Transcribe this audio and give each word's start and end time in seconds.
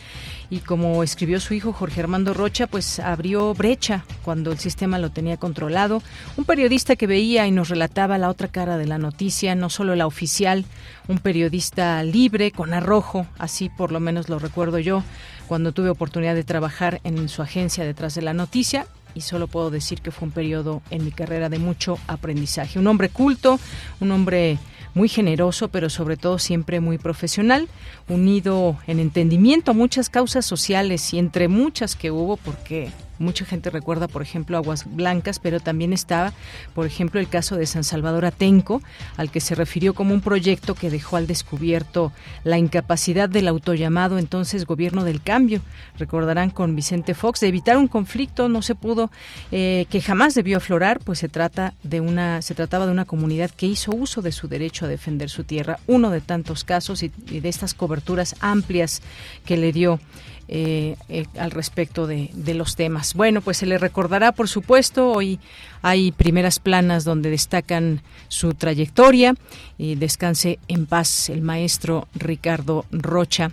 Y 0.50 0.58
como 0.58 1.02
escribió 1.02 1.40
su 1.40 1.54
hijo 1.54 1.72
Jorge 1.72 2.00
Armando 2.00 2.32
Rocha, 2.32 2.66
pues 2.66 3.00
abrió 3.00 3.54
brecha 3.54 4.04
cuando 4.22 4.52
el 4.52 4.58
sistema 4.58 4.98
lo 4.98 5.10
tenía 5.10 5.36
controlado, 5.36 6.02
un 6.36 6.44
periodista 6.44 6.96
que 6.96 7.06
veía 7.06 7.46
y 7.46 7.50
nos 7.50 7.68
relataba 7.68 8.18
la 8.18 8.28
otra 8.28 8.48
cara 8.48 8.78
de 8.78 8.86
la 8.86 8.98
noticia, 8.98 9.54
no 9.54 9.68
solo 9.68 9.96
la 9.96 10.06
oficial, 10.06 10.64
un 11.08 11.18
periodista 11.18 12.02
libre, 12.02 12.52
con 12.52 12.72
arrojo, 12.72 13.26
así 13.38 13.68
por 13.68 13.92
lo 13.92 14.00
menos 14.00 14.28
lo 14.28 14.38
recuerdo 14.38 14.78
yo, 14.78 15.02
cuando 15.48 15.72
tuve 15.72 15.90
oportunidad 15.90 16.34
de 16.34 16.44
trabajar 16.44 17.00
en 17.04 17.28
su 17.28 17.42
agencia 17.42 17.84
detrás 17.84 18.14
de 18.14 18.22
la 18.22 18.34
noticia 18.34 18.86
y 19.14 19.20
solo 19.20 19.46
puedo 19.46 19.70
decir 19.70 20.00
que 20.00 20.10
fue 20.10 20.26
un 20.26 20.32
periodo 20.32 20.82
en 20.90 21.04
mi 21.04 21.12
carrera 21.12 21.48
de 21.48 21.58
mucho 21.58 21.98
aprendizaje. 22.06 22.78
Un 22.78 22.86
hombre 22.86 23.08
culto, 23.08 23.60
un 24.00 24.10
hombre 24.10 24.58
muy 24.94 25.08
generoso, 25.08 25.68
pero 25.68 25.90
sobre 25.90 26.16
todo 26.16 26.38
siempre 26.38 26.80
muy 26.80 26.98
profesional, 26.98 27.68
unido 28.08 28.78
en 28.86 29.00
entendimiento 29.00 29.72
a 29.72 29.74
muchas 29.74 30.08
causas 30.08 30.46
sociales 30.46 31.12
y 31.12 31.18
entre 31.18 31.48
muchas 31.48 31.96
que 31.96 32.10
hubo, 32.10 32.36
porque 32.36 32.90
Mucha 33.18 33.44
gente 33.44 33.70
recuerda, 33.70 34.08
por 34.08 34.22
ejemplo, 34.22 34.56
Aguas 34.56 34.84
Blancas, 34.86 35.38
pero 35.38 35.60
también 35.60 35.92
estaba, 35.92 36.32
por 36.74 36.86
ejemplo, 36.86 37.20
el 37.20 37.28
caso 37.28 37.56
de 37.56 37.66
San 37.66 37.84
Salvador 37.84 38.24
Atenco, 38.24 38.82
al 39.16 39.30
que 39.30 39.40
se 39.40 39.54
refirió 39.54 39.94
como 39.94 40.14
un 40.14 40.20
proyecto 40.20 40.74
que 40.74 40.90
dejó 40.90 41.16
al 41.16 41.26
descubierto 41.26 42.12
la 42.42 42.58
incapacidad 42.58 43.28
del 43.28 43.48
autollamado 43.48 44.18
entonces 44.18 44.66
gobierno 44.66 45.04
del 45.04 45.22
cambio. 45.22 45.60
Recordarán 45.98 46.50
con 46.50 46.74
Vicente 46.74 47.14
Fox 47.14 47.40
de 47.40 47.48
evitar 47.48 47.76
un 47.76 47.88
conflicto 47.88 48.48
no 48.48 48.62
se 48.62 48.74
pudo, 48.74 49.10
eh, 49.52 49.86
que 49.90 50.00
jamás 50.00 50.34
debió 50.34 50.56
aflorar, 50.56 51.00
pues 51.00 51.18
se 51.18 51.28
trata 51.28 51.74
de 51.82 52.00
una, 52.00 52.42
se 52.42 52.54
trataba 52.54 52.86
de 52.86 52.92
una 52.92 53.04
comunidad 53.04 53.50
que 53.50 53.66
hizo 53.66 53.92
uso 53.92 54.22
de 54.22 54.32
su 54.32 54.48
derecho 54.48 54.84
a 54.84 54.88
defender 54.88 55.30
su 55.30 55.44
tierra, 55.44 55.78
uno 55.86 56.10
de 56.10 56.20
tantos 56.20 56.64
casos 56.64 57.02
y 57.02 57.08
de 57.08 57.48
estas 57.48 57.74
coberturas 57.74 58.36
amplias 58.40 59.02
que 59.44 59.56
le 59.56 59.72
dio 59.72 60.00
eh, 60.48 60.96
eh, 61.08 61.26
al 61.38 61.50
respecto 61.50 62.06
de, 62.06 62.30
los 62.54 62.76
temas. 62.76 63.14
Bueno, 63.14 63.40
pues 63.40 63.56
se 63.58 63.66
le 63.66 63.78
recordará, 63.78 64.32
por 64.32 64.48
supuesto, 64.48 65.10
hoy 65.10 65.40
hay 65.82 66.12
primeras 66.12 66.58
planas 66.58 67.04
donde 67.04 67.30
destacan 67.30 68.02
su 68.28 68.54
trayectoria 68.54 69.34
y 69.78 69.94
descanse 69.94 70.58
en 70.68 70.86
paz 70.86 71.28
el 71.30 71.42
maestro 71.42 72.08
Ricardo 72.14 72.84
Rocha 72.90 73.52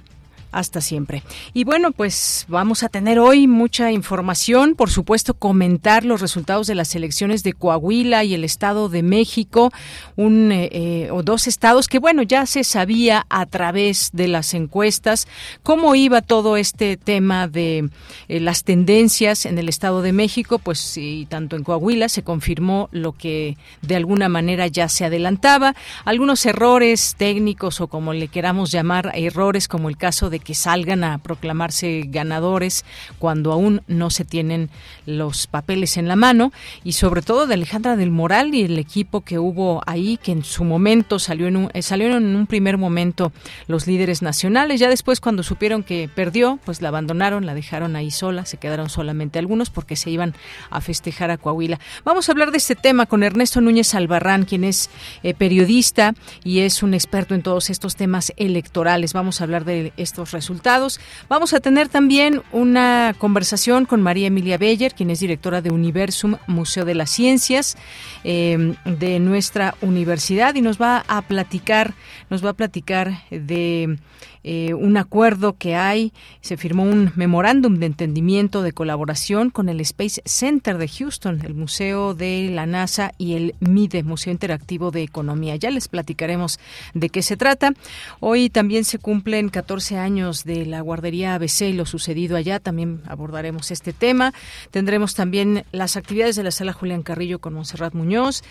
hasta 0.51 0.81
siempre. 0.81 1.23
Y 1.53 1.63
bueno, 1.63 1.91
pues 1.91 2.45
vamos 2.47 2.83
a 2.83 2.89
tener 2.89 3.19
hoy 3.19 3.47
mucha 3.47 3.91
información, 3.91 4.75
por 4.75 4.89
supuesto, 4.89 5.33
comentar 5.33 6.05
los 6.05 6.21
resultados 6.21 6.67
de 6.67 6.75
las 6.75 6.95
elecciones 6.95 7.43
de 7.43 7.53
Coahuila 7.53 8.23
y 8.23 8.33
el 8.33 8.43
Estado 8.43 8.89
de 8.89 9.03
México, 9.03 9.71
un 10.15 10.51
eh, 10.51 10.69
eh, 10.71 11.09
o 11.11 11.23
dos 11.23 11.47
estados 11.47 11.87
que 11.87 11.99
bueno 11.99 12.21
ya 12.21 12.45
se 12.45 12.63
sabía 12.63 13.25
a 13.29 13.45
través 13.45 14.09
de 14.13 14.27
las 14.27 14.53
encuestas 14.53 15.27
cómo 15.63 15.95
iba 15.95 16.21
todo 16.21 16.57
este 16.57 16.97
tema 16.97 17.47
de 17.47 17.89
eh, 18.27 18.39
las 18.39 18.63
tendencias 18.63 19.45
en 19.45 19.57
el 19.57 19.69
Estado 19.69 20.01
de 20.01 20.11
México, 20.11 20.59
pues 20.59 20.97
y 20.97 21.25
tanto 21.27 21.55
en 21.55 21.63
Coahuila 21.63 22.09
se 22.09 22.23
confirmó 22.23 22.89
lo 22.91 23.13
que 23.13 23.57
de 23.81 23.95
alguna 23.95 24.29
manera 24.29 24.67
ya 24.67 24.89
se 24.89 25.05
adelantaba, 25.05 25.75
algunos 26.03 26.45
errores 26.45 27.15
técnicos 27.17 27.79
o 27.81 27.87
como 27.87 28.13
le 28.13 28.27
queramos 28.27 28.71
llamar 28.71 29.11
errores 29.15 29.67
como 29.67 29.89
el 29.89 29.97
caso 29.97 30.29
de 30.29 30.40
que 30.41 30.55
salgan 30.55 31.03
a 31.03 31.17
proclamarse 31.19 32.03
ganadores 32.07 32.85
cuando 33.19 33.51
aún 33.51 33.81
no 33.87 34.09
se 34.09 34.25
tienen 34.25 34.69
los 35.05 35.47
papeles 35.47 35.97
en 35.97 36.07
la 36.07 36.15
mano 36.15 36.51
y 36.83 36.93
sobre 36.93 37.21
todo 37.21 37.47
de 37.47 37.53
Alejandra 37.53 37.95
del 37.95 38.11
Moral 38.11 38.53
y 38.53 38.63
el 38.63 38.77
equipo 38.77 39.21
que 39.21 39.39
hubo 39.39 39.81
ahí 39.85 40.17
que 40.17 40.31
en 40.31 40.43
su 40.43 40.63
momento 40.63 41.19
salió 41.19 41.47
en 41.47 41.57
un, 41.57 41.71
eh, 41.73 41.81
salieron 41.81 42.25
en 42.25 42.35
un 42.35 42.47
primer 42.47 42.77
momento 42.77 43.31
los 43.67 43.87
líderes 43.87 44.21
nacionales. 44.21 44.79
Ya 44.79 44.89
después 44.89 45.19
cuando 45.19 45.43
supieron 45.43 45.83
que 45.83 46.09
perdió 46.13 46.59
pues 46.65 46.81
la 46.81 46.89
abandonaron 46.89 47.45
la 47.45 47.53
dejaron 47.53 47.95
ahí 47.95 48.11
sola 48.11 48.45
se 48.45 48.57
quedaron 48.57 48.89
solamente 48.89 49.39
algunos 49.39 49.69
porque 49.69 49.95
se 49.95 50.09
iban 50.09 50.33
a 50.69 50.81
festejar 50.81 51.31
a 51.31 51.37
Coahuila. 51.37 51.79
Vamos 52.03 52.27
a 52.27 52.31
hablar 52.31 52.51
de 52.51 52.57
este 52.57 52.75
tema 52.75 53.05
con 53.05 53.23
Ernesto 53.23 53.61
Núñez 53.61 53.93
Albarrán 53.95 54.45
quien 54.45 54.63
es 54.63 54.89
eh, 55.23 55.33
periodista 55.33 56.13
y 56.43 56.59
es 56.59 56.83
un 56.83 56.93
experto 56.93 57.35
en 57.35 57.43
todos 57.43 57.69
estos 57.69 57.95
temas 57.95 58.33
electorales. 58.37 59.13
Vamos 59.13 59.41
a 59.41 59.43
hablar 59.43 59.65
de 59.65 59.93
estos 59.97 60.30
resultados. 60.31 60.99
Vamos 61.29 61.53
a 61.53 61.59
tener 61.59 61.89
también 61.89 62.41
una 62.51 63.15
conversación 63.17 63.85
con 63.85 64.01
María 64.01 64.27
Emilia 64.27 64.57
Beller, 64.57 64.93
quien 64.93 65.09
es 65.09 65.19
directora 65.19 65.61
de 65.61 65.71
Universum, 65.71 66.37
Museo 66.47 66.85
de 66.85 66.95
las 66.95 67.09
Ciencias 67.09 67.77
eh, 68.23 68.75
de 68.85 69.19
nuestra 69.19 69.75
universidad, 69.81 70.55
y 70.55 70.61
nos 70.61 70.81
va 70.81 71.03
a 71.07 71.21
platicar, 71.21 71.93
nos 72.31 72.43
va 72.43 72.51
a 72.51 72.53
platicar 72.53 73.25
de 73.29 73.99
eh, 74.43 74.73
un 74.73 74.97
acuerdo 74.97 75.57
que 75.57 75.75
hay, 75.75 76.13
se 76.39 76.55
firmó 76.55 76.83
un 76.83 77.11
memorándum 77.15 77.77
de 77.77 77.85
entendimiento 77.85 78.63
de 78.63 78.71
colaboración 78.71 79.49
con 79.49 79.67
el 79.67 79.81
Space 79.81 80.21
Center 80.25 80.77
de 80.77 80.87
Houston, 80.87 81.41
el 81.43 81.53
Museo 81.53 82.15
de 82.15 82.49
la 82.51 82.65
NASA 82.65 83.11
y 83.17 83.33
el 83.33 83.55
MIDE, 83.59 84.03
Museo 84.03 84.31
Interactivo 84.31 84.91
de 84.91 85.03
Economía. 85.03 85.57
Ya 85.57 85.69
les 85.71 85.89
platicaremos 85.89 86.59
de 86.93 87.09
qué 87.09 87.21
se 87.21 87.35
trata. 87.35 87.73
Hoy 88.21 88.49
también 88.49 88.85
se 88.85 88.97
cumplen 88.97 89.49
14 89.49 89.97
años 89.97 90.45
de 90.45 90.65
la 90.65 90.79
guardería 90.79 91.35
ABC 91.35 91.63
y 91.63 91.73
lo 91.73 91.85
sucedido 91.85 92.37
allá, 92.37 92.59
también 92.59 93.01
abordaremos 93.07 93.71
este 93.71 93.91
tema. 93.91 94.33
Tendremos 94.71 95.15
también 95.15 95.65
las 95.73 95.97
actividades 95.97 96.37
de 96.37 96.43
la 96.43 96.51
sala 96.51 96.71
Julián 96.71 97.03
Carrillo 97.03 97.39
con 97.39 97.53
Monserrat 97.53 97.93
Muñoz 97.93 98.41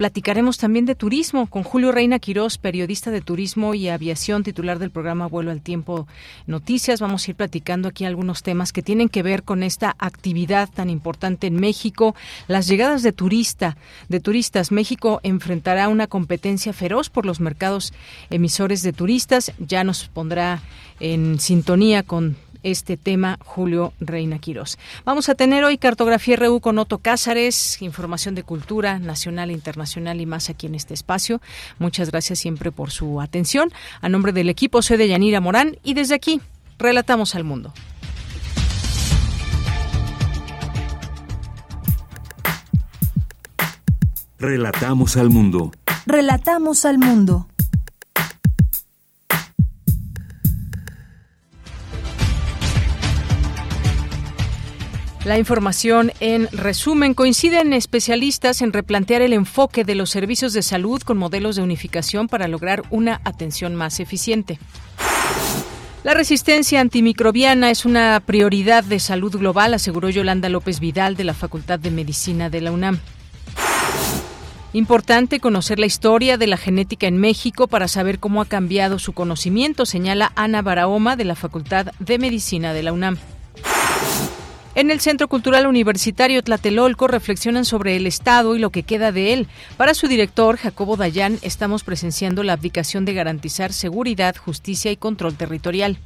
platicaremos 0.00 0.56
también 0.56 0.86
de 0.86 0.94
turismo 0.94 1.46
con 1.46 1.62
Julio 1.62 1.92
Reina 1.92 2.18
Quirós, 2.18 2.56
periodista 2.56 3.10
de 3.10 3.20
turismo 3.20 3.74
y 3.74 3.90
aviación, 3.90 4.42
titular 4.42 4.78
del 4.78 4.90
programa 4.90 5.26
Vuelo 5.26 5.50
al 5.50 5.60
Tiempo 5.60 6.08
Noticias. 6.46 7.02
Vamos 7.02 7.28
a 7.28 7.30
ir 7.32 7.36
platicando 7.36 7.86
aquí 7.86 8.06
algunos 8.06 8.42
temas 8.42 8.72
que 8.72 8.80
tienen 8.80 9.10
que 9.10 9.22
ver 9.22 9.42
con 9.42 9.62
esta 9.62 9.94
actividad 9.98 10.70
tan 10.70 10.88
importante 10.88 11.48
en 11.48 11.56
México, 11.56 12.14
las 12.48 12.66
llegadas 12.66 13.02
de 13.02 13.12
turista, 13.12 13.76
de 14.08 14.20
turistas. 14.20 14.72
México 14.72 15.20
enfrentará 15.22 15.90
una 15.90 16.06
competencia 16.06 16.72
feroz 16.72 17.10
por 17.10 17.26
los 17.26 17.38
mercados 17.38 17.92
emisores 18.30 18.82
de 18.82 18.94
turistas. 18.94 19.52
Ya 19.58 19.84
nos 19.84 20.08
pondrá 20.08 20.62
en 20.98 21.38
sintonía 21.38 22.04
con 22.04 22.36
este 22.62 22.96
tema 22.96 23.38
Julio 23.44 23.92
Reina 24.00 24.38
Quirós. 24.38 24.78
Vamos 25.04 25.28
a 25.28 25.34
tener 25.34 25.64
hoy 25.64 25.78
Cartografía 25.78 26.36
RU 26.36 26.60
con 26.60 26.78
Otto 26.78 26.98
Cázares, 26.98 27.80
información 27.82 28.34
de 28.34 28.42
cultura 28.42 28.98
nacional 28.98 29.50
internacional 29.50 30.20
y 30.20 30.26
más 30.26 30.50
aquí 30.50 30.66
en 30.66 30.74
este 30.74 30.94
espacio. 30.94 31.40
Muchas 31.78 32.10
gracias 32.10 32.38
siempre 32.38 32.72
por 32.72 32.90
su 32.90 33.20
atención. 33.20 33.70
A 34.00 34.08
nombre 34.08 34.32
del 34.32 34.48
equipo 34.48 34.82
soy 34.82 34.96
de 34.96 35.08
Yanira 35.08 35.40
Morán 35.40 35.78
y 35.82 35.94
desde 35.94 36.14
aquí 36.14 36.40
relatamos 36.78 37.34
al 37.34 37.44
mundo. 37.44 37.72
Relatamos 44.38 45.18
al 45.18 45.28
mundo. 45.28 45.70
Relatamos 46.06 46.86
al 46.86 46.98
mundo. 46.98 47.46
La 55.24 55.38
información 55.38 56.12
en 56.20 56.48
resumen 56.50 57.12
coinciden 57.12 57.74
especialistas 57.74 58.62
en 58.62 58.72
replantear 58.72 59.20
el 59.20 59.34
enfoque 59.34 59.84
de 59.84 59.94
los 59.94 60.08
servicios 60.08 60.54
de 60.54 60.62
salud 60.62 61.02
con 61.02 61.18
modelos 61.18 61.56
de 61.56 61.62
unificación 61.62 62.26
para 62.26 62.48
lograr 62.48 62.84
una 62.88 63.20
atención 63.24 63.74
más 63.74 64.00
eficiente. 64.00 64.58
La 66.04 66.14
resistencia 66.14 66.80
antimicrobiana 66.80 67.70
es 67.70 67.84
una 67.84 68.22
prioridad 68.24 68.82
de 68.82 68.98
salud 68.98 69.36
global, 69.36 69.74
aseguró 69.74 70.08
Yolanda 70.08 70.48
López 70.48 70.80
Vidal 70.80 71.16
de 71.16 71.24
la 71.24 71.34
Facultad 71.34 71.78
de 71.78 71.90
Medicina 71.90 72.48
de 72.48 72.62
la 72.62 72.72
UNAM. 72.72 72.98
Importante 74.72 75.38
conocer 75.38 75.78
la 75.78 75.84
historia 75.84 76.38
de 76.38 76.46
la 76.46 76.56
genética 76.56 77.06
en 77.06 77.18
México 77.18 77.66
para 77.66 77.88
saber 77.88 78.20
cómo 78.20 78.40
ha 78.40 78.46
cambiado 78.46 78.98
su 78.98 79.12
conocimiento, 79.12 79.84
señala 79.84 80.32
Ana 80.34 80.62
Barahoma 80.62 81.16
de 81.16 81.24
la 81.24 81.34
Facultad 81.34 81.92
de 81.98 82.18
Medicina 82.18 82.72
de 82.72 82.82
la 82.82 82.94
UNAM. 82.94 83.18
En 84.76 84.92
el 84.92 85.00
Centro 85.00 85.26
Cultural 85.26 85.66
Universitario 85.66 86.44
Tlatelolco 86.44 87.08
reflexionan 87.08 87.64
sobre 87.64 87.96
el 87.96 88.06
Estado 88.06 88.54
y 88.54 88.60
lo 88.60 88.70
que 88.70 88.84
queda 88.84 89.10
de 89.10 89.32
él. 89.32 89.48
Para 89.76 89.94
su 89.94 90.06
director, 90.06 90.56
Jacobo 90.56 90.96
Dayan, 90.96 91.38
estamos 91.42 91.82
presenciando 91.82 92.44
la 92.44 92.52
abdicación 92.52 93.04
de 93.04 93.14
garantizar 93.14 93.72
seguridad, 93.72 94.36
justicia 94.36 94.92
y 94.92 94.96
control 94.96 95.34
territorial. 95.34 95.98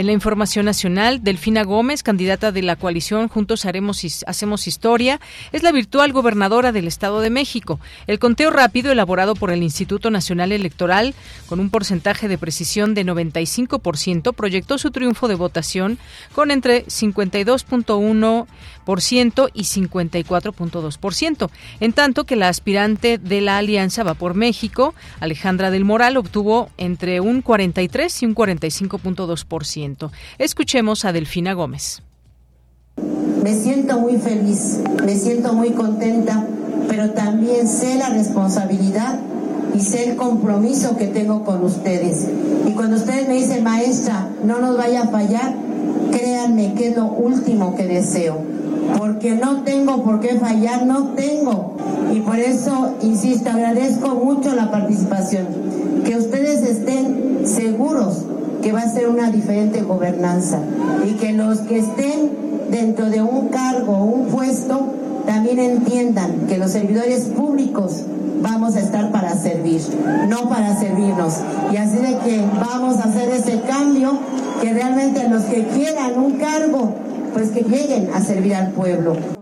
En 0.00 0.06
la 0.06 0.12
información 0.12 0.64
nacional, 0.64 1.22
Delfina 1.22 1.62
Gómez, 1.62 2.02
candidata 2.02 2.52
de 2.52 2.62
la 2.62 2.76
coalición 2.76 3.28
Juntos 3.28 3.66
Haremos 3.66 4.02
Hacemos 4.26 4.66
Historia, 4.66 5.20
es 5.52 5.62
la 5.62 5.72
virtual 5.72 6.14
gobernadora 6.14 6.72
del 6.72 6.86
Estado 6.86 7.20
de 7.20 7.28
México. 7.28 7.78
El 8.06 8.18
conteo 8.18 8.50
rápido 8.50 8.90
elaborado 8.90 9.34
por 9.34 9.50
el 9.50 9.62
Instituto 9.62 10.10
Nacional 10.10 10.52
Electoral, 10.52 11.14
con 11.50 11.60
un 11.60 11.68
porcentaje 11.68 12.28
de 12.28 12.38
precisión 12.38 12.94
de 12.94 13.04
95%, 13.04 14.32
proyectó 14.32 14.78
su 14.78 14.90
triunfo 14.90 15.28
de 15.28 15.34
votación 15.34 15.98
con 16.34 16.50
entre 16.50 16.86
52.1 16.86 18.46
y 19.52 19.62
54.2%, 19.62 21.50
en 21.80 21.92
tanto 21.92 22.24
que 22.24 22.36
la 22.36 22.48
aspirante 22.48 23.18
de 23.18 23.40
la 23.40 23.58
Alianza 23.58 24.02
Va 24.02 24.14
por 24.14 24.34
México, 24.34 24.94
Alejandra 25.20 25.70
del 25.70 25.84
Moral, 25.84 26.16
obtuvo 26.16 26.70
entre 26.78 27.20
un 27.20 27.42
43 27.42 28.22
y 28.22 28.26
un 28.26 28.34
45.2%. 28.34 29.89
Escuchemos 30.38 31.04
a 31.04 31.12
Delfina 31.12 31.52
Gómez. 31.54 32.02
Me 33.42 33.54
siento 33.54 33.98
muy 33.98 34.18
feliz, 34.18 34.80
me 35.04 35.16
siento 35.16 35.54
muy 35.54 35.70
contenta, 35.70 36.46
pero 36.88 37.10
también 37.10 37.66
sé 37.66 37.96
la 37.96 38.10
responsabilidad 38.10 39.18
y 39.74 39.80
sé 39.80 40.10
el 40.10 40.16
compromiso 40.16 40.96
que 40.96 41.06
tengo 41.06 41.44
con 41.44 41.64
ustedes. 41.64 42.26
Y 42.66 42.72
cuando 42.72 42.96
ustedes 42.96 43.28
me 43.28 43.34
dicen, 43.34 43.64
maestra, 43.64 44.28
no 44.44 44.60
nos 44.60 44.76
vaya 44.76 45.02
a 45.02 45.08
fallar, 45.08 45.54
créanme 46.10 46.74
que 46.74 46.88
es 46.88 46.96
lo 46.96 47.06
último 47.06 47.74
que 47.76 47.86
deseo 47.86 48.60
porque 48.98 49.34
no 49.34 49.62
tengo 49.62 50.02
por 50.02 50.20
qué 50.20 50.38
fallar, 50.38 50.86
no 50.86 51.08
tengo. 51.14 51.76
Y 52.12 52.20
por 52.20 52.38
eso, 52.38 52.94
insisto, 53.02 53.50
agradezco 53.50 54.08
mucho 54.14 54.54
la 54.54 54.70
participación. 54.70 55.46
Que 56.04 56.16
ustedes 56.16 56.62
estén 56.62 57.42
seguros 57.44 58.24
que 58.62 58.72
va 58.72 58.80
a 58.80 58.88
ser 58.88 59.08
una 59.08 59.30
diferente 59.30 59.82
gobernanza 59.82 60.60
y 61.06 61.14
que 61.14 61.32
los 61.32 61.58
que 61.60 61.78
estén 61.78 62.30
dentro 62.70 63.10
de 63.10 63.22
un 63.22 63.48
cargo 63.48 63.92
o 63.92 64.04
un 64.04 64.26
puesto 64.26 64.94
también 65.26 65.58
entiendan 65.58 66.46
que 66.48 66.58
los 66.58 66.70
servidores 66.70 67.24
públicos 67.24 68.04
vamos 68.42 68.76
a 68.76 68.80
estar 68.80 69.10
para 69.12 69.36
servir, 69.36 69.82
no 70.28 70.48
para 70.48 70.78
servirnos. 70.78 71.34
Y 71.72 71.76
así 71.76 71.98
de 71.98 72.16
que 72.18 72.44
vamos 72.60 72.96
a 72.98 73.04
hacer 73.04 73.28
ese 73.30 73.60
cambio, 73.62 74.18
que 74.62 74.72
realmente 74.72 75.28
los 75.28 75.42
que 75.44 75.66
quieran 75.66 76.18
un 76.18 76.32
cargo 76.38 76.94
pues 77.32 77.50
que 77.50 77.62
lleguen 77.62 78.10
a 78.14 78.20
servir 78.20 78.54
al 78.54 78.72
pueblo. 78.72 79.39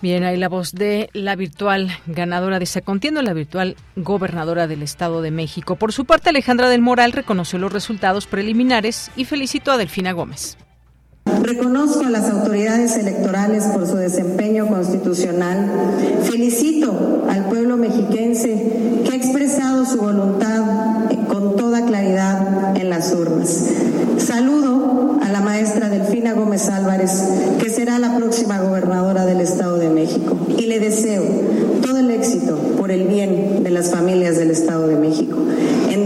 Bien, 0.00 0.22
ahí 0.22 0.36
la 0.36 0.48
voz 0.48 0.72
de 0.72 1.10
la 1.12 1.34
virtual 1.34 1.90
ganadora 2.06 2.58
de 2.58 2.64
esa 2.64 2.82
la 3.20 3.32
virtual 3.32 3.74
gobernadora 3.96 4.68
del 4.68 4.82
Estado 4.82 5.22
de 5.22 5.32
México. 5.32 5.74
Por 5.74 5.92
su 5.92 6.04
parte, 6.04 6.28
Alejandra 6.30 6.68
del 6.68 6.82
Moral 6.82 7.10
reconoció 7.10 7.58
los 7.58 7.72
resultados 7.72 8.28
preliminares 8.28 9.10
y 9.16 9.24
felicitó 9.24 9.72
a 9.72 9.76
Delfina 9.76 10.12
Gómez. 10.12 10.56
Reconozco 11.42 12.04
a 12.04 12.10
las 12.10 12.28
autoridades 12.28 12.96
electorales 12.96 13.64
por 13.64 13.86
su 13.86 13.96
desempeño 13.96 14.66
constitucional. 14.68 15.70
Felicito 16.22 17.24
al 17.28 17.46
pueblo 17.46 17.76
mexiquense 17.76 19.02
que 19.04 19.12
ha 19.12 19.16
expresado 19.16 19.84
su 19.84 19.98
voluntad 19.98 20.62
con 21.28 21.56
toda 21.56 21.84
claridad 21.84 22.76
en 22.76 22.90
las 22.90 23.12
urnas. 23.12 23.66
Saludo 24.18 25.18
a 25.22 25.28
la 25.28 25.40
maestra 25.40 25.88
Delfina 25.88 26.32
Gómez 26.32 26.68
Álvarez, 26.68 27.12
que 27.60 27.70
será 27.70 27.98
la 27.98 28.16
próxima 28.16 28.58
gobernadora 28.60 29.24
del 29.24 29.40
Estado 29.40 29.78
de 29.78 29.88
México, 29.88 30.36
y 30.56 30.66
le 30.66 30.80
deseo 30.80 31.22
todo 31.82 31.98
el 31.98 32.10
éxito 32.10 32.56
por 32.78 32.90
el 32.90 33.06
bien 33.06 33.62
de 33.62 33.70
las 33.70 33.90
familias 33.90 34.36
del 34.36 34.50
Estado 34.50 34.88
de 34.88 34.96
México. 34.96 35.36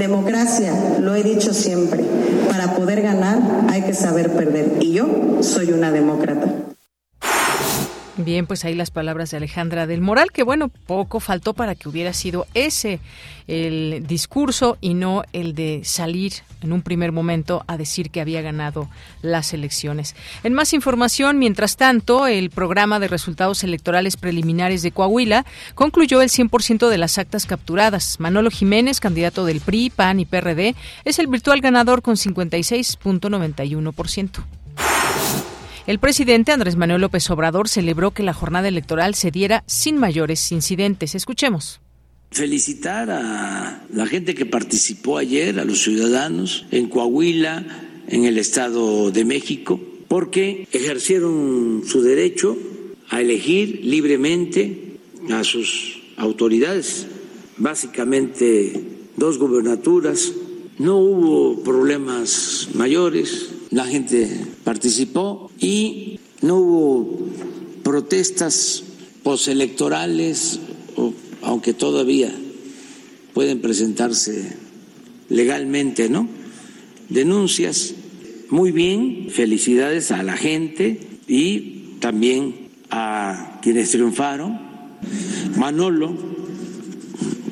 Democracia, 0.03 0.75
lo 1.01 1.15
he 1.15 1.23
dicho 1.23 1.55
siempre, 1.55 2.03
para 2.49 2.75
poder 2.75 3.03
ganar 3.03 3.39
hay 3.69 3.83
que 3.83 3.95
saber 3.95 4.33
perder, 4.33 4.79
y 4.81 4.93
yo 4.93 5.39
soy 5.43 5.71
una 5.71 5.93
demócrata. 5.93 6.62
Bien, 8.19 8.47
pues 8.47 8.67
ahí 8.67 8.75
las 8.75 8.91
palabras 8.91 9.31
de 9.31 9.39
Alejandra 9.39 9.87
del 9.87 10.03
Moral, 10.03 10.33
que 10.33 10.43
bueno, 10.43 10.69
poco 10.69 11.19
faltó 11.19 11.55
para 11.55 11.75
que 11.75 11.89
hubiera 11.89 12.13
sido 12.13 12.47
ese 12.53 13.01
el 13.47 14.05
discurso 14.07 14.77
y 14.83 14.93
no 14.93 15.23
el 15.33 15.55
de 15.55 15.81
salir 15.83 16.35
en 16.61 16.75
un 16.75 16.83
primer 16.83 17.11
momento 17.11 17.65
a 17.67 17.79
decir 17.79 18.11
que 18.11 18.21
había 18.21 18.43
ganado 18.43 18.91
las 19.23 19.55
elecciones. 19.55 20.15
En 20.45 20.53
más 20.53 20.75
información, 20.75 21.39
mientras 21.39 21.79
tanto, 21.79 22.27
el 22.27 22.51
programa 22.51 23.01
de 23.01 23.09
resultados 23.09 23.65
electorales 23.65 24.19
preliminares 24.19 24.83
de 24.83 24.93
Coahuila 24.93 25.47
concluyó 25.75 26.21
el 26.21 26.29
100% 26.29 26.91
de 26.91 26.99
las 26.99 27.17
actas 27.17 27.47
capturadas. 27.47 28.21
Manolo 28.21 28.51
Jiménez, 28.51 29.01
candidato 29.01 29.47
del 29.47 29.63
PRI, 29.63 29.89
PAN 29.89 30.21
y 30.21 30.27
PRD, 30.27 30.75
es 31.07 31.19
el 31.19 31.29
virtual 31.29 31.63
ganador 31.63 32.03
con 32.03 32.17
56.91%. 32.17 34.62
El 35.85 35.99
presidente 35.99 36.53
Andrés 36.53 36.77
Manuel 36.77 37.01
López 37.01 37.29
Obrador 37.31 37.69
celebró 37.69 38.13
que 38.13 38.23
la 38.23 38.33
jornada 38.33 38.69
electoral 38.69 39.17
se 39.17 39.33
diera 39.33 39.65
sin 39.67 39.99
mayores 39.99 40.53
incidentes. 40.53 41.17
Escuchemos. 41.17 41.81
Felicitar 42.31 43.11
a 43.11 43.85
la 43.93 44.07
gente 44.07 44.37
que 44.37 44.47
participó 44.47 45.19
ayer, 45.19 45.59
a 45.59 45.65
los 45.65 45.83
ciudadanos 45.83 46.67
en 46.71 46.89
Coahuila, 46.89 47.67
en 48.07 48.25
el 48.25 48.39
Estado 48.39 49.11
de 49.11 49.25
México, 49.25 49.81
porque 50.07 50.69
ejercieron 50.71 51.83
su 51.85 52.01
derecho 52.03 52.57
a 53.11 53.21
elegir 53.21 53.81
libremente 53.83 54.99
a 55.33 55.43
sus 55.43 56.01
autoridades, 56.17 57.09
básicamente 57.57 58.85
dos 59.17 59.37
gubernaturas. 59.37 60.33
No 60.79 60.99
hubo 60.99 61.63
problemas 61.65 62.69
mayores, 62.75 63.51
la 63.71 63.85
gente 63.85 64.29
participó 64.65 65.51
y 65.59 66.19
no 66.41 66.57
hubo 66.57 67.29
protestas 67.83 68.83
postelectorales, 69.23 70.61
aunque 71.43 71.75
todavía 71.75 72.33
pueden 73.35 73.61
presentarse 73.61 74.57
legalmente, 75.29 76.09
¿no? 76.09 76.29
Denuncias. 77.09 77.95
Muy 78.51 78.71
bien, 78.71 79.29
felicidades 79.31 80.11
a 80.11 80.23
la 80.23 80.37
gente 80.37 81.01
y 81.27 81.97
también 82.01 82.69
a 82.91 83.59
quienes 83.63 83.91
triunfaron 83.91 84.61
Manolo 85.57 86.15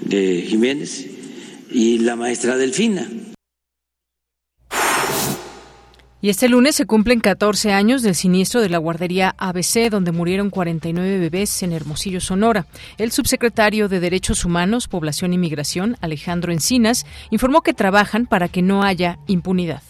de 0.04 0.44
Jiménez 0.46 1.06
y 1.72 1.98
la 1.98 2.16
maestra 2.16 2.56
Delfina. 2.56 3.08
Y 6.22 6.28
este 6.28 6.50
lunes 6.50 6.76
se 6.76 6.84
cumplen 6.84 7.20
14 7.20 7.72
años 7.72 8.02
del 8.02 8.14
siniestro 8.14 8.60
de 8.60 8.68
la 8.68 8.76
guardería 8.76 9.34
ABC, 9.38 9.88
donde 9.90 10.12
murieron 10.12 10.50
49 10.50 11.18
bebés 11.18 11.62
en 11.62 11.72
Hermosillo, 11.72 12.20
Sonora. 12.20 12.66
El 12.98 13.10
subsecretario 13.10 13.88
de 13.88 14.00
Derechos 14.00 14.44
Humanos, 14.44 14.86
Población 14.86 15.32
y 15.32 15.38
Migración, 15.38 15.96
Alejandro 16.02 16.52
Encinas, 16.52 17.06
informó 17.30 17.62
que 17.62 17.72
trabajan 17.72 18.26
para 18.26 18.48
que 18.48 18.60
no 18.60 18.82
haya 18.82 19.18
impunidad. 19.28 19.82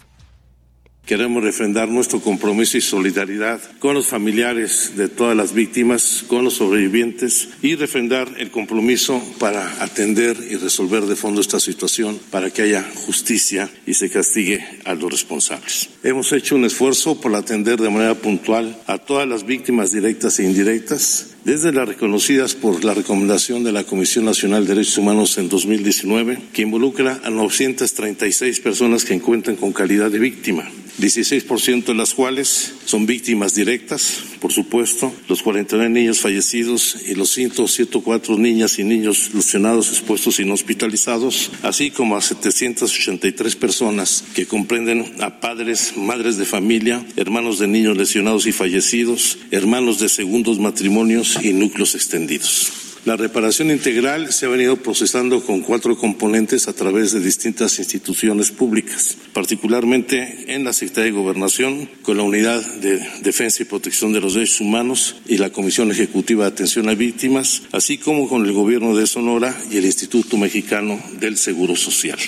Queremos 1.04 1.42
refrendar 1.42 1.88
nuestro 1.88 2.20
compromiso 2.20 2.78
y 2.78 2.80
solidaridad 2.80 3.60
con 3.80 3.94
los 3.94 4.06
familiares 4.06 4.92
de 4.96 5.08
todas 5.08 5.36
las 5.36 5.52
víctimas, 5.52 6.24
con 6.28 6.44
los 6.44 6.54
sobrevivientes 6.54 7.48
y 7.62 7.74
refrendar 7.74 8.28
el 8.38 8.52
compromiso 8.52 9.20
para 9.40 9.82
atender 9.82 10.36
y 10.50 10.54
resolver 10.54 11.06
de 11.06 11.16
fondo 11.16 11.40
esta 11.40 11.58
situación, 11.58 12.20
para 12.30 12.50
que 12.50 12.62
haya 12.62 12.88
justicia 13.06 13.68
y 13.86 13.94
se 13.94 14.08
castigue 14.08 14.64
a 14.84 14.94
los 14.94 15.10
responsables. 15.10 15.90
Hemos 16.04 16.32
hecho 16.32 16.54
un 16.54 16.64
esfuerzo 16.64 17.20
por 17.20 17.34
atender 17.34 17.80
de 17.80 17.90
manera 17.90 18.14
puntual 18.14 18.80
a 18.86 18.98
todas 18.98 19.26
las 19.26 19.44
víctimas 19.44 19.90
directas 19.90 20.38
e 20.38 20.44
indirectas 20.44 21.34
desde 21.44 21.72
las 21.72 21.88
reconocidas 21.88 22.54
por 22.54 22.84
la 22.84 22.94
recomendación 22.94 23.64
de 23.64 23.72
la 23.72 23.84
Comisión 23.84 24.24
Nacional 24.24 24.66
de 24.66 24.74
Derechos 24.74 24.98
Humanos 24.98 25.38
en 25.38 25.48
2019, 25.48 26.38
que 26.52 26.62
involucra 26.62 27.20
a 27.24 27.30
936 27.30 28.60
personas 28.60 29.04
que 29.04 29.14
encuentran 29.14 29.56
con 29.56 29.72
calidad 29.72 30.10
de 30.10 30.18
víctima, 30.18 30.70
16% 30.98 31.84
de 31.84 31.94
las 31.94 32.14
cuales 32.14 32.74
son 32.84 33.06
víctimas 33.06 33.54
directas, 33.54 34.22
por 34.40 34.52
supuesto, 34.52 35.12
los 35.28 35.42
49 35.42 35.90
niños 35.90 36.20
fallecidos 36.20 36.96
y 37.06 37.14
los 37.14 37.30
104 37.30 38.38
niñas 38.38 38.78
y 38.78 38.84
niños 38.84 39.30
lesionados, 39.34 39.90
expuestos 39.90 40.40
y 40.40 40.44
no 40.44 40.54
hospitalizados, 40.54 41.50
así 41.62 41.90
como 41.90 42.16
a 42.16 42.20
783 42.20 43.56
personas 43.56 44.24
que 44.34 44.46
comprenden 44.46 45.14
a 45.20 45.40
padres, 45.40 45.94
madres 45.96 46.36
de 46.36 46.44
familia, 46.44 47.04
hermanos 47.16 47.58
de 47.58 47.68
niños 47.68 47.96
lesionados 47.96 48.46
y 48.46 48.52
fallecidos, 48.52 49.38
hermanos 49.50 49.98
de 49.98 50.08
segundos 50.08 50.58
matrimonios, 50.58 51.38
y 51.42 51.52
núcleos 51.52 51.94
extendidos. 51.94 52.79
La 53.06 53.16
reparación 53.16 53.70
integral 53.70 54.30
se 54.30 54.44
ha 54.44 54.50
venido 54.50 54.76
procesando 54.76 55.42
con 55.42 55.62
cuatro 55.62 55.96
componentes 55.96 56.68
a 56.68 56.74
través 56.74 57.12
de 57.12 57.20
distintas 57.20 57.78
instituciones 57.78 58.50
públicas, 58.50 59.16
particularmente 59.32 60.54
en 60.54 60.64
la 60.64 60.74
Secretaría 60.74 61.12
de 61.12 61.18
Gobernación, 61.18 61.88
con 62.02 62.18
la 62.18 62.24
Unidad 62.24 62.62
de 62.74 63.00
Defensa 63.22 63.62
y 63.62 63.66
Protección 63.66 64.12
de 64.12 64.20
los 64.20 64.34
Derechos 64.34 64.60
Humanos 64.60 65.16
y 65.26 65.38
la 65.38 65.50
Comisión 65.50 65.90
Ejecutiva 65.90 66.44
de 66.44 66.50
Atención 66.50 66.90
a 66.90 66.94
Víctimas, 66.94 67.62
así 67.72 67.96
como 67.96 68.28
con 68.28 68.44
el 68.44 68.52
Gobierno 68.52 68.94
de 68.94 69.06
Sonora 69.06 69.56
y 69.70 69.78
el 69.78 69.86
Instituto 69.86 70.36
Mexicano 70.36 71.00
del 71.18 71.38
Seguro 71.38 71.76
Social. 71.76 72.18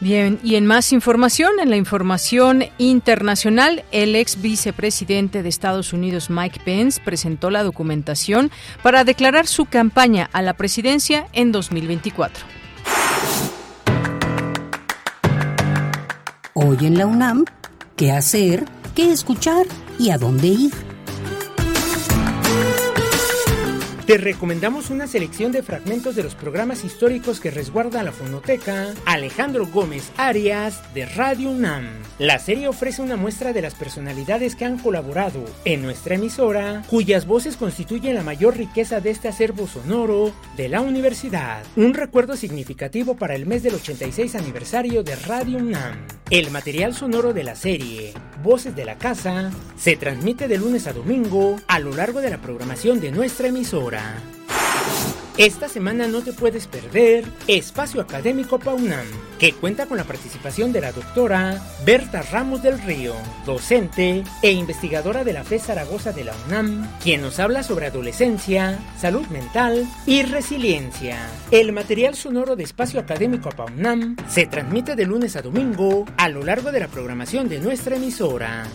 Bien, 0.00 0.38
y 0.44 0.54
en 0.54 0.64
más 0.64 0.92
información, 0.92 1.50
en 1.60 1.70
la 1.70 1.76
información 1.76 2.64
internacional, 2.78 3.84
el 3.90 4.14
ex 4.14 4.40
vicepresidente 4.40 5.42
de 5.42 5.48
Estados 5.48 5.92
Unidos, 5.92 6.30
Mike 6.30 6.60
Pence, 6.64 7.00
presentó 7.04 7.50
la 7.50 7.64
documentación 7.64 8.52
para 8.82 9.02
declarar 9.02 9.48
su 9.48 9.66
campaña 9.66 10.30
a 10.32 10.40
la 10.42 10.54
presidencia 10.54 11.26
en 11.32 11.50
2024. 11.50 12.46
Hoy 16.54 16.78
en 16.82 16.96
la 16.96 17.06
UNAM, 17.06 17.44
¿qué 17.96 18.12
hacer? 18.12 18.66
¿Qué 18.94 19.10
escuchar? 19.10 19.66
¿Y 19.98 20.10
a 20.10 20.18
dónde 20.18 20.46
ir? 20.46 20.87
Te 24.08 24.16
recomendamos 24.16 24.88
una 24.88 25.06
selección 25.06 25.52
de 25.52 25.62
fragmentos 25.62 26.16
de 26.16 26.22
los 26.22 26.34
programas 26.34 26.82
históricos 26.82 27.40
que 27.40 27.50
resguarda 27.50 28.02
la 28.02 28.10
fonoteca 28.10 28.94
Alejandro 29.04 29.66
Gómez 29.66 30.12
Arias 30.16 30.80
de 30.94 31.04
Radio 31.04 31.50
UNAM. 31.50 31.84
La 32.18 32.38
serie 32.38 32.68
ofrece 32.68 33.02
una 33.02 33.16
muestra 33.16 33.52
de 33.52 33.60
las 33.60 33.74
personalidades 33.74 34.56
que 34.56 34.64
han 34.64 34.78
colaborado 34.78 35.44
en 35.66 35.82
nuestra 35.82 36.14
emisora, 36.14 36.84
cuyas 36.88 37.26
voces 37.26 37.58
constituyen 37.58 38.14
la 38.14 38.22
mayor 38.22 38.56
riqueza 38.56 39.02
de 39.02 39.10
este 39.10 39.28
acervo 39.28 39.66
sonoro 39.66 40.32
de 40.56 40.70
la 40.70 40.80
universidad. 40.80 41.62
Un 41.76 41.92
recuerdo 41.92 42.34
significativo 42.34 43.14
para 43.14 43.34
el 43.34 43.44
mes 43.44 43.62
del 43.62 43.74
86 43.74 44.36
aniversario 44.36 45.02
de 45.02 45.16
Radio 45.16 45.58
UNAM. 45.58 45.98
El 46.30 46.50
material 46.50 46.94
sonoro 46.94 47.32
de 47.32 47.42
la 47.42 47.56
serie, 47.56 48.12
Voces 48.42 48.76
de 48.76 48.84
la 48.84 48.96
Casa, 48.98 49.50
se 49.78 49.96
transmite 49.96 50.46
de 50.46 50.58
lunes 50.58 50.86
a 50.86 50.92
domingo 50.92 51.56
a 51.66 51.78
lo 51.78 51.94
largo 51.94 52.20
de 52.20 52.28
la 52.30 52.36
programación 52.36 53.00
de 53.00 53.10
nuestra 53.10 53.48
emisora. 53.48 53.97
Esta 55.38 55.68
semana 55.68 56.08
no 56.08 56.20
te 56.22 56.32
puedes 56.32 56.66
perder 56.66 57.24
Espacio 57.46 58.00
Académico 58.00 58.58
PAUNAM, 58.58 59.06
que 59.38 59.52
cuenta 59.52 59.86
con 59.86 59.96
la 59.96 60.02
participación 60.02 60.72
de 60.72 60.80
la 60.80 60.90
doctora 60.90 61.62
Berta 61.86 62.22
Ramos 62.22 62.60
del 62.60 62.82
Río, 62.82 63.14
docente 63.46 64.24
e 64.42 64.50
investigadora 64.50 65.22
de 65.22 65.32
la 65.32 65.44
FE 65.44 65.60
Zaragoza 65.60 66.10
de 66.10 66.24
la 66.24 66.34
UNAM, 66.48 66.90
quien 67.00 67.22
nos 67.22 67.38
habla 67.38 67.62
sobre 67.62 67.86
adolescencia, 67.86 68.80
salud 68.98 69.28
mental 69.28 69.86
y 70.06 70.22
resiliencia. 70.24 71.18
El 71.52 71.70
material 71.70 72.16
sonoro 72.16 72.56
de 72.56 72.64
Espacio 72.64 72.98
Académico 72.98 73.50
PAUNAM 73.50 74.16
se 74.28 74.46
transmite 74.46 74.96
de 74.96 75.06
lunes 75.06 75.36
a 75.36 75.42
domingo 75.42 76.04
a 76.16 76.28
lo 76.28 76.42
largo 76.42 76.72
de 76.72 76.80
la 76.80 76.88
programación 76.88 77.48
de 77.48 77.60
nuestra 77.60 77.94
emisora. 77.94 78.66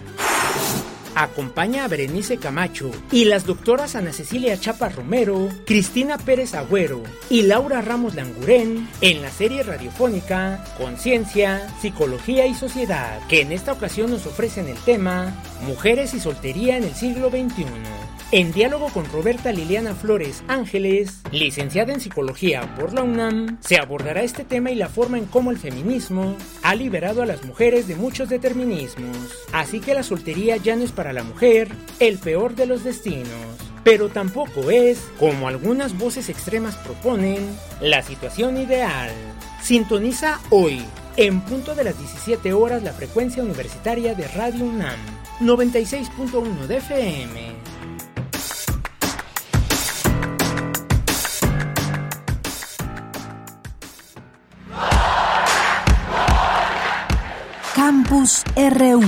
Acompaña 1.15 1.85
a 1.85 1.87
Berenice 1.87 2.37
Camacho 2.37 2.91
y 3.11 3.25
las 3.25 3.45
doctoras 3.45 3.95
Ana 3.95 4.13
Cecilia 4.13 4.59
Chapa 4.59 4.89
Romero, 4.89 5.49
Cristina 5.65 6.17
Pérez 6.17 6.55
Agüero 6.55 7.03
y 7.29 7.43
Laura 7.43 7.81
Ramos 7.81 8.15
Langurén 8.15 8.87
en 9.01 9.21
la 9.21 9.29
serie 9.29 9.63
radiofónica 9.63 10.63
Conciencia, 10.77 11.69
Psicología 11.81 12.47
y 12.47 12.55
Sociedad, 12.55 13.19
que 13.27 13.41
en 13.41 13.51
esta 13.51 13.73
ocasión 13.73 14.11
nos 14.11 14.25
ofrecen 14.25 14.67
el 14.67 14.77
tema 14.77 15.33
Mujeres 15.61 16.13
y 16.13 16.19
Soltería 16.19 16.77
en 16.77 16.83
el 16.83 16.95
siglo 16.95 17.29
XXI. 17.29 17.65
En 18.35 18.51
diálogo 18.51 18.89
con 18.89 19.05
Roberta 19.11 19.51
Liliana 19.51 19.93
Flores 19.93 20.43
Ángeles, 20.47 21.21
licenciada 21.31 21.93
en 21.93 22.01
Psicología 22.01 22.73
por 22.75 22.91
la 22.91 23.03
UNAM, 23.03 23.59
se 23.61 23.77
abordará 23.77 24.23
este 24.23 24.43
tema 24.43 24.71
y 24.71 24.75
la 24.75 24.89
forma 24.89 25.19
en 25.19 25.27
cómo 25.27 25.51
el 25.51 25.59
feminismo 25.59 26.35
ha 26.63 26.73
liberado 26.73 27.21
a 27.21 27.27
las 27.27 27.45
mujeres 27.45 27.87
de 27.87 27.95
muchos 27.95 28.29
determinismos. 28.29 29.15
Así 29.51 29.79
que 29.81 29.93
la 29.93 30.01
soltería 30.01 30.57
ya 30.57 30.75
no 30.75 30.83
es 30.83 30.91
para 30.91 31.13
la 31.13 31.21
mujer 31.21 31.67
el 31.99 32.17
peor 32.17 32.55
de 32.55 32.65
los 32.65 32.83
destinos. 32.83 33.29
Pero 33.83 34.09
tampoco 34.09 34.71
es, 34.71 34.97
como 35.19 35.47
algunas 35.47 35.95
voces 35.95 36.27
extremas 36.27 36.75
proponen, 36.77 37.55
la 37.81 38.01
situación 38.01 38.57
ideal. 38.57 39.11
Sintoniza 39.61 40.39
hoy, 40.49 40.83
en 41.17 41.39
punto 41.41 41.75
de 41.75 41.83
las 41.83 41.99
17 41.99 42.51
horas, 42.51 42.81
la 42.81 42.93
frecuencia 42.93 43.43
universitaria 43.43 44.15
de 44.15 44.27
Radio 44.29 44.65
UNAM, 44.65 44.97
96.1 45.39 46.65
de 46.65 46.77
FM. 46.77 47.52
Campus 57.85 58.45
RU. 58.55 59.01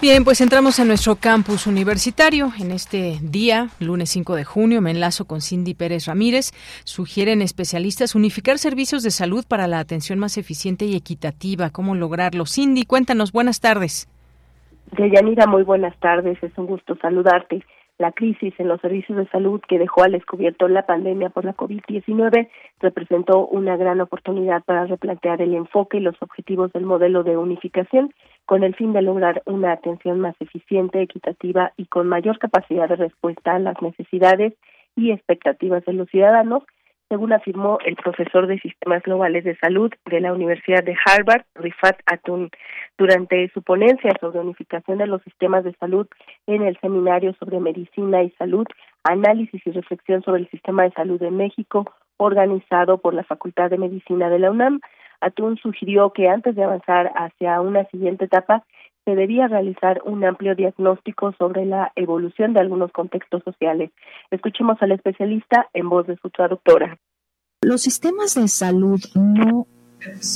Bien, 0.00 0.24
pues 0.24 0.40
entramos 0.40 0.80
a 0.80 0.86
nuestro 0.86 1.16
campus 1.16 1.66
universitario. 1.66 2.52
En 2.58 2.70
este 2.70 3.18
día, 3.20 3.68
lunes 3.80 4.08
5 4.08 4.36
de 4.36 4.44
junio, 4.44 4.80
me 4.80 4.92
enlazo 4.92 5.26
con 5.26 5.42
Cindy 5.42 5.74
Pérez 5.74 6.06
Ramírez. 6.06 6.52
Sugieren 6.84 7.42
especialistas 7.42 8.14
unificar 8.14 8.56
servicios 8.56 9.02
de 9.02 9.10
salud 9.10 9.44
para 9.46 9.66
la 9.66 9.78
atención 9.78 10.18
más 10.18 10.38
eficiente 10.38 10.86
y 10.86 10.96
equitativa. 10.96 11.68
¿Cómo 11.68 11.94
lograrlo? 11.94 12.46
Cindy, 12.46 12.86
cuéntanos. 12.86 13.30
Buenas 13.30 13.60
tardes. 13.60 14.08
Deyanira, 14.96 15.46
muy 15.46 15.64
buenas 15.64 15.94
tardes. 15.98 16.42
Es 16.42 16.56
un 16.56 16.64
gusto 16.64 16.96
saludarte 17.02 17.62
la 17.98 18.12
crisis 18.12 18.52
en 18.58 18.68
los 18.68 18.80
servicios 18.80 19.16
de 19.16 19.26
salud 19.28 19.60
que 19.66 19.78
dejó 19.78 20.02
al 20.02 20.12
descubierto 20.12 20.68
la 20.68 20.84
pandemia 20.84 21.30
por 21.30 21.44
la 21.44 21.56
COVID-19 21.56 22.48
representó 22.80 23.46
una 23.46 23.76
gran 23.76 24.00
oportunidad 24.00 24.62
para 24.64 24.84
replantear 24.84 25.40
el 25.40 25.54
enfoque 25.54 25.96
y 25.96 26.00
los 26.00 26.20
objetivos 26.20 26.72
del 26.72 26.84
modelo 26.84 27.22
de 27.22 27.36
unificación 27.36 28.12
con 28.44 28.64
el 28.64 28.74
fin 28.74 28.92
de 28.92 29.02
lograr 29.02 29.42
una 29.46 29.72
atención 29.72 30.20
más 30.20 30.36
eficiente, 30.40 31.00
equitativa 31.00 31.72
y 31.76 31.86
con 31.86 32.06
mayor 32.08 32.38
capacidad 32.38 32.88
de 32.88 32.96
respuesta 32.96 33.54
a 33.54 33.58
las 33.58 33.80
necesidades 33.80 34.54
y 34.94 35.10
expectativas 35.10 35.84
de 35.84 35.92
los 35.92 36.08
ciudadanos, 36.08 36.62
según 37.08 37.32
afirmó 37.32 37.78
el 37.84 37.94
profesor 37.96 38.46
de 38.46 38.58
Sistemas 38.58 39.02
Globales 39.02 39.44
de 39.44 39.56
Salud 39.56 39.92
de 40.06 40.20
la 40.20 40.32
Universidad 40.32 40.82
de 40.82 40.96
Harvard, 41.04 41.44
Rifat 41.54 42.00
Atun, 42.06 42.50
durante 42.98 43.48
su 43.50 43.62
ponencia 43.62 44.10
sobre 44.20 44.40
unificación 44.40 44.98
de 44.98 45.06
los 45.06 45.22
sistemas 45.22 45.62
de 45.64 45.72
salud 45.74 46.08
en 46.46 46.62
el 46.62 46.78
seminario 46.80 47.32
sobre 47.34 47.60
medicina 47.60 48.22
y 48.22 48.30
salud, 48.30 48.66
análisis 49.04 49.64
y 49.64 49.70
reflexión 49.70 50.22
sobre 50.22 50.42
el 50.42 50.50
sistema 50.50 50.82
de 50.82 50.92
salud 50.92 51.20
de 51.20 51.30
México, 51.30 51.84
organizado 52.16 52.98
por 52.98 53.14
la 53.14 53.24
Facultad 53.24 53.70
de 53.70 53.78
Medicina 53.78 54.28
de 54.28 54.40
la 54.40 54.50
UNAM. 54.50 54.80
Atún 55.20 55.56
sugirió 55.58 56.12
que 56.12 56.28
antes 56.28 56.56
de 56.56 56.64
avanzar 56.64 57.12
hacia 57.14 57.60
una 57.60 57.84
siguiente 57.86 58.24
etapa 58.24 58.64
se 59.06 59.14
debía 59.14 59.46
realizar 59.46 60.02
un 60.04 60.24
amplio 60.24 60.56
diagnóstico 60.56 61.32
sobre 61.38 61.64
la 61.64 61.92
evolución 61.94 62.52
de 62.52 62.60
algunos 62.60 62.90
contextos 62.90 63.42
sociales. 63.44 63.92
Escuchemos 64.32 64.76
al 64.80 64.92
especialista 64.92 65.68
en 65.72 65.88
voz 65.88 66.08
de 66.08 66.16
su 66.16 66.28
traductora. 66.28 66.98
Los 67.62 67.82
sistemas 67.82 68.34
de 68.34 68.48
salud 68.48 69.00
no 69.14 69.66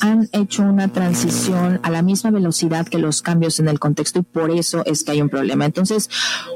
han 0.02 0.28
hecho 0.32 0.62
una 0.62 0.88
transición 0.88 1.80
a 1.82 1.90
la 1.90 2.02
misma 2.02 2.30
velocidad 2.30 2.86
que 2.86 2.98
los 2.98 3.22
cambios 3.22 3.58
en 3.58 3.68
el 3.68 3.80
contexto 3.80 4.20
y 4.20 4.22
por 4.22 4.50
eso 4.50 4.84
es 4.86 5.04
que 5.04 5.12
hay 5.12 5.22
un 5.22 5.28
problema. 5.28 5.64
Entonces, 5.66 6.08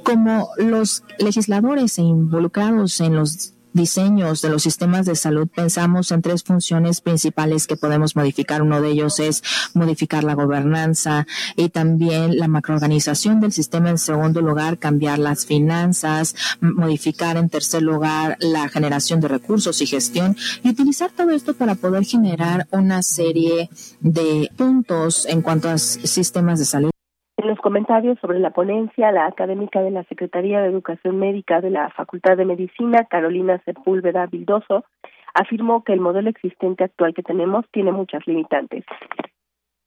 como 0.04 0.49
los 0.56 1.02
legisladores 1.18 1.99
involucrados 1.99 3.00
en 3.00 3.16
los 3.16 3.54
diseños 3.75 4.40
de 4.40 4.49
los 4.49 4.62
sistemas 4.62 5.04
de 5.04 5.16
salud 5.16 5.49
pensamos 5.49 6.11
en 6.12 6.23
tres 6.23 6.43
funciones 6.43 7.02
principales 7.02 7.66
que 7.66 7.76
podemos 7.76 8.16
modificar. 8.16 8.62
Uno 8.62 8.81
de 8.81 8.88
ellos 8.90 9.21
es 9.21 9.43
modificar 9.75 10.25
la 10.25 10.35
gobernanza 10.35 11.26
y 11.57 11.69
también 11.69 12.38
la 12.38 12.49
macroorganización 12.49 13.40
del 13.40 13.52
sistema. 13.52 13.90
En 13.90 13.99
segundo 13.99 14.40
lugar, 14.40 14.78
cambiar 14.78 15.19
las 15.19 15.45
finanzas, 15.45 16.35
modificar 16.61 17.37
en 17.37 17.50
tercer 17.50 17.83
lugar 17.83 18.38
la 18.40 18.69
generación 18.69 19.21
de 19.21 19.28
recursos 19.28 19.83
y 19.83 19.87
gestión 19.87 20.37
y 20.62 20.71
utilizar 20.71 21.11
todo 21.11 21.31
esto 21.31 21.54
para 21.54 21.75
poder 21.75 22.04
generar 22.04 22.66
una 22.71 23.02
serie 23.02 23.69
de 24.00 24.50
puntos 24.57 25.26
en 25.26 25.43
cuanto 25.43 25.69
a 25.69 25.78
sistemas 25.78 26.59
de 26.61 26.64
salud. 26.64 26.94
En 27.45 27.51
los 27.51 27.59
comentarios 27.59 28.19
sobre 28.23 28.41
la 28.41 28.53
ponencia, 28.53 29.13
la 29.13 29.27
académica 29.27 29.83
de 29.83 29.91
la 29.91 30.03
Secretaría 30.05 30.63
de 30.63 30.69
Educación 30.69 31.19
Médica 31.19 31.61
de 31.61 31.69
la 31.69 31.91
Facultad 31.91 32.39
de 32.39 32.47
Medicina, 32.47 33.05
Carolina 33.05 33.61
Sepúlveda 33.67 34.25
Vildoso, 34.25 34.87
afirmó 35.35 35.85
que 35.85 35.93
el 35.93 36.01
modelo 36.01 36.31
existente 36.31 36.85
actual 36.85 37.13
que 37.13 37.23
tenemos 37.23 37.67
tiene 37.71 37.93
muchas 37.93 38.27
limitantes. 38.27 38.87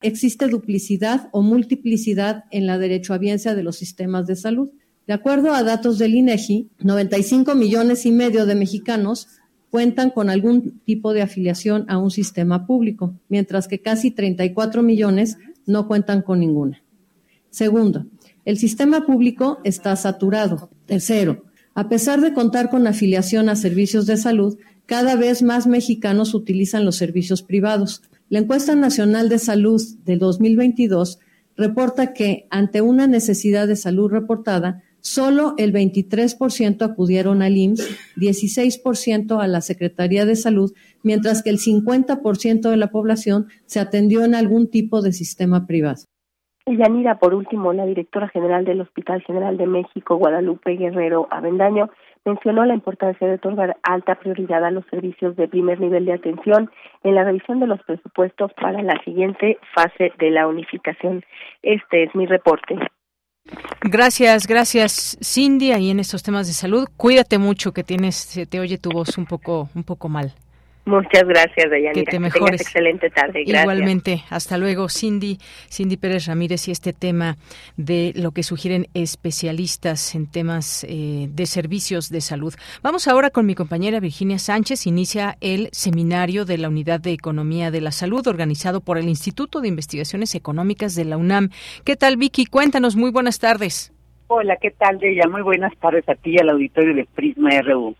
Existe 0.03 0.47
duplicidad 0.49 1.29
o 1.31 1.41
multiplicidad 1.41 2.43
en 2.51 2.67
la 2.67 2.77
derechohabiencia 2.77 3.55
de 3.55 3.63
los 3.63 3.75
sistemas 3.75 4.27
de 4.27 4.35
salud. 4.35 4.69
De 5.07 5.15
acuerdo 5.15 5.51
a 5.51 5.63
datos 5.63 5.97
del 5.97 6.13
INEGI, 6.13 6.69
95 6.83 7.55
millones 7.55 8.05
y 8.05 8.11
medio 8.11 8.45
de 8.45 8.53
mexicanos 8.53 9.39
cuentan 9.71 10.11
con 10.11 10.29
algún 10.29 10.79
tipo 10.81 11.11
de 11.11 11.23
afiliación 11.23 11.85
a 11.89 11.97
un 11.97 12.11
sistema 12.11 12.67
público, 12.67 13.15
mientras 13.29 13.67
que 13.67 13.81
casi 13.81 14.11
34 14.11 14.83
millones 14.83 15.39
no 15.65 15.87
cuentan 15.87 16.21
con 16.21 16.39
ninguna. 16.39 16.83
Segundo, 17.57 18.05
el 18.45 18.59
sistema 18.59 19.07
público 19.07 19.57
está 19.63 19.95
saturado. 19.95 20.69
Tercero, 20.85 21.45
a 21.73 21.89
pesar 21.89 22.21
de 22.21 22.31
contar 22.31 22.69
con 22.69 22.85
afiliación 22.85 23.49
a 23.49 23.55
servicios 23.55 24.05
de 24.05 24.15
salud, 24.15 24.59
cada 24.85 25.15
vez 25.15 25.41
más 25.41 25.65
mexicanos 25.65 26.35
utilizan 26.35 26.85
los 26.85 26.97
servicios 26.97 27.41
privados. 27.41 28.03
La 28.29 28.37
encuesta 28.37 28.75
nacional 28.75 29.27
de 29.27 29.39
salud 29.39 29.81
de 30.05 30.17
2022 30.17 31.17
reporta 31.55 32.13
que 32.13 32.45
ante 32.51 32.81
una 32.81 33.07
necesidad 33.07 33.67
de 33.67 33.75
salud 33.75 34.11
reportada, 34.11 34.83
solo 35.01 35.55
el 35.57 35.73
23% 35.73 36.83
acudieron 36.83 37.41
al 37.41 37.57
IMSS, 37.57 37.87
16% 38.17 39.41
a 39.41 39.47
la 39.47 39.61
Secretaría 39.61 40.27
de 40.27 40.35
Salud, 40.35 40.73
mientras 41.01 41.41
que 41.41 41.49
el 41.49 41.57
50% 41.57 42.69
de 42.69 42.77
la 42.77 42.91
población 42.91 43.47
se 43.65 43.79
atendió 43.79 44.23
en 44.25 44.35
algún 44.35 44.67
tipo 44.67 45.01
de 45.01 45.11
sistema 45.11 45.65
privado. 45.65 46.03
Yanira, 46.75 47.15
por 47.15 47.33
último, 47.33 47.73
la 47.73 47.85
directora 47.85 48.27
general 48.27 48.65
del 48.65 48.81
Hospital 48.81 49.21
General 49.21 49.57
de 49.57 49.67
México, 49.67 50.17
Guadalupe 50.17 50.75
Guerrero 50.75 51.27
Avendaño, 51.31 51.89
mencionó 52.25 52.65
la 52.65 52.73
importancia 52.73 53.27
de 53.27 53.35
otorgar 53.35 53.77
alta 53.83 54.15
prioridad 54.15 54.65
a 54.65 54.71
los 54.71 54.85
servicios 54.87 55.35
de 55.35 55.47
primer 55.47 55.79
nivel 55.79 56.05
de 56.05 56.13
atención 56.13 56.69
en 57.03 57.15
la 57.15 57.23
revisión 57.23 57.59
de 57.59 57.67
los 57.67 57.81
presupuestos 57.83 58.51
para 58.53 58.81
la 58.81 59.01
siguiente 59.03 59.57
fase 59.73 60.11
de 60.19 60.31
la 60.31 60.47
unificación. 60.47 61.23
Este 61.63 62.03
es 62.03 62.15
mi 62.15 62.25
reporte. 62.25 62.75
Gracias, 63.81 64.45
gracias 64.45 65.17
Cindy, 65.23 65.71
ahí 65.71 65.89
en 65.91 66.01
estos 66.01 66.21
temas 66.21 66.47
de 66.47 66.53
salud. 66.53 66.85
Cuídate 66.97 67.37
mucho 67.37 67.71
que 67.71 67.83
tienes, 67.83 68.15
se 68.15 68.45
te 68.45 68.59
oye 68.59 68.77
tu 68.77 68.89
voz 68.89 69.17
un 69.17 69.25
poco, 69.25 69.69
un 69.73 69.83
poco 69.83 70.09
mal. 70.09 70.33
Muchas 70.87 71.27
gracias, 71.27 71.69
Dayanira. 71.69 71.91
Que 71.91 72.03
te 72.05 72.17
mejores. 72.17 72.61
excelente 72.61 73.09
tarde. 73.09 73.43
Gracias. 73.43 73.61
Igualmente. 73.61 74.23
Hasta 74.29 74.57
luego, 74.57 74.87
Cindy. 74.87 75.37
Cindy 75.69 75.97
Pérez 75.97 76.27
Ramírez 76.27 76.65
y 76.69 76.71
este 76.71 76.93
tema 76.93 77.35
de 77.75 78.13
lo 78.15 78.31
que 78.31 78.41
sugieren 78.41 78.87
especialistas 78.93 80.15
en 80.15 80.31
temas 80.31 80.85
eh, 80.87 81.27
de 81.29 81.45
servicios 81.45 82.09
de 82.09 82.21
salud. 82.21 82.53
Vamos 82.81 83.09
ahora 83.09 83.31
con 83.31 83.45
mi 83.45 83.53
compañera 83.53 83.99
Virginia 83.99 84.39
Sánchez. 84.39 84.87
Inicia 84.87 85.35
el 85.41 85.67
seminario 85.73 86.45
de 86.45 86.57
la 86.57 86.69
Unidad 86.69 87.01
de 87.01 87.11
Economía 87.11 87.69
de 87.69 87.81
la 87.81 87.91
Salud 87.91 88.25
organizado 88.25 88.79
por 88.79 88.97
el 88.97 89.09
Instituto 89.09 89.59
de 89.59 89.67
Investigaciones 89.67 90.35
Económicas 90.35 90.95
de 90.95 91.03
la 91.03 91.17
UNAM. 91.17 91.49
¿Qué 91.83 91.97
tal, 91.97 92.15
Vicky? 92.15 92.45
Cuéntanos. 92.45 92.95
Muy 92.95 93.11
buenas 93.11 93.39
tardes. 93.39 93.91
Hola, 94.27 94.55
¿qué 94.61 94.71
tal, 94.71 94.99
Deya? 94.99 95.27
Muy 95.27 95.41
buenas 95.41 95.77
tardes 95.79 96.07
a 96.07 96.15
ti 96.15 96.35
y 96.35 96.37
al 96.37 96.49
auditorio 96.49 96.95
de 96.95 97.05
Prisma 97.13 97.49
RU. 97.61 97.93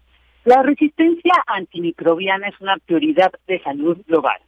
La 0.48 0.64
resistencia 0.64 1.34
antimicrobiana 1.46 2.48
es 2.48 2.56
una 2.62 2.78
prioridad 2.78 3.34
de 3.48 3.62
salud 3.64 3.98
global. 4.08 4.40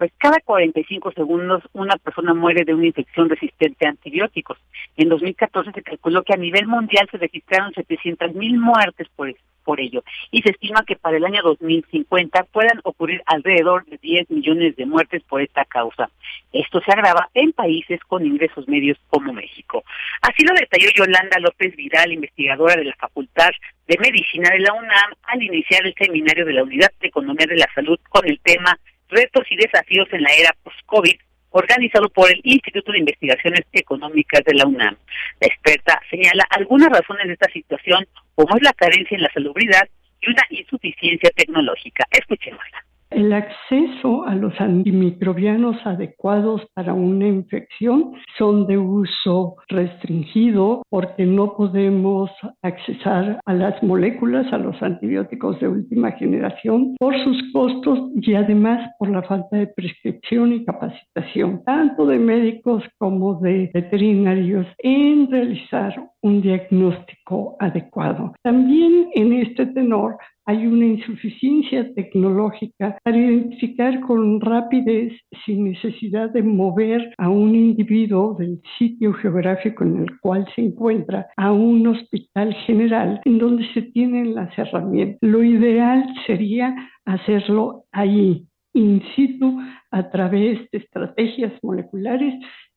Pues 0.00 0.12
cada 0.16 0.40
45 0.40 1.12
segundos 1.12 1.62
una 1.74 1.94
persona 1.98 2.32
muere 2.32 2.64
de 2.64 2.72
una 2.72 2.86
infección 2.86 3.28
resistente 3.28 3.86
a 3.86 3.90
antibióticos. 3.90 4.56
En 4.96 5.10
2014 5.10 5.72
se 5.74 5.82
calculó 5.82 6.22
que 6.22 6.32
a 6.32 6.38
nivel 6.38 6.66
mundial 6.66 7.06
se 7.10 7.18
registraron 7.18 7.74
700 7.74 8.34
mil 8.34 8.58
muertes 8.58 9.08
por, 9.14 9.30
por 9.62 9.78
ello 9.78 10.02
y 10.30 10.40
se 10.40 10.52
estima 10.52 10.84
que 10.86 10.96
para 10.96 11.18
el 11.18 11.26
año 11.26 11.42
2050 11.42 12.44
puedan 12.44 12.80
ocurrir 12.84 13.22
alrededor 13.26 13.84
de 13.84 13.98
10 13.98 14.30
millones 14.30 14.74
de 14.76 14.86
muertes 14.86 15.22
por 15.24 15.42
esta 15.42 15.66
causa. 15.66 16.08
Esto 16.50 16.80
se 16.80 16.92
agrava 16.92 17.28
en 17.34 17.52
países 17.52 18.00
con 18.04 18.24
ingresos 18.24 18.66
medios 18.68 18.96
como 19.08 19.34
México. 19.34 19.84
Así 20.22 20.46
lo 20.46 20.54
detalló 20.54 20.88
Yolanda 20.96 21.38
López 21.40 21.76
Vidal, 21.76 22.10
investigadora 22.10 22.74
de 22.76 22.84
la 22.84 22.96
Facultad 22.96 23.50
de 23.86 23.98
Medicina 23.98 24.48
de 24.48 24.60
la 24.60 24.72
UNAM 24.72 25.12
al 25.24 25.42
iniciar 25.42 25.86
el 25.86 25.92
seminario 25.92 26.46
de 26.46 26.54
la 26.54 26.62
Unidad 26.62 26.90
de 26.98 27.08
Economía 27.08 27.46
de 27.46 27.58
la 27.58 27.68
Salud 27.74 28.00
con 28.08 28.26
el 28.26 28.40
tema 28.40 28.78
Retos 29.10 29.44
y 29.50 29.56
desafíos 29.56 30.08
en 30.12 30.22
la 30.22 30.30
era 30.32 30.54
post-COVID, 30.62 31.16
organizado 31.50 32.08
por 32.10 32.30
el 32.30 32.40
Instituto 32.44 32.92
de 32.92 32.98
Investigaciones 32.98 33.62
Económicas 33.72 34.42
de 34.44 34.54
la 34.54 34.66
UNAM. 34.66 34.96
La 35.40 35.46
experta 35.46 36.00
señala 36.10 36.46
algunas 36.50 36.90
razones 36.90 37.26
de 37.26 37.32
esta 37.32 37.50
situación, 37.50 38.06
como 38.34 38.56
es 38.56 38.62
la 38.62 38.72
carencia 38.72 39.16
en 39.16 39.22
la 39.22 39.32
salubridad 39.32 39.88
y 40.20 40.30
una 40.30 40.42
insuficiencia 40.50 41.30
tecnológica. 41.30 42.06
Escuchémosla. 42.10 42.84
El 43.10 43.32
acceso 43.32 44.24
a 44.24 44.36
los 44.36 44.58
antimicrobianos 44.60 45.76
adecuados 45.84 46.62
para 46.74 46.94
una 46.94 47.26
infección 47.26 48.12
son 48.38 48.68
de 48.68 48.78
uso 48.78 49.56
restringido 49.68 50.82
porque 50.88 51.26
no 51.26 51.56
podemos 51.56 52.30
accesar 52.62 53.40
a 53.44 53.52
las 53.52 53.82
moléculas, 53.82 54.52
a 54.52 54.58
los 54.58 54.80
antibióticos 54.80 55.58
de 55.58 55.66
última 55.66 56.12
generación 56.12 56.94
por 57.00 57.14
sus 57.24 57.36
costos 57.52 57.98
y 58.14 58.34
además 58.34 58.90
por 58.98 59.10
la 59.10 59.22
falta 59.22 59.56
de 59.56 59.66
prescripción 59.66 60.52
y 60.52 60.64
capacitación, 60.64 61.64
tanto 61.64 62.06
de 62.06 62.18
médicos 62.18 62.84
como 62.96 63.40
de 63.40 63.72
veterinarios, 63.74 64.66
en 64.78 65.28
realizar 65.28 66.10
un 66.22 66.42
diagnóstico 66.42 67.56
adecuado. 67.58 68.32
También 68.42 69.08
en 69.14 69.32
este 69.32 69.66
tenor 69.66 70.16
hay 70.50 70.66
una 70.66 70.84
insuficiencia 70.84 71.94
tecnológica 71.94 72.98
para 73.04 73.16
identificar 73.16 74.00
con 74.00 74.40
rapidez, 74.40 75.12
sin 75.46 75.62
necesidad 75.62 76.30
de 76.30 76.42
mover 76.42 77.14
a 77.18 77.28
un 77.28 77.54
individuo 77.54 78.34
del 78.36 78.60
sitio 78.76 79.12
geográfico 79.12 79.84
en 79.84 79.98
el 79.98 80.18
cual 80.18 80.44
se 80.56 80.62
encuentra 80.62 81.28
a 81.36 81.52
un 81.52 81.86
hospital 81.86 82.52
general 82.66 83.20
en 83.26 83.38
donde 83.38 83.64
se 83.72 83.82
tienen 83.82 84.34
las 84.34 84.50
herramientas. 84.58 85.18
Lo 85.20 85.44
ideal 85.44 86.04
sería 86.26 86.74
hacerlo 87.04 87.84
ahí, 87.92 88.44
in 88.74 89.02
situ, 89.14 89.56
a 89.92 90.10
través 90.10 90.68
de 90.72 90.78
estrategias 90.78 91.52
moleculares 91.62 92.34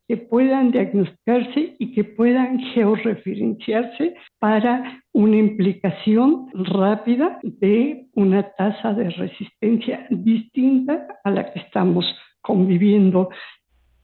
que 0.07 0.17
puedan 0.17 0.71
diagnosticarse 0.71 1.75
y 1.79 1.93
que 1.93 2.03
puedan 2.03 2.59
georreferenciarse 2.73 4.15
para 4.39 5.01
una 5.13 5.37
implicación 5.37 6.47
rápida 6.53 7.39
de 7.43 8.07
una 8.13 8.43
tasa 8.53 8.93
de 8.93 9.09
resistencia 9.09 10.05
distinta 10.09 11.07
a 11.23 11.31
la 11.31 11.51
que 11.51 11.59
estamos 11.59 12.05
conviviendo. 12.41 13.29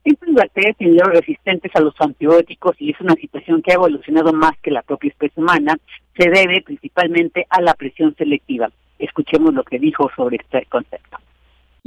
Estas 0.04 0.34
bacterias 0.34 0.76
son 0.80 1.12
resistentes 1.12 1.72
a 1.76 1.82
los 1.82 1.94
antibióticos 2.00 2.76
y 2.80 2.92
es 2.92 3.02
una 3.02 3.16
situación 3.16 3.62
que 3.62 3.72
ha 3.72 3.76
evolucionado 3.76 4.32
más 4.32 4.58
que 4.62 4.72
la 4.72 4.82
propia 4.82 5.10
especie 5.10 5.44
humana, 5.44 5.76
se 6.18 6.30
debe 6.30 6.62
principalmente 6.62 7.46
a 7.50 7.62
la 7.62 7.74
presión 7.74 8.16
selectiva. 8.16 8.70
Escuchemos 8.98 9.54
lo 9.54 9.64
que 9.64 9.78
dijo 9.80 10.10
sobre 10.16 10.38
este 10.38 10.66
concepto. 10.66 11.18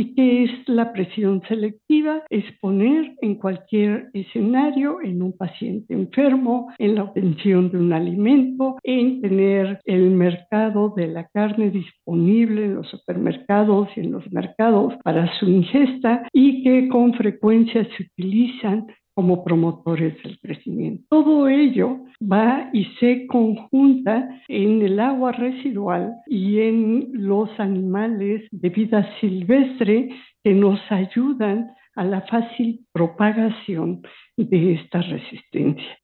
¿Y 0.03 0.15
qué 0.15 0.43
es 0.43 0.69
la 0.69 0.93
presión 0.93 1.43
selectiva? 1.47 2.25
Es 2.29 2.45
poner 2.61 3.15
en 3.21 3.37
cualquier 3.37 4.11
escenario, 4.15 5.01
en 5.01 5.23
un 5.23 5.37
paciente 5.37 5.95
enfermo, 5.95 6.73
en 6.79 6.97
la 6.97 7.05
obtención 7.05 7.71
de 7.71 7.79
un 7.79 7.93
alimento, 7.93 8.79
en 8.83 9.21
tener 9.21 9.79
el 9.85 10.11
mercado 10.11 10.93
de 10.97 11.07
la 11.07 11.29
carne 11.29 11.71
disponible 11.71 12.65
en 12.65 12.75
los 12.75 12.91
supermercados 12.91 13.91
y 13.95 14.01
en 14.01 14.11
los 14.11 14.29
mercados 14.33 14.95
para 15.05 15.33
su 15.39 15.49
ingesta 15.49 16.27
y 16.33 16.65
que 16.65 16.89
con 16.89 17.15
frecuencia 17.15 17.85
se 17.97 18.03
utilizan 18.03 18.89
como 19.15 19.45
promotores 19.45 20.21
del 20.23 20.39
crecimiento. 20.41 21.05
Todo 21.09 21.49
ello 21.49 21.99
va 22.21 22.71
y 22.73 22.85
se 22.99 23.27
conjunta 23.27 24.41
en 24.49 24.83
el 24.83 25.01
agua 25.01 25.33
residual 25.33 26.15
y 26.27 26.61
en 26.61 27.11
los 27.13 27.49
animales 27.59 28.49
de 28.51 28.69
vida 28.71 29.09
silvestre 29.21 30.11
que 30.43 30.55
nos 30.55 30.81
ayudan 30.91 31.71
a 31.95 32.05
la 32.05 32.23
fácil 32.23 32.87
propagación 32.93 34.03
de 34.37 34.75
esta 34.75 35.03
resistencia. 35.03 36.02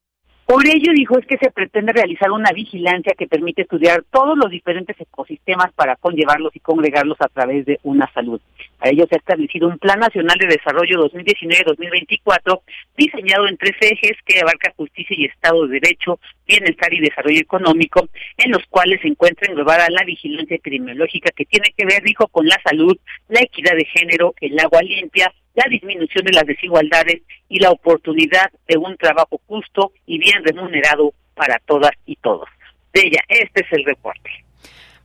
Por 0.49 0.67
ello, 0.67 0.95
dijo, 0.95 1.19
es 1.19 1.27
que 1.27 1.37
se 1.37 1.51
pretende 1.51 1.93
realizar 1.93 2.31
una 2.31 2.53
vigilancia 2.53 3.13
que 3.19 3.27
permite 3.27 3.61
estudiar 3.61 4.03
todos 4.11 4.35
los 4.35 4.51
diferentes 4.51 4.99
ecosistemas 4.99 5.71
para 5.75 5.97
conllevarlos 5.97 6.57
y 6.57 6.61
congregarlos 6.61 7.19
a 7.21 7.29
través 7.29 7.67
de 7.67 7.79
una 7.83 8.11
salud. 8.15 8.41
A 8.81 8.89
ello 8.89 9.05
se 9.11 9.17
ha 9.17 9.19
establecido 9.19 9.69
un 9.69 9.77
Plan 9.77 10.01
Nacional 10.01 10.39
de 10.39 10.47
Desarrollo 10.47 11.07
2019-2024 11.11 12.63
diseñado 12.97 13.47
en 13.47 13.59
tres 13.59 13.77
ejes 13.79 14.17
que 14.25 14.41
abarca 14.41 14.73
justicia 14.75 15.15
y 15.19 15.27
Estado 15.27 15.67
de 15.67 15.81
Derecho, 15.81 16.19
bienestar 16.47 16.95
y 16.95 17.01
desarrollo 17.01 17.41
económico, 17.41 18.09
en 18.39 18.51
los 18.51 18.65
cuales 18.71 19.03
se 19.03 19.09
encuentra 19.09 19.51
englobada 19.51 19.91
la 19.91 20.05
vigilancia 20.07 20.57
epidemiológica 20.57 21.31
que 21.37 21.45
tiene 21.45 21.75
que 21.77 21.85
ver, 21.85 22.03
dijo, 22.03 22.27
con 22.29 22.47
la 22.47 22.59
salud, 22.65 22.97
la 23.29 23.43
equidad 23.43 23.77
de 23.77 23.85
género, 23.85 24.35
el 24.41 24.59
agua 24.59 24.81
limpia, 24.81 25.31
la 25.55 25.65
disminución 25.69 26.25
de 26.25 26.33
las 26.33 26.45
desigualdades 26.45 27.23
y 27.49 27.59
la 27.61 27.71
oportunidad 27.71 28.51
de 28.67 28.79
un 28.79 28.97
trabajo 28.97 29.41
justo 29.47 29.93
y 30.07 30.19
bien 30.19 30.45
remunerado 30.45 31.13
para 31.35 31.59
todas 31.67 31.93
y 32.07 32.17
todos. 32.17 32.49
De 32.93 33.01
ella, 33.01 33.21
este 33.29 33.61
es 33.63 33.73
el 33.73 33.85
reporte. 33.85 34.31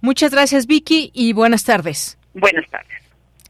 Muchas 0.01 0.31
gracias, 0.31 0.67
Vicky, 0.67 1.11
y 1.13 1.33
buenas 1.33 1.63
tardes. 1.63 2.17
Buenas 2.33 2.69
tardes. 2.69 3.03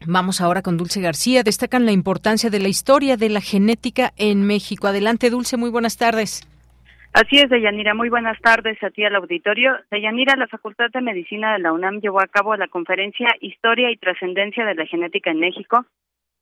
Vamos 0.06 0.40
ahora 0.40 0.62
con 0.62 0.76
Dulce 0.76 1.00
García. 1.00 1.42
Destacan 1.42 1.86
la 1.86 1.92
importancia 1.92 2.50
de 2.50 2.60
la 2.60 2.68
historia 2.68 3.16
de 3.16 3.30
la 3.30 3.40
genética 3.40 4.12
en 4.16 4.46
México. 4.46 4.86
Adelante, 4.86 5.30
Dulce, 5.30 5.56
muy 5.56 5.70
buenas 5.70 5.96
tardes. 5.96 6.46
Así 7.14 7.38
es, 7.38 7.48
Deyanira. 7.48 7.94
Muy 7.94 8.08
buenas 8.08 8.38
tardes 8.40 8.76
a 8.82 8.90
ti 8.90 9.04
al 9.04 9.14
auditorio. 9.14 9.72
Deyanira, 9.90 10.36
la 10.36 10.48
Facultad 10.48 10.90
de 10.92 11.00
Medicina 11.00 11.52
de 11.54 11.60
la 11.60 11.72
UNAM 11.72 12.00
llevó 12.00 12.20
a 12.20 12.26
cabo 12.26 12.54
la 12.56 12.68
conferencia 12.68 13.28
Historia 13.40 13.90
y 13.90 13.96
Trascendencia 13.96 14.64
de 14.64 14.74
la 14.74 14.84
Genética 14.84 15.30
en 15.30 15.38
México, 15.38 15.86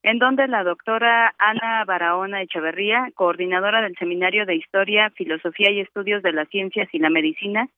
en 0.03 0.19
donde 0.19 0.49
la 0.49 0.65
doctora 0.65 1.35
Ana 1.38 1.85
Barahona 1.85 2.43
Echeverría, 2.43 3.11
coordinadora 3.15 3.83
del 3.83 3.97
Seminario 3.97 4.47
de 4.47 4.57
Historia, 4.57 5.11
Filosofía 5.11 5.71
y 5.71 5.81
Estudios 5.81 6.23
de 6.23 6.33
las 6.33 6.49
Ciencias 6.49 6.88
y 6.93 6.99
la 6.99 7.11
Medicina, 7.11 7.69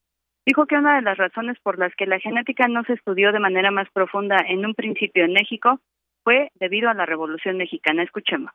dijo 0.47 0.67
que 0.67 0.77
una 0.77 0.97
de 0.97 1.03
las 1.03 1.19
razones 1.19 1.59
por 1.63 1.79
las 1.79 1.95
que 1.97 2.07
la 2.07 2.19
genética 2.19 2.67
no 2.69 2.83
se 2.85 2.95
estudió 2.95 3.33
de 3.33 3.41
manera 3.41 3.71
más 3.71 3.89
profunda 3.93 4.37
en 4.49 4.65
un 4.65 4.75
principio 4.75 5.25
en 5.25 5.33
México 5.33 5.81
fue 6.23 6.51
debido 6.55 6.89
a 6.89 6.95
la 6.95 7.07
Revolución 7.07 7.59
Mexicana. 7.59 8.03
Escuchemos. 8.03 8.51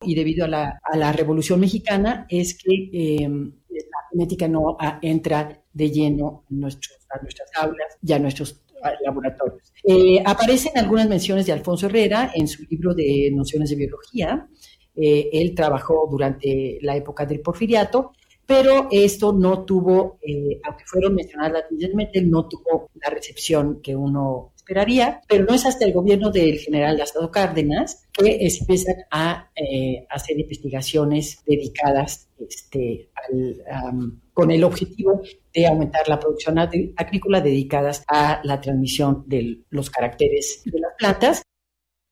Y 0.00 0.14
debido 0.14 0.44
a 0.44 0.48
la, 0.48 0.80
a 0.82 0.96
la 0.96 1.12
Revolución 1.12 1.60
Mexicana 1.60 2.26
es 2.28 2.62
que 2.62 2.90
eh, 2.92 3.28
la 3.28 4.08
genética 4.10 4.48
no 4.48 4.76
entra 5.02 5.48
de 5.72 5.90
lleno 5.90 6.44
en 6.50 6.60
nuestros, 6.60 7.06
a 7.10 7.20
nuestras 7.20 7.50
aulas 7.56 7.98
y 8.02 8.12
a 8.12 8.18
nuestros 8.18 8.63
laboratorios. 9.04 9.72
Eh, 9.82 10.22
aparecen 10.24 10.76
algunas 10.76 11.08
menciones 11.08 11.46
de 11.46 11.52
Alfonso 11.52 11.86
Herrera 11.86 12.32
en 12.34 12.48
su 12.48 12.64
libro 12.64 12.94
de 12.94 13.30
Nociones 13.32 13.70
de 13.70 13.76
Biología. 13.76 14.48
Eh, 14.96 15.28
él 15.32 15.54
trabajó 15.54 16.08
durante 16.10 16.78
la 16.82 16.96
época 16.96 17.26
del 17.26 17.40
porfiriato, 17.40 18.12
pero 18.46 18.88
esto 18.90 19.32
no 19.32 19.64
tuvo, 19.64 20.18
eh, 20.22 20.60
aunque 20.64 20.84
fueron 20.86 21.14
mencionadas 21.14 21.64
anteriormente, 21.70 22.22
no 22.22 22.46
tuvo 22.46 22.90
la 22.94 23.10
recepción 23.10 23.80
que 23.82 23.96
uno 23.96 24.53
esperaría, 24.64 25.20
pero 25.28 25.44
no 25.44 25.54
es 25.54 25.66
hasta 25.66 25.84
el 25.84 25.92
gobierno 25.92 26.30
del 26.30 26.58
general 26.58 26.96
Lázaro 26.96 27.30
Cárdenas 27.30 28.06
que 28.12 28.38
empiezan 28.40 28.96
a 29.10 29.50
hacer 30.08 30.40
investigaciones 30.40 31.42
dedicadas 31.46 32.30
este, 32.38 33.10
al, 33.14 34.20
con 34.32 34.50
el 34.50 34.64
objetivo 34.64 35.20
de 35.52 35.66
aumentar 35.66 36.08
la 36.08 36.18
producción 36.18 36.58
agrícola 36.58 37.42
dedicadas 37.42 38.04
a 38.08 38.40
la 38.42 38.60
transmisión 38.60 39.24
de 39.26 39.64
los 39.68 39.90
caracteres 39.90 40.62
de 40.64 40.80
las 40.80 40.92
plantas. 40.98 41.42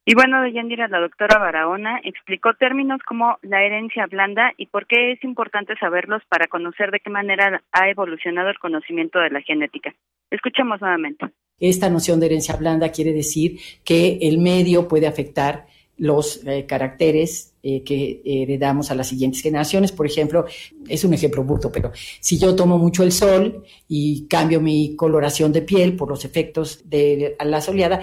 Y 0.05 0.15
bueno, 0.15 0.43
Deyanira, 0.43 0.89
la 0.89 0.99
doctora 0.99 1.39
Barahona 1.39 2.01
explicó 2.03 2.55
términos 2.55 3.01
como 3.07 3.39
la 3.43 3.63
herencia 3.63 4.07
blanda 4.07 4.53
y 4.57 4.67
por 4.67 4.87
qué 4.87 5.13
es 5.13 5.23
importante 5.23 5.75
saberlos 5.79 6.23
para 6.29 6.49
conocer 6.49 6.91
de 6.91 6.99
qué 6.99 7.09
manera 7.09 7.63
ha 7.71 7.89
evolucionado 7.89 8.51
el 8.51 8.59
conocimiento 8.59 9.21
de 9.21 9.31
la 9.31 9.43
genética. 9.43 9.95
Escuchemos 10.29 10.81
nuevamente. 10.81 11.27
Esta 11.61 11.89
noción 11.89 12.19
de 12.19 12.27
herencia 12.27 12.57
blanda 12.57 12.91
quiere 12.91 13.13
decir 13.13 13.61
que 13.85 14.19
el 14.23 14.39
medio 14.39 14.89
puede 14.89 15.07
afectar 15.07 15.67
los 15.99 16.45
eh, 16.49 16.67
caracteres 16.67 17.55
eh, 17.63 17.85
que 17.85 18.23
heredamos 18.25 18.91
a 18.91 18.97
las 18.97 19.09
siguientes 19.09 19.41
generaciones. 19.41 19.93
Por 19.93 20.07
ejemplo, 20.07 20.47
es 20.89 21.05
un 21.05 21.15
ejemplo 21.15 21.45
burdo, 21.45 21.71
pero 21.71 21.93
si 21.95 22.41
yo 22.41 22.57
tomo 22.57 22.77
mucho 22.77 23.05
el 23.05 23.13
sol 23.13 23.63
y 23.87 24.27
cambio 24.27 24.61
mi 24.61 24.97
coloración 24.97 25.53
de 25.53 25.63
piel 25.63 25.95
por 25.95 26.09
los 26.09 26.25
efectos 26.25 26.91
de 26.91 27.37
la 27.45 27.61
soleada, 27.61 28.03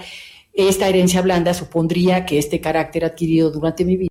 esta 0.54 0.88
herencia 0.88 1.22
blanda 1.22 1.54
supondría 1.54 2.26
que 2.26 2.38
este 2.38 2.60
carácter 2.60 3.04
adquirido 3.04 3.50
durante 3.50 3.84
mi 3.84 3.96
vida. 3.96 4.10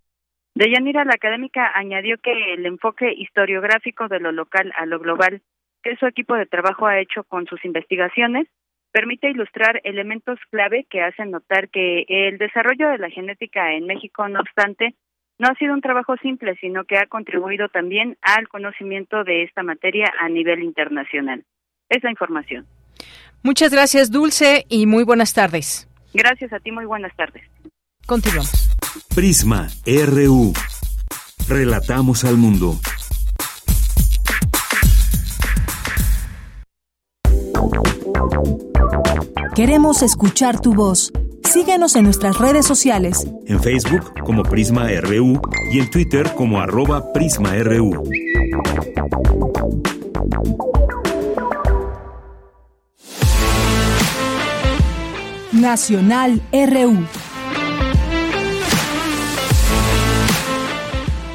Deyanira, 0.55 1.05
la 1.05 1.13
académica, 1.13 1.71
añadió 1.73 2.17
que 2.17 2.31
el 2.53 2.65
enfoque 2.65 3.13
historiográfico 3.13 4.07
de 4.07 4.19
lo 4.19 4.31
local 4.31 4.71
a 4.77 4.85
lo 4.85 4.99
global 4.99 5.41
que 5.83 5.95
su 5.95 6.05
equipo 6.05 6.35
de 6.35 6.45
trabajo 6.45 6.87
ha 6.87 6.99
hecho 6.99 7.23
con 7.23 7.45
sus 7.45 7.63
investigaciones 7.63 8.47
permite 8.91 9.29
ilustrar 9.29 9.81
elementos 9.83 10.39
clave 10.51 10.85
que 10.89 11.01
hacen 11.01 11.31
notar 11.31 11.69
que 11.69 12.05
el 12.07 12.37
desarrollo 12.37 12.89
de 12.89 12.97
la 12.97 13.09
genética 13.09 13.73
en 13.73 13.85
México, 13.85 14.27
no 14.27 14.39
obstante, 14.39 14.95
no 15.37 15.47
ha 15.47 15.55
sido 15.55 15.73
un 15.73 15.81
trabajo 15.81 16.15
simple, 16.17 16.55
sino 16.59 16.83
que 16.83 16.97
ha 16.97 17.05
contribuido 17.05 17.69
también 17.69 18.17
al 18.21 18.47
conocimiento 18.49 19.23
de 19.23 19.43
esta 19.43 19.63
materia 19.63 20.11
a 20.19 20.27
nivel 20.27 20.63
internacional. 20.63 21.45
Es 21.87 22.03
la 22.03 22.11
información. 22.11 22.65
Muchas 23.41 23.71
gracias, 23.71 24.11
Dulce, 24.11 24.65
y 24.67 24.85
muy 24.85 25.05
buenas 25.05 25.33
tardes. 25.33 25.88
Gracias 26.13 26.53
a 26.53 26.59
ti, 26.59 26.71
muy 26.71 26.85
buenas 26.85 27.15
tardes. 27.15 27.43
Continuamos. 28.05 28.69
Prisma 29.13 29.67
RU. 29.85 30.53
Relatamos 31.47 32.23
al 32.23 32.37
mundo. 32.37 32.79
Queremos 39.55 40.03
escuchar 40.03 40.61
tu 40.61 40.73
voz. 40.73 41.11
Síguenos 41.43 41.95
en 41.95 42.05
nuestras 42.05 42.37
redes 42.37 42.65
sociales. 42.65 43.27
En 43.45 43.61
Facebook 43.61 44.13
como 44.23 44.43
Prisma 44.43 44.87
RU 45.01 45.41
y 45.71 45.79
en 45.79 45.89
Twitter 45.89 46.33
como 46.35 46.61
arroba 46.61 47.11
PrismaRU. 47.11 48.03
Nacional 55.59 56.41
RU. 56.51 57.28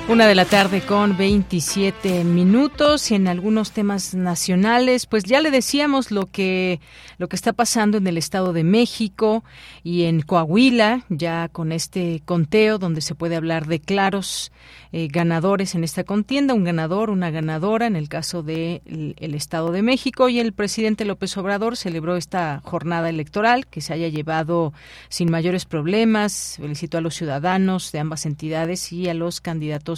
Una 0.07 0.27
de 0.27 0.35
la 0.35 0.45
tarde 0.45 0.83
con 0.83 1.17
27 1.17 2.25
minutos 2.25 3.11
y 3.11 3.15
en 3.15 3.27
algunos 3.27 3.73
temas 3.73 4.15
nacionales, 4.15 5.07
pues 5.07 5.25
ya 5.25 5.41
le 5.41 5.51
decíamos 5.51 6.11
lo 6.11 6.27
que 6.27 6.79
lo 7.17 7.29
que 7.29 7.37
está 7.37 7.55
pasando 7.55 7.97
en 7.97 8.07
el 8.07 8.19
Estado 8.19 8.53
de 8.53 8.65
México 8.65 9.45
y 9.83 10.03
en 10.03 10.21
Coahuila, 10.21 11.05
ya 11.09 11.49
con 11.49 11.73
este 11.73 12.21
conteo 12.27 12.77
donde 12.77 13.01
se 13.01 13.15
puede 13.15 13.37
hablar 13.37 13.67
de 13.67 13.81
claros 13.81 14.53
eh, 14.93 15.09
ganadores 15.11 15.75
en 15.75 15.85
esta 15.85 16.05
contienda, 16.05 16.53
un 16.53 16.65
ganador, 16.65 17.09
una 17.09 17.31
ganadora 17.31 17.87
en 17.87 17.97
el 17.97 18.09
caso 18.11 18.43
de 18.43 18.83
el 18.87 19.35
Estado 19.35 19.73
de 19.73 19.83
México. 19.83 20.29
Y 20.29 20.39
el 20.39 20.53
presidente 20.53 21.07
López 21.07 21.37
Obrador 21.39 21.77
celebró 21.79 22.17
esta 22.17 22.61
jornada 22.63 23.09
electoral 23.09 23.67
que 23.67 23.81
se 23.81 23.95
haya 23.95 24.09
llevado 24.09 24.75
sin 25.09 25.31
mayores 25.31 25.65
problemas, 25.65 26.59
felicitó 26.61 26.99
a 26.99 27.01
los 27.01 27.15
ciudadanos 27.15 27.91
de 27.91 28.01
ambas 28.01 28.27
entidades 28.27 28.93
y 28.93 29.09
a 29.09 29.15
los 29.15 29.41
candidatos 29.41 29.94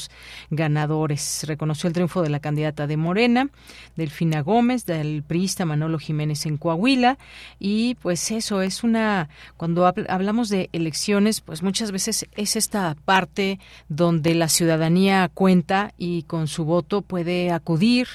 ganadores. 0.51 1.45
Reconoció 1.47 1.89
el 1.89 1.95
triunfo 1.95 2.23
de 2.23 2.31
la 2.31 2.41
candidata 2.41 2.87
de 2.87 2.97
Morena, 2.97 3.49
Delfina 3.97 4.41
Gómez, 4.41 4.87
del 4.87 5.23
priista 5.23 5.65
Manolo 5.65 5.99
Jiménez 5.99 6.47
en 6.47 6.57
Coahuila 6.57 7.19
y 7.59 7.95
pues 7.97 8.31
eso 8.31 8.63
es 8.63 8.85
una 8.85 9.29
cuando 9.57 9.87
hablamos 9.87 10.49
de 10.49 10.69
elecciones, 10.73 11.41
pues 11.41 11.63
muchas 11.63 11.93
veces 11.93 12.27
es 12.37 12.57
esta 12.57 12.97
parte 13.05 13.59
donde 13.89 14.35
la 14.35 14.49
ciudadanía 14.49 15.31
cuenta 15.33 15.93
y 15.99 16.23
con 16.23 16.49
su 16.49 16.65
voto 16.65 17.03
puede 17.03 17.51
acudir 17.51 18.09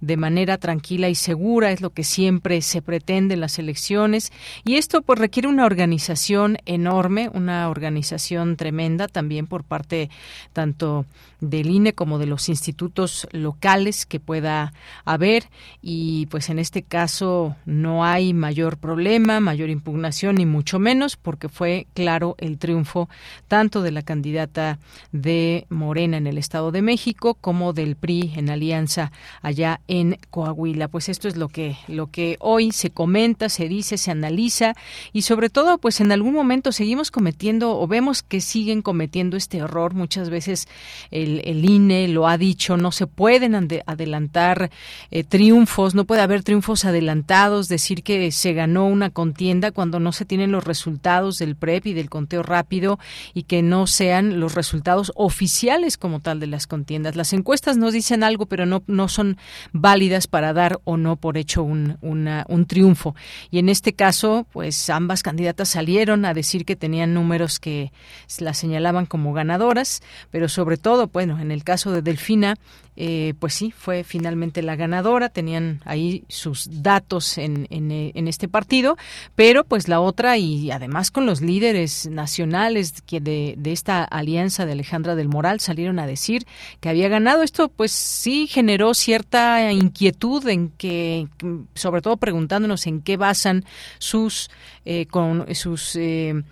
de 0.00 0.16
manera 0.16 0.58
tranquila 0.58 1.08
y 1.08 1.14
segura, 1.14 1.70
es 1.70 1.80
lo 1.80 1.90
que 1.90 2.04
siempre 2.04 2.62
se 2.62 2.82
pretende 2.82 3.34
en 3.34 3.40
las 3.40 3.58
elecciones. 3.58 4.32
Y 4.64 4.76
esto 4.76 5.02
pues 5.02 5.18
requiere 5.18 5.48
una 5.48 5.66
organización 5.66 6.58
enorme, 6.66 7.30
una 7.32 7.68
organización 7.68 8.56
tremenda 8.56 9.08
también 9.08 9.46
por 9.46 9.64
parte 9.64 10.10
tanto 10.52 11.06
del 11.40 11.70
INE 11.70 11.92
como 11.92 12.18
de 12.18 12.26
los 12.26 12.48
institutos 12.48 13.28
locales 13.32 14.06
que 14.06 14.20
pueda 14.20 14.72
haber 15.04 15.44
y 15.82 16.26
pues 16.26 16.48
en 16.50 16.58
este 16.58 16.82
caso 16.82 17.56
no 17.64 18.04
hay 18.04 18.34
mayor 18.34 18.78
problema, 18.78 19.40
mayor 19.40 19.70
impugnación 19.70 20.36
ni 20.36 20.46
mucho 20.46 20.78
menos 20.78 21.16
porque 21.16 21.48
fue 21.48 21.86
claro 21.94 22.34
el 22.38 22.58
triunfo 22.58 23.08
tanto 23.46 23.82
de 23.82 23.92
la 23.92 24.02
candidata 24.02 24.78
de 25.12 25.66
Morena 25.68 26.16
en 26.16 26.26
el 26.26 26.38
Estado 26.38 26.72
de 26.72 26.82
México 26.82 27.34
como 27.34 27.72
del 27.72 27.96
PRI 27.96 28.32
en 28.36 28.50
alianza 28.50 29.12
allá 29.42 29.80
en 29.88 30.18
Coahuila. 30.30 30.88
Pues 30.88 31.08
esto 31.08 31.28
es 31.28 31.36
lo 31.36 31.48
que 31.48 31.76
lo 31.86 32.08
que 32.08 32.36
hoy 32.40 32.72
se 32.72 32.90
comenta, 32.90 33.48
se 33.48 33.68
dice, 33.68 33.96
se 33.98 34.10
analiza 34.10 34.74
y 35.12 35.22
sobre 35.22 35.50
todo 35.50 35.78
pues 35.78 36.00
en 36.00 36.12
algún 36.12 36.34
momento 36.34 36.72
seguimos 36.72 37.10
cometiendo 37.10 37.78
o 37.78 37.86
vemos 37.86 38.22
que 38.22 38.40
siguen 38.40 38.82
cometiendo 38.82 39.36
este 39.36 39.58
error 39.58 39.94
muchas 39.94 40.30
veces 40.30 40.68
el, 41.10 41.27
INE 41.44 42.08
lo 42.08 42.28
ha 42.28 42.38
dicho, 42.38 42.76
no 42.76 42.92
se 42.92 43.06
pueden 43.06 43.54
adelantar 43.54 44.70
eh, 45.10 45.24
triunfos, 45.24 45.94
no 45.94 46.04
puede 46.04 46.22
haber 46.22 46.42
triunfos 46.42 46.84
adelantados, 46.84 47.68
decir 47.68 48.02
que 48.02 48.30
se 48.32 48.52
ganó 48.52 48.86
una 48.86 49.10
contienda 49.10 49.70
cuando 49.70 50.00
no 50.00 50.12
se 50.12 50.24
tienen 50.24 50.52
los 50.52 50.64
resultados 50.64 51.38
del 51.38 51.56
PREP 51.56 51.86
y 51.86 51.94
del 51.94 52.10
conteo 52.10 52.42
rápido 52.42 52.98
y 53.34 53.44
que 53.44 53.62
no 53.62 53.86
sean 53.86 54.40
los 54.40 54.54
resultados 54.54 55.12
oficiales 55.14 55.96
como 55.96 56.20
tal 56.20 56.40
de 56.40 56.46
las 56.46 56.66
contiendas. 56.66 57.16
Las 57.16 57.32
encuestas 57.32 57.76
nos 57.76 57.92
dicen 57.92 58.22
algo, 58.22 58.46
pero 58.46 58.66
no, 58.66 58.82
no 58.86 59.08
son 59.08 59.36
válidas 59.72 60.26
para 60.26 60.52
dar 60.52 60.80
o 60.84 60.96
no 60.96 61.16
por 61.16 61.36
hecho 61.36 61.62
un, 61.62 61.98
un 62.00 62.66
triunfo. 62.66 63.14
Y 63.50 63.58
en 63.58 63.68
este 63.68 63.92
caso, 63.92 64.46
pues 64.52 64.90
ambas 64.90 65.22
candidatas 65.22 65.68
salieron 65.68 66.24
a 66.24 66.34
decir 66.34 66.64
que 66.64 66.76
tenían 66.76 67.14
números 67.14 67.58
que 67.58 67.92
las 68.38 68.58
señalaban 68.58 69.06
como 69.06 69.32
ganadoras, 69.32 70.02
pero 70.30 70.48
sobre 70.48 70.76
todo, 70.76 71.08
bueno, 71.18 71.40
en 71.40 71.50
el 71.50 71.64
caso 71.64 71.90
de 71.90 72.00
Delfina, 72.00 72.54
eh, 72.94 73.34
pues 73.40 73.52
sí, 73.52 73.74
fue 73.76 74.04
finalmente 74.04 74.62
la 74.62 74.76
ganadora, 74.76 75.30
tenían 75.30 75.80
ahí 75.84 76.22
sus 76.28 76.68
datos 76.80 77.38
en, 77.38 77.66
en, 77.70 78.28
este 78.28 78.46
partido, 78.46 78.96
pero 79.34 79.64
pues 79.64 79.88
la 79.88 79.98
otra 79.98 80.38
y 80.38 80.70
además 80.70 81.10
con 81.10 81.26
los 81.26 81.40
líderes 81.40 82.06
nacionales 82.08 83.02
que 83.04 83.18
de, 83.18 83.56
de 83.58 83.72
esta 83.72 84.04
alianza 84.04 84.64
de 84.64 84.70
Alejandra 84.74 85.16
del 85.16 85.26
Moral 85.26 85.58
salieron 85.58 85.98
a 85.98 86.06
decir 86.06 86.46
que 86.78 86.88
había 86.88 87.08
ganado. 87.08 87.42
Esto 87.42 87.68
pues 87.68 87.90
sí 87.90 88.46
generó 88.46 88.94
cierta 88.94 89.72
inquietud 89.72 90.46
en 90.46 90.68
que, 90.68 91.26
sobre 91.74 92.00
todo 92.00 92.16
preguntándonos 92.16 92.86
en 92.86 93.02
qué 93.02 93.16
basan 93.16 93.64
sus, 93.98 94.50
eh, 94.84 95.06
con 95.06 95.52
sus 95.52 95.96
eh, 95.96 96.44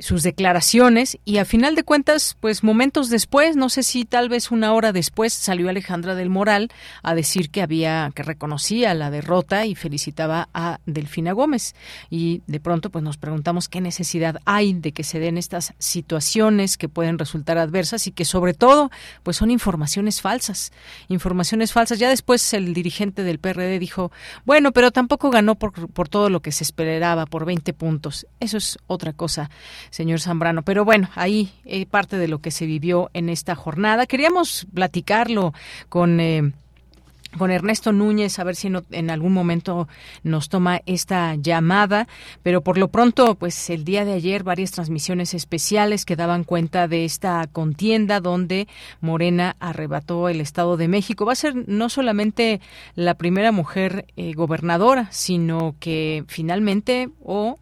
sus 0.00 0.22
declaraciones 0.22 1.18
y 1.24 1.38
a 1.38 1.44
final 1.44 1.74
de 1.74 1.82
cuentas, 1.82 2.36
pues 2.40 2.62
momentos 2.62 3.10
después, 3.10 3.56
no 3.56 3.68
sé 3.68 3.82
si 3.82 4.04
tal 4.04 4.28
vez 4.28 4.50
una 4.50 4.72
hora 4.72 4.92
después, 4.92 5.32
salió 5.32 5.68
Alejandra 5.68 6.14
del 6.14 6.30
Moral 6.30 6.70
a 7.02 7.14
decir 7.14 7.50
que 7.50 7.62
había 7.62 8.10
que 8.14 8.22
reconocía 8.22 8.94
la 8.94 9.10
derrota 9.10 9.66
y 9.66 9.74
felicitaba 9.74 10.48
a 10.54 10.80
Delfina 10.86 11.32
Gómez 11.32 11.74
y 12.10 12.42
de 12.46 12.60
pronto 12.60 12.90
pues 12.90 13.02
nos 13.04 13.16
preguntamos 13.16 13.68
qué 13.68 13.80
necesidad 13.80 14.40
hay 14.44 14.74
de 14.74 14.92
que 14.92 15.04
se 15.04 15.20
den 15.20 15.38
estas 15.38 15.74
situaciones 15.78 16.76
que 16.76 16.88
pueden 16.88 17.18
resultar 17.18 17.58
adversas 17.58 18.06
y 18.06 18.12
que 18.12 18.24
sobre 18.24 18.54
todo 18.54 18.90
pues 19.22 19.36
son 19.36 19.50
informaciones 19.50 20.20
falsas, 20.20 20.72
informaciones 21.08 21.72
falsas. 21.72 21.98
Ya 21.98 22.08
después 22.08 22.52
el 22.54 22.74
dirigente 22.74 23.22
del 23.22 23.38
PRD 23.38 23.78
dijo, 23.78 24.12
bueno, 24.44 24.72
pero 24.72 24.90
tampoco 24.90 25.30
ganó 25.30 25.54
por, 25.54 25.90
por 25.90 26.08
todo 26.08 26.30
lo 26.30 26.40
que 26.40 26.52
se 26.52 26.64
esperaba, 26.64 27.26
por 27.26 27.44
20 27.44 27.72
puntos. 27.72 28.26
Eso 28.40 28.56
es 28.56 28.78
otra 28.86 29.12
cosa 29.12 29.50
señor 29.90 30.20
Zambrano. 30.20 30.62
Pero 30.62 30.84
bueno, 30.84 31.08
ahí 31.14 31.50
eh, 31.64 31.86
parte 31.86 32.18
de 32.18 32.28
lo 32.28 32.40
que 32.40 32.50
se 32.50 32.66
vivió 32.66 33.10
en 33.14 33.28
esta 33.28 33.54
jornada. 33.54 34.06
Queríamos 34.06 34.66
platicarlo 34.72 35.52
con... 35.88 36.20
Eh, 36.20 36.52
con 37.36 37.50
Ernesto 37.50 37.92
Núñez, 37.92 38.38
a 38.38 38.44
ver 38.44 38.56
si 38.56 38.72
en 38.90 39.10
algún 39.10 39.32
momento 39.32 39.86
nos 40.22 40.48
toma 40.48 40.80
esta 40.86 41.34
llamada, 41.34 42.08
pero 42.42 42.62
por 42.62 42.78
lo 42.78 42.88
pronto, 42.88 43.34
pues 43.34 43.68
el 43.70 43.84
día 43.84 44.04
de 44.04 44.14
ayer 44.14 44.44
varias 44.44 44.70
transmisiones 44.70 45.34
especiales 45.34 46.04
que 46.04 46.16
daban 46.16 46.44
cuenta 46.44 46.88
de 46.88 47.04
esta 47.04 47.46
contienda 47.46 48.20
donde 48.20 48.66
Morena 49.00 49.56
arrebató 49.60 50.28
el 50.28 50.40
Estado 50.40 50.76
de 50.76 50.88
México. 50.88 51.26
Va 51.26 51.32
a 51.32 51.36
ser 51.36 51.68
no 51.68 51.90
solamente 51.90 52.60
la 52.94 53.14
primera 53.14 53.52
mujer 53.52 54.06
eh, 54.16 54.32
gobernadora, 54.32 55.08
sino 55.10 55.74
que 55.78 56.24
finalmente, 56.28 57.10
o 57.22 57.58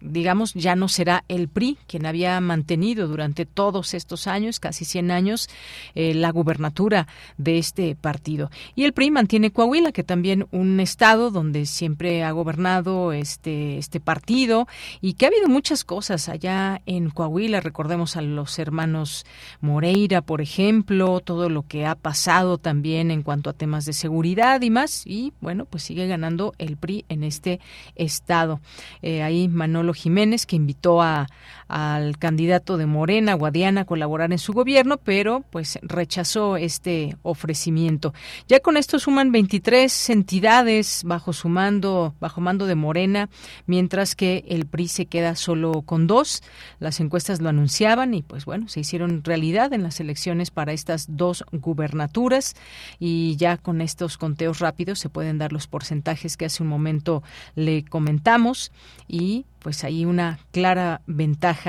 digamos, 0.00 0.54
ya 0.54 0.76
no 0.76 0.88
será 0.88 1.24
el 1.28 1.48
PRI 1.48 1.78
quien 1.86 2.06
había 2.06 2.40
mantenido 2.40 3.06
durante 3.08 3.46
todos 3.46 3.94
estos 3.94 4.26
años, 4.26 4.60
casi 4.60 4.84
100 4.84 5.10
años, 5.10 5.48
eh, 5.94 6.14
la 6.14 6.30
gubernatura 6.30 7.06
de 7.38 7.58
este 7.58 7.94
partido. 7.94 8.50
Y 8.74 8.84
el 8.84 8.92
PRI 8.92 9.10
mantiene 9.10 9.50
Coahuila, 9.50 9.92
que 9.92 10.04
también 10.04 10.46
un 10.50 10.80
estado 10.80 11.30
donde 11.30 11.66
siempre 11.66 12.22
ha 12.24 12.32
gobernado 12.32 13.12
este, 13.12 13.78
este 13.78 14.00
partido 14.00 14.66
y 15.00 15.14
que 15.14 15.26
ha 15.26 15.28
habido 15.28 15.48
muchas 15.48 15.84
cosas 15.84 16.28
allá 16.28 16.80
en 16.86 17.10
Coahuila. 17.10 17.60
Recordemos 17.60 18.16
a 18.16 18.22
los 18.22 18.58
hermanos 18.58 19.24
Moreira, 19.60 20.22
por 20.22 20.40
ejemplo, 20.40 21.20
todo 21.20 21.48
lo 21.48 21.62
que 21.62 21.86
ha 21.86 21.94
pasado 21.94 22.58
también 22.58 23.10
en 23.10 23.22
cuanto 23.22 23.50
a 23.50 23.54
temas 23.54 23.84
de 23.84 23.92
seguridad 23.92 24.60
y 24.62 24.70
más. 24.70 25.06
Y 25.06 25.32
bueno, 25.40 25.64
pues 25.64 25.82
sigue 25.82 26.06
ganando 26.06 26.54
el 26.58 26.76
PRI 26.76 27.04
en 27.08 27.24
este 27.24 27.60
estado. 27.96 28.60
Eh, 29.02 29.22
ahí 29.22 29.48
Manolo 29.48 29.89
Jiménez, 29.92 30.46
que 30.46 30.56
invitó 30.56 31.00
a, 31.02 31.26
al 31.70 32.18
candidato 32.18 32.76
de 32.76 32.86
Morena, 32.86 33.34
Guadiana, 33.34 33.82
a 33.82 33.84
colaborar 33.84 34.32
en 34.32 34.38
su 34.38 34.52
gobierno, 34.52 34.96
pero 34.96 35.44
pues 35.50 35.78
rechazó 35.82 36.56
este 36.56 37.16
ofrecimiento. 37.22 38.12
Ya 38.48 38.58
con 38.58 38.76
esto 38.76 38.98
suman 38.98 39.30
23 39.30 40.10
entidades 40.10 41.02
bajo 41.04 41.32
su 41.32 41.48
mando, 41.48 42.14
bajo 42.20 42.40
mando 42.40 42.66
de 42.66 42.74
Morena, 42.74 43.28
mientras 43.66 44.16
que 44.16 44.44
el 44.48 44.66
PRI 44.66 44.88
se 44.88 45.06
queda 45.06 45.36
solo 45.36 45.82
con 45.82 46.08
dos. 46.08 46.42
Las 46.80 46.98
encuestas 46.98 47.40
lo 47.40 47.48
anunciaban 47.48 48.14
y 48.14 48.22
pues 48.22 48.44
bueno, 48.44 48.68
se 48.68 48.80
hicieron 48.80 49.22
realidad 49.22 49.72
en 49.72 49.84
las 49.84 50.00
elecciones 50.00 50.50
para 50.50 50.72
estas 50.72 51.06
dos 51.16 51.44
gubernaturas 51.52 52.56
y 52.98 53.36
ya 53.36 53.56
con 53.56 53.80
estos 53.80 54.18
conteos 54.18 54.58
rápidos 54.58 54.98
se 54.98 55.08
pueden 55.08 55.38
dar 55.38 55.52
los 55.52 55.68
porcentajes 55.68 56.36
que 56.36 56.46
hace 56.46 56.62
un 56.62 56.68
momento 56.68 57.22
le 57.54 57.84
comentamos 57.84 58.72
y 59.06 59.46
pues 59.60 59.84
hay 59.84 60.04
una 60.04 60.38
clara 60.52 61.02
ventaja 61.06 61.59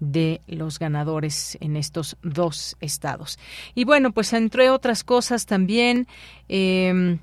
de 0.00 0.40
los 0.46 0.78
ganadores 0.78 1.58
en 1.60 1.76
estos 1.76 2.16
dos 2.22 2.76
estados. 2.80 3.38
Y 3.74 3.84
bueno, 3.84 4.12
pues 4.12 4.32
entre 4.32 4.70
otras 4.70 5.04
cosas 5.04 5.46
también 5.46 6.06
eh, 6.48 7.18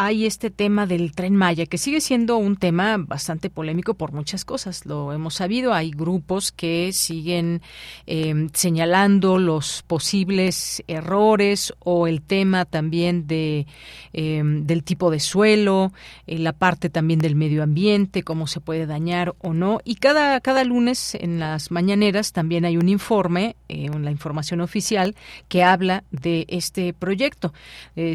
hay 0.00 0.26
este 0.26 0.50
tema 0.50 0.86
del 0.86 1.10
tren 1.12 1.34
Maya, 1.34 1.66
que 1.66 1.76
sigue 1.76 2.00
siendo 2.00 2.36
un 2.36 2.56
tema 2.56 2.96
bastante 2.98 3.50
polémico 3.50 3.94
por 3.94 4.12
muchas 4.12 4.44
cosas. 4.44 4.86
Lo 4.86 5.12
hemos 5.12 5.34
sabido, 5.34 5.74
hay 5.74 5.90
grupos 5.90 6.52
que 6.52 6.92
siguen 6.92 7.62
eh, 8.06 8.46
señalando 8.54 9.40
los 9.40 9.82
posibles 9.88 10.84
errores 10.86 11.74
o 11.80 12.06
el 12.06 12.22
tema 12.22 12.64
también 12.64 13.26
de, 13.26 13.66
eh, 14.12 14.40
del 14.44 14.84
tipo 14.84 15.10
de 15.10 15.18
suelo, 15.18 15.92
eh, 16.28 16.38
la 16.38 16.52
parte 16.52 16.90
también 16.90 17.18
del 17.18 17.34
medio 17.34 17.64
ambiente, 17.64 18.22
cómo 18.22 18.46
se 18.46 18.60
puede 18.60 18.86
dañar 18.86 19.34
o 19.40 19.52
no. 19.52 19.80
Y 19.82 19.96
cada, 19.96 20.40
cada 20.40 20.62
lunes 20.62 21.16
en 21.16 21.40
las 21.40 21.72
mañaneras 21.72 22.32
también 22.32 22.64
hay 22.64 22.76
un 22.76 22.88
informe, 22.88 23.56
la 23.68 24.12
información 24.12 24.60
oficial, 24.60 25.16
que 25.48 25.64
habla 25.64 26.04
de 26.12 26.46
este 26.48 26.92
proyecto. 26.92 27.52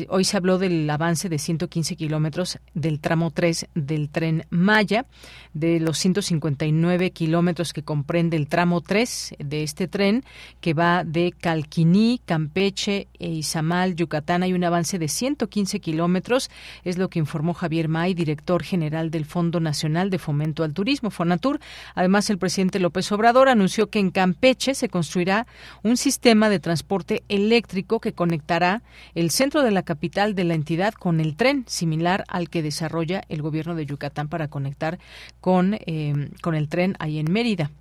hoy 0.07 0.23
se 0.23 0.37
habló 0.37 0.57
del 0.57 0.89
avance 0.89 1.27
de 1.27 1.37
115 1.37 1.72
15 1.73 1.95
kilómetros 1.95 2.59
del 2.75 2.99
tramo 2.99 3.31
3 3.31 3.65
del 3.73 4.09
tren 4.09 4.45
Maya, 4.51 5.07
de 5.55 5.79
los 5.79 5.97
159 5.97 7.09
kilómetros 7.09 7.73
que 7.73 7.81
comprende 7.81 8.37
el 8.37 8.47
tramo 8.47 8.81
3 8.81 9.37
de 9.39 9.63
este 9.63 9.87
tren, 9.87 10.23
que 10.61 10.75
va 10.75 11.03
de 11.03 11.31
Calquiní, 11.31 12.21
Campeche 12.25 13.07
e 13.17 13.29
Izamal, 13.29 13.95
Yucatán. 13.95 14.43
Hay 14.43 14.53
un 14.53 14.63
avance 14.63 14.99
de 14.99 15.07
115 15.07 15.79
kilómetros, 15.79 16.51
es 16.83 16.99
lo 16.99 17.09
que 17.09 17.17
informó 17.17 17.55
Javier 17.55 17.87
May, 17.87 18.13
director 18.13 18.61
general 18.61 19.09
del 19.09 19.25
Fondo 19.25 19.59
Nacional 19.59 20.11
de 20.11 20.19
Fomento 20.19 20.63
al 20.63 20.75
Turismo, 20.75 21.09
Fonatur. 21.09 21.59
Además, 21.95 22.29
el 22.29 22.37
presidente 22.37 22.77
López 22.79 23.11
Obrador 23.11 23.49
anunció 23.49 23.89
que 23.89 23.97
en 23.97 24.11
Campeche 24.11 24.75
se 24.75 24.89
construirá 24.89 25.47
un 25.81 25.97
sistema 25.97 26.49
de 26.49 26.59
transporte 26.59 27.23
eléctrico 27.29 27.99
que 27.99 28.13
conectará 28.13 28.83
el 29.15 29.31
centro 29.31 29.63
de 29.63 29.71
la 29.71 29.81
capital 29.81 30.35
de 30.35 30.43
la 30.43 30.53
entidad 30.53 30.93
con 30.93 31.19
el 31.19 31.35
tren 31.35 31.62
similar 31.67 32.23
al 32.27 32.49
que 32.49 32.61
desarrolla 32.61 33.23
el 33.29 33.41
gobierno 33.41 33.75
de 33.75 33.85
Yucatán 33.85 34.27
para 34.27 34.47
conectar 34.47 34.99
con, 35.41 35.75
eh, 35.85 36.29
con 36.41 36.55
el 36.55 36.69
tren 36.69 36.95
ahí 36.99 37.19
en 37.19 37.31
Mérida. 37.31 37.71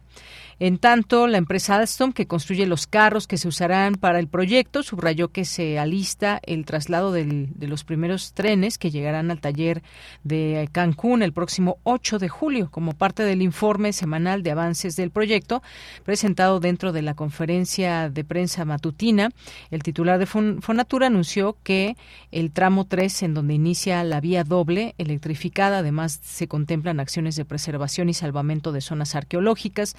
En 0.64 0.78
tanto, 0.78 1.26
la 1.26 1.38
empresa 1.38 1.74
Alstom, 1.74 2.12
que 2.12 2.28
construye 2.28 2.66
los 2.66 2.86
carros 2.86 3.26
que 3.26 3.36
se 3.36 3.48
usarán 3.48 3.96
para 3.96 4.20
el 4.20 4.28
proyecto, 4.28 4.84
subrayó 4.84 5.32
que 5.32 5.44
se 5.44 5.80
alista 5.80 6.40
el 6.46 6.66
traslado 6.66 7.10
de 7.10 7.48
los 7.66 7.82
primeros 7.82 8.32
trenes 8.32 8.78
que 8.78 8.92
llegarán 8.92 9.32
al 9.32 9.40
taller 9.40 9.82
de 10.22 10.68
Cancún 10.70 11.24
el 11.24 11.32
próximo 11.32 11.78
8 11.82 12.20
de 12.20 12.28
julio, 12.28 12.70
como 12.70 12.92
parte 12.92 13.24
del 13.24 13.42
informe 13.42 13.92
semanal 13.92 14.44
de 14.44 14.52
avances 14.52 14.94
del 14.94 15.10
proyecto 15.10 15.64
presentado 16.04 16.60
dentro 16.60 16.92
de 16.92 17.02
la 17.02 17.14
conferencia 17.14 18.08
de 18.08 18.22
prensa 18.22 18.64
matutina. 18.64 19.30
El 19.72 19.82
titular 19.82 20.20
de 20.20 20.26
Fonatura 20.26 21.08
anunció 21.08 21.56
que 21.64 21.96
el 22.30 22.52
tramo 22.52 22.84
3, 22.84 23.24
en 23.24 23.34
donde 23.34 23.54
inicia 23.54 24.04
la 24.04 24.20
vía 24.20 24.44
doble 24.44 24.94
electrificada, 24.96 25.78
además 25.78 26.20
se 26.22 26.46
contemplan 26.46 27.00
acciones 27.00 27.34
de 27.34 27.44
preservación 27.44 28.08
y 28.08 28.14
salvamento 28.14 28.70
de 28.70 28.80
zonas 28.80 29.16
arqueológicas, 29.16 29.96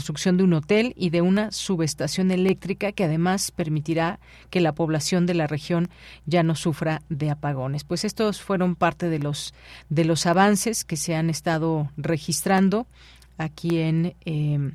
construcción 0.00 0.38
de 0.38 0.44
un 0.44 0.54
hotel 0.54 0.94
y 0.96 1.10
de 1.10 1.20
una 1.20 1.52
subestación 1.52 2.30
eléctrica 2.30 2.90
que 2.90 3.04
además 3.04 3.50
permitirá 3.50 4.18
que 4.48 4.62
la 4.62 4.72
población 4.72 5.26
de 5.26 5.34
la 5.34 5.46
región 5.46 5.90
ya 6.24 6.42
no 6.42 6.54
sufra 6.54 7.02
de 7.10 7.28
apagones. 7.28 7.84
Pues 7.84 8.06
estos 8.06 8.40
fueron 8.40 8.76
parte 8.76 9.10
de 9.10 9.18
los 9.18 9.52
de 9.90 10.06
los 10.06 10.24
avances 10.24 10.84
que 10.84 10.96
se 10.96 11.14
han 11.14 11.28
estado 11.28 11.90
registrando 11.98 12.86
aquí 13.36 13.80
en 13.80 14.14
eh, 14.24 14.72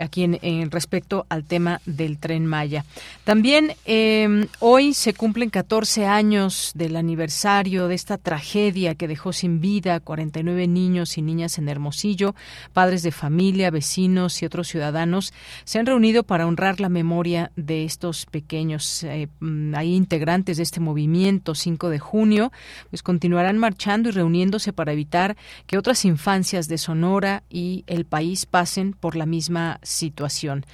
aquí 0.00 0.24
en, 0.24 0.70
respecto 0.70 1.26
al 1.28 1.44
tema 1.44 1.80
del 1.86 2.18
tren 2.18 2.46
Maya. 2.46 2.84
También 3.24 3.72
em, 3.84 4.46
hoy 4.58 4.94
se 4.94 5.14
cumplen 5.14 5.50
14 5.50 6.06
años 6.06 6.72
del 6.74 6.96
aniversario 6.96 7.88
de 7.88 7.94
esta 7.94 8.18
tragedia 8.18 8.94
que 8.94 9.08
dejó 9.08 9.32
sin 9.32 9.60
vida 9.60 9.94
a 9.94 10.00
49 10.00 10.66
niños 10.66 11.18
y 11.18 11.22
niñas 11.22 11.58
en 11.58 11.68
Hermosillo. 11.68 12.34
Padres 12.72 13.02
de 13.02 13.12
familia, 13.12 13.70
vecinos 13.70 14.42
y 14.42 14.46
otros 14.46 14.68
ciudadanos 14.68 15.32
se 15.64 15.78
han 15.78 15.86
reunido 15.86 16.22
para 16.22 16.46
honrar 16.46 16.80
la 16.80 16.88
memoria 16.88 17.52
de 17.56 17.84
estos 17.84 18.26
pequeños. 18.26 19.04
Eh, 19.04 19.28
mm, 19.40 19.74
hay 19.74 19.94
integrantes 19.94 20.56
de 20.56 20.62
este 20.62 20.80
movimiento 20.80 21.54
5 21.54 21.88
de 21.88 21.98
junio, 21.98 22.52
pues 22.90 23.02
continuarán 23.02 23.58
marchando 23.58 24.08
y 24.08 24.12
reuniéndose 24.12 24.72
para 24.72 24.92
evitar 24.92 25.36
que 25.66 25.78
otras 25.78 26.04
infancias 26.04 26.68
de 26.68 26.78
Sonora 26.78 27.42
y 27.50 27.84
el 27.86 28.04
país 28.04 28.46
pasen 28.46 28.92
por 28.92 29.16
la 29.16 29.26
misma 29.26 29.78
situación. 29.90 30.64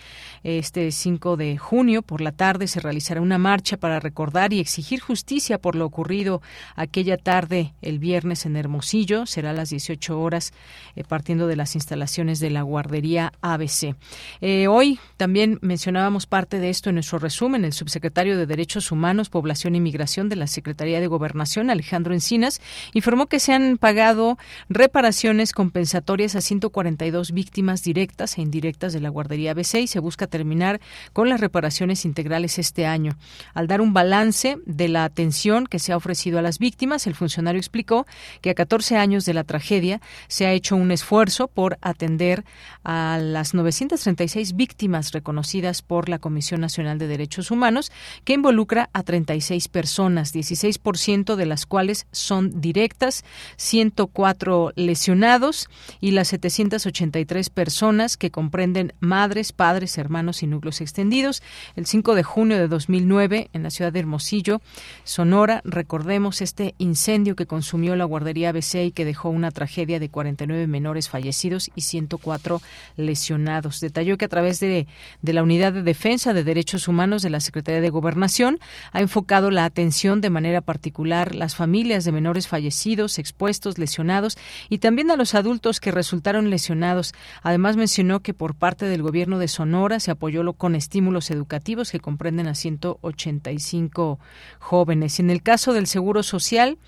Este 0.45 0.93
5 0.93 1.37
de 1.37 1.59
junio 1.59 2.03
por 2.03 2.21
la 2.21 2.31
tarde 2.31 2.69
se 2.69 2.81
realizará 2.81 3.21
una 3.21 3.39
marcha 3.39 3.77
para 3.77 3.99
recordar 3.99 4.53
y 4.53 4.61
exigir 4.61 5.01
justicia 5.01 5.59
por 5.59 5.75
lo 5.75 5.85
ocurrido 5.87 6.41
aquella 6.77 7.17
tarde 7.17 7.75
el 7.83 7.99
viernes 7.99 8.47
en 8.47 8.57
Hermosillo. 8.57 9.27
Será 9.27 9.51
a 9.51 9.55
las 9.55 9.71
18 9.71 10.21
horas 10.21 10.53
eh, 10.95 11.03
partiendo 11.03 11.47
de 11.47 11.57
las 11.57 11.75
instalaciones 11.75 12.39
de 12.39 12.51
la 12.51 12.63
guardería 12.63 13.33
ABC. 13.41 13.97
Eh, 14.41 14.69
hoy 14.69 15.01
también 15.17 15.59
mencionábamos 15.63 16.27
parte 16.27 16.61
de 16.61 16.71
esto 16.71 16.91
en 16.91 16.97
nuestro 16.97 17.19
resumen. 17.19 17.65
El 17.65 17.73
subsecretario 17.73 18.39
de 18.39 18.47
Derechos 18.47 18.93
Humanos, 18.93 19.31
Población 19.31 19.75
y 19.75 19.81
Migración 19.81 20.29
de 20.29 20.37
la 20.37 20.47
Secretaría 20.47 21.01
de 21.01 21.07
Gobernación, 21.07 21.71
Alejandro 21.71 22.15
Encinas, 22.15 22.61
informó 22.93 23.27
que 23.27 23.41
se 23.41 23.53
han 23.53 23.79
pagado 23.79 24.39
reparaciones 24.69 25.53
compensatorias 25.53 26.37
a 26.37 26.41
142 26.41 27.33
víctimas 27.33 27.83
directas 27.83 28.39
e 28.39 28.43
indirectas 28.43 28.93
de 28.93 29.01
la 29.01 29.06
guardería 29.09 29.53
ABC 29.53 29.77
y 29.77 29.87
se 29.87 30.01
busca 30.01 30.27
terminar 30.27 30.81
con 31.13 31.29
las 31.29 31.41
reparaciones 31.41 32.05
integrales 32.05 32.59
este 32.59 32.87
año. 32.87 33.17
Al 33.55 33.67
dar 33.67 33.81
un 33.81 33.93
balance 33.93 34.59
de 34.67 34.89
la 34.89 35.05
atención 35.05 35.67
que 35.67 35.79
se 35.79 35.93
ha 35.93 35.97
ofrecido 35.97 36.39
a 36.39 36.43
las 36.43 36.59
víctimas, 36.59 37.07
el 37.07 37.15
funcionario 37.15 37.59
explicó 37.59 38.07
que 38.41 38.51
a 38.51 38.55
14 38.55 38.97
años 38.97 39.25
de 39.25 39.35
la 39.35 39.45
tragedia 39.45 40.01
se 40.29 40.47
ha 40.47 40.53
hecho 40.53 40.77
un 40.77 40.91
esfuerzo 40.91 41.49
por 41.49 41.79
atender 41.81 42.45
a 42.85 43.19
las 43.21 43.55
936 43.55 44.55
víctimas 44.55 45.13
reconocidas 45.13 45.83
por 45.83 46.09
la 46.09 46.19
Comisión 46.19 46.61
Nacional 46.61 46.99
de 46.99 47.07
Derechos 47.07 47.51
Humanos, 47.51 47.93
que 48.25 48.35
involucra 48.35 48.91
a 48.93 49.03
36 49.03 49.69
personas, 49.69 50.35
16% 50.35 51.35
de 51.37 51.47
las 51.47 51.67
cuales 51.67 52.07
son 52.13 52.61
directas, 52.61 53.25
104 53.57 54.73
lesionados 54.77 55.69
y 56.01 56.13
las 56.13 56.29
783 56.29 57.51
personas 57.51 58.17
que 58.17 58.31
comprenden 58.31 58.93
madres, 59.01 59.53
padres, 59.53 59.99
hermanos 59.99 60.43
y 60.43 60.47
núcleos 60.47 60.81
extendidos. 60.81 61.43
El 61.75 61.87
5 61.87 62.15
de 62.15 62.23
junio 62.23 62.59
de 62.59 62.69
2009, 62.69 63.51
en 63.53 63.63
la 63.63 63.71
ciudad 63.71 63.93
de 63.93 64.01
Hermosillo, 64.01 64.61
Sonora, 65.05 65.61
recordemos 65.65 66.41
este 66.41 66.75
incendio 66.79 67.37
que 67.37 67.47
consumió 67.47 67.97
la 67.97 68.05
guardería 68.05 68.51
ABC 68.51 68.87
y 68.87 68.93
que 68.93 69.05
dejó 69.05 69.29
una 69.31 69.51
tragedia 69.51 70.01
de 70.01 70.09
49 70.09 70.67
menores 70.67 71.09
fallecidos 71.09 71.71
y 71.75 71.83
104 71.83 72.61
lesionados. 72.97 73.81
Detalló 73.81 74.19
que 74.19 74.25
a 74.25 74.29
través 74.29 74.61
de, 74.61 74.87
de 75.23 75.33
la 75.33 75.43
Unidad 75.43 75.73
de 75.73 75.83
Defensa 75.83 76.33
de 76.33 76.45
Derechos 76.45 76.89
Humanos 76.89 77.23
de 77.23 77.31
la 77.31 77.41
Secretaría 77.41 77.81
de 77.81 77.91
Gobernación 77.91 78.59
ha 78.93 79.01
enfocado 79.01 79.51
la 79.51 79.65
atención 79.65 80.21
de 80.21 80.31
manera 80.31 80.61
particular 80.61 81.35
las 81.35 81.57
familias 81.57 82.05
de 82.05 82.13
menores 82.13 82.49
fallecidos, 82.49 83.19
expuestos, 83.19 83.79
lesionados 83.79 84.37
y 84.69 84.79
también 84.79 85.11
a 85.11 85.17
los 85.17 85.35
adultos 85.35 85.81
que 85.81 85.91
resultaron 85.91 86.51
lesionados. 86.51 87.15
Además 87.43 87.77
mencionó 87.77 88.21
que 88.21 88.35
por 88.35 88.55
parte 88.55 88.76
del 88.85 89.03
gobierno 89.03 89.39
de 89.39 89.49
Sonora 89.49 89.99
se 89.99 90.11
apoyó 90.11 90.53
con 90.53 90.75
estímulos 90.75 91.31
educativos 91.31 91.91
que 91.91 92.01
comprenden 92.01 92.47
a 92.47 92.55
185 92.55 94.19
jóvenes. 94.59 95.19
En 95.19 95.31
el 95.31 95.43
caso 95.43 95.73
del 95.73 95.87
Seguro 95.87 96.23
Social, 96.23 96.79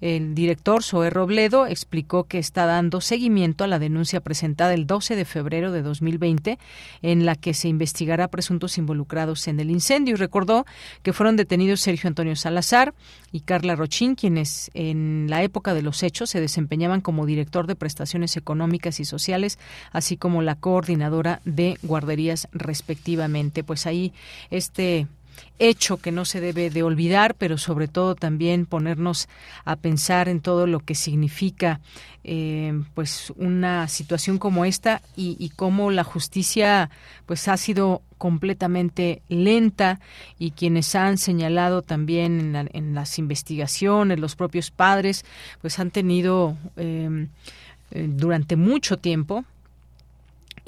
el 0.00 0.34
director 0.34 0.82
Zoé 0.82 1.10
Robledo 1.10 1.66
explicó 1.66 2.24
que 2.24 2.38
está 2.38 2.66
dando 2.66 3.00
seguimiento 3.00 3.64
a 3.64 3.66
la 3.66 3.78
denuncia 3.78 4.20
presentada 4.20 4.74
el 4.74 4.86
12 4.86 5.16
de 5.16 5.24
febrero 5.24 5.72
de 5.72 5.82
2020 5.82 6.58
en 7.02 7.26
la 7.26 7.34
que 7.34 7.54
se 7.54 7.68
investigará 7.68 8.28
presuntos 8.28 8.78
involucrados 8.78 9.48
en 9.48 9.60
el 9.60 9.70
incendio 9.70 10.14
y 10.14 10.16
recordó 10.16 10.66
que 11.02 11.12
fueron 11.12 11.36
detenidos 11.36 11.80
Sergio 11.80 12.08
Antonio 12.08 12.36
Salazar 12.36 12.94
y 13.32 13.40
Carla 13.40 13.76
Rochín, 13.76 14.14
quienes 14.14 14.70
en 14.74 15.26
la 15.28 15.42
época 15.42 15.74
de 15.74 15.82
los 15.82 16.02
hechos 16.02 16.30
se 16.30 16.40
desempeñaban 16.40 17.00
como 17.00 17.26
director 17.26 17.66
de 17.66 17.76
prestaciones 17.76 18.36
económicas 18.36 19.00
y 19.00 19.04
sociales, 19.04 19.58
así 19.92 20.16
como 20.16 20.42
la 20.42 20.54
coordinadora 20.54 21.40
de 21.44 21.78
guarderías 21.82 22.48
respectivamente. 22.52 23.64
Pues 23.64 23.86
ahí 23.86 24.12
este 24.50 25.06
hecho 25.58 25.96
que 25.98 26.12
no 26.12 26.24
se 26.24 26.40
debe 26.40 26.70
de 26.70 26.82
olvidar, 26.82 27.34
pero 27.34 27.58
sobre 27.58 27.88
todo 27.88 28.14
también 28.14 28.66
ponernos 28.66 29.28
a 29.64 29.76
pensar 29.76 30.28
en 30.28 30.40
todo 30.40 30.66
lo 30.66 30.80
que 30.80 30.94
significa 30.94 31.80
eh, 32.24 32.78
pues 32.94 33.32
una 33.36 33.88
situación 33.88 34.38
como 34.38 34.64
esta 34.64 35.02
y, 35.16 35.50
cómo 35.56 35.90
la 35.90 36.04
justicia 36.04 36.90
pues 37.26 37.48
ha 37.48 37.56
sido 37.56 38.02
completamente 38.18 39.22
lenta 39.28 40.00
y 40.38 40.50
quienes 40.50 40.94
han 40.94 41.16
señalado 41.16 41.82
también 41.82 42.68
en, 42.72 42.94
las 42.94 43.18
investigaciones 43.18 44.18
los 44.18 44.36
propios 44.36 44.70
padres 44.70 45.24
pues 45.62 45.78
han 45.78 45.90
tenido 45.90 46.56
eh, 46.76 47.28
eh, 47.92 48.06
durante 48.10 48.56
mucho 48.56 48.98
tiempo 48.98 49.44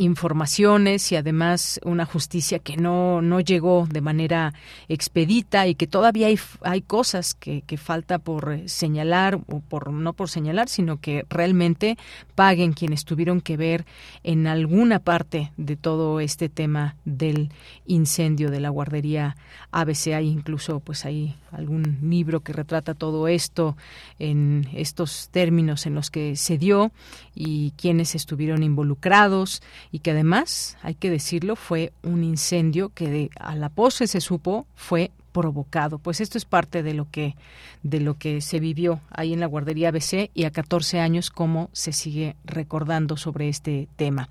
informaciones 0.01 1.13
y 1.13 1.17
además 1.17 1.79
una 1.85 2.07
justicia 2.07 2.59
que 2.59 2.77
no, 2.77 3.21
no 3.23 3.41
llegó 3.41 3.87
de 3.91 4.01
manera 4.01 4.55
expedita 4.89 5.67
y 5.67 5.75
que 5.75 5.87
todavía 5.87 6.29
hay, 6.29 6.39
hay 6.63 6.81
cosas 6.81 7.35
que, 7.35 7.63
que 7.63 7.77
falta 7.77 8.19
por 8.19 8.69
señalar, 8.69 9.41
o 9.47 9.61
por 9.61 9.93
no 9.93 10.15
por 10.15 10.29
señalar, 10.31 10.69
sino 10.69 11.01
que 11.01 11.27
realmente 11.29 11.99
paguen 12.35 12.73
quienes 12.73 13.05
tuvieron 13.05 13.41
que 13.41 13.57
ver 13.57 13.85
en 14.25 14.47
alguna 14.47 15.01
parte 15.01 15.53
de 15.57 15.77
todo 15.77 16.21
este 16.21 16.49
tema 16.49 16.97
del 17.05 17.51
incendio 17.87 18.51
de 18.51 18.61
la 18.61 18.71
guardería 18.71 19.37
ABC. 19.71 20.15
Hay 20.15 20.29
incluso 20.29 20.81
pues 20.81 21.05
hay 21.05 21.37
algún 21.53 21.99
libro 22.03 22.41
que 22.41 22.53
retrata 22.53 22.95
todo 22.95 23.29
esto 23.29 23.77
en 24.19 24.69
estos 24.73 25.29
términos 25.31 25.87
en 25.87 25.95
los 25.95 26.11
que 26.11 26.37
se 26.37 26.59
dio 26.59 26.93
y 27.43 27.71
quienes 27.79 28.15
estuvieron 28.15 28.63
involucrados 28.63 29.63
y 29.91 30.01
que 30.01 30.11
además, 30.11 30.77
hay 30.83 30.95
que 30.95 31.09
decirlo, 31.09 31.57
fue 31.57 31.95
un 32.03 32.23
incendio 32.23 32.91
que 32.91 33.31
a 33.41 33.57
la 33.57 33.71
postre 33.71 34.07
se 34.09 34.21
supo 34.21 34.67
fue 34.75 35.11
provocado. 35.33 35.99
Pues 35.99 36.21
esto 36.21 36.39
es 36.39 36.45
parte 36.45 36.83
de 36.83 36.95
lo 36.95 37.09
que 37.11 37.37
de 37.83 38.01
lo 38.01 38.19
que 38.19 38.41
se 38.41 38.61
vivió 38.61 39.01
ahí 39.11 39.33
en 39.33 39.41
la 39.41 39.47
guardería 39.47 39.89
ABC 39.89 40.31
y 40.35 40.45
a 40.45 40.51
14 40.51 41.01
años 41.01 41.31
cómo 41.31 41.71
se 41.73 41.93
sigue 41.93 42.37
recordando 42.45 43.17
sobre 43.17 43.49
este 43.49 43.89
tema. 43.97 44.29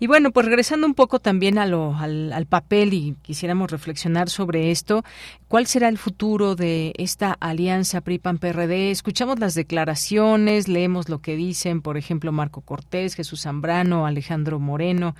Y 0.00 0.06
bueno, 0.08 0.32
pues 0.32 0.46
regresando 0.46 0.86
un 0.86 0.94
poco 0.94 1.20
también 1.20 1.58
al, 1.58 2.32
al 2.32 2.46
papel 2.46 2.94
y 2.94 3.16
quisiéramos 3.22 3.70
reflexionar 3.70 4.28
sobre 4.28 4.70
esto, 4.70 5.04
¿cuál 5.46 5.66
será 5.66 5.88
el 5.88 5.98
futuro 5.98 6.56
de 6.56 6.92
esta 6.96 7.36
alianza 7.38 8.00
PRI-PAN-PRD? 8.00 8.90
Escuchamos 8.90 9.38
las 9.38 9.54
declaraciones, 9.54 10.66
leemos 10.66 11.08
lo 11.08 11.20
que 11.20 11.36
dicen, 11.36 11.82
por 11.82 11.96
ejemplo, 11.96 12.32
Marco 12.32 12.60
Cortés, 12.60 13.14
Jesús 13.14 13.42
Zambrano, 13.42 14.06
Alejandro 14.06 14.58
Moreno, 14.58 15.14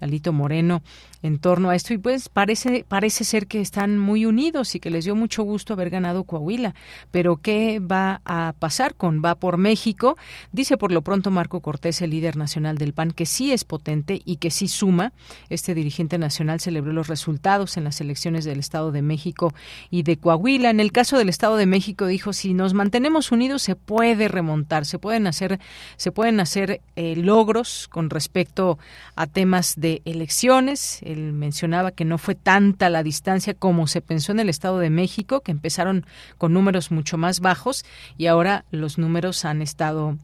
Alito 0.00 0.32
Moreno, 0.32 0.82
en 1.22 1.38
torno 1.38 1.70
a 1.70 1.74
esto 1.74 1.94
y 1.94 1.98
pues 1.98 2.28
parece 2.28 2.84
parece 2.86 3.24
ser 3.24 3.46
que 3.46 3.62
están 3.62 3.98
muy 3.98 4.26
unidos 4.26 4.63
y 4.72 4.80
que 4.80 4.90
les 4.90 5.04
dio 5.04 5.16
mucho 5.16 5.42
gusto 5.42 5.72
haber 5.72 5.90
ganado 5.90 6.24
Coahuila. 6.24 6.74
Pero 7.10 7.38
¿qué 7.38 7.80
va 7.80 8.20
a 8.24 8.54
pasar 8.58 8.94
con 8.94 9.20
Va 9.24 9.34
por 9.34 9.58
México? 9.58 10.16
Dice 10.52 10.76
por 10.76 10.92
lo 10.92 11.02
pronto 11.02 11.32
Marco 11.32 11.60
Cortés, 11.60 12.00
el 12.02 12.10
líder 12.10 12.36
nacional 12.36 12.78
del 12.78 12.92
PAN, 12.92 13.10
que 13.10 13.26
sí 13.26 13.52
es 13.52 13.64
potente 13.64 14.22
y 14.24 14.36
que 14.36 14.50
sí 14.50 14.68
suma. 14.68 15.12
Este 15.48 15.74
dirigente 15.74 16.18
nacional 16.18 16.60
celebró 16.60 16.92
los 16.92 17.08
resultados 17.08 17.76
en 17.76 17.84
las 17.84 18.00
elecciones 18.00 18.44
del 18.44 18.60
Estado 18.60 18.92
de 18.92 19.02
México 19.02 19.52
y 19.90 20.04
de 20.04 20.16
Coahuila. 20.16 20.70
En 20.70 20.80
el 20.80 20.92
caso 20.92 21.18
del 21.18 21.28
Estado 21.28 21.56
de 21.56 21.66
México 21.66 22.06
dijo, 22.06 22.32
si 22.32 22.54
nos 22.54 22.74
mantenemos 22.74 23.32
unidos 23.32 23.62
se 23.62 23.76
puede 23.76 24.28
remontar, 24.28 24.86
se 24.86 24.98
pueden 24.98 25.26
hacer, 25.26 25.58
se 25.96 26.12
pueden 26.12 26.40
hacer 26.40 26.80
eh, 26.96 27.16
logros 27.16 27.88
con 27.88 28.10
respecto 28.10 28.78
a 29.16 29.26
temas 29.26 29.74
de 29.76 30.02
elecciones. 30.04 31.00
Él 31.02 31.32
mencionaba 31.32 31.90
que 31.90 32.04
no 32.04 32.18
fue 32.18 32.34
tanta 32.34 32.90
la 32.90 33.02
distancia 33.02 33.54
como 33.54 33.86
se 33.86 34.00
pensó 34.00 34.32
en 34.32 34.40
el 34.40 34.48
Estado 34.54 34.78
de 34.78 34.90
México, 34.90 35.40
que 35.40 35.52
empezaron 35.52 36.06
con 36.38 36.52
números 36.52 36.90
mucho 36.90 37.18
más 37.18 37.40
bajos 37.40 37.84
y 38.16 38.26
ahora 38.26 38.64
los 38.70 38.98
números 38.98 39.44
han 39.44 39.62
estado 39.62 40.16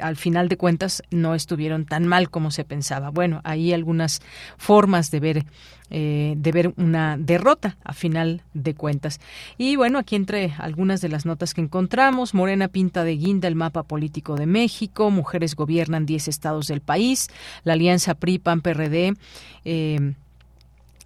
al 0.00 0.16
final 0.16 0.48
de 0.48 0.56
cuentas 0.56 1.02
no 1.10 1.34
estuvieron 1.34 1.84
tan 1.84 2.06
mal 2.06 2.30
como 2.30 2.50
se 2.50 2.64
pensaba. 2.64 3.10
Bueno, 3.10 3.40
hay 3.44 3.72
algunas 3.72 4.20
formas 4.56 5.10
de 5.10 5.20
ver 5.20 5.46
eh, 5.90 6.34
de 6.38 6.50
ver 6.50 6.72
una 6.78 7.18
derrota 7.18 7.76
a 7.84 7.92
final 7.92 8.42
de 8.54 8.74
cuentas. 8.74 9.20
Y 9.58 9.76
bueno, 9.76 9.98
aquí 9.98 10.16
entre 10.16 10.54
algunas 10.58 11.02
de 11.02 11.10
las 11.10 11.26
notas 11.26 11.52
que 11.52 11.60
encontramos, 11.60 12.32
Morena 12.32 12.68
pinta 12.68 13.04
de 13.04 13.16
guinda 13.16 13.48
el 13.48 13.54
mapa 13.54 13.82
político 13.82 14.34
de 14.34 14.46
México, 14.46 15.10
mujeres 15.10 15.54
gobiernan 15.54 16.06
10 16.06 16.28
estados 16.28 16.68
del 16.68 16.80
país, 16.80 17.28
la 17.64 17.74
alianza 17.74 18.14
PRI-PAN-PRD 18.14 19.14
eh, 19.66 20.14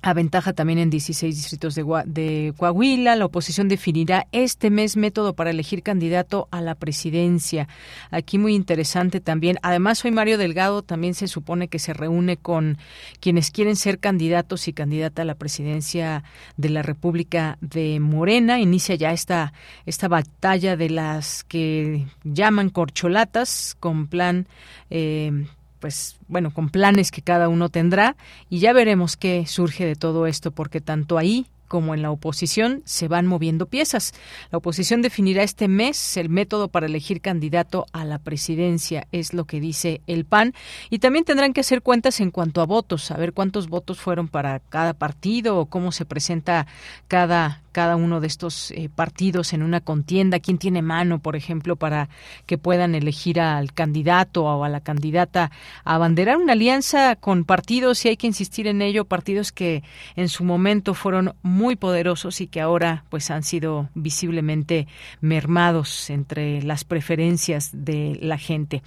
Aventaja 0.00 0.52
también 0.52 0.78
en 0.78 0.90
16 0.90 1.34
distritos 1.34 1.74
de, 1.74 1.84
de, 2.06 2.54
Coahuila. 2.56 3.16
La 3.16 3.24
oposición 3.24 3.68
definirá 3.68 4.28
este 4.30 4.70
mes 4.70 4.96
método 4.96 5.34
para 5.34 5.50
elegir 5.50 5.82
candidato 5.82 6.46
a 6.52 6.60
la 6.60 6.76
presidencia. 6.76 7.66
Aquí 8.12 8.38
muy 8.38 8.54
interesante 8.54 9.20
también. 9.20 9.58
Además, 9.62 10.04
hoy 10.04 10.12
Mario 10.12 10.38
Delgado 10.38 10.82
también 10.82 11.14
se 11.14 11.26
supone 11.26 11.66
que 11.66 11.80
se 11.80 11.94
reúne 11.94 12.36
con 12.36 12.78
quienes 13.18 13.50
quieren 13.50 13.74
ser 13.74 13.98
candidatos 13.98 14.68
y 14.68 14.72
candidata 14.72 15.22
a 15.22 15.24
la 15.24 15.34
presidencia 15.34 16.22
de 16.56 16.70
la 16.70 16.82
República 16.82 17.58
de 17.60 17.98
Morena. 17.98 18.60
Inicia 18.60 18.94
ya 18.94 19.12
esta, 19.12 19.52
esta 19.84 20.06
batalla 20.06 20.76
de 20.76 20.90
las 20.90 21.42
que 21.42 22.06
llaman 22.22 22.70
corcholatas 22.70 23.76
con 23.80 24.06
plan 24.06 24.46
eh, 24.90 25.46
pues 25.80 26.16
bueno, 26.28 26.52
con 26.52 26.68
planes 26.68 27.10
que 27.10 27.22
cada 27.22 27.48
uno 27.48 27.68
tendrá 27.68 28.16
y 28.50 28.58
ya 28.58 28.72
veremos 28.72 29.16
qué 29.16 29.46
surge 29.46 29.84
de 29.84 29.96
todo 29.96 30.26
esto, 30.26 30.50
porque 30.50 30.80
tanto 30.80 31.18
ahí 31.18 31.46
como 31.68 31.94
en 31.94 32.02
la 32.02 32.10
oposición 32.10 32.82
se 32.84 33.06
van 33.06 33.26
moviendo 33.26 33.66
piezas. 33.66 34.14
La 34.50 34.58
oposición 34.58 35.02
definirá 35.02 35.42
este 35.42 35.68
mes 35.68 36.16
el 36.16 36.30
método 36.30 36.68
para 36.68 36.86
elegir 36.86 37.20
candidato 37.20 37.86
a 37.92 38.04
la 38.04 38.18
presidencia, 38.18 39.06
es 39.12 39.34
lo 39.34 39.44
que 39.44 39.60
dice 39.60 40.00
el 40.06 40.24
PAN, 40.24 40.54
y 40.90 40.98
también 40.98 41.24
tendrán 41.24 41.52
que 41.52 41.60
hacer 41.60 41.82
cuentas 41.82 42.20
en 42.20 42.30
cuanto 42.30 42.60
a 42.60 42.66
votos, 42.66 43.10
a 43.10 43.16
ver 43.16 43.32
cuántos 43.32 43.68
votos 43.68 44.00
fueron 44.00 44.28
para 44.28 44.58
cada 44.58 44.94
partido 44.94 45.58
o 45.58 45.66
cómo 45.66 45.92
se 45.92 46.06
presenta 46.06 46.66
cada 47.06 47.62
cada 47.78 47.94
uno 47.94 48.18
de 48.20 48.26
estos 48.26 48.72
eh, 48.72 48.90
partidos 48.92 49.52
en 49.52 49.62
una 49.62 49.80
contienda, 49.80 50.40
quién 50.40 50.58
tiene 50.58 50.82
mano, 50.82 51.20
por 51.20 51.36
ejemplo, 51.36 51.76
para 51.76 52.08
que 52.44 52.58
puedan 52.58 52.96
elegir 52.96 53.38
al 53.40 53.72
candidato 53.72 54.42
o 54.42 54.64
a 54.64 54.68
la 54.68 54.80
candidata 54.80 55.52
a 55.84 55.94
abanderar 55.94 56.38
una 56.38 56.54
alianza 56.54 57.14
con 57.14 57.44
partidos, 57.44 58.04
y 58.04 58.08
hay 58.08 58.16
que 58.16 58.26
insistir 58.26 58.66
en 58.66 58.82
ello, 58.82 59.04
partidos 59.04 59.52
que 59.52 59.84
en 60.16 60.28
su 60.28 60.42
momento 60.42 60.92
fueron 60.92 61.36
muy 61.42 61.76
poderosos 61.76 62.40
y 62.40 62.48
que 62.48 62.60
ahora 62.60 63.04
pues 63.10 63.30
han 63.30 63.44
sido 63.44 63.90
visiblemente 63.94 64.88
mermados 65.20 66.10
entre 66.10 66.60
las 66.62 66.82
preferencias 66.82 67.70
de 67.72 68.18
la 68.20 68.38
gente. 68.38 68.82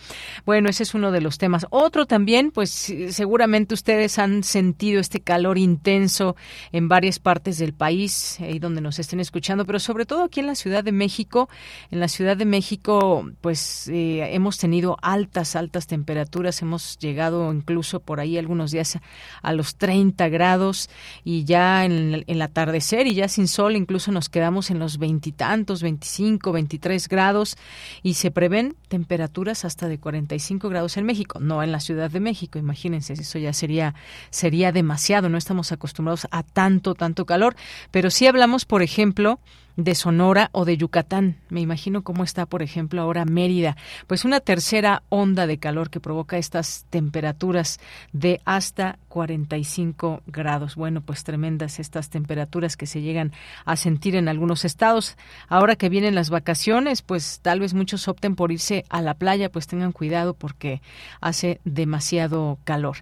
Bueno, 0.45 0.67
ese 0.67 0.83
es 0.83 0.93
uno 0.93 1.13
de 1.13 1.21
los 1.21 1.37
temas. 1.37 1.65
Otro 1.69 2.05
también, 2.07 2.51
pues 2.51 2.93
seguramente 3.11 3.73
ustedes 3.73 4.19
han 4.19 4.43
sentido 4.43 4.99
este 4.99 5.21
calor 5.21 5.57
intenso 5.57 6.35
en 6.73 6.89
varias 6.89 7.19
partes 7.19 7.57
del 7.57 7.71
país, 7.71 8.37
ahí 8.41 8.59
donde 8.59 8.80
nos 8.81 8.99
estén 8.99 9.19
escuchando, 9.19 9.65
pero 9.65 9.79
sobre 9.79 10.05
todo 10.05 10.23
aquí 10.23 10.39
en 10.39 10.47
la 10.47 10.55
Ciudad 10.55 10.83
de 10.83 10.91
México. 10.91 11.49
En 11.91 11.99
la 11.99 12.07
Ciudad 12.07 12.35
de 12.35 12.45
México, 12.45 13.29
pues 13.41 13.87
eh, 13.87 14.33
hemos 14.33 14.57
tenido 14.57 14.97
altas, 15.01 15.55
altas 15.55 15.87
temperaturas. 15.87 16.61
Hemos 16.61 16.97
llegado 16.99 17.51
incluso 17.53 17.99
por 17.99 18.19
ahí 18.19 18.37
algunos 18.37 18.71
días 18.71 18.99
a 19.41 19.53
los 19.53 19.75
30 19.75 20.29
grados 20.29 20.89
y 21.23 21.43
ya 21.43 21.85
en 21.85 22.23
el, 22.27 22.41
atardecer 22.41 23.07
y 23.07 23.13
ya 23.13 23.27
sin 23.27 23.47
sol, 23.47 23.75
incluso 23.75 24.11
nos 24.11 24.29
quedamos 24.29 24.71
en 24.71 24.79
los 24.79 24.97
veintitantos, 24.97 25.83
25, 25.83 26.51
23 26.51 27.07
grados 27.07 27.57
y 28.01 28.15
se 28.15 28.31
prevén 28.31 28.75
temperaturas 28.87 29.63
hasta 29.63 29.87
de 29.87 29.99
45 29.99 30.69
grados 30.69 30.97
en 30.97 31.05
México, 31.05 31.39
no 31.39 31.61
en 31.61 31.71
la 31.71 31.79
Ciudad 31.79 32.09
de 32.09 32.19
México. 32.19 32.57
Imagínense, 32.59 33.13
eso 33.13 33.37
ya 33.37 33.53
sería 33.53 33.95
sería 34.29 34.71
demasiado. 34.71 35.29
No 35.29 35.37
estamos 35.37 35.71
acostumbrados 35.71 36.27
a 36.31 36.43
tanto, 36.43 36.95
tanto 36.95 37.25
calor, 37.25 37.55
pero 37.91 38.09
sí 38.09 38.27
hablamos 38.27 38.65
por 38.71 38.81
ejemplo, 38.81 39.41
de 39.75 39.95
Sonora 39.95 40.49
o 40.51 40.65
de 40.65 40.77
Yucatán. 40.77 41.37
Me 41.49 41.61
imagino 41.61 42.03
cómo 42.03 42.23
está, 42.23 42.45
por 42.45 42.61
ejemplo, 42.61 43.01
ahora 43.01 43.25
Mérida. 43.25 43.77
Pues 44.07 44.25
una 44.25 44.39
tercera 44.39 45.03
onda 45.09 45.47
de 45.47 45.57
calor 45.57 45.89
que 45.89 45.99
provoca 45.99 46.37
estas 46.37 46.85
temperaturas 46.89 47.79
de 48.13 48.41
hasta 48.45 48.99
45 49.07 50.21
grados. 50.27 50.75
Bueno, 50.75 51.01
pues 51.01 51.23
tremendas 51.23 51.79
estas 51.79 52.09
temperaturas 52.09 52.77
que 52.77 52.85
se 52.85 53.01
llegan 53.01 53.31
a 53.65 53.75
sentir 53.75 54.15
en 54.15 54.27
algunos 54.27 54.65
estados. 54.65 55.17
Ahora 55.47 55.75
que 55.75 55.89
vienen 55.89 56.15
las 56.15 56.29
vacaciones, 56.29 57.01
pues 57.01 57.39
tal 57.41 57.59
vez 57.59 57.73
muchos 57.73 58.07
opten 58.07 58.35
por 58.35 58.51
irse 58.51 58.85
a 58.89 59.01
la 59.01 59.13
playa, 59.13 59.51
pues 59.51 59.67
tengan 59.67 59.91
cuidado 59.91 60.33
porque 60.33 60.81
hace 61.19 61.59
demasiado 61.65 62.57
calor. 62.63 62.97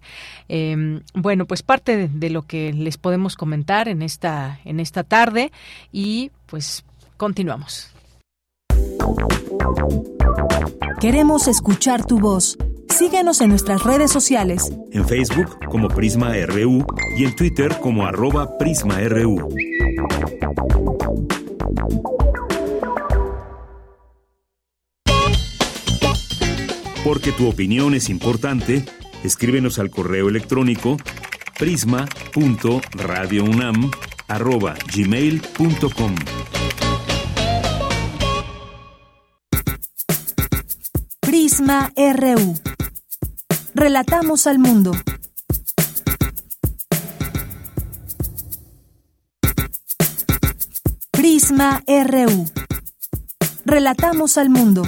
Em, 0.47 1.01
bueno, 1.13 1.45
pues 1.45 1.63
parte 1.63 1.95
de, 1.95 2.07
de 2.07 2.29
lo 2.29 2.43
que 2.43 2.73
les 2.73 2.97
podemos 2.97 3.35
comentar 3.35 3.87
en 3.87 4.01
esta, 4.01 4.59
en 4.65 4.79
esta 4.79 5.03
tarde 5.03 5.51
y 5.91 6.31
pues 6.49 6.83
continuamos. 7.17 7.91
Queremos 10.99 11.47
escuchar 11.47 12.05
tu 12.05 12.19
voz. 12.19 12.57
Síguenos 12.89 13.39
en 13.41 13.49
nuestras 13.49 13.83
redes 13.83 14.11
sociales. 14.11 14.73
En 14.91 15.07
Facebook 15.07 15.57
como 15.69 15.87
Prisma 15.87 16.33
RU 16.47 16.85
y 17.17 17.23
en 17.23 17.35
Twitter 17.35 17.79
como 17.79 18.05
arroba 18.05 18.57
PrismaRU. 18.57 19.47
Porque 27.03 27.31
tu 27.31 27.47
opinión 27.47 27.93
es 27.93 28.09
importante, 28.09 28.83
escríbenos 29.23 29.79
al 29.79 29.89
correo 29.89 30.27
electrónico 30.27 30.97
prisma.radiounam@gmail.com. 34.29 36.15
Prisma 41.19 41.91
RU. 41.95 42.55
Relatamos 43.73 44.45
al 44.47 44.59
mundo. 44.59 44.91
Prisma 51.11 51.83
RU. 51.87 52.45
Relatamos 53.65 54.37
al 54.37 54.49
mundo. 54.49 54.83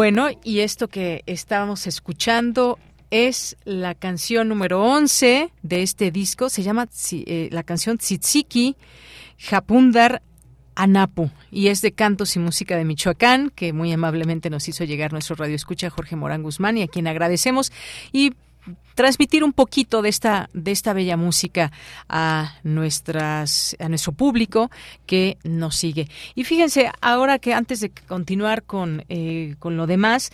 Bueno, 0.00 0.28
y 0.42 0.60
esto 0.60 0.88
que 0.88 1.22
estábamos 1.26 1.86
escuchando 1.86 2.78
es 3.10 3.58
la 3.64 3.94
canción 3.94 4.48
número 4.48 4.82
11 4.82 5.52
de 5.60 5.82
este 5.82 6.10
disco. 6.10 6.48
Se 6.48 6.62
llama 6.62 6.88
eh, 7.12 7.50
la 7.52 7.64
canción 7.64 7.98
Tzitziki 7.98 8.76
Japundar 9.36 10.22
Anapu 10.74 11.30
y 11.50 11.66
es 11.66 11.82
de 11.82 11.92
Cantos 11.92 12.34
y 12.34 12.38
Música 12.38 12.78
de 12.78 12.86
Michoacán, 12.86 13.50
que 13.50 13.74
muy 13.74 13.92
amablemente 13.92 14.48
nos 14.48 14.66
hizo 14.70 14.84
llegar 14.84 15.12
nuestro 15.12 15.36
radio 15.36 15.54
escucha 15.54 15.90
Jorge 15.90 16.16
Morán 16.16 16.42
Guzmán 16.42 16.78
y 16.78 16.82
a 16.82 16.88
quien 16.88 17.06
agradecemos. 17.06 17.70
Y 18.10 18.32
transmitir 19.00 19.42
un 19.42 19.54
poquito 19.54 20.02
de 20.02 20.10
esta 20.10 20.50
de 20.52 20.72
esta 20.72 20.92
bella 20.92 21.16
música 21.16 21.72
a 22.06 22.52
nuestras 22.64 23.74
a 23.78 23.88
nuestro 23.88 24.12
público 24.12 24.70
que 25.06 25.38
nos 25.42 25.76
sigue. 25.76 26.06
Y 26.34 26.44
fíjense 26.44 26.90
ahora 27.00 27.38
que 27.38 27.54
antes 27.54 27.80
de 27.80 27.92
continuar 28.06 28.62
con 28.64 29.04
eh, 29.08 29.56
con 29.58 29.78
lo 29.78 29.86
demás 29.86 30.30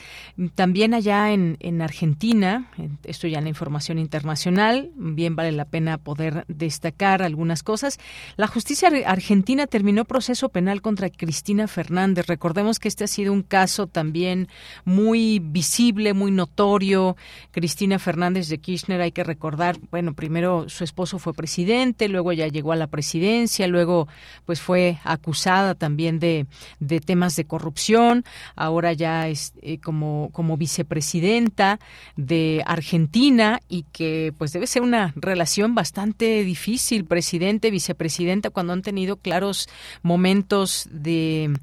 también 0.57 0.95
allá 0.95 1.33
en, 1.33 1.59
en 1.61 1.81
Argentina 1.81 2.69
esto 3.05 3.29
ya 3.29 3.39
en 3.39 3.45
la 3.45 3.51
información 3.51 4.01
internacional 4.01 4.91
bien 4.97 5.37
vale 5.37 5.53
la 5.53 5.67
pena 5.67 5.97
poder 5.97 6.45
destacar 6.49 7.23
algunas 7.23 7.63
cosas. 7.63 8.01
La 8.37 8.49
justicia 8.49 8.91
argentina 9.07 9.69
terminó 9.69 10.05
proceso 10.05 10.49
penal 10.49 10.83
contra 10.83 11.09
Cristina 11.09 11.69
Fernández. 11.69 12.27
Recordemos 12.27 12.81
que 12.81 12.89
este 12.89 13.05
ha 13.05 13.07
sido 13.07 13.33
un 13.33 13.43
caso 13.43 13.87
también 13.87 14.49
muy 14.85 15.39
visible 15.39 16.15
muy 16.15 16.33
notorio. 16.33 17.17
Cristina 17.53 18.01
Fernández 18.01 18.49
de 18.49 18.56
Kirchner 18.59 19.01
hay 19.01 19.13
que 19.13 19.25
recordar, 19.25 19.79
bueno, 19.91 20.15
primero 20.15 20.69
su 20.69 20.85
esposo 20.85 21.19
fue 21.19 21.35
presidente, 21.35 22.09
luego 22.09 22.33
ya 22.33 22.49
llegó 22.49 22.73
a 22.73 22.77
la 22.77 22.87
presidencia, 22.87 23.67
luego 23.67 24.09
pues 24.45 24.61
fue 24.61 24.99
acusada 25.05 25.75
también 25.75 26.19
de, 26.19 26.47
de 26.81 27.01
temas 27.01 27.37
de 27.37 27.45
corrupción, 27.45 28.25
ahora 28.55 28.93
ya 28.93 29.29
es 29.29 29.55
eh, 29.63 29.79
como, 29.79 30.31
como 30.33 30.57
vicepresidenta 30.57 31.79
de 32.17 32.63
Argentina 32.67 33.61
y 33.69 33.85
que 33.93 34.33
pues 34.37 34.53
debe 34.53 34.67
ser 34.67 34.83
una 34.83 35.13
relación 35.17 35.75
bastante 35.75 36.45
difícil, 36.45 37.05
presidente, 37.05 37.71
vicepresidenta, 37.71 38.51
cuando 38.51 38.73
han 38.73 38.83
tenido 38.83 39.17
claros 39.17 39.69
momentos 40.03 40.89
de 40.91 41.55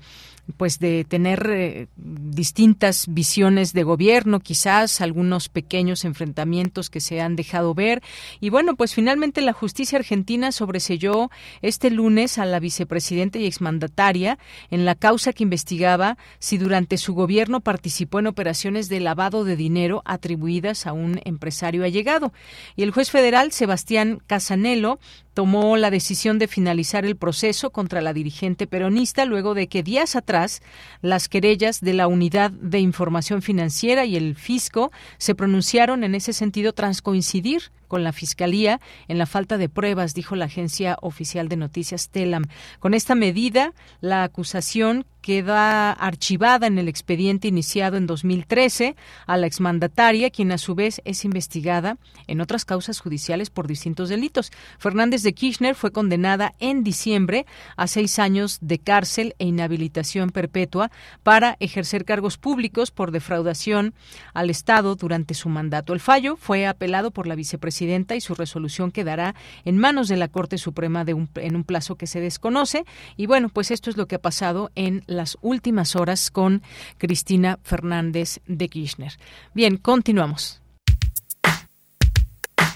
pues 0.57 0.79
de 0.79 1.05
tener 1.05 1.49
eh, 1.49 1.87
distintas 1.95 3.05
visiones 3.07 3.73
de 3.73 3.83
gobierno, 3.83 4.41
quizás 4.41 4.99
algunos 4.99 5.47
pequeños 5.47 6.03
enfrentamientos 6.03 6.89
que 6.89 6.99
se 6.99 7.21
han 7.21 7.35
dejado 7.35 7.73
ver. 7.73 8.01
Y 8.41 8.49
bueno, 8.49 8.75
pues 8.75 8.93
finalmente 8.93 9.41
la 9.41 9.53
justicia 9.53 9.97
argentina 9.97 10.51
sobreselló 10.51 11.31
este 11.61 11.89
lunes 11.89 12.37
a 12.37 12.45
la 12.45 12.59
vicepresidenta 12.59 13.39
y 13.39 13.45
exmandataria 13.45 14.37
en 14.69 14.85
la 14.85 14.95
causa 14.95 15.33
que 15.33 15.43
investigaba 15.43 16.17
si 16.39 16.57
durante 16.57 16.97
su 16.97 17.13
gobierno 17.13 17.61
participó 17.61 18.19
en 18.19 18.27
operaciones 18.27 18.89
de 18.89 18.99
lavado 18.99 19.45
de 19.45 19.55
dinero 19.55 20.01
atribuidas 20.05 20.85
a 20.87 20.93
un 20.93 21.21
empresario 21.23 21.85
allegado. 21.85 22.33
Y 22.75 22.83
el 22.83 22.91
juez 22.91 23.11
federal 23.11 23.51
Sebastián 23.51 24.21
Casanelo 24.27 24.99
tomó 25.33 25.77
la 25.77 25.91
decisión 25.91 26.39
de 26.39 26.47
finalizar 26.47 27.05
el 27.05 27.15
proceso 27.15 27.71
contra 27.71 28.01
la 28.01 28.13
dirigente 28.13 28.67
peronista 28.67 29.25
luego 29.25 29.53
de 29.53 29.67
que 29.67 29.83
días 29.83 30.15
atrás 30.15 30.61
las 31.01 31.29
querellas 31.29 31.81
de 31.81 31.93
la 31.93 32.07
Unidad 32.07 32.51
de 32.51 32.79
Información 32.79 33.41
Financiera 33.41 34.05
y 34.05 34.15
el 34.15 34.35
Fisco 34.35 34.91
se 35.17 35.35
pronunciaron 35.35 36.03
en 36.03 36.15
ese 36.15 36.33
sentido 36.33 36.73
tras 36.73 37.01
coincidir 37.01 37.71
con 37.93 38.03
la 38.03 38.11
Fiscalía 38.11 38.81
en 39.07 39.19
la 39.19 39.27
falta 39.27 39.59
de 39.59 39.69
pruebas, 39.69 40.15
dijo 40.15 40.35
la 40.35 40.45
agencia 40.45 40.97
oficial 41.03 41.47
de 41.47 41.57
noticias 41.57 42.09
Telam. 42.09 42.45
Con 42.79 42.95
esta 42.95 43.13
medida, 43.13 43.71
la 44.01 44.23
acusación 44.23 45.05
queda 45.21 45.93
archivada 45.93 46.67
en 46.67 46.77
el 46.77 46.89
expediente 46.89 47.47
iniciado 47.47 47.95
en 47.95 48.07
2013 48.07 48.97
a 49.25 49.37
la 49.37 49.47
exmandataria, 49.47 50.29
quien 50.31 50.51
a 50.51 50.57
su 50.57 50.75
vez 50.75 51.01
es 51.05 51.23
investigada 51.23 51.97
en 52.27 52.41
otras 52.41 52.65
causas 52.65 52.99
judiciales 52.99 53.49
por 53.49 53.67
distintos 53.67 54.09
delitos. 54.09 54.51
Fernández 54.79 55.23
de 55.23 55.33
Kirchner 55.33 55.75
fue 55.75 55.91
condenada 55.91 56.53
en 56.59 56.83
diciembre 56.83 57.45
a 57.77 57.87
seis 57.87 58.19
años 58.19 58.57
de 58.59 58.79
cárcel 58.79 59.33
e 59.39 59.45
inhabilitación 59.45 60.31
perpetua 60.31 60.91
para 61.23 61.55
ejercer 61.61 62.03
cargos 62.03 62.37
públicos 62.37 62.91
por 62.91 63.11
defraudación 63.11 63.93
al 64.33 64.49
Estado 64.49 64.95
durante 64.95 65.35
su 65.35 65.47
mandato. 65.47 65.93
El 65.93 66.01
fallo 66.01 66.35
fue 66.35 66.67
apelado 66.67 67.11
por 67.11 67.27
la 67.27 67.35
vicepresidenta 67.35 67.82
y 67.83 68.21
su 68.21 68.35
resolución 68.35 68.91
quedará 68.91 69.35
en 69.65 69.77
manos 69.77 70.07
de 70.07 70.17
la 70.17 70.27
Corte 70.27 70.57
Suprema 70.57 71.03
de 71.05 71.13
un, 71.13 71.29
en 71.35 71.55
un 71.55 71.63
plazo 71.63 71.95
que 71.95 72.07
se 72.07 72.19
desconoce. 72.19 72.85
Y 73.17 73.25
bueno, 73.25 73.49
pues 73.49 73.71
esto 73.71 73.89
es 73.89 73.97
lo 73.97 74.07
que 74.07 74.15
ha 74.15 74.21
pasado 74.21 74.71
en 74.75 75.03
las 75.05 75.37
últimas 75.41 75.95
horas 75.95 76.31
con 76.31 76.61
Cristina 76.97 77.59
Fernández 77.63 78.39
de 78.47 78.69
Kirchner. 78.69 79.13
Bien, 79.53 79.77
continuamos. 79.77 80.61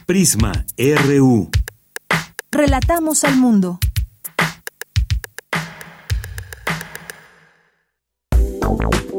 Prisma 0.05 0.65
RU. 0.77 1.49
Relatamos 2.51 3.23
al 3.23 3.37
mundo. 3.37 3.79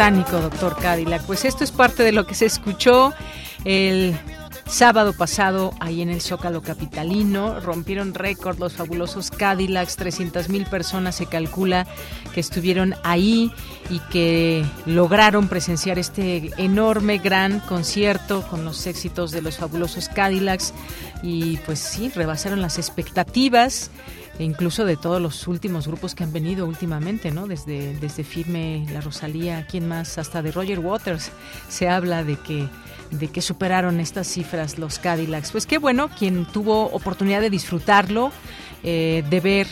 Doctor 0.00 0.76
Cadillac. 0.80 1.22
Pues 1.26 1.44
esto 1.44 1.62
es 1.62 1.72
parte 1.72 2.02
de 2.02 2.12
lo 2.12 2.26
que 2.26 2.34
se 2.34 2.46
escuchó 2.46 3.12
el 3.66 4.18
sábado 4.66 5.12
pasado 5.12 5.74
ahí 5.78 6.00
en 6.00 6.08
el 6.08 6.22
Zócalo 6.22 6.62
Capitalino. 6.62 7.60
Rompieron 7.60 8.14
récord 8.14 8.58
los 8.58 8.72
fabulosos 8.72 9.30
Cadillacs, 9.30 9.96
300 9.96 10.48
mil 10.48 10.64
personas 10.64 11.16
se 11.16 11.26
calcula 11.26 11.86
que 12.32 12.40
estuvieron 12.40 12.94
ahí 13.04 13.52
y 13.90 13.98
que 14.10 14.64
lograron 14.86 15.48
presenciar 15.48 15.98
este 15.98 16.50
enorme, 16.56 17.18
gran 17.18 17.60
concierto 17.60 18.42
con 18.48 18.64
los 18.64 18.86
éxitos 18.86 19.32
de 19.32 19.42
los 19.42 19.58
fabulosos 19.58 20.08
Cadillacs 20.08 20.72
y 21.22 21.58
pues 21.58 21.78
sí, 21.78 22.08
rebasaron 22.08 22.62
las 22.62 22.78
expectativas 22.78 23.90
e 24.40 24.44
incluso 24.44 24.86
de 24.86 24.96
todos 24.96 25.20
los 25.20 25.46
últimos 25.48 25.86
grupos 25.86 26.14
que 26.14 26.24
han 26.24 26.32
venido 26.32 26.64
últimamente, 26.64 27.30
¿no? 27.30 27.46
Desde, 27.46 27.92
desde 27.98 28.24
Firme, 28.24 28.86
La 28.90 29.02
Rosalía, 29.02 29.66
¿quién 29.70 29.86
más? 29.86 30.16
Hasta 30.16 30.40
de 30.40 30.50
Roger 30.50 30.78
Waters 30.78 31.30
se 31.68 31.90
habla 31.90 32.24
de 32.24 32.36
que 32.36 32.66
de 33.10 33.28
que 33.28 33.42
superaron 33.42 34.00
estas 34.00 34.28
cifras 34.28 34.78
los 34.78 34.98
Cadillacs. 34.98 35.52
Pues 35.52 35.66
qué 35.66 35.76
bueno, 35.76 36.08
quien 36.08 36.46
tuvo 36.46 36.86
oportunidad 36.86 37.42
de 37.42 37.50
disfrutarlo, 37.50 38.32
eh, 38.82 39.22
de 39.28 39.40
ver 39.40 39.66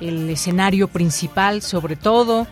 el 0.00 0.30
escenario 0.30 0.88
principal 0.88 1.62
sobre 1.62 1.96
todo. 1.96 2.46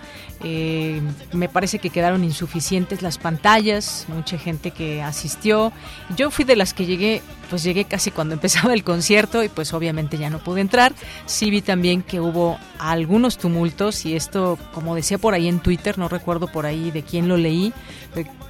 Eh, 0.44 1.00
me 1.32 1.48
parece 1.48 1.78
que 1.78 1.90
quedaron 1.90 2.24
insuficientes 2.24 3.00
las 3.00 3.16
pantallas, 3.16 4.06
mucha 4.08 4.38
gente 4.38 4.72
que 4.72 5.00
asistió. 5.00 5.72
Yo 6.16 6.32
fui 6.32 6.44
de 6.44 6.56
las 6.56 6.74
que 6.74 6.84
llegué, 6.84 7.22
pues 7.48 7.62
llegué 7.62 7.84
casi 7.84 8.10
cuando 8.10 8.34
empezaba 8.42 8.74
el 8.74 8.82
concierto 8.82 9.44
y 9.44 9.48
pues 9.48 9.72
obviamente 9.72 10.18
ya 10.18 10.30
no 10.30 10.38
pude 10.38 10.60
entrar. 10.60 10.94
Sí 11.26 11.50
vi 11.50 11.62
también 11.62 12.02
que 12.02 12.20
hubo 12.20 12.58
algunos 12.78 13.38
tumultos 13.38 14.04
y 14.04 14.16
esto, 14.16 14.58
como 14.74 14.96
decía 14.96 15.18
por 15.18 15.34
ahí 15.34 15.48
en 15.48 15.60
Twitter, 15.60 15.98
no 15.98 16.08
recuerdo 16.08 16.48
por 16.48 16.66
ahí 16.66 16.90
de 16.90 17.02
quién 17.02 17.28
lo 17.28 17.36
leí, 17.36 17.72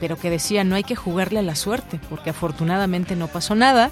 pero 0.01 0.17
que 0.17 0.31
decía 0.31 0.65
no 0.65 0.77
hay 0.77 0.85
que 0.85 0.97
jugarle 0.97 1.41
a 1.41 1.43
la 1.43 1.57
suerte, 1.57 2.01
porque 2.09 2.31
afortunadamente 2.31 3.17
no 3.17 3.29
pasó 3.29 3.55
nada, 3.55 3.91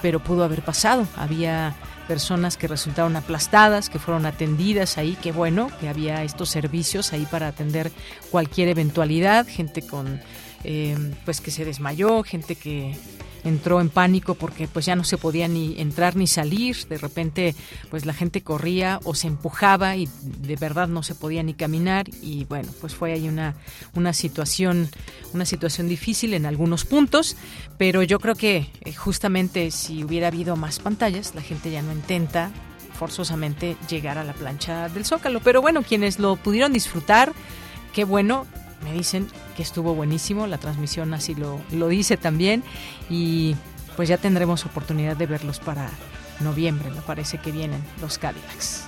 pero 0.00 0.20
pudo 0.20 0.42
haber 0.42 0.62
pasado. 0.62 1.06
Había 1.16 1.74
personas 2.02 2.56
que 2.56 2.68
resultaron 2.68 3.16
aplastadas, 3.16 3.88
que 3.88 3.98
fueron 3.98 4.26
atendidas 4.26 4.98
ahí, 4.98 5.16
que 5.22 5.32
bueno, 5.32 5.70
que 5.80 5.88
había 5.88 6.22
estos 6.24 6.50
servicios 6.50 7.12
ahí 7.12 7.26
para 7.26 7.48
atender 7.48 7.90
cualquier 8.30 8.68
eventualidad, 8.68 9.46
gente 9.46 9.82
con 9.82 10.20
eh, 10.64 10.96
pues 11.24 11.40
que 11.40 11.50
se 11.50 11.64
desmayó, 11.64 12.22
gente 12.22 12.54
que 12.54 12.96
entró 13.44 13.80
en 13.80 13.88
pánico 13.88 14.34
porque 14.34 14.68
pues 14.68 14.86
ya 14.86 14.96
no 14.96 15.04
se 15.04 15.18
podía 15.18 15.48
ni 15.48 15.80
entrar 15.80 16.16
ni 16.16 16.26
salir, 16.26 16.76
de 16.88 16.98
repente 16.98 17.54
pues 17.90 18.06
la 18.06 18.14
gente 18.14 18.42
corría 18.42 19.00
o 19.04 19.14
se 19.14 19.26
empujaba 19.26 19.96
y 19.96 20.08
de 20.22 20.56
verdad 20.56 20.88
no 20.88 21.02
se 21.02 21.14
podía 21.14 21.42
ni 21.42 21.54
caminar. 21.54 22.06
Y 22.22 22.44
bueno, 22.44 22.70
pues 22.80 22.94
fue 22.94 23.12
ahí 23.12 23.28
una 23.28 23.54
una 23.94 24.12
situación 24.12 24.88
una 25.32 25.44
situación 25.44 25.88
difícil 25.88 26.34
en 26.34 26.46
algunos 26.46 26.84
puntos, 26.84 27.36
pero 27.78 28.02
yo 28.02 28.18
creo 28.20 28.34
que 28.34 28.70
eh, 28.82 28.94
justamente 28.94 29.70
si 29.70 30.04
hubiera 30.04 30.28
habido 30.28 30.56
más 30.56 30.78
pantallas, 30.78 31.34
la 31.34 31.42
gente 31.42 31.70
ya 31.70 31.82
no 31.82 31.92
intenta 31.92 32.50
forzosamente 32.98 33.76
llegar 33.88 34.18
a 34.18 34.24
la 34.24 34.32
plancha 34.32 34.88
del 34.88 35.04
Zócalo, 35.04 35.40
pero 35.40 35.60
bueno, 35.60 35.82
quienes 35.82 36.18
lo 36.18 36.36
pudieron 36.36 36.72
disfrutar, 36.72 37.32
qué 37.92 38.04
bueno, 38.04 38.46
me 38.82 38.92
dicen 38.92 39.28
que 39.56 39.62
estuvo 39.62 39.94
buenísimo, 39.94 40.46
la 40.46 40.58
transmisión 40.58 41.14
así 41.14 41.34
lo, 41.34 41.60
lo 41.70 41.88
dice 41.88 42.16
también 42.16 42.62
y 43.08 43.56
pues 43.96 44.08
ya 44.08 44.16
tendremos 44.16 44.64
oportunidad 44.64 45.16
de 45.16 45.26
verlos 45.26 45.60
para 45.60 45.90
noviembre, 46.40 46.90
me 46.90 47.02
parece 47.02 47.38
que 47.38 47.52
vienen 47.52 47.82
los 48.00 48.18
Cadillacs. 48.18 48.86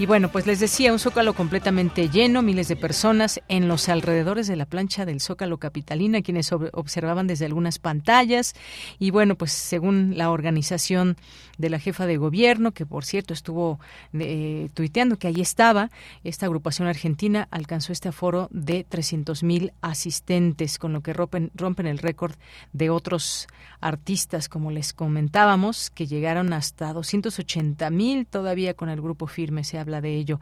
Y 0.00 0.06
bueno, 0.06 0.30
pues 0.32 0.46
les 0.46 0.60
decía, 0.60 0.94
un 0.94 0.98
zócalo 0.98 1.34
completamente 1.34 2.08
lleno, 2.08 2.40
miles 2.40 2.68
de 2.68 2.76
personas 2.76 3.42
en 3.48 3.68
los 3.68 3.90
alrededores 3.90 4.46
de 4.46 4.56
la 4.56 4.64
plancha 4.64 5.04
del 5.04 5.20
zócalo 5.20 5.58
capitalina, 5.58 6.22
quienes 6.22 6.52
observaban 6.52 7.26
desde 7.26 7.44
algunas 7.44 7.78
pantallas. 7.78 8.54
Y 8.98 9.10
bueno, 9.10 9.34
pues 9.34 9.52
según 9.52 10.16
la 10.16 10.30
organización 10.30 11.18
de 11.60 11.70
la 11.70 11.78
jefa 11.78 12.06
de 12.06 12.16
gobierno, 12.16 12.72
que 12.72 12.86
por 12.86 13.04
cierto 13.04 13.34
estuvo 13.34 13.78
eh, 14.14 14.70
tuiteando 14.74 15.18
que 15.18 15.28
ahí 15.28 15.40
estaba, 15.40 15.90
esta 16.24 16.46
agrupación 16.46 16.88
argentina 16.88 17.48
alcanzó 17.50 17.92
este 17.92 18.08
aforo 18.08 18.48
de 18.50 18.84
300 18.84 19.42
mil 19.42 19.72
asistentes, 19.82 20.78
con 20.78 20.92
lo 20.92 21.02
que 21.02 21.12
rompen, 21.12 21.50
rompen 21.54 21.86
el 21.86 21.98
récord 21.98 22.34
de 22.72 22.88
otros 22.88 23.46
artistas, 23.80 24.48
como 24.48 24.70
les 24.70 24.92
comentábamos, 24.92 25.90
que 25.90 26.06
llegaron 26.06 26.52
hasta 26.52 26.92
280 26.92 27.90
mil 27.90 28.26
todavía 28.26 28.74
con 28.74 28.88
el 28.88 29.00
grupo 29.00 29.26
firme, 29.26 29.64
se 29.64 29.78
habla 29.78 30.00
de 30.00 30.16
ello. 30.16 30.40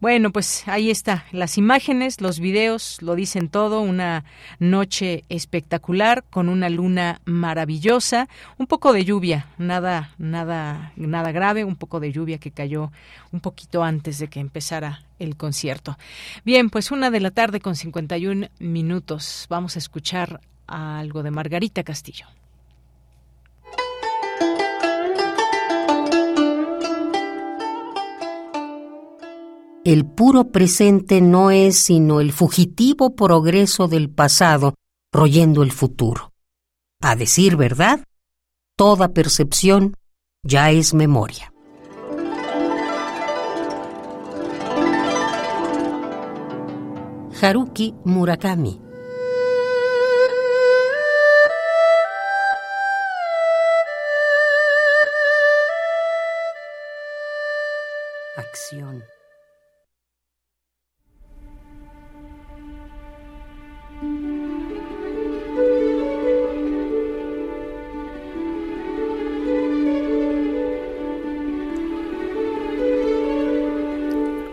Bueno, 0.00 0.30
pues 0.32 0.68
ahí 0.68 0.90
está, 0.90 1.24
las 1.32 1.56
imágenes, 1.56 2.20
los 2.20 2.40
videos 2.40 3.00
lo 3.00 3.14
dicen 3.14 3.48
todo, 3.48 3.80
una 3.80 4.24
noche 4.58 5.24
espectacular 5.28 6.24
con 6.28 6.48
una 6.48 6.68
luna 6.68 7.20
maravillosa, 7.24 8.28
un 8.58 8.66
poco 8.66 8.92
de 8.92 9.04
lluvia, 9.04 9.46
nada, 9.56 10.14
nada, 10.18 10.57
nada 10.96 11.32
grave, 11.32 11.64
un 11.64 11.76
poco 11.76 12.00
de 12.00 12.12
lluvia 12.12 12.38
que 12.38 12.50
cayó 12.50 12.90
un 13.32 13.40
poquito 13.40 13.82
antes 13.82 14.18
de 14.18 14.28
que 14.28 14.40
empezara 14.40 15.02
el 15.18 15.36
concierto. 15.36 15.96
Bien, 16.44 16.70
pues 16.70 16.90
una 16.90 17.10
de 17.10 17.20
la 17.20 17.30
tarde 17.30 17.60
con 17.60 17.76
51 17.76 18.48
minutos. 18.58 19.46
Vamos 19.48 19.76
a 19.76 19.78
escuchar 19.78 20.40
algo 20.66 21.22
de 21.22 21.30
Margarita 21.30 21.82
Castillo. 21.82 22.26
El 29.84 30.04
puro 30.04 30.50
presente 30.50 31.22
no 31.22 31.50
es 31.50 31.78
sino 31.78 32.20
el 32.20 32.32
fugitivo 32.32 33.14
progreso 33.14 33.88
del 33.88 34.10
pasado 34.10 34.74
royendo 35.10 35.62
el 35.62 35.72
futuro. 35.72 36.32
A 37.00 37.16
decir 37.16 37.56
verdad, 37.56 38.04
toda 38.76 39.08
percepción 39.08 39.94
ya 40.48 40.70
es 40.70 40.94
memoria. 40.94 41.52
Haruki 47.40 47.94
Murakami 48.04 48.80
Acción 58.36 59.04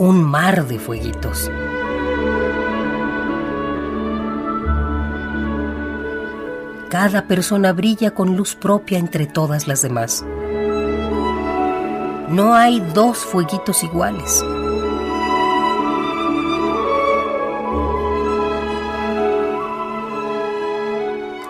un 0.00 0.24
mar 0.24 0.66
de 0.66 0.78
fueguitos. 0.78 1.50
Cada 6.88 7.26
persona 7.26 7.74
brilla 7.74 8.12
con 8.12 8.34
luz 8.34 8.54
propia 8.54 8.98
entre 8.98 9.26
todas 9.26 9.68
las 9.68 9.82
demás. 9.82 10.24
No 12.30 12.54
hay 12.54 12.80
dos 12.94 13.18
fueguitos 13.18 13.82
iguales. 13.84 14.42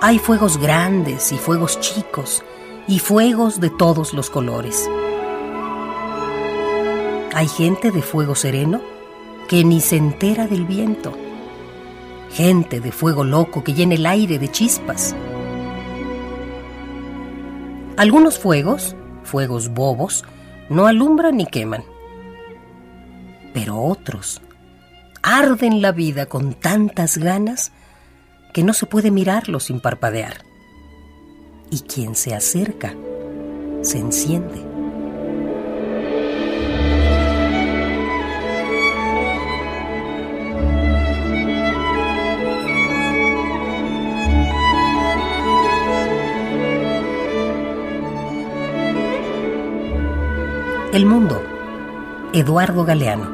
Hay 0.01 0.19
fuegos 0.19 0.59
grandes 0.59 1.31
y 1.31 1.39
fuegos 1.39 1.79
chicos 1.79 2.43
y 2.89 2.99
fuegos 2.99 3.61
de 3.61 3.71
todos 3.71 4.13
los 4.13 4.29
colores. 4.29 4.91
Hay 7.41 7.49
gente 7.49 7.91
de 7.91 8.03
fuego 8.03 8.35
sereno 8.35 8.83
que 9.49 9.65
ni 9.65 9.81
se 9.81 9.97
entera 9.97 10.47
del 10.47 10.67
viento. 10.67 11.15
Gente 12.33 12.81
de 12.81 12.93
fuego 12.93 13.25
loco 13.25 13.65
que 13.65 13.73
llena 13.73 13.95
el 13.95 14.05
aire 14.05 14.39
de 14.39 14.51
chispas. 14.51 15.17
Algunos 17.97 18.39
fuegos, 18.39 18.95
fuegos 19.25 19.71
bobos, 19.71 20.23
no 20.69 20.87
alumbran 20.87 21.39
ni 21.39 21.47
queman. 21.47 21.83
Pero 23.55 23.81
otros 23.85 24.43
arden 25.23 25.81
la 25.81 25.93
vida 25.93 26.27
con 26.27 26.53
tantas 26.53 27.17
ganas 27.17 27.73
que 28.53 28.63
no 28.63 28.75
se 28.75 28.85
puede 28.85 29.11
mirarlo 29.11 29.61
sin 29.61 29.81
parpadear. 29.81 30.45
Y 31.71 31.81
quien 31.81 32.17
se 32.17 32.35
acerca, 32.35 32.95
se 33.81 33.97
enciende. 33.97 34.70
El 50.93 51.07
mundo. 51.07 51.41
Eduardo 52.33 52.85
Galeano. 52.85 53.31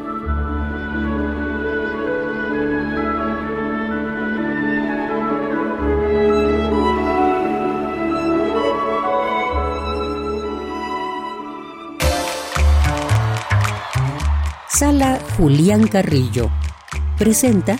Sala 14.68 15.18
Julián 15.38 15.86
Carrillo. 15.86 16.50
Presenta 17.16 17.78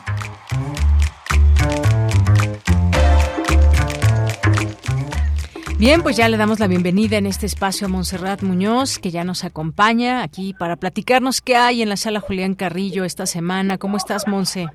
Bien, 5.86 6.02
pues 6.02 6.16
ya 6.16 6.28
le 6.28 6.36
damos 6.36 6.58
la 6.58 6.66
bienvenida 6.66 7.16
en 7.16 7.26
este 7.26 7.46
espacio 7.46 7.86
a 7.86 7.88
Montserrat 7.88 8.42
Muñoz, 8.42 8.98
que 8.98 9.12
ya 9.12 9.22
nos 9.22 9.44
acompaña 9.44 10.24
aquí 10.24 10.52
para 10.52 10.74
platicarnos 10.74 11.40
qué 11.40 11.54
hay 11.54 11.80
en 11.80 11.88
la 11.88 11.96
sala 11.96 12.18
Julián 12.18 12.56
Carrillo 12.56 13.04
esta 13.04 13.24
semana. 13.24 13.78
¿Cómo 13.78 13.96
estás, 13.96 14.26
Monse? 14.26 14.66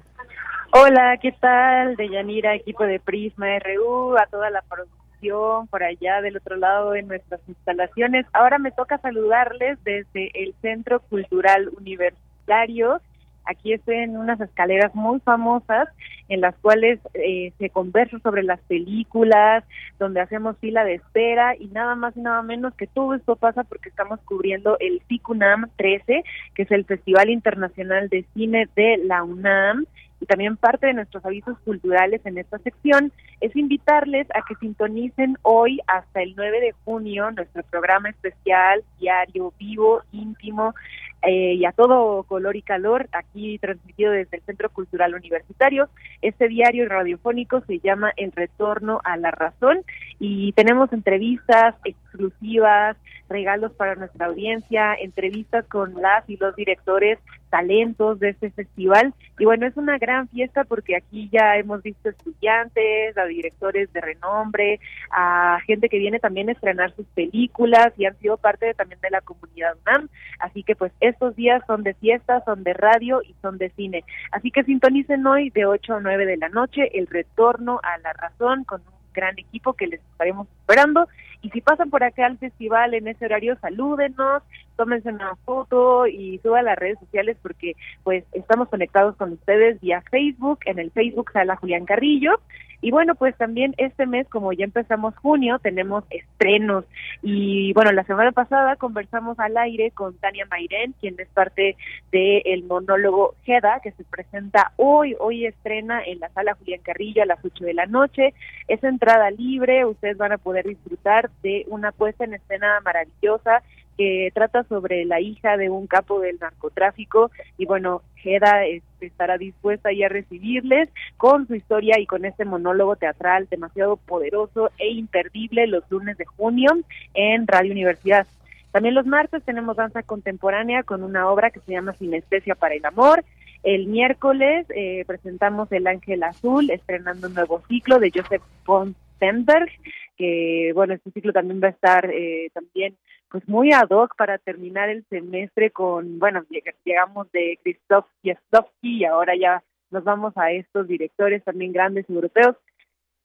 Hola, 0.72 1.18
¿qué 1.22 1.34
tal? 1.34 1.98
De 1.98 2.08
Yanira, 2.08 2.56
equipo 2.56 2.86
de 2.86 3.02
Prisma 3.02 3.60
RU, 3.60 4.16
a 4.18 4.26
toda 4.28 4.50
la 4.52 4.62
producción 4.62 5.68
por 5.68 5.84
allá 5.84 6.22
del 6.22 6.38
otro 6.38 6.56
lado 6.56 6.92
de 6.92 7.04
nuestras 7.04 7.42
instalaciones. 7.46 8.26
Ahora 8.32 8.58
me 8.58 8.72
toca 8.72 8.98
saludarles 9.00 9.84
desde 9.84 10.32
el 10.42 10.56
Centro 10.62 11.02
Cultural 11.02 11.72
Universitario 11.78 13.02
Aquí 13.46 13.74
estoy 13.74 13.96
en 13.96 14.18
unas 14.18 14.40
escaleras 14.40 14.94
muy 14.96 15.20
famosas 15.20 15.90
en 16.30 16.42
las 16.42 16.56
cuales 16.58 17.00
eh, 17.14 17.52
se 17.58 17.70
conversa 17.70 18.20
sobre 18.20 18.44
las 18.44 18.60
películas, 18.62 19.64
donde 20.00 20.22
hacemos 20.22 20.58
fila 20.60 20.84
de 20.84 20.96
espera 20.96 21.56
y 21.56 21.68
nada 21.68 21.96
más 21.96 22.16
y 22.16 22.22
nada 22.22 22.42
menos 22.42 22.74
que 22.76 22.88
todo 22.88 23.16
esto 23.16 23.36
pasa 23.36 23.64
porque 23.64 23.90
estamos 23.90 24.20
cubriendo 24.22 24.78
el 24.80 25.02
FICUNAM 25.08 25.70
13, 25.76 26.24
que 26.56 26.62
es 26.62 26.72
el 26.72 26.86
Festival 26.86 27.30
Internacional 27.30 28.10
de 28.10 28.26
Cine 28.34 28.70
de 28.76 28.98
la 29.04 29.24
UNAM 29.24 29.86
y 30.22 30.28
también 30.28 30.56
parte 30.56 30.86
de 30.86 30.94
nuestros 30.94 31.26
avisos 31.26 31.58
culturales 31.66 32.22
en 32.26 32.38
esta 32.38 32.60
sección 32.60 33.12
es 33.42 33.56
invitarles 33.56 34.28
a 34.36 34.46
que 34.48 34.56
sintonicen 34.56 35.36
hoy 35.42 35.80
hasta 35.88 36.22
el 36.22 36.36
9 36.38 36.62
de 36.62 36.76
junio 36.86 37.32
nuestro 37.32 37.64
programa 37.64 38.10
especial 38.10 38.84
diario 39.00 39.52
vivo 39.58 40.04
íntimo 40.12 40.76
eh, 41.24 41.54
y 41.54 41.66
a 41.66 41.72
todo 41.72 42.24
color 42.24 42.56
y 42.56 42.62
calor, 42.62 43.08
aquí 43.12 43.60
transmitido 43.60 44.12
desde 44.12 44.38
el 44.38 44.44
Centro 44.44 44.70
Cultural 44.70 45.14
Universitario. 45.14 45.90
Este 46.22 46.48
diario 46.48 46.88
radiofónico 46.88 47.62
se 47.62 47.80
llama 47.80 48.12
El 48.18 48.32
Retorno 48.32 49.02
a 49.04 49.18
la 49.18 49.32
Razón 49.32 49.82
y 50.20 50.52
tenemos 50.54 50.92
entrevistas 50.94 51.76
exclusivas, 51.84 52.98
regalos 53.32 53.72
para 53.74 53.96
nuestra 53.96 54.28
audiencia, 54.28 54.94
entrevistas 54.94 55.66
con 55.68 55.94
las 56.02 56.30
y 56.30 56.38
los 56.38 56.56
directores 56.56 57.18
talentos 57.50 58.20
de 58.20 58.30
este 58.30 58.50
festival. 58.50 59.14
Y 59.38 59.46
bueno, 59.46 59.68
es 59.68 59.78
una 59.78 59.98
gran 59.98 60.28
fiesta 60.30 60.64
porque 60.64 60.96
aquí 60.96 61.30
ya 61.32 61.58
hemos 61.58 61.84
visto 61.84 62.10
estudiantes, 62.10 63.18
a 63.18 63.26
directores 63.26 63.92
de 63.94 64.02
renombre, 64.02 64.80
a 65.12 65.60
gente 65.68 65.90
que 65.90 66.00
viene 66.00 66.20
también 66.20 66.50
a 66.50 66.54
estrenar 66.54 66.96
sus 66.96 67.06
películas 67.08 67.94
y 67.98 68.06
han 68.06 68.18
sido 68.20 68.38
parte 68.38 68.74
también 68.74 69.00
de 69.02 69.10
la 69.12 69.22
comunidad 69.22 69.76
UNAM. 69.86 70.10
Así 70.40 70.64
que 70.64 70.76
pues 70.76 70.92
estos 71.02 71.36
días 71.36 71.62
son 71.68 71.84
de 71.84 71.94
fiesta, 71.94 72.42
son 72.46 72.64
de 72.64 72.74
radio 72.74 73.22
y 73.22 73.36
son 73.42 73.58
de 73.58 73.70
cine. 73.72 74.04
Así 74.32 74.50
que 74.50 74.64
sintonicen 74.64 75.26
hoy 75.28 75.50
de 75.50 75.66
8 75.66 75.96
a 75.96 76.00
9 76.00 76.26
de 76.26 76.38
la 76.38 76.50
noche 76.50 76.98
el 76.98 77.08
retorno 77.08 77.80
a 77.84 77.98
la 78.00 78.14
razón 78.14 78.64
con 78.64 78.82
un 78.82 79.01
gran 79.14 79.38
equipo 79.38 79.74
que 79.74 79.88
les 79.88 80.02
estaremos 80.12 80.48
esperando. 80.60 81.08
Y 81.42 81.50
si 81.50 81.62
pasan 81.62 81.90
por 81.90 82.04
acá 82.04 82.26
al 82.28 82.38
festival 82.38 82.94
en 82.94 83.08
ese 83.08 83.26
horario, 83.26 83.58
salúdenos, 83.62 84.44
tómense 84.76 85.10
una 85.10 85.36
foto 85.46 86.06
y 86.08 86.40
suban 86.44 86.62
a 86.62 86.72
las 86.72 86.80
redes 86.80 87.00
sociales 87.00 87.38
porque 87.42 87.76
pues 88.04 88.24
estamos 88.34 88.70
conectados 88.70 89.16
con 89.16 89.34
ustedes 89.34 89.80
vía 89.82 90.02
Facebook, 90.10 90.60
en 90.66 90.80
el 90.80 90.92
Facebook 90.92 91.32
Sala 91.32 91.56
Julián 91.56 91.86
Carrillo 91.86 92.40
y 92.82 92.90
bueno, 92.90 93.14
pues 93.14 93.36
también 93.38 93.76
este 93.78 94.08
mes, 94.08 94.28
como 94.28 94.54
ya 94.54 94.66
empezamos 94.66 95.16
junio, 95.18 95.60
tenemos 95.60 96.04
estrenos. 96.10 96.86
Y 97.22 97.74
bueno, 97.74 97.92
la 97.92 98.04
semana 98.04 98.32
pasada 98.32 98.76
conversamos 98.76 99.40
al 99.40 99.56
aire 99.58 99.92
con 99.92 100.18
Tania 100.18 100.48
Mairén, 100.48 100.96
quien 101.00 101.16
es 101.20 101.28
parte 101.30 101.76
del 102.12 102.64
monólogo 102.64 103.36
Jeda, 103.44 103.82
que 103.84 103.92
se 103.92 104.04
presenta 104.04 104.72
hoy. 104.78 105.16
Hoy 105.20 105.46
estrena 105.46 106.04
en 106.04 106.20
la 106.20 106.30
sala 106.30 106.56
Julián 106.56 106.82
Carrillo 106.82 107.22
a 107.22 107.28
las 107.28 107.44
8 107.46 107.66
de 107.66 107.74
la 107.76 107.86
noche. 107.86 108.34
Es 108.68 108.84
entrada 108.84 109.30
libre, 109.30 109.86
ustedes 109.86 110.18
van 110.18 110.32
a 110.32 110.40
poder 110.40 110.66
disfrutar 110.66 111.30
de 111.44 111.66
una 111.68 111.92
puesta 111.92 112.24
en 112.24 112.34
escena 112.34 112.80
maravillosa 112.82 113.62
que 113.98 114.32
trata 114.34 114.64
sobre 114.64 115.06
la 115.06 115.20
hija 115.20 115.58
de 115.58 115.70
un 115.70 115.88
capo 115.88 116.20
del 116.20 116.38
narcotráfico 116.40 117.32
y 117.58 117.66
bueno, 117.66 118.02
Jeda 118.16 118.64
estará 119.00 119.38
dispuesta 119.38 119.92
ya 119.92 120.06
a 120.06 120.10
recibirles 120.10 120.90
con 121.18 121.48
su 121.48 121.56
historia 121.56 122.00
y 122.00 122.06
con 122.06 122.26
este 122.26 122.46
monólogo 122.46 122.96
teatral 122.96 123.48
demasiado 123.50 123.98
poderoso 123.98 124.70
e 124.78 124.92
imperdible 124.92 125.68
los 125.68 125.90
lunes 125.90 126.18
de 126.18 126.26
junio 126.26 126.72
en 127.14 127.48
Radio 127.48 127.72
Universidad. 127.72 128.28
También 128.72 128.96
los 128.96 129.06
martes 129.06 129.44
tenemos 129.44 129.76
danza 129.76 130.02
contemporánea 130.04 130.84
con 130.84 131.04
una 131.04 131.30
obra 131.30 131.52
que 131.52 131.60
se 131.60 131.74
llama 131.74 131.94
Sinestesia 131.94 132.56
para 132.56 132.76
el 132.76 132.86
Amor. 132.86 133.24
El 133.64 133.88
miércoles 133.88 134.66
eh, 134.70 135.04
presentamos 135.06 135.72
El 135.72 135.88
Ángel 135.88 136.24
Azul, 136.24 136.70
estrenando 136.70 137.28
un 137.28 137.34
nuevo 137.34 137.62
ciclo 137.68 138.00
de 138.00 138.12
Joseph 138.14 138.42
von 138.66 138.96
Stenberg, 139.16 139.70
que 140.18 140.72
bueno, 140.74 140.94
este 140.94 141.12
ciclo 141.12 141.34
también 141.34 141.62
va 141.62 141.68
a 141.68 141.72
estar 141.72 142.10
eh, 142.12 142.50
también 142.54 142.96
pues 143.32 143.48
muy 143.48 143.72
ad 143.72 143.90
hoc 143.90 144.16
para 144.18 144.38
terminar 144.38 144.90
el 144.90 145.06
semestre 145.10 145.72
con, 145.72 146.20
bueno, 146.20 146.44
llegamos 146.84 147.32
de 147.32 147.58
Krzysztof 147.64 148.06
Kieslowski 148.22 148.98
y 148.98 149.06
ahora 149.06 149.34
ya 149.40 149.64
nos 149.90 150.04
vamos 150.04 150.34
a 150.38 150.52
estos 150.52 150.88
directores 150.88 151.44
también 151.44 151.72
grandes 151.72 152.10
europeos. 152.10 152.58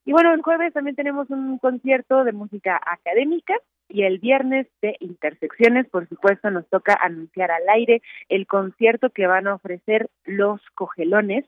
Y 0.04 0.12
bueno, 0.12 0.32
el 0.32 0.42
jueves 0.42 0.72
también 0.72 0.94
tenemos 0.94 1.28
un 1.30 1.58
concierto 1.58 2.22
de 2.22 2.32
música 2.32 2.80
académica 2.86 3.54
y 3.88 4.04
el 4.04 4.18
viernes 4.18 4.68
de 4.80 4.96
Intersecciones, 5.00 5.88
por 5.88 6.08
supuesto, 6.08 6.50
nos 6.50 6.68
toca 6.68 6.96
anunciar 7.00 7.50
al 7.50 7.68
aire 7.68 8.00
el 8.28 8.46
concierto 8.46 9.10
que 9.10 9.26
van 9.26 9.48
a 9.48 9.54
ofrecer 9.54 10.08
Los 10.24 10.60
Cogelones. 10.74 11.44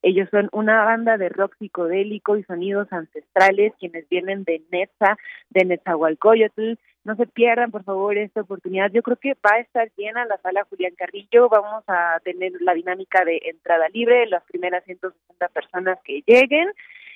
Ellos 0.00 0.28
son 0.30 0.48
una 0.52 0.84
banda 0.84 1.18
de 1.18 1.28
rock 1.28 1.56
psicodélico 1.58 2.36
y 2.36 2.44
sonidos 2.44 2.90
ancestrales, 2.92 3.74
quienes 3.78 4.08
vienen 4.08 4.44
de 4.44 4.62
Netza, 4.70 5.18
de 5.50 5.64
Netzahualcoyotl, 5.64 6.74
no 7.08 7.16
se 7.16 7.26
pierdan, 7.26 7.70
por 7.70 7.84
favor, 7.84 8.18
esta 8.18 8.42
oportunidad. 8.42 8.90
Yo 8.92 9.02
creo 9.02 9.16
que 9.16 9.32
va 9.34 9.54
a 9.54 9.60
estar 9.60 9.90
llena 9.96 10.26
la 10.26 10.36
sala 10.38 10.66
Julián 10.68 10.92
Carrillo. 10.94 11.48
Vamos 11.48 11.82
a 11.88 12.20
tener 12.22 12.52
la 12.60 12.74
dinámica 12.74 13.24
de 13.24 13.40
entrada 13.44 13.88
libre, 13.88 14.26
las 14.26 14.44
primeras 14.44 14.84
160 14.84 15.48
personas 15.48 15.98
que 16.04 16.22
lleguen 16.26 16.70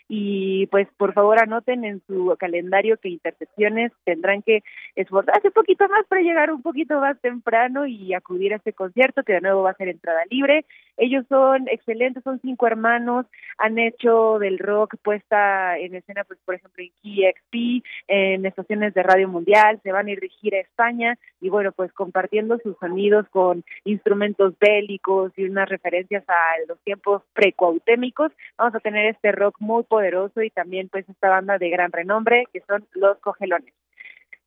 y 0.08 0.66
pues 0.66 0.88
por 0.96 1.12
favor 1.12 1.40
anoten 1.40 1.84
en 1.84 2.02
su 2.06 2.34
calendario 2.38 2.96
que 2.98 3.08
Intercepciones 3.08 3.92
tendrán 4.04 4.42
que 4.42 4.62
esforzarse 4.96 5.48
un 5.48 5.52
poquito 5.52 5.88
más 5.88 6.06
para 6.06 6.22
llegar 6.22 6.52
un 6.52 6.62
poquito 6.62 6.98
más 7.00 7.20
temprano 7.20 7.86
y 7.86 8.14
acudir 8.14 8.52
a 8.52 8.56
este 8.56 8.72
concierto 8.72 9.22
que 9.22 9.34
de 9.34 9.40
nuevo 9.40 9.62
va 9.62 9.70
a 9.70 9.74
ser 9.74 9.88
entrada 9.88 10.22
libre. 10.30 10.64
Ellos 10.96 11.24
son 11.28 11.68
excelentes, 11.68 12.22
son 12.22 12.40
cinco 12.40 12.66
hermanos, 12.66 13.26
han 13.58 13.78
hecho 13.78 14.38
del 14.38 14.58
rock 14.58 14.96
puesta 15.02 15.78
en 15.78 15.94
escena, 15.94 16.24
pues 16.24 16.38
por 16.44 16.54
ejemplo 16.54 16.84
en 16.84 16.90
KXP, 17.02 17.84
en 18.08 18.46
estaciones 18.46 18.94
de 18.94 19.02
Radio 19.02 19.28
Mundial, 19.28 19.80
se 19.82 19.92
van 19.92 20.06
a 20.06 20.10
ir 20.10 20.54
a 20.54 20.58
España 20.58 21.18
y 21.40 21.48
bueno, 21.48 21.72
pues 21.72 21.92
compartiendo 21.92 22.58
sus 22.58 22.76
sonidos 22.78 23.26
con 23.30 23.64
instrumentos 23.84 24.54
bélicos 24.58 25.32
y 25.36 25.44
unas 25.44 25.68
referencias 25.68 26.24
a 26.28 26.34
los 26.68 26.78
tiempos 26.80 27.22
precuautémicos, 27.32 28.32
vamos 28.56 28.74
a 28.74 28.80
tener 28.80 29.06
este 29.06 29.32
rock 29.32 29.56
muy 29.60 29.84
poderoso 29.92 30.40
y 30.40 30.48
también 30.48 30.88
pues 30.88 31.06
esta 31.06 31.28
banda 31.28 31.58
de 31.58 31.68
gran 31.68 31.92
renombre 31.92 32.46
que 32.50 32.62
son 32.62 32.82
Los 32.94 33.18
Cogelones. 33.18 33.74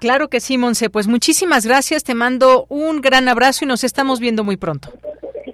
Claro 0.00 0.28
que 0.28 0.40
sí, 0.40 0.58
Monse. 0.58 0.90
Pues 0.90 1.08
muchísimas 1.08 1.66
gracias. 1.66 2.04
Te 2.04 2.14
mando 2.14 2.66
un 2.68 3.00
gran 3.00 3.28
abrazo 3.28 3.64
y 3.64 3.68
nos 3.68 3.84
estamos 3.84 4.20
viendo 4.20 4.44
muy 4.44 4.56
pronto. 4.56 4.92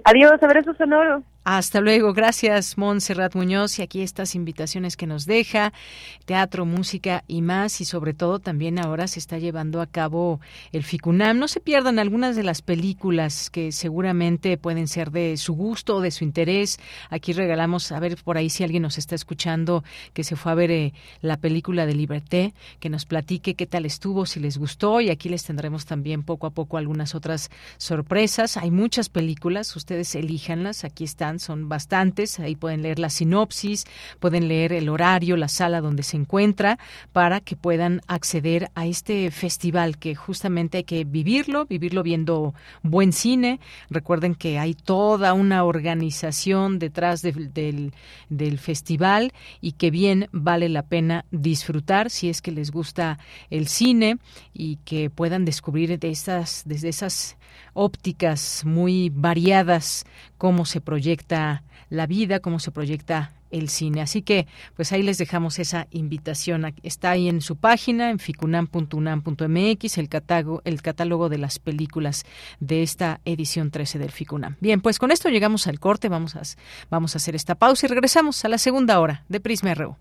Adiós, 0.03 0.41
abrazo 0.41 0.73
sonoro. 0.75 1.23
Hasta 1.47 1.79
luego, 1.79 2.11
gracias 2.13 2.75
Montserrat 2.75 3.35
Muñoz 3.35 3.77
y 3.77 3.83
aquí 3.83 4.01
estas 4.01 4.33
invitaciones 4.33 4.97
que 4.97 5.05
nos 5.05 5.27
deja, 5.27 5.73
teatro, 6.25 6.65
música 6.65 7.23
y 7.27 7.43
más 7.43 7.81
y 7.81 7.85
sobre 7.85 8.15
todo 8.15 8.39
también 8.39 8.79
ahora 8.79 9.07
se 9.07 9.19
está 9.19 9.37
llevando 9.37 9.79
a 9.79 9.85
cabo 9.85 10.39
el 10.71 10.83
FICUNAM. 10.83 11.37
No 11.37 11.47
se 11.47 11.59
pierdan 11.59 11.99
algunas 11.99 12.35
de 12.35 12.41
las 12.41 12.63
películas 12.63 13.51
que 13.51 13.71
seguramente 13.71 14.57
pueden 14.57 14.87
ser 14.87 15.11
de 15.11 15.37
su 15.37 15.53
gusto 15.53 15.97
o 15.97 16.01
de 16.01 16.09
su 16.09 16.23
interés. 16.23 16.79
Aquí 17.11 17.31
regalamos, 17.31 17.91
a 17.91 17.99
ver 17.99 18.17
por 18.23 18.37
ahí 18.39 18.49
si 18.49 18.63
alguien 18.63 18.81
nos 18.81 18.97
está 18.97 19.13
escuchando 19.13 19.83
que 20.13 20.23
se 20.23 20.35
fue 20.35 20.51
a 20.51 20.55
ver 20.55 20.71
eh, 20.71 20.93
la 21.21 21.37
película 21.37 21.85
de 21.85 21.93
Liberté, 21.93 22.55
que 22.79 22.89
nos 22.89 23.05
platique 23.05 23.53
qué 23.53 23.67
tal 23.67 23.85
estuvo, 23.85 24.25
si 24.25 24.39
les 24.39 24.57
gustó 24.57 24.99
y 24.99 25.11
aquí 25.11 25.29
les 25.29 25.43
tendremos 25.43 25.85
también 25.85 26.23
poco 26.23 26.47
a 26.47 26.49
poco 26.49 26.77
algunas 26.77 27.13
otras 27.13 27.51
sorpresas. 27.77 28.57
Hay 28.57 28.71
muchas 28.71 29.09
películas, 29.09 29.75
ustedes 29.75 30.15
elíjanlas, 30.15 30.83
aquí 30.83 31.03
son 31.39 31.69
bastantes, 31.69 32.39
ahí 32.39 32.55
pueden 32.55 32.81
leer 32.81 32.99
la 32.99 33.09
sinopsis, 33.09 33.85
pueden 34.19 34.47
leer 34.47 34.73
el 34.73 34.89
horario, 34.89 35.37
la 35.37 35.47
sala 35.47 35.81
donde 35.81 36.03
se 36.03 36.17
encuentra, 36.17 36.77
para 37.11 37.39
que 37.41 37.55
puedan 37.55 38.01
acceder 38.07 38.69
a 38.75 38.85
este 38.85 39.31
festival 39.31 39.97
que 39.97 40.15
justamente 40.15 40.77
hay 40.79 40.83
que 40.83 41.03
vivirlo, 41.03 41.65
vivirlo 41.65 42.03
viendo 42.03 42.53
buen 42.83 43.13
cine. 43.13 43.59
Recuerden 43.89 44.35
que 44.35 44.59
hay 44.59 44.73
toda 44.73 45.33
una 45.33 45.63
organización 45.63 46.79
detrás 46.79 47.21
del, 47.21 47.51
del 48.29 48.59
festival 48.59 49.33
y 49.61 49.73
que 49.73 49.91
bien 49.91 50.27
vale 50.31 50.69
la 50.69 50.83
pena 50.83 51.25
disfrutar 51.31 52.09
si 52.09 52.29
es 52.29 52.41
que 52.41 52.51
les 52.51 52.71
gusta 52.71 53.19
el 53.49 53.67
cine 53.67 54.17
y 54.53 54.77
que 54.85 55.09
puedan 55.09 55.45
descubrir 55.45 55.97
de 55.99 56.09
estas, 56.09 56.63
desde 56.65 56.89
esas 56.89 57.37
ópticas 57.73 58.63
muy 58.65 59.09
variadas 59.09 60.05
cómo 60.37 60.65
se 60.65 60.81
proyecta 60.81 61.24
la 61.27 62.07
vida, 62.07 62.39
cómo 62.39 62.59
se 62.59 62.71
proyecta 62.71 63.31
el 63.51 63.69
cine. 63.69 64.01
Así 64.01 64.21
que, 64.21 64.47
pues 64.75 64.91
ahí 64.91 65.03
les 65.03 65.17
dejamos 65.17 65.59
esa 65.59 65.87
invitación. 65.91 66.73
Está 66.83 67.11
ahí 67.11 67.29
en 67.29 67.41
su 67.41 67.55
página, 67.55 68.09
en 68.09 68.19
ficunam.unam.mx, 68.19 69.97
el 69.97 70.09
catálogo, 70.09 70.61
el 70.65 70.81
catálogo 70.81 71.29
de 71.29 71.37
las 71.37 71.59
películas 71.59 72.25
de 72.59 72.83
esta 72.83 73.21
edición 73.25 73.71
13 73.71 73.99
del 73.99 74.11
Ficunam. 74.11 74.55
Bien, 74.59 74.81
pues 74.81 74.99
con 74.99 75.11
esto 75.11 75.29
llegamos 75.29 75.67
al 75.67 75.79
corte. 75.79 76.09
Vamos 76.09 76.35
a, 76.35 76.41
vamos 76.89 77.15
a 77.15 77.17
hacer 77.17 77.35
esta 77.35 77.55
pausa 77.55 77.85
y 77.85 77.89
regresamos 77.89 78.43
a 78.45 78.49
la 78.49 78.57
segunda 78.57 78.99
hora 78.99 79.23
de 79.29 79.39
Prisma 79.39 79.73
RU. 79.73 79.95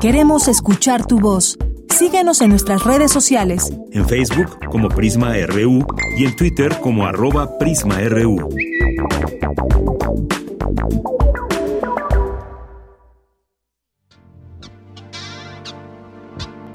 Queremos 0.00 0.48
escuchar 0.48 1.06
tu 1.06 1.20
voz. 1.20 1.56
Síguenos 1.92 2.40
en 2.40 2.48
nuestras 2.48 2.84
redes 2.84 3.12
sociales. 3.12 3.70
En 3.92 4.08
Facebook 4.08 4.58
como 4.70 4.88
Prisma 4.88 5.34
RU 5.46 5.86
y 6.16 6.24
en 6.24 6.34
Twitter 6.36 6.74
como 6.80 7.06
arroba 7.06 7.58
PrismaRU. 7.58 8.48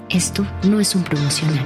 Esto 0.09 0.45
no 0.63 0.79
es 0.79 0.95
un 0.95 1.03
promocional. 1.03 1.65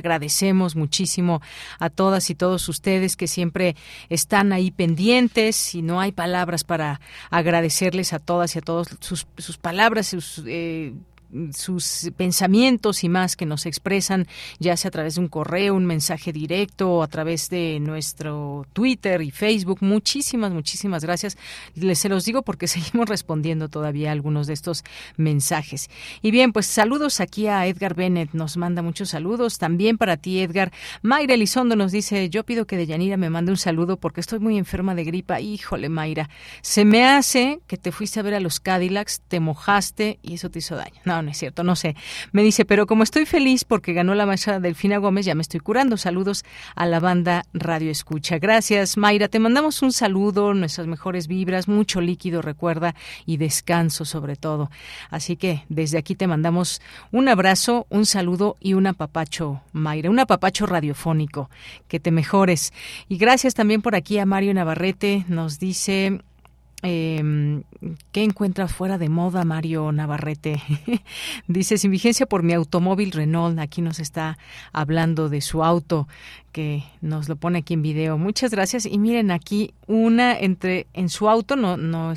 muchísimo 0.76 1.40
a 1.78 1.90
todas 1.90 2.30
y 2.30 2.34
todos 2.34 2.68
ustedes 2.68 3.16
que 3.16 3.26
siempre 3.26 3.76
están 4.08 4.52
ahí 4.52 4.70
pendientes 4.70 5.74
y 5.74 5.82
no 5.82 6.00
hay 6.00 6.12
palabras 6.12 6.64
para 6.64 7.00
agradecerles 7.30 8.12
a 8.12 8.18
todas 8.18 8.56
y 8.56 8.58
a 8.58 8.62
todos 8.62 8.88
sus, 9.00 9.26
sus 9.38 9.58
palabras, 9.58 10.08
sus 10.08 10.42
eh, 10.46 10.92
sus 11.52 12.10
pensamientos 12.16 13.04
y 13.04 13.08
más 13.08 13.36
que 13.36 13.46
nos 13.46 13.66
expresan, 13.66 14.26
ya 14.58 14.76
sea 14.76 14.88
a 14.88 14.92
través 14.92 15.14
de 15.14 15.20
un 15.20 15.28
correo, 15.28 15.74
un 15.74 15.86
mensaje 15.86 16.32
directo 16.32 16.90
o 16.90 17.02
a 17.02 17.08
través 17.08 17.50
de 17.50 17.78
nuestro 17.80 18.66
Twitter 18.72 19.22
y 19.22 19.30
Facebook. 19.30 19.78
Muchísimas, 19.80 20.52
muchísimas 20.52 21.04
gracias. 21.04 21.36
Les 21.74 21.98
se 21.98 22.08
los 22.08 22.24
digo 22.24 22.42
porque 22.42 22.66
seguimos 22.68 23.08
respondiendo 23.08 23.68
todavía 23.68 24.12
algunos 24.12 24.46
de 24.46 24.54
estos 24.54 24.84
mensajes. 25.16 25.90
Y 26.22 26.30
bien, 26.30 26.52
pues 26.52 26.66
saludos 26.66 27.20
aquí 27.20 27.46
a 27.46 27.66
Edgar 27.66 27.94
Bennett, 27.94 28.32
nos 28.32 28.56
manda 28.56 28.82
muchos 28.82 29.10
saludos. 29.10 29.58
También 29.58 29.98
para 29.98 30.16
ti, 30.16 30.40
Edgar. 30.40 30.72
Mayra 31.02 31.34
Elizondo 31.34 31.76
nos 31.76 31.92
dice, 31.92 32.28
yo 32.30 32.44
pido 32.44 32.66
que 32.66 32.76
Deyanira 32.76 33.16
me 33.16 33.30
mande 33.30 33.52
un 33.52 33.58
saludo 33.58 33.98
porque 33.98 34.20
estoy 34.20 34.38
muy 34.38 34.58
enferma 34.58 34.94
de 34.94 35.04
gripa. 35.04 35.40
Híjole, 35.40 35.88
Mayra, 35.88 36.28
se 36.62 36.84
me 36.84 37.04
hace 37.04 37.60
que 37.66 37.76
te 37.76 37.92
fuiste 37.92 38.20
a 38.20 38.22
ver 38.22 38.34
a 38.34 38.40
los 38.40 38.60
Cadillacs, 38.60 39.20
te 39.28 39.40
mojaste 39.40 40.18
y 40.22 40.34
eso 40.34 40.50
te 40.50 40.60
hizo 40.60 40.76
daño. 40.76 41.00
No, 41.04 41.19
no, 41.22 41.30
es 41.30 41.38
cierto, 41.38 41.64
no 41.64 41.76
sé. 41.76 41.96
Me 42.32 42.42
dice, 42.42 42.64
pero 42.64 42.86
como 42.86 43.02
estoy 43.02 43.26
feliz 43.26 43.64
porque 43.64 43.92
ganó 43.92 44.14
la 44.14 44.26
maestra 44.26 44.60
Delfina 44.60 44.98
Gómez, 44.98 45.26
ya 45.26 45.34
me 45.34 45.42
estoy 45.42 45.60
curando. 45.60 45.96
Saludos 45.96 46.44
a 46.74 46.86
la 46.86 47.00
banda 47.00 47.44
Radio 47.52 47.90
Escucha. 47.90 48.38
Gracias, 48.38 48.96
Mayra. 48.96 49.28
Te 49.28 49.38
mandamos 49.38 49.82
un 49.82 49.92
saludo, 49.92 50.54
nuestras 50.54 50.86
mejores 50.86 51.26
vibras, 51.26 51.68
mucho 51.68 52.00
líquido, 52.00 52.42
recuerda, 52.42 52.94
y 53.26 53.36
descanso 53.36 54.04
sobre 54.04 54.36
todo. 54.36 54.70
Así 55.10 55.36
que 55.36 55.64
desde 55.68 55.98
aquí 55.98 56.14
te 56.14 56.26
mandamos 56.26 56.80
un 57.12 57.28
abrazo, 57.28 57.86
un 57.90 58.06
saludo 58.06 58.56
y 58.60 58.74
un 58.74 58.86
apapacho, 58.86 59.62
Mayra, 59.72 60.10
un 60.10 60.18
apapacho 60.18 60.66
radiofónico. 60.66 61.50
Que 61.88 62.00
te 62.00 62.10
mejores. 62.10 62.72
Y 63.08 63.16
gracias 63.16 63.54
también 63.54 63.82
por 63.82 63.94
aquí 63.94 64.18
a 64.18 64.26
Mario 64.26 64.54
Navarrete. 64.54 65.24
Nos 65.28 65.58
dice, 65.58 66.20
eh, 66.82 67.62
¿Qué 68.12 68.22
encuentra 68.22 68.68
fuera 68.68 68.98
de 68.98 69.08
moda 69.08 69.44
Mario 69.44 69.92
Navarrete? 69.92 70.62
Dice, 71.46 71.78
sin 71.78 71.90
vigencia 71.90 72.26
por 72.26 72.42
mi 72.42 72.52
automóvil 72.52 73.12
Renault. 73.12 73.58
Aquí 73.58 73.82
nos 73.82 74.00
está 74.00 74.38
hablando 74.72 75.28
de 75.28 75.40
su 75.40 75.62
auto 75.64 76.08
que 76.50 76.84
nos 77.00 77.28
lo 77.28 77.36
pone 77.36 77.60
aquí 77.60 77.74
en 77.74 77.82
video. 77.82 78.18
Muchas 78.18 78.50
gracias. 78.50 78.86
Y 78.86 78.98
miren 78.98 79.30
aquí 79.30 79.72
una 79.86 80.38
entre 80.38 80.86
en 80.92 81.08
su 81.08 81.28
auto, 81.28 81.56
no, 81.56 81.76
no 81.76 82.12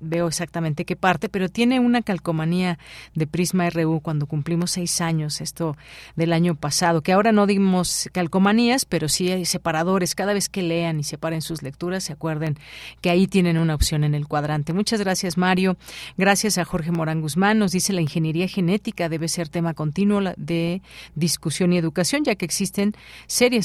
veo 0.00 0.26
exactamente 0.26 0.84
qué 0.84 0.96
parte, 0.96 1.28
pero 1.28 1.48
tiene 1.48 1.80
una 1.80 2.02
calcomanía 2.02 2.78
de 3.14 3.26
Prisma 3.26 3.70
RU 3.70 4.00
cuando 4.00 4.26
cumplimos 4.26 4.72
seis 4.72 5.00
años, 5.00 5.40
esto 5.40 5.76
del 6.16 6.32
año 6.32 6.54
pasado, 6.54 7.02
que 7.02 7.12
ahora 7.12 7.32
no 7.32 7.46
dimos 7.46 8.08
calcomanías, 8.12 8.84
pero 8.84 9.08
sí 9.08 9.30
hay 9.30 9.44
separadores. 9.44 10.14
Cada 10.14 10.32
vez 10.32 10.48
que 10.48 10.62
lean 10.62 11.00
y 11.00 11.04
separen 11.04 11.42
sus 11.42 11.62
lecturas, 11.62 12.04
se 12.04 12.12
acuerden 12.12 12.58
que 13.00 13.10
ahí 13.10 13.26
tienen 13.26 13.58
una 13.58 13.74
opción 13.74 14.04
en 14.04 14.14
el 14.14 14.26
cuadrante. 14.26 14.72
Muchas 14.72 15.00
gracias, 15.00 15.36
Mario. 15.36 15.76
Gracias 16.16 16.58
a 16.58 16.64
Jorge 16.64 16.90
Morán 16.90 17.20
Guzmán. 17.20 17.58
Nos 17.58 17.72
dice 17.72 17.92
la 17.92 18.00
ingeniería 18.00 18.48
genética 18.48 19.08
debe 19.08 19.28
ser 19.28 19.48
tema 19.48 19.74
continuo 19.74 20.16
de 20.36 20.82
discusión 21.14 21.72
y 21.72 21.78
educación, 21.78 22.24
ya 22.24 22.34
que 22.36 22.44
existen 22.44 22.94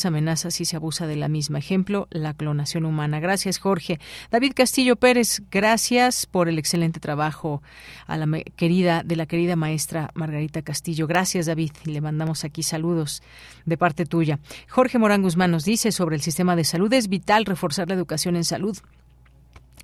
serias 0.02 0.06
amenazas 0.06 0.54
si 0.56 0.66
se 0.66 0.76
abusa 0.76 1.08
de 1.08 1.16
la 1.16 1.28
misma. 1.28 1.60
Ejemplo, 1.60 2.08
la 2.12 2.34
clonación 2.34 2.86
humana. 2.86 3.20
Gracias, 3.20 3.60
Jorge. 3.60 3.99
David 4.32 4.54
Castillo 4.56 4.95
Pérez, 4.95 5.43
gracias 5.52 6.26
por 6.26 6.49
el 6.49 6.58
excelente 6.58 6.99
trabajo 6.99 7.62
a 8.08 8.18
la 8.18 8.28
querida, 8.56 9.04
de 9.04 9.16
la 9.16 9.26
querida 9.26 9.56
maestra 9.56 10.12
Margarita 10.14 10.62
Castillo. 10.62 11.08
Gracias, 11.08 11.45
David. 11.45 11.72
Le 11.86 12.02
mandamos 12.02 12.43
aquí 12.43 12.64
saludos 12.64 13.22
de 13.66 13.78
parte 13.78 14.06
tuya. 14.06 14.39
Jorge 14.70 14.97
Morán 14.97 15.22
Guzmán 15.22 15.52
nos 15.52 15.66
dice 15.66 15.91
sobre 15.91 16.16
el 16.16 16.22
sistema 16.22 16.56
de 16.56 16.64
salud. 16.64 16.91
Es 16.93 17.08
vital 17.08 17.45
reforzar 17.45 17.88
la 17.88 17.95
educación 17.95 18.36
en 18.36 18.43
salud 18.43 18.78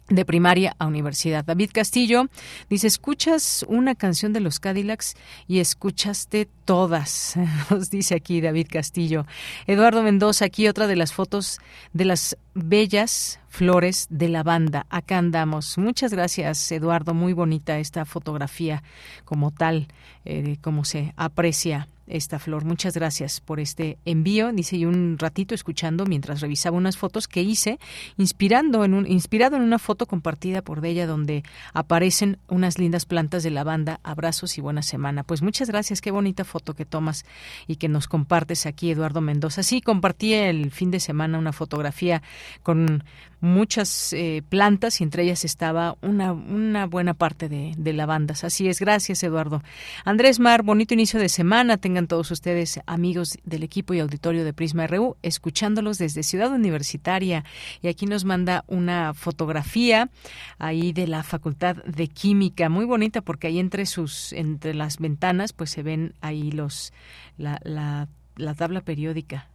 de 0.10 0.26
primaria 0.26 0.76
a 0.80 0.88
universidad. 0.88 1.46
David 1.46 1.72
Castillo 1.74 2.28
dice, 2.70 2.88
escuchas 2.88 3.66
una 3.68 3.96
canción 3.96 4.34
de 4.34 4.40
los 4.40 4.60
Cadillacs 4.60 5.16
y 5.48 5.60
escuchaste 5.60 6.48
todas, 6.66 7.36
nos 7.70 7.90
dice 7.90 8.16
aquí 8.16 8.42
David 8.42 8.68
Castillo. 8.72 9.26
Eduardo 9.66 10.04
Mendoza, 10.04 10.46
aquí 10.46 10.68
otra 10.68 10.88
de 10.88 10.96
las 10.96 11.14
fotos 11.14 11.60
de 11.94 12.06
las 12.06 12.38
bellas 12.54 13.40
flores 13.50 14.08
de 14.10 14.30
la 14.30 14.44
banda. 14.44 14.86
Acá 14.90 15.18
andamos. 15.18 15.78
Muchas 15.78 16.12
gracias, 16.12 16.72
Eduardo. 16.72 17.14
Muy 17.14 17.34
bonita 17.34 17.80
esta 17.80 18.06
fotografía 18.06 18.84
como 19.26 19.52
tal, 19.52 19.88
eh, 20.26 20.58
como 20.62 20.86
se 20.86 21.14
aprecia 21.18 21.88
esta 22.08 22.40
flor. 22.40 22.66
Muchas 22.66 22.96
gracias 22.96 23.42
por 23.42 23.60
este 23.60 23.98
envío. 24.06 24.52
Dice 24.52 24.78
y 24.78 24.86
un 24.86 25.18
ratito 25.18 25.54
escuchando 25.54 26.06
mientras 26.06 26.42
revisaba 26.42 26.78
unas 26.78 26.98
fotos 26.98 27.28
que 27.28 27.42
hice, 27.42 27.80
inspirando 28.18 28.84
en 28.84 28.94
un, 28.94 29.08
inspirado 29.08 29.56
en 29.56 29.62
una 29.62 29.80
foto 29.80 30.06
compartida 30.06 30.62
por 30.62 30.86
ella 30.86 31.08
donde 31.08 31.44
aparecen 31.74 32.38
unas 32.48 32.78
lindas 32.80 33.06
plantas 33.06 33.44
de 33.44 33.52
lavanda. 33.52 34.00
Abrazos 34.04 34.58
y 34.58 34.62
buena 34.62 34.82
semana. 34.82 35.24
Pues 35.24 35.42
muchas 35.42 35.70
gracias. 35.70 36.02
Qué 36.02 36.12
bonita 36.12 36.44
foto 36.44 36.74
que 36.74 36.86
tomas 36.86 37.26
y 37.68 37.76
que 37.76 37.90
nos 37.90 38.08
compartes 38.08 38.66
aquí, 38.66 38.92
Eduardo 38.92 39.22
Mendoza. 39.22 39.64
Sí, 39.64 39.82
compartí 39.82 40.34
el 40.34 40.72
fin 40.72 40.92
de 40.92 41.00
semana 41.00 41.38
una 41.38 41.54
fotografía 41.54 42.22
con 42.64 43.04
muchas 43.40 44.14
eh, 44.14 44.42
plantas 44.50 45.00
y 45.00 45.04
entre 45.04 45.24
ellas 45.24 45.46
estaba 45.46 45.96
una, 46.02 46.34
una 46.34 46.88
buena 46.88 47.14
parte 47.14 47.50
de, 47.50 47.74
de, 47.78 47.94
lavandas. 47.94 48.44
Así 48.44 48.68
es, 48.68 48.80
gracias 48.80 49.22
Eduardo. 49.24 49.62
Andrés 50.06 50.40
Mar, 50.40 50.64
bonito 50.64 50.94
inicio 50.94 51.20
de 51.20 51.30
semana. 51.30 51.78
Todos 52.06 52.30
ustedes 52.30 52.80
amigos 52.86 53.40
del 53.44 53.64
equipo 53.64 53.96
y 53.96 54.00
auditorio 54.00 54.46
de 54.46 54.54
Prisma 54.54 54.86
RU, 54.86 55.18
escuchándolos 55.24 55.98
desde 55.98 56.22
Ciudad 56.22 56.52
Universitaria. 56.52 57.44
Y 57.82 57.88
aquí 57.88 58.06
nos 58.06 58.26
manda 58.26 58.64
una 58.68 59.16
fotografía 59.16 60.12
ahí 60.60 60.94
de 60.94 61.08
la 61.08 61.24
Facultad 61.24 61.78
de 61.78 62.08
Química, 62.10 62.70
muy 62.70 62.86
bonita 62.86 63.22
porque 63.22 63.48
ahí 63.48 63.58
entre 63.58 63.88
sus, 63.88 64.32
entre 64.34 64.76
las 64.76 65.00
ventanas, 65.00 65.54
pues 65.54 65.72
se 65.72 65.82
ven 65.82 66.14
ahí 66.22 66.52
los, 66.52 66.94
la, 67.40 67.60
la, 67.64 68.08
la 68.36 68.54
tabla 68.54 68.82
periódica 68.82 69.48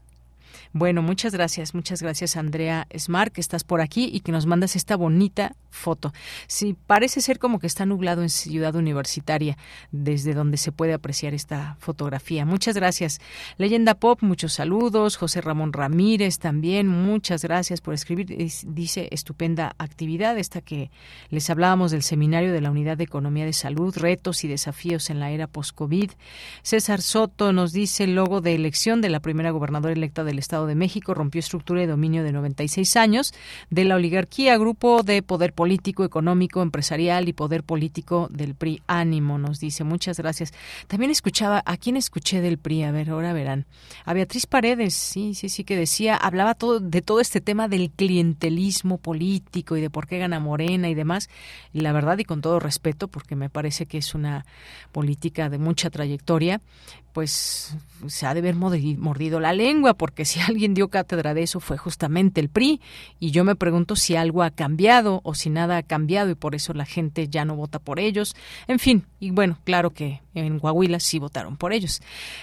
Bueno, 0.73 1.03
muchas 1.03 1.33
gracias, 1.33 1.75
muchas 1.75 2.03
gracias 2.03 2.37
Andrea 2.37 2.87
Smart, 2.97 3.33
que 3.33 3.41
estás 3.41 3.65
por 3.65 3.81
aquí 3.81 4.11
y 4.13 4.21
que 4.21 4.33
nos 4.33 4.47
mandas 4.47 4.77
esta 4.77 4.97
bonita 4.97 5.55
foto. 5.71 6.13
Sí, 6.47 6.77
parece 6.87 7.21
ser 7.21 7.39
como 7.39 7.59
que 7.59 7.67
está 7.67 7.87
nublado 7.87 8.23
en 8.23 8.29
Ciudad 8.29 8.75
Universitaria, 8.75 9.57
desde 9.91 10.35
donde 10.35 10.57
se 10.57 10.71
puede 10.73 10.93
apreciar 10.93 11.35
esta 11.35 11.77
fotografía. 11.81 12.45
Muchas 12.45 12.77
gracias. 12.77 13.21
Leyenda 13.57 13.95
Pop, 13.95 14.23
muchos 14.23 14.53
saludos. 14.53 15.17
José 15.17 15.41
Ramón 15.41 15.73
Ramírez 15.73 16.39
también, 16.39 16.87
muchas 16.87 17.43
gracias 17.43 17.81
por 17.81 17.95
escribir. 17.95 18.27
Dice, 18.67 19.09
estupenda 19.11 19.75
actividad, 19.79 20.39
esta 20.39 20.61
que 20.61 20.91
les 21.31 21.49
hablábamos 21.51 21.91
del 21.91 22.03
seminario 22.03 22.53
de 22.53 22.61
la 22.61 22.71
Unidad 22.71 22.97
de 22.97 23.05
Economía 23.05 23.45
de 23.45 23.53
Salud, 23.53 23.97
retos 23.97 24.45
y 24.45 24.49
desafíos 24.49 25.11
en 25.11 25.21
la 25.21 25.31
era 25.31 25.47
post-COVID. 25.47 26.11
César 26.63 27.01
Soto 27.01 27.53
nos 27.53 27.73
dice, 27.73 28.05
el 28.05 28.15
logo 28.15 28.41
de 28.41 28.55
elección 28.55 29.01
de 29.01 29.09
la 29.09 29.21
primera 29.21 29.51
gobernadora 29.51 29.93
electa 29.93 30.25
del 30.25 30.39
Estado 30.43 30.67
de 30.67 30.75
México 30.75 31.15
rompió 31.15 31.39
estructura 31.39 31.83
y 31.83 31.87
dominio 31.87 32.23
de 32.23 32.33
96 32.33 32.97
años 32.97 33.33
de 33.71 33.85
la 33.85 33.95
oligarquía, 33.95 34.59
grupo 34.59 35.03
de 35.03 35.23
poder 35.23 35.55
político, 35.55 36.05
económico, 36.05 36.61
empresarial 36.61 37.29
y 37.29 37.33
poder 37.33 37.63
político 37.65 38.29
del 38.31 38.55
PRI. 38.55 38.83
Ánimo, 38.87 39.39
nos 39.39 39.59
dice. 39.59 39.85
Muchas 39.85 40.19
gracias. 40.19 40.53
También 40.87 41.11
escuchaba, 41.11 41.63
¿a 41.65 41.77
quién 41.77 41.97
escuché 41.97 42.41
del 42.41 42.59
PRI? 42.59 42.83
A 42.83 42.91
ver, 42.93 43.11
ahora 43.11 43.33
verán. 43.33 43.67
A 44.05 44.13
Beatriz 44.13 44.47
Paredes, 44.47 44.95
sí, 44.95 45.35
sí, 45.35 45.49
sí, 45.49 45.65
que 45.65 45.77
decía, 45.77 46.17
hablaba 46.17 46.55
todo 46.55 46.81
de 46.81 47.03
todo 47.03 47.21
este 47.21 47.41
tema 47.41 47.69
del 47.69 47.91
clientelismo 47.91 48.99
político 48.99 49.77
y 49.77 49.81
de 49.81 49.91
por 49.91 50.07
qué 50.07 50.19
gana 50.19 50.41
Morena 50.41 50.89
y 50.89 50.95
demás. 50.95 51.31
Y 51.73 51.81
la 51.81 51.93
verdad, 51.93 52.19
y 52.19 52.25
con 52.25 52.41
todo 52.41 52.61
respeto, 52.61 53.09
porque 53.09 53.37
me 53.37 53.49
parece 53.49 53.87
que 53.87 53.99
es 53.99 54.15
una 54.15 54.45
política 54.91 55.49
de 55.49 55.59
mucha 55.59 55.91
trayectoria, 55.91 56.61
pues 57.13 57.77
se 58.07 58.27
ha 58.27 58.35
de 58.35 58.41
haber 58.41 58.55
mordido 58.55 59.41
la 59.41 59.53
lengua, 59.53 59.95
porque 59.95 60.25
si 60.25 60.41
alguien 60.49 60.75
dio 60.75 60.89
cátedra 60.89 61.35
de 61.35 61.43
eso 61.43 61.61
fue 61.61 61.77
justamente 61.77 62.41
el 62.41 62.49
PRI, 62.49 62.81
y 63.19 63.31
yo 63.31 63.45
me 63.45 63.55
pregunto 63.55 63.97
si 63.97 64.17
algo 64.17 64.43
ha 64.43 64.51
cambiado 64.51 65.21
o 65.25 65.35
si 65.35 65.51
nada 65.51 65.77
ha 65.77 65.83
cambiado 65.83 66.31
y 66.31 66.35
por 66.35 66.55
eso 66.55 66.73
la 66.73 66.85
gente 66.85 67.29
ya 67.29 67.45
no 67.45 67.57
vota 67.57 67.79
por 67.79 68.01
ellos. 68.01 68.35
En 68.67 68.79
fin, 68.79 69.05
y 69.21 69.31
bueno, 69.31 69.59
claro 69.65 69.91
que 69.91 70.21
en 70.35 70.59
Coahuila 70.59 70.99
sí 70.99 71.19
votaron 71.19 71.57
por 71.57 71.73
ellos. 71.73 72.01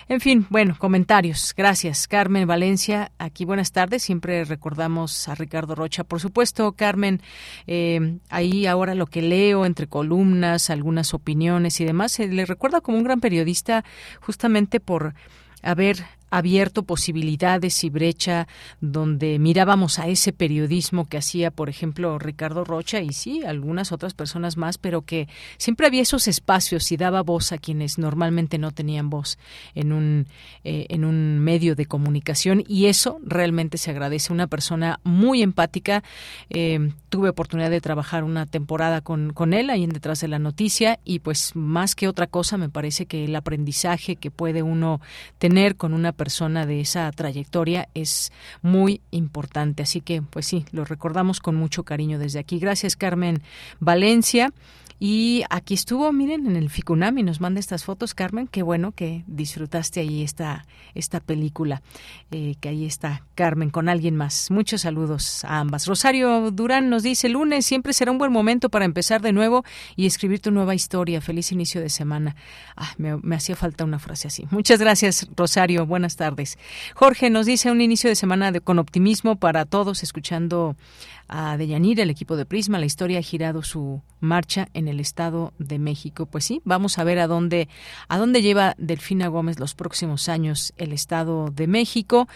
En 0.07 0.22
fin, 0.22 0.45
bueno, 0.49 0.76
comentarios. 0.78 1.53
Gracias. 1.57 2.07
Carmen 2.07 2.47
Valencia, 2.47 3.11
aquí 3.17 3.45
buenas 3.45 3.72
tardes. 3.72 4.03
Siempre 4.03 4.45
recordamos 4.45 5.28
a 5.28 5.36
Ricardo 5.36 5.74
Rocha. 5.74 6.03
Por 6.03 6.20
supuesto, 6.20 6.72
Carmen, 6.74 7.22
eh, 7.65 8.20
ahí 8.30 8.67
ahora 8.67 8.93
lo 8.93 9.07
que 9.07 9.22
leo 9.22 9.65
entre 9.65 9.88
columnas, 9.88 10.70
algunas 10.70 11.13
opiniones 11.13 11.82
y 11.82 11.86
demás, 11.86 12.11
se 12.11 12.28
le 12.28 12.45
recuerda 12.45 12.82
como 12.82 12.97
un 12.97 13.03
gran 13.03 13.20
periodista 13.20 13.84
justamente 14.22 14.59
por 14.80 15.14
haber 15.64 16.05
abierto 16.30 16.84
posibilidades 16.84 17.84
y 17.84 17.89
brecha 17.89 18.47
donde 18.82 19.39
mirábamos 19.39 19.99
a 19.99 20.07
ese 20.07 20.34
periodismo 20.34 21.07
que 21.07 21.17
hacía, 21.17 21.51
por 21.51 21.69
ejemplo, 21.69 22.17
Ricardo 22.19 22.63
Rocha 22.63 23.01
y 23.01 23.13
sí, 23.13 23.43
algunas 23.43 23.91
otras 23.91 24.13
personas 24.13 24.57
más, 24.57 24.77
pero 24.77 25.01
que 25.01 25.27
siempre 25.57 25.88
había 25.88 26.01
esos 26.01 26.27
espacios 26.27 26.91
y 26.91 26.97
daba 26.97 27.21
voz 27.21 27.51
a 27.51 27.57
quienes 27.57 27.97
normalmente 27.97 28.57
no 28.57 28.71
tenían 28.71 29.09
voz 29.09 29.38
en 29.75 29.91
un, 29.91 30.27
eh, 30.63 30.86
en 30.89 31.05
un 31.05 31.39
medio 31.39 31.75
de 31.75 31.86
comunicación 31.86 32.63
y 32.67 32.86
eso 32.86 33.19
realmente 33.23 33.77
se 33.77 33.91
agradece. 33.91 34.34
Una 34.34 34.47
persona 34.47 34.99
muy 35.03 35.41
empática. 35.41 36.03
Eh, 36.49 36.91
tuve 37.09 37.30
oportunidad 37.30 37.69
de 37.69 37.82
trabajar 37.82 38.23
una 38.23 38.45
temporada 38.45 39.01
con, 39.01 39.34
con 39.34 39.53
él 39.53 39.69
ahí 39.69 39.84
en 39.84 39.89
Detrás 39.89 40.21
de 40.21 40.27
la 40.27 40.39
Noticia 40.39 40.99
y 41.03 41.19
pues 41.19 41.55
más 41.55 41.95
que 41.95 42.07
otra 42.07 42.27
cosa 42.27 42.57
me 42.57 42.69
parece 42.69 43.05
que 43.05 43.25
el 43.25 43.36
aprendizaje 43.36 44.15
que 44.15 44.32
puede 44.32 44.63
uno 44.63 45.01
tener 45.38 45.75
con 45.75 45.93
una 45.93 46.11
persona 46.20 46.65
de 46.65 46.82
esa 46.82 47.09
trayectoria 47.13 47.88
es 47.93 48.34
muy 48.61 48.99
importante. 49.09 49.84
Así 49.84 50.01
que, 50.01 50.22
pues 50.22 50.45
sí, 50.45 50.65
lo 50.74 50.84
recordamos 50.84 51.39
con 51.39 51.55
mucho 51.55 51.84
cariño 51.84 52.20
desde 52.20 52.39
aquí. 52.39 52.59
Gracias, 52.59 52.97
Carmen 52.97 53.41
Valencia. 53.80 54.51
Y 55.00 55.43
aquí 55.50 55.74
estuvo, 55.74 56.12
miren, 56.12 56.45
en 56.45 56.58
el 56.58 56.70
Ficunami, 56.70 57.24
nos 57.24 57.39
manda 57.39 57.60
estas 57.60 57.86
fotos, 57.86 58.14
Carmen. 58.14 58.47
Qué 58.47 58.64
bueno 58.64 58.91
que 58.91 59.24
disfrutaste 59.28 60.02
ahí 60.02 60.24
esta, 60.24 60.66
esta 60.93 61.22
película, 61.22 61.82
eh, 62.32 62.56
que 62.60 62.70
ahí 62.70 62.86
está 62.86 63.24
Carmen 63.36 63.70
con 63.70 63.88
alguien 63.88 64.18
más. 64.18 64.52
Muchos 64.52 64.82
saludos 64.82 65.45
a 65.45 65.60
ambas. 65.60 65.88
Rosario 65.88 66.52
Durán 66.52 66.89
nos 66.89 67.04
dice, 67.04 67.30
lunes 67.30 67.66
siempre 67.66 67.93
será 67.93 68.12
un 68.12 68.18
buen 68.18 68.34
momento 68.34 68.70
para 68.70 68.84
empezar 68.84 69.22
de 69.22 69.32
nuevo 69.32 69.64
y 69.95 70.06
escribir 70.06 70.41
tu 70.41 70.52
nueva 70.52 70.76
historia. 70.76 71.22
Feliz 71.22 71.54
inicio 71.54 71.80
de 71.80 71.89
semana. 71.89 72.36
Ah, 72.76 72.93
me, 72.97 73.16
me 73.18 73.38
hacía 73.38 73.56
falta 73.56 73.86
una 73.86 74.00
frase 74.00 74.28
así. 74.28 74.47
Muchas 74.52 74.80
gracias, 74.80 75.30
Rosario. 75.36 75.86
Buenas 75.86 76.18
tardes. 76.18 76.58
Jorge 76.93 77.30
nos 77.30 77.45
dice 77.45 77.72
un 77.72 77.80
inicio 77.80 78.10
de 78.10 78.16
semana 78.16 78.52
de, 78.52 78.60
con 78.60 78.80
optimismo 78.80 79.38
para 79.38 79.64
todos, 79.64 80.04
escuchando 80.04 80.76
a 81.30 81.55
Deyanira, 81.57 82.03
el 82.03 82.09
equipo 82.09 82.36
de 82.36 82.45
Prisma. 82.45 82.80
La 82.80 82.86
historia 82.86 83.19
ha 83.19 83.21
girado 83.21 83.63
su 83.63 84.01
marcha 84.19 84.67
en 84.73 84.88
el 84.88 84.99
Estado 84.99 85.53
de 85.59 85.80
México. 85.80 86.25
Pues 86.25 86.45
sí, 86.45 86.61
vamos 86.65 86.97
a 86.97 87.03
ver 87.03 87.19
a 87.19 87.27
dónde, 87.27 87.69
a 88.07 88.17
dónde 88.17 88.41
lleva 88.41 88.75
Delfina 88.77 89.27
Gómez 89.27 89.59
los 89.59 89.75
próximos 89.75 90.27
años 90.27 90.73
el 90.77 90.91
Estado 90.91 91.51
de 91.51 91.67
México. 91.67 92.27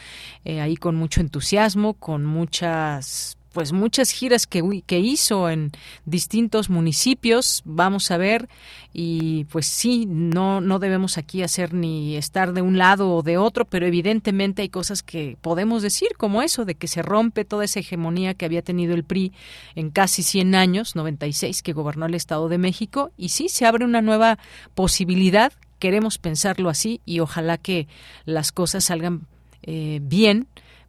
Eh, 0.46 0.62
ahí 0.62 0.78
con 0.78 0.96
mucho 0.96 1.20
entusiasmo, 1.20 1.96
con 1.96 2.24
muchas 2.24 3.38
pues 3.54 3.72
muchas 3.72 4.10
giras 4.10 4.48
que, 4.48 4.64
hizo 5.00 5.50
en 5.50 5.72
distintos 6.06 6.70
municipios, 6.70 7.62
vamos 7.66 8.10
a 8.10 8.18
ver, 8.18 8.50
y 8.92 9.46
pues 9.46 9.68
sí, 9.68 10.06
no, 10.08 10.60
no 10.60 10.80
debemos 10.80 11.20
aquí 11.20 11.44
hacer 11.44 11.74
ni 11.74 12.18
estar 12.18 12.54
de 12.54 12.64
un 12.64 12.80
lado 12.80 13.12
o 13.14 13.22
de 13.22 13.38
otro, 13.38 13.66
pero 13.66 13.86
evidentemente 13.86 14.64
hay 14.64 14.70
cosas 14.70 15.04
que 15.04 15.38
podemos 15.40 15.84
decir, 15.84 16.10
como 16.18 16.42
eso, 16.42 16.66
de 16.66 16.76
que 16.76 16.88
se 16.88 17.04
rompe 17.04 17.46
toda 17.46 17.66
esa 17.66 17.80
hegemonía 17.80 18.34
que 18.34 18.46
había 18.46 18.64
tenido 18.64 18.96
el 18.96 19.04
PRI 19.04 19.34
en 19.76 19.92
casi 19.92 20.24
100 20.24 20.56
años, 20.56 20.96
96, 20.96 21.62
que 21.62 21.74
gobernó 21.74 22.08
el 22.08 22.16
Estado 22.16 22.50
de 22.50 22.58
México, 22.58 23.12
y 23.18 23.30
sí, 23.30 23.50
se 23.50 23.68
abre 23.68 23.86
una 23.86 24.02
nueva 24.02 24.40
posibilidad, 24.74 25.54
queremos 25.78 26.18
pensarlo 26.18 26.70
así, 26.70 27.02
y 27.06 27.20
ojalá 27.20 27.60
que 27.60 27.88
las 28.26 28.52
cosas 28.52 28.86
salgan 28.86 29.28
eh, 29.62 30.00
bien 30.02 30.48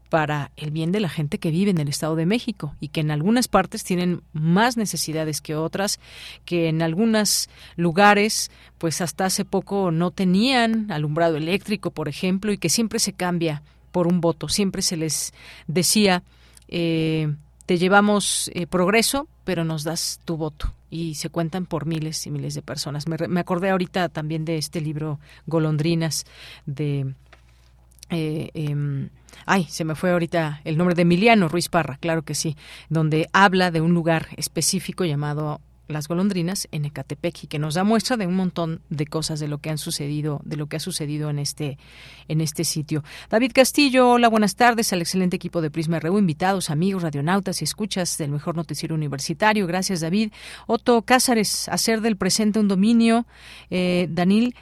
para 0.09 0.51
el 0.57 0.71
bien 0.71 0.93
de 0.93 1.01
la 1.01 1.09
gente 1.09 1.39
que 1.39 1.51
vive 1.51 1.71
en 1.71 1.79
el 1.79 1.89
Estado 1.89 2.17
de 2.17 2.27
México 2.27 2.75
y 2.81 2.89
que 2.89 3.01
en 3.01 3.11
algunas 3.11 3.49
partes 3.49 3.85
tienen 3.85 4.23
más 4.33 4.77
necesidades 4.77 5.41
que 5.41 5.57
otras, 5.57 5.99
que 6.45 6.69
en 6.69 6.83
algunos 6.83 7.49
lugares 7.77 8.51
pues 8.79 9.01
hasta 9.01 9.27
hace 9.27 9.45
poco 9.45 9.91
no 9.91 10.11
tenían 10.11 10.91
alumbrado 10.91 11.37
eléctrico, 11.37 11.91
por 11.91 12.09
ejemplo, 12.09 12.53
y 12.53 12.59
que 12.59 12.69
siempre 12.69 12.99
se 12.99 13.13
cambia 13.13 13.63
por 13.93 14.07
un 14.07 14.21
voto, 14.21 14.49
siempre 14.49 14.83
se 14.83 14.97
les 14.97 15.33
decía 15.67 16.23
eh, 16.69 17.35
te 17.67 17.79
llevamos 17.79 18.51
eh, 18.55 18.67
progreso, 18.67 19.29
pero 19.45 19.65
nos 19.65 19.85
das 19.85 20.21
tu 20.25 20.37
voto. 20.37 20.73
Y 20.91 21.15
se 21.15 21.29
cuentan 21.29 21.67
por 21.67 21.87
miles 21.87 22.27
y 22.27 22.31
miles 22.31 22.55
de 22.55 22.63
personas. 22.63 23.09
Me, 23.09 23.17
me 23.27 23.41
acordé 23.41 23.71
ahorita 23.71 24.09
también 24.09 24.45
de 24.45 24.59
este 24.59 24.81
libro 24.81 25.19
Golondrinas 25.47 26.25
de 26.67 27.15
eh, 28.11 28.51
em, 28.55 29.09
ay, 29.47 29.65
se 29.69 29.85
me 29.85 29.95
fue 29.95 30.11
ahorita 30.11 30.61
el 30.65 30.77
nombre 30.77 30.95
de 30.95 31.03
Emiliano 31.03 31.49
Ruiz 31.49 31.69
Parra, 31.69 31.97
claro 31.99 32.23
que 32.23 32.35
sí, 32.35 32.57
donde 32.89 33.29
habla 33.33 33.71
de 33.71 33.81
un 33.81 33.95
lugar 33.95 34.29
específico 34.37 35.05
llamado 35.05 35.61
las 35.89 36.09
golondrinas 36.09 36.67
en 36.73 36.85
Ecatepec 36.87 37.45
y 37.45 37.47
que 37.47 37.59
nos 37.59 37.75
da 37.75 37.85
muestra 37.85 38.17
de 38.17 38.27
un 38.27 38.35
montón 38.35 38.81
de 38.89 39.07
cosas 39.07 39.41
de 39.41 39.49
lo 39.49 39.59
que 39.59 39.71
han 39.71 39.79
sucedido, 39.79 40.41
de 40.45 40.57
lo 40.57 40.67
que 40.67 40.77
ha 40.77 40.81
sucedido 40.81 41.29
en 41.31 41.39
este 41.39 41.79
en 42.29 42.41
este 42.41 42.65
sitio. 42.65 43.05
David 43.29 43.53
Castillo, 43.55 44.11
hola, 44.11 44.29
buenas 44.29 44.57
tardes 44.57 44.93
al 44.93 45.03
excelente 45.03 45.37
equipo 45.37 45.61
de 45.61 45.71
Prisma 45.71 46.01
RU, 46.01 46.19
invitados, 46.19 46.71
amigos, 46.71 47.03
radionautas 47.03 47.61
y 47.61 47.65
escuchas 47.65 48.17
del 48.17 48.31
mejor 48.31 48.57
noticiero 48.57 48.95
universitario. 48.95 49.67
Gracias, 49.67 50.01
David. 50.01 50.33
Otto 50.67 51.03
Cázares, 51.03 51.69
hacer 51.69 52.01
del 52.01 52.17
presente 52.17 52.59
un 52.61 52.69
dominio. 52.69 53.27
Eh, 53.71 54.09
Danil 54.11 54.55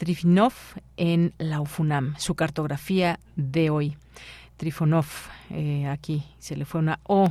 Trifonov 0.00 0.54
en 0.96 1.34
la 1.36 1.60
UFUNAM, 1.60 2.14
su 2.16 2.34
cartografía 2.34 3.20
de 3.36 3.68
hoy. 3.68 3.98
Trifonov, 4.56 5.04
eh, 5.50 5.88
aquí 5.88 6.24
se 6.38 6.56
le 6.56 6.64
fue 6.64 6.80
una 6.80 7.00
O 7.02 7.30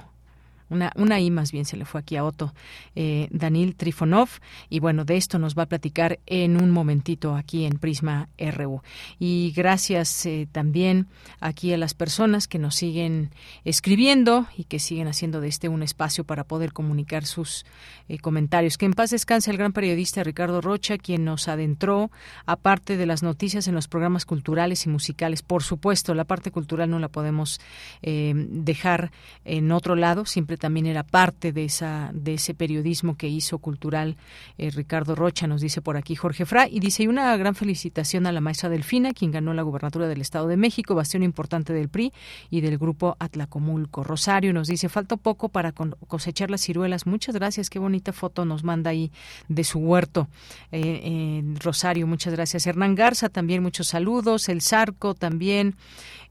una, 0.69 0.91
una 0.95 1.19
I 1.19 1.31
más 1.31 1.51
bien 1.51 1.65
se 1.65 1.77
le 1.77 1.85
fue 1.85 2.01
aquí 2.01 2.15
a 2.15 2.23
Otto, 2.23 2.53
eh, 2.95 3.27
Danil 3.31 3.75
Trifonov, 3.75 4.29
y 4.69 4.79
bueno, 4.79 5.05
de 5.05 5.17
esto 5.17 5.39
nos 5.39 5.57
va 5.57 5.63
a 5.63 5.65
platicar 5.65 6.19
en 6.25 6.61
un 6.61 6.69
momentito 6.69 7.35
aquí 7.35 7.65
en 7.65 7.79
Prisma 7.79 8.29
RU. 8.37 8.81
Y 9.17 9.51
gracias 9.55 10.25
eh, 10.25 10.47
también 10.51 11.07
aquí 11.39 11.73
a 11.73 11.77
las 11.77 11.93
personas 11.93 12.47
que 12.47 12.59
nos 12.59 12.75
siguen 12.75 13.31
escribiendo 13.65 14.47
y 14.55 14.65
que 14.65 14.79
siguen 14.79 15.07
haciendo 15.07 15.41
de 15.41 15.47
este 15.47 15.69
un 15.69 15.83
espacio 15.83 16.23
para 16.23 16.43
poder 16.43 16.73
comunicar 16.73 17.25
sus 17.25 17.65
eh, 18.07 18.19
comentarios. 18.19 18.77
Que 18.77 18.85
en 18.85 18.93
paz 18.93 19.11
descanse 19.11 19.51
el 19.51 19.57
gran 19.57 19.73
periodista 19.73 20.23
Ricardo 20.23 20.61
Rocha, 20.61 20.97
quien 20.97 21.25
nos 21.25 21.47
adentró, 21.47 22.11
aparte 22.45 22.97
de 22.97 23.05
las 23.05 23.23
noticias 23.23 23.67
en 23.67 23.75
los 23.75 23.87
programas 23.87 24.25
culturales 24.25 24.85
y 24.85 24.89
musicales. 24.89 25.41
Por 25.41 25.63
supuesto, 25.63 26.13
la 26.13 26.25
parte 26.25 26.51
cultural 26.51 26.89
no 26.89 26.99
la 26.99 27.09
podemos 27.09 27.59
dejar 28.01 29.11
en 29.45 29.71
otro 29.71 29.95
lado, 29.95 30.25
siempre 30.25 30.57
también 30.59 30.85
era 30.85 31.03
parte 31.03 31.51
de 31.51 31.65
esa 31.65 32.11
de 32.13 32.35
ese 32.35 32.53
periodismo 32.53 33.17
que 33.17 33.27
hizo 33.27 33.57
cultural 33.57 34.17
eh, 34.57 34.69
Ricardo 34.71 35.15
Rocha, 35.15 35.47
nos 35.47 35.61
dice 35.61 35.81
por 35.81 35.97
aquí 35.97 36.15
Jorge 36.15 36.45
Fra, 36.45 36.67
y 36.67 36.79
dice, 36.79 37.03
y 37.03 37.07
una 37.07 37.35
gran 37.37 37.55
felicitación 37.55 38.27
a 38.27 38.31
la 38.31 38.41
maestra 38.41 38.69
Delfina, 38.69 39.13
quien 39.13 39.31
ganó 39.31 39.53
la 39.53 39.63
gubernatura 39.63 40.07
del 40.07 40.21
Estado 40.21 40.47
de 40.47 40.57
México, 40.57 40.95
bastión 40.95 41.23
importante 41.23 41.73
del 41.73 41.89
PRI 41.89 42.13
y 42.49 42.61
del 42.61 42.77
grupo 42.77 43.15
Atlacomulco. 43.19 44.03
Rosario 44.03 44.53
nos 44.53 44.67
dice, 44.67 44.89
falta 44.89 45.17
poco 45.17 45.49
para 45.49 45.71
cosechar 45.71 46.51
las 46.51 46.61
ciruelas. 46.61 47.05
Muchas 47.05 47.35
gracias, 47.35 47.69
qué 47.69 47.79
bonita 47.79 48.13
foto 48.13 48.45
nos 48.45 48.63
manda 48.63 48.91
ahí 48.91 49.11
de 49.47 49.63
su 49.63 49.79
huerto. 49.79 50.27
Eh, 50.71 51.43
Rosario, 51.59 52.05
muchas 52.07 52.33
gracias. 52.33 52.67
Hernán 52.67 52.95
Garza, 52.95 53.29
también 53.29 53.63
muchos 53.63 53.87
saludos. 53.87 54.49
El 54.49 54.61
Zarco 54.61 55.13
también. 55.13 55.75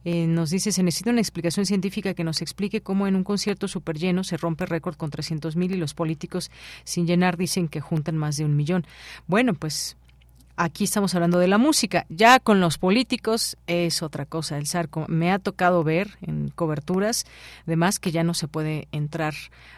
Eh, 0.05 0.27
nos 0.27 0.51
dice, 0.51 0.71
se 0.73 0.83
necesita 0.83 1.11
una 1.11 1.21
explicación 1.21 1.67
científica 1.67 2.15
que 2.15 2.25
nos 2.25 2.41
explique 2.41 2.81
cómo 2.81 3.07
en 3.07 3.17
un 3.17 3.25
concierto 3.25 3.67
súper 3.67 3.99
lleno 3.99 4.18
se 4.25 4.37
rompe 4.37 4.67
récord 4.67 4.97
con 4.97 5.11
300 5.11 5.57
mil 5.57 5.73
y 5.73 5.77
los 5.77 5.95
políticos 5.95 6.51
sin 6.85 7.07
llenar 7.07 7.37
dicen 7.37 7.69
que 7.69 7.81
juntan 7.81 8.17
más 8.17 8.37
de 8.37 8.45
un 8.45 8.57
millón. 8.57 8.87
Bueno, 9.27 9.55
pues 9.55 9.97
aquí 10.57 10.85
estamos 10.85 11.15
hablando 11.15 11.39
de 11.39 11.49
la 11.49 11.57
música. 11.57 12.05
Ya 12.09 12.41
con 12.41 12.61
los 12.61 12.79
políticos 12.79 13.57
es 13.67 14.03
otra 14.03 14.27
cosa. 14.27 14.59
El 14.59 14.67
Zarco 14.67 15.07
me 15.09 15.33
ha 15.33 15.39
tocado 15.39 15.85
ver 15.85 16.19
en 16.21 16.51
coberturas, 16.51 17.25
además 17.67 17.99
que 17.99 18.11
ya 18.11 18.25
no 18.25 18.35
se 18.35 18.49
puede 18.49 18.89
entrar 18.93 19.35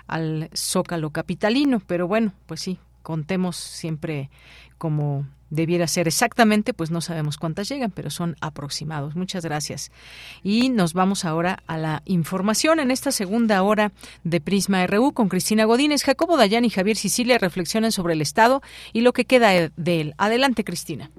al 0.06 0.50
zócalo 0.54 1.10
capitalino, 1.10 1.80
pero 1.86 2.08
bueno, 2.08 2.32
pues 2.46 2.60
sí, 2.60 2.78
contemos 3.02 3.56
siempre 3.56 4.30
como 4.78 5.26
debiera 5.50 5.86
ser 5.86 6.06
exactamente, 6.06 6.72
pues 6.72 6.90
no 6.90 7.00
sabemos 7.00 7.36
cuántas 7.36 7.68
llegan, 7.68 7.90
pero 7.90 8.10
son 8.10 8.36
aproximados. 8.40 9.16
Muchas 9.16 9.44
gracias. 9.44 9.90
Y 10.42 10.70
nos 10.70 10.94
vamos 10.94 11.24
ahora 11.24 11.58
a 11.66 11.76
la 11.76 12.02
información 12.06 12.80
en 12.80 12.90
esta 12.90 13.10
segunda 13.10 13.62
hora 13.62 13.90
de 14.24 14.40
Prisma 14.40 14.86
RU 14.86 15.12
con 15.12 15.28
Cristina 15.28 15.64
Godínez, 15.64 16.02
Jacobo 16.04 16.36
Dayan 16.36 16.64
y 16.64 16.70
Javier 16.70 16.96
Sicilia 16.96 17.38
reflexionan 17.38 17.92
sobre 17.92 18.14
el 18.14 18.20
Estado 18.20 18.60
y 18.92 19.02
lo 19.02 19.12
que 19.12 19.24
queda 19.24 19.50
de 19.76 20.00
él. 20.00 20.14
Adelante, 20.18 20.64
Cristina. 20.64 21.10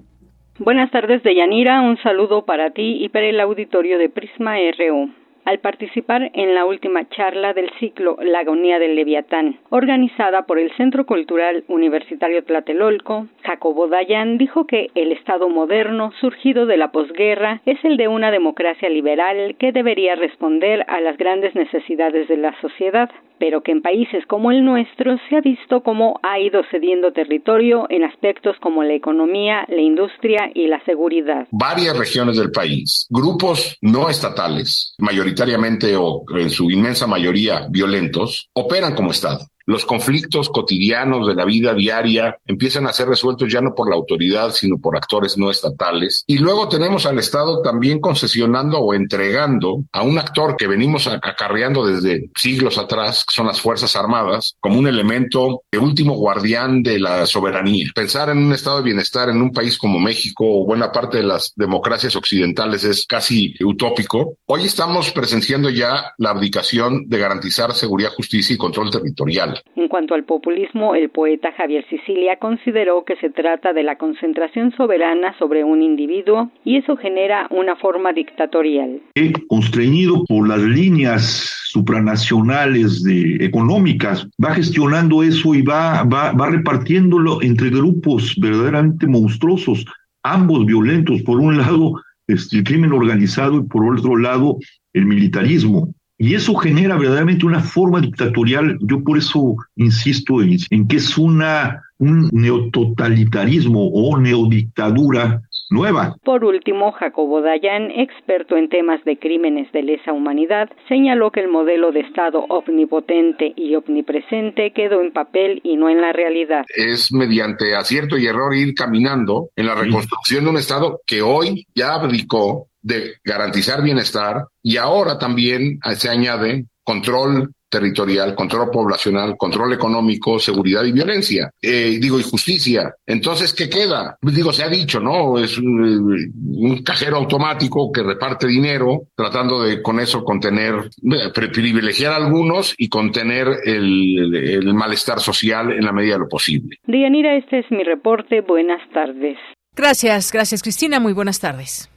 Buenas 0.58 0.90
tardes, 0.90 1.22
Deyanira. 1.22 1.80
Un 1.80 1.96
saludo 2.02 2.44
para 2.44 2.70
ti 2.70 3.04
y 3.04 3.08
para 3.08 3.26
el 3.26 3.40
auditorio 3.40 3.98
de 3.98 4.08
Prisma 4.08 4.56
RU 4.78 5.21
al 5.44 5.58
participar 5.58 6.30
en 6.34 6.54
la 6.54 6.64
última 6.64 7.08
charla 7.08 7.52
del 7.52 7.70
ciclo 7.78 8.16
La 8.22 8.40
agonía 8.40 8.78
del 8.78 8.94
Leviatán, 8.94 9.56
organizada 9.70 10.46
por 10.46 10.58
el 10.58 10.72
Centro 10.76 11.06
Cultural 11.06 11.64
Universitario 11.68 12.44
Tlatelolco, 12.44 13.26
Jacobo 13.42 13.88
Dayan 13.88 14.38
dijo 14.38 14.66
que 14.66 14.90
el 14.94 15.12
Estado 15.12 15.48
moderno 15.48 16.12
surgido 16.20 16.66
de 16.66 16.76
la 16.76 16.92
posguerra 16.92 17.60
es 17.66 17.84
el 17.84 17.96
de 17.96 18.08
una 18.08 18.30
democracia 18.30 18.88
liberal 18.88 19.56
que 19.58 19.72
debería 19.72 20.14
responder 20.14 20.84
a 20.88 21.00
las 21.00 21.16
grandes 21.16 21.54
necesidades 21.54 22.28
de 22.28 22.36
la 22.36 22.58
sociedad, 22.60 23.10
pero 23.42 23.60
que 23.60 23.72
en 23.72 23.82
países 23.82 24.24
como 24.28 24.52
el 24.52 24.64
nuestro 24.64 25.16
se 25.28 25.36
ha 25.36 25.40
visto 25.40 25.82
cómo 25.82 26.20
ha 26.22 26.38
ido 26.38 26.62
cediendo 26.70 27.12
territorio 27.12 27.86
en 27.88 28.04
aspectos 28.04 28.54
como 28.60 28.84
la 28.84 28.94
economía, 28.94 29.66
la 29.68 29.80
industria 29.80 30.52
y 30.54 30.68
la 30.68 30.80
seguridad. 30.84 31.48
Varias 31.50 31.98
regiones 31.98 32.36
del 32.36 32.52
país, 32.52 33.08
grupos 33.10 33.78
no 33.80 34.08
estatales, 34.08 34.94
mayoritariamente 34.98 35.96
o 35.96 36.22
en 36.38 36.50
su 36.50 36.70
inmensa 36.70 37.08
mayoría 37.08 37.66
violentos, 37.68 38.48
operan 38.52 38.94
como 38.94 39.10
Estado 39.10 39.40
los 39.66 39.84
conflictos 39.84 40.48
cotidianos 40.48 41.26
de 41.26 41.34
la 41.34 41.44
vida 41.44 41.74
diaria 41.74 42.38
empiezan 42.46 42.86
a 42.86 42.92
ser 42.92 43.08
resueltos 43.08 43.52
ya 43.52 43.60
no 43.60 43.74
por 43.74 43.88
la 43.88 43.96
autoridad, 43.96 44.52
sino 44.52 44.78
por 44.78 44.96
actores 44.96 45.36
no 45.38 45.50
estatales. 45.50 46.24
Y 46.26 46.38
luego 46.38 46.68
tenemos 46.68 47.06
al 47.06 47.18
Estado 47.18 47.62
también 47.62 48.00
concesionando 48.00 48.78
o 48.78 48.94
entregando 48.94 49.84
a 49.92 50.02
un 50.02 50.18
actor 50.18 50.56
que 50.56 50.66
venimos 50.66 51.06
acarreando 51.06 51.86
desde 51.86 52.30
siglos 52.36 52.78
atrás, 52.78 53.24
que 53.24 53.34
son 53.34 53.46
las 53.46 53.60
Fuerzas 53.60 53.96
Armadas, 53.96 54.56
como 54.60 54.78
un 54.78 54.86
elemento 54.86 55.62
de 55.70 55.78
último 55.78 56.14
guardián 56.14 56.82
de 56.82 56.98
la 56.98 57.26
soberanía. 57.26 57.86
Pensar 57.94 58.30
en 58.30 58.38
un 58.38 58.52
estado 58.52 58.78
de 58.78 58.84
bienestar 58.84 59.28
en 59.28 59.40
un 59.40 59.52
país 59.52 59.78
como 59.78 59.98
México 59.98 60.44
o 60.44 60.64
buena 60.64 60.90
parte 60.92 61.18
de 61.18 61.24
las 61.24 61.52
democracias 61.56 62.16
occidentales 62.16 62.84
es 62.84 63.06
casi 63.06 63.54
utópico. 63.64 64.36
Hoy 64.46 64.64
estamos 64.64 65.10
presenciando 65.12 65.70
ya 65.70 66.12
la 66.18 66.30
abdicación 66.30 67.08
de 67.08 67.18
garantizar 67.18 67.74
seguridad, 67.74 68.12
justicia 68.16 68.54
y 68.54 68.58
control 68.58 68.90
territorial. 68.90 69.51
En 69.76 69.88
cuanto 69.88 70.14
al 70.14 70.24
populismo, 70.24 70.94
el 70.94 71.10
poeta 71.10 71.52
Javier 71.52 71.84
Sicilia 71.88 72.36
consideró 72.36 73.04
que 73.04 73.16
se 73.16 73.30
trata 73.30 73.72
de 73.72 73.82
la 73.82 73.96
concentración 73.96 74.72
soberana 74.76 75.36
sobre 75.38 75.64
un 75.64 75.82
individuo 75.82 76.50
y 76.64 76.76
eso 76.76 76.96
genera 76.96 77.46
una 77.50 77.76
forma 77.76 78.12
dictatorial. 78.12 79.00
Constreñido 79.48 80.24
por 80.24 80.48
las 80.48 80.60
líneas 80.60 81.52
supranacionales 81.72 83.02
de, 83.02 83.44
económicas, 83.44 84.28
va 84.42 84.54
gestionando 84.54 85.22
eso 85.22 85.54
y 85.54 85.62
va, 85.62 86.04
va, 86.04 86.32
va 86.32 86.50
repartiéndolo 86.50 87.40
entre 87.42 87.70
grupos 87.70 88.34
verdaderamente 88.38 89.06
monstruosos, 89.06 89.86
ambos 90.22 90.66
violentos, 90.66 91.22
por 91.22 91.40
un 91.40 91.56
lado 91.56 91.94
este, 92.28 92.58
el 92.58 92.64
crimen 92.64 92.92
organizado 92.92 93.58
y 93.58 93.62
por 93.64 93.94
otro 93.94 94.16
lado 94.16 94.58
el 94.92 95.06
militarismo. 95.06 95.92
Y 96.22 96.36
eso 96.36 96.54
genera 96.54 96.96
verdaderamente 96.96 97.44
una 97.44 97.58
forma 97.58 98.00
dictatorial. 98.00 98.78
Yo 98.82 99.02
por 99.02 99.18
eso 99.18 99.56
insisto 99.74 100.40
en, 100.40 100.86
que 100.86 100.96
es 100.98 101.18
una, 101.18 101.82
un 101.98 102.30
neototalitarismo 102.30 103.88
o 103.88 104.16
neodictadura 104.16 105.42
nueva. 105.70 106.14
Por 106.22 106.44
último, 106.44 106.92
Jacobo 106.92 107.42
Dayan, 107.42 107.90
experto 107.90 108.56
en 108.56 108.68
temas 108.68 109.04
de 109.04 109.18
crímenes 109.18 109.72
de 109.72 109.82
lesa 109.82 110.12
humanidad, 110.12 110.70
señaló 110.86 111.32
que 111.32 111.40
el 111.40 111.48
modelo 111.48 111.90
de 111.90 112.02
Estado 112.02 112.44
omnipotente 112.48 113.52
y 113.56 113.74
omnipresente 113.74 114.72
quedó 114.72 115.00
en 115.00 115.12
papel 115.12 115.60
y 115.64 115.76
no 115.76 115.88
en 115.88 116.00
la 116.00 116.12
realidad. 116.12 116.64
Es 116.76 117.12
mediante 117.12 117.74
acierto 117.74 118.16
y 118.16 118.26
error 118.26 118.54
ir 118.54 118.74
caminando 118.74 119.48
en 119.56 119.66
la 119.66 119.74
reconstrucción 119.74 120.44
de 120.44 120.50
un 120.50 120.56
Estado 120.56 121.00
que 121.04 121.20
hoy 121.20 121.66
ya 121.74 121.94
abdicó 121.94 122.68
de 122.82 123.14
garantizar 123.24 123.82
bienestar 123.82 124.46
y 124.62 124.76
ahora 124.76 125.18
también 125.18 125.78
se 125.96 126.08
añade 126.08 126.66
control 126.84 127.52
territorial, 127.72 128.34
control 128.34 128.70
poblacional, 128.70 129.36
control 129.38 129.72
económico, 129.72 130.38
seguridad 130.38 130.84
y 130.84 130.92
violencia, 130.92 131.50
eh, 131.60 131.98
digo, 131.98 132.20
y 132.20 132.22
justicia. 132.22 132.94
Entonces, 133.06 133.54
¿qué 133.54 133.70
queda? 133.70 134.18
Digo, 134.20 134.52
se 134.52 134.62
ha 134.62 134.68
dicho, 134.68 135.00
¿no? 135.00 135.38
Es 135.38 135.56
un, 135.56 136.82
cajero 136.84 137.16
automático 137.16 137.90
que 137.90 138.02
reparte 138.02 138.46
dinero, 138.46 139.04
tratando 139.16 139.62
de 139.62 139.80
con 139.80 140.00
eso 140.00 140.22
contener, 140.22 140.90
privilegiar 141.32 142.12
a 142.12 142.16
algunos 142.16 142.74
y 142.76 142.88
contener 142.88 143.48
el, 143.64 144.34
el 144.34 144.74
malestar 144.74 145.20
social 145.20 145.72
en 145.72 145.84
la 145.84 145.92
medida 145.92 146.14
de 146.14 146.20
lo 146.20 146.28
posible. 146.28 146.76
Dianira, 146.86 147.36
este 147.36 147.60
es 147.60 147.70
mi 147.70 147.84
reporte. 147.84 148.42
Buenas 148.42 148.82
tardes. 148.92 149.38
Gracias, 149.74 150.30
gracias 150.32 150.62
Cristina. 150.62 151.00
Muy 151.00 151.14
buenas 151.14 151.40
tardes. 151.40 151.91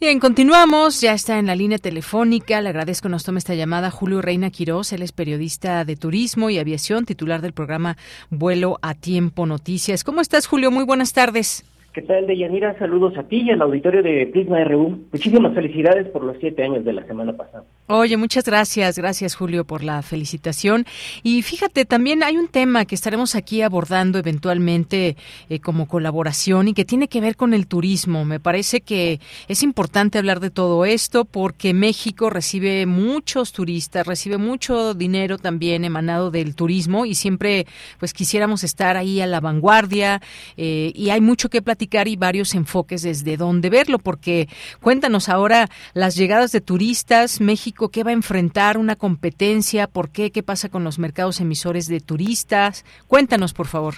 Bien, 0.00 0.20
continuamos. 0.20 1.02
Ya 1.02 1.12
está 1.12 1.38
en 1.38 1.44
la 1.44 1.54
línea 1.54 1.76
telefónica. 1.76 2.62
Le 2.62 2.70
agradezco 2.70 3.10
nos 3.10 3.24
tome 3.24 3.40
esta 3.40 3.54
llamada 3.54 3.90
Julio 3.90 4.22
Reina 4.22 4.48
Quirós. 4.48 4.94
Él 4.94 5.02
es 5.02 5.12
periodista 5.12 5.84
de 5.84 5.96
turismo 5.96 6.48
y 6.48 6.58
aviación, 6.58 7.04
titular 7.04 7.42
del 7.42 7.52
programa 7.52 7.98
Vuelo 8.30 8.78
a 8.80 8.94
Tiempo 8.94 9.44
Noticias. 9.44 10.02
¿Cómo 10.02 10.22
estás, 10.22 10.46
Julio? 10.46 10.70
Muy 10.70 10.84
buenas 10.84 11.12
tardes. 11.12 11.62
¿Qué 11.96 12.02
tal, 12.02 12.26
Deyanira? 12.26 12.78
Saludos 12.78 13.16
a 13.16 13.22
ti 13.22 13.40
y 13.40 13.50
al 13.50 13.62
auditorio 13.62 14.02
de 14.02 14.26
Prisma 14.26 14.62
RU. 14.64 15.06
Muchísimas 15.10 15.54
felicidades 15.54 16.06
por 16.08 16.24
los 16.24 16.36
siete 16.38 16.62
años 16.62 16.84
de 16.84 16.92
la 16.92 17.06
semana 17.06 17.34
pasada. 17.34 17.64
Oye, 17.86 18.18
muchas 18.18 18.44
gracias. 18.44 18.98
Gracias, 18.98 19.34
Julio, 19.34 19.64
por 19.64 19.82
la 19.82 20.02
felicitación. 20.02 20.84
Y 21.22 21.40
fíjate, 21.40 21.86
también 21.86 22.22
hay 22.22 22.36
un 22.36 22.48
tema 22.48 22.84
que 22.84 22.94
estaremos 22.94 23.34
aquí 23.34 23.62
abordando 23.62 24.18
eventualmente 24.18 25.16
eh, 25.48 25.60
como 25.60 25.88
colaboración 25.88 26.68
y 26.68 26.74
que 26.74 26.84
tiene 26.84 27.08
que 27.08 27.22
ver 27.22 27.34
con 27.34 27.54
el 27.54 27.66
turismo. 27.66 28.26
Me 28.26 28.40
parece 28.40 28.82
que 28.82 29.18
es 29.48 29.62
importante 29.62 30.18
hablar 30.18 30.40
de 30.40 30.50
todo 30.50 30.84
esto 30.84 31.24
porque 31.24 31.72
México 31.72 32.28
recibe 32.28 32.84
muchos 32.84 33.54
turistas, 33.54 34.06
recibe 34.06 34.36
mucho 34.36 34.92
dinero 34.92 35.38
también 35.38 35.82
emanado 35.82 36.30
del 36.30 36.54
turismo 36.56 37.06
y 37.06 37.14
siempre 37.14 37.66
pues 37.98 38.12
quisiéramos 38.12 38.64
estar 38.64 38.98
ahí 38.98 39.22
a 39.22 39.26
la 39.26 39.40
vanguardia 39.40 40.20
eh, 40.58 40.92
y 40.94 41.08
hay 41.08 41.22
mucho 41.22 41.48
que 41.48 41.62
platicar 41.62 41.85
y 41.86 42.16
varios 42.16 42.54
enfoques 42.54 43.02
desde 43.02 43.36
dónde 43.36 43.70
verlo, 43.70 43.98
porque 43.98 44.48
cuéntanos 44.80 45.28
ahora 45.28 45.68
las 45.94 46.16
llegadas 46.16 46.52
de 46.52 46.60
turistas, 46.60 47.40
México, 47.40 47.90
¿qué 47.90 48.04
va 48.04 48.10
a 48.10 48.14
enfrentar? 48.14 48.78
¿Una 48.78 48.96
competencia? 48.96 49.86
¿Por 49.86 50.10
qué? 50.10 50.30
¿Qué 50.30 50.42
pasa 50.42 50.68
con 50.68 50.84
los 50.84 50.98
mercados 50.98 51.40
emisores 51.40 51.88
de 51.88 52.00
turistas? 52.00 52.84
Cuéntanos, 53.06 53.52
por 53.54 53.66
favor. 53.66 53.94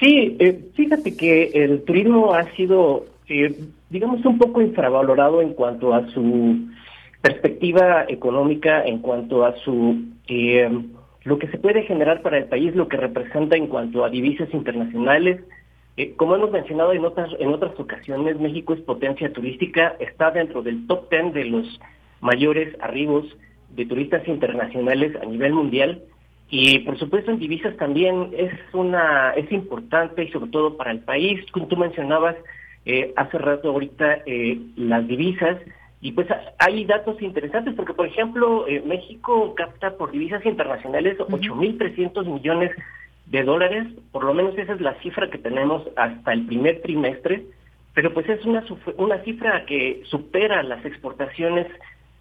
Sí, 0.00 0.36
eh, 0.38 0.60
fíjate 0.74 1.16
que 1.16 1.50
el 1.54 1.82
turismo 1.82 2.34
ha 2.34 2.44
sido, 2.54 3.06
eh, 3.28 3.54
digamos, 3.90 4.24
un 4.24 4.38
poco 4.38 4.60
infravalorado 4.60 5.40
en 5.40 5.54
cuanto 5.54 5.94
a 5.94 6.06
su 6.10 6.68
perspectiva 7.22 8.04
económica, 8.08 8.84
en 8.84 8.98
cuanto 8.98 9.44
a 9.44 9.56
su... 9.64 10.04
Eh, 10.28 10.70
lo 11.24 11.40
que 11.40 11.48
se 11.48 11.58
puede 11.58 11.82
generar 11.82 12.22
para 12.22 12.38
el 12.38 12.44
país, 12.44 12.74
lo 12.76 12.86
que 12.86 12.96
representa 12.96 13.56
en 13.56 13.66
cuanto 13.66 14.04
a 14.04 14.10
divisas 14.10 14.48
internacionales. 14.54 15.40
Eh, 15.96 16.14
como 16.16 16.34
hemos 16.34 16.50
mencionado 16.50 16.92
en 16.92 17.04
otras, 17.04 17.30
en 17.38 17.52
otras 17.52 17.78
ocasiones, 17.78 18.38
México 18.38 18.74
es 18.74 18.80
potencia 18.80 19.32
turística, 19.32 19.96
está 19.98 20.30
dentro 20.30 20.62
del 20.62 20.86
top 20.86 21.10
10 21.10 21.32
de 21.32 21.44
los 21.46 21.80
mayores 22.20 22.76
arribos 22.80 23.24
de 23.70 23.86
turistas 23.86 24.26
internacionales 24.26 25.14
a 25.20 25.26
nivel 25.26 25.52
mundial 25.52 26.02
y 26.48 26.78
por 26.80 26.98
supuesto 26.98 27.30
en 27.30 27.38
divisas 27.38 27.76
también 27.76 28.30
es 28.36 28.52
una 28.72 29.30
es 29.32 29.50
importante 29.50 30.24
y 30.24 30.30
sobre 30.30 30.50
todo 30.50 30.76
para 30.76 30.92
el 30.92 31.00
país. 31.00 31.40
Como 31.50 31.66
tú 31.66 31.76
mencionabas 31.76 32.36
eh, 32.84 33.12
hace 33.16 33.38
rato 33.38 33.70
ahorita 33.70 34.22
eh, 34.26 34.60
las 34.76 35.06
divisas 35.08 35.58
y 36.00 36.12
pues 36.12 36.28
hay 36.58 36.84
datos 36.84 37.20
interesantes 37.20 37.74
porque 37.74 37.94
por 37.94 38.06
ejemplo 38.06 38.66
eh, 38.68 38.82
México 38.86 39.54
capta 39.56 39.96
por 39.96 40.12
divisas 40.12 40.44
internacionales 40.46 41.16
ocho 41.28 41.56
mil 41.56 41.76
trescientos 41.78 42.26
millones 42.26 42.70
de 42.70 42.76
dólares 43.30 43.86
por 44.12 44.24
lo 44.24 44.34
menos 44.34 44.56
esa 44.56 44.74
es 44.74 44.80
la 44.80 44.94
cifra 45.00 45.30
que 45.30 45.38
tenemos 45.38 45.82
hasta 45.96 46.32
el 46.32 46.46
primer 46.46 46.80
trimestre 46.82 47.44
pero 47.94 48.12
pues 48.12 48.28
es 48.28 48.44
una 48.44 48.64
una 48.98 49.22
cifra 49.24 49.64
que 49.66 50.02
supera 50.04 50.62
las 50.62 50.84
exportaciones 50.84 51.66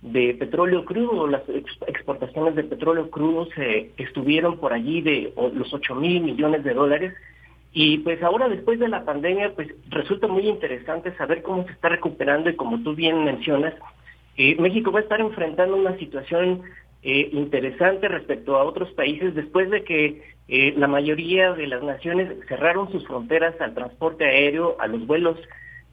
de 0.06 0.36
petróleo 0.36 0.86
crudo, 0.86 1.28
las 1.28 1.42
exportaciones 1.88 2.56
de 2.56 2.64
petróleo 2.64 3.10
crudo 3.10 3.48
se 3.56 3.92
estuvieron 3.98 4.60
por 4.60 4.72
allí 4.72 5.02
de 5.02 5.34
los 5.54 5.74
8 5.74 5.96
mil 5.96 6.22
millones 6.22 6.64
de 6.64 6.74
dólares. 6.74 7.14
Y 7.74 7.98
pues 8.00 8.22
ahora 8.24 8.48
después 8.48 8.80
de 8.80 8.88
la 8.88 9.04
pandemia, 9.04 9.54
pues 9.54 9.68
resulta 9.90 10.28
muy 10.28 10.48
interesante 10.48 11.14
saber 11.18 11.42
cómo 11.42 11.66
se 11.66 11.72
está 11.72 11.90
recuperando 11.90 12.50
y 12.50 12.56
como 12.56 12.82
tú 12.84 12.96
bien 12.96 13.26
mencionas, 13.26 13.74
eh, 14.38 14.56
México 14.60 14.92
va 14.92 15.00
a 15.00 15.04
estar 15.04 15.20
enfrentando 15.20 15.76
una 15.76 15.98
situación 15.98 16.62
eh, 17.02 17.30
interesante 17.34 18.08
respecto 18.08 18.56
a 18.56 18.64
otros 18.64 18.92
países 18.92 19.34
después 19.34 19.70
de 19.72 19.84
que 19.84 20.22
eh, 20.48 20.74
la 20.78 20.88
mayoría 20.88 21.54
de 21.54 21.68
las 21.68 21.82
naciones 21.82 22.32
cerraron 22.48 22.92
sus 22.92 23.06
fronteras 23.08 23.60
al 23.60 23.74
transporte 23.74 24.26
aéreo, 24.26 24.76
a 24.80 24.88
los 24.88 25.06
vuelos 25.08 25.38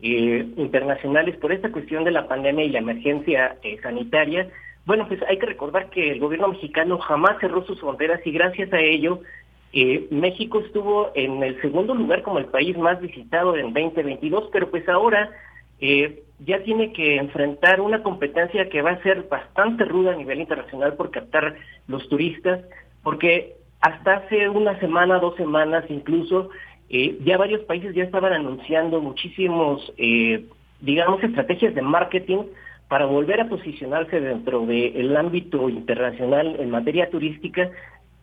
eh, 0.04 0.44
internacionales 0.56 1.36
por 1.36 1.52
esta 1.52 1.70
cuestión 1.70 2.02
de 2.02 2.10
la 2.10 2.26
pandemia 2.26 2.64
y 2.64 2.70
la 2.70 2.80
emergencia 2.80 3.56
eh, 3.62 3.78
sanitaria, 3.82 4.48
bueno, 4.84 5.06
pues 5.06 5.20
hay 5.28 5.38
que 5.38 5.46
recordar 5.46 5.90
que 5.90 6.10
el 6.10 6.18
gobierno 6.18 6.48
mexicano 6.48 6.98
jamás 6.98 7.38
cerró 7.38 7.64
sus 7.64 7.78
fronteras 7.78 8.20
y 8.26 8.32
gracias 8.32 8.72
a 8.72 8.80
ello 8.80 9.20
eh, 9.72 10.08
México 10.10 10.58
estuvo 10.58 11.12
en 11.14 11.40
el 11.44 11.60
segundo 11.62 11.94
lugar 11.94 12.22
como 12.22 12.40
el 12.40 12.46
país 12.46 12.76
más 12.76 13.00
visitado 13.00 13.56
en 13.56 13.72
2022, 13.72 14.50
pero 14.52 14.70
pues 14.72 14.88
ahora 14.88 15.30
ya 16.40 16.62
tiene 16.62 16.92
que 16.92 17.16
enfrentar 17.16 17.80
una 17.80 18.02
competencia 18.02 18.68
que 18.68 18.82
va 18.82 18.92
a 18.92 19.02
ser 19.02 19.28
bastante 19.28 19.84
ruda 19.84 20.12
a 20.12 20.16
nivel 20.16 20.40
internacional 20.40 20.94
por 20.94 21.12
captar 21.12 21.56
los 21.86 22.08
turistas, 22.08 22.60
porque 23.04 23.54
hasta 23.82 24.14
hace 24.14 24.48
una 24.48 24.78
semana, 24.78 25.18
dos 25.18 25.36
semanas 25.36 25.84
incluso, 25.88 26.50
eh, 26.88 27.18
ya 27.24 27.36
varios 27.36 27.62
países 27.62 27.94
ya 27.94 28.04
estaban 28.04 28.32
anunciando 28.32 29.00
muchísimos, 29.00 29.92
eh, 29.98 30.46
digamos, 30.80 31.22
estrategias 31.22 31.74
de 31.74 31.82
marketing 31.82 32.44
para 32.88 33.06
volver 33.06 33.40
a 33.40 33.48
posicionarse 33.48 34.20
dentro 34.20 34.66
del 34.66 35.16
ámbito 35.16 35.68
internacional 35.68 36.56
en 36.58 36.70
materia 36.70 37.10
turística. 37.10 37.70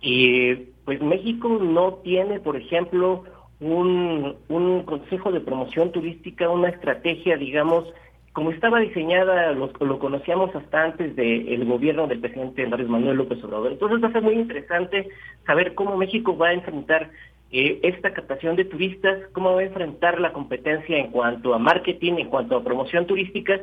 y 0.01 0.55
pues 0.85 1.01
México 1.01 1.49
no 1.61 1.95
tiene, 1.95 2.39
por 2.39 2.55
ejemplo, 2.55 3.25
un, 3.59 4.37
un 4.47 4.83
consejo 4.83 5.31
de 5.31 5.41
promoción 5.41 5.91
turística, 5.91 6.49
una 6.49 6.69
estrategia, 6.69 7.35
digamos, 7.35 7.85
como 8.33 8.51
estaba 8.51 8.79
diseñada, 8.79 9.51
lo, 9.53 9.71
lo 9.79 9.99
conocíamos 9.99 10.55
hasta 10.55 10.83
antes 10.83 11.15
del 11.15 11.65
gobierno 11.65 12.07
del 12.07 12.19
presidente 12.19 12.63
Andrés 12.63 12.87
Manuel 12.87 13.17
López 13.17 13.43
Obrador. 13.43 13.71
Entonces 13.71 14.03
va 14.03 14.09
a 14.09 14.13
ser 14.13 14.21
muy 14.21 14.35
interesante 14.35 15.09
saber 15.45 15.73
cómo 15.75 15.97
México 15.97 16.37
va 16.37 16.49
a 16.49 16.53
enfrentar 16.53 17.09
eh, 17.51 17.79
esta 17.81 18.13
captación 18.13 18.55
de 18.55 18.65
turistas, 18.65 19.17
cómo 19.33 19.55
va 19.55 19.61
a 19.61 19.65
enfrentar 19.65 20.19
la 20.21 20.33
competencia 20.33 20.97
en 20.97 21.09
cuanto 21.09 21.55
a 21.55 21.59
marketing, 21.59 22.13
en 22.13 22.29
cuanto 22.29 22.55
a 22.55 22.63
promoción 22.63 23.07
turística, 23.07 23.59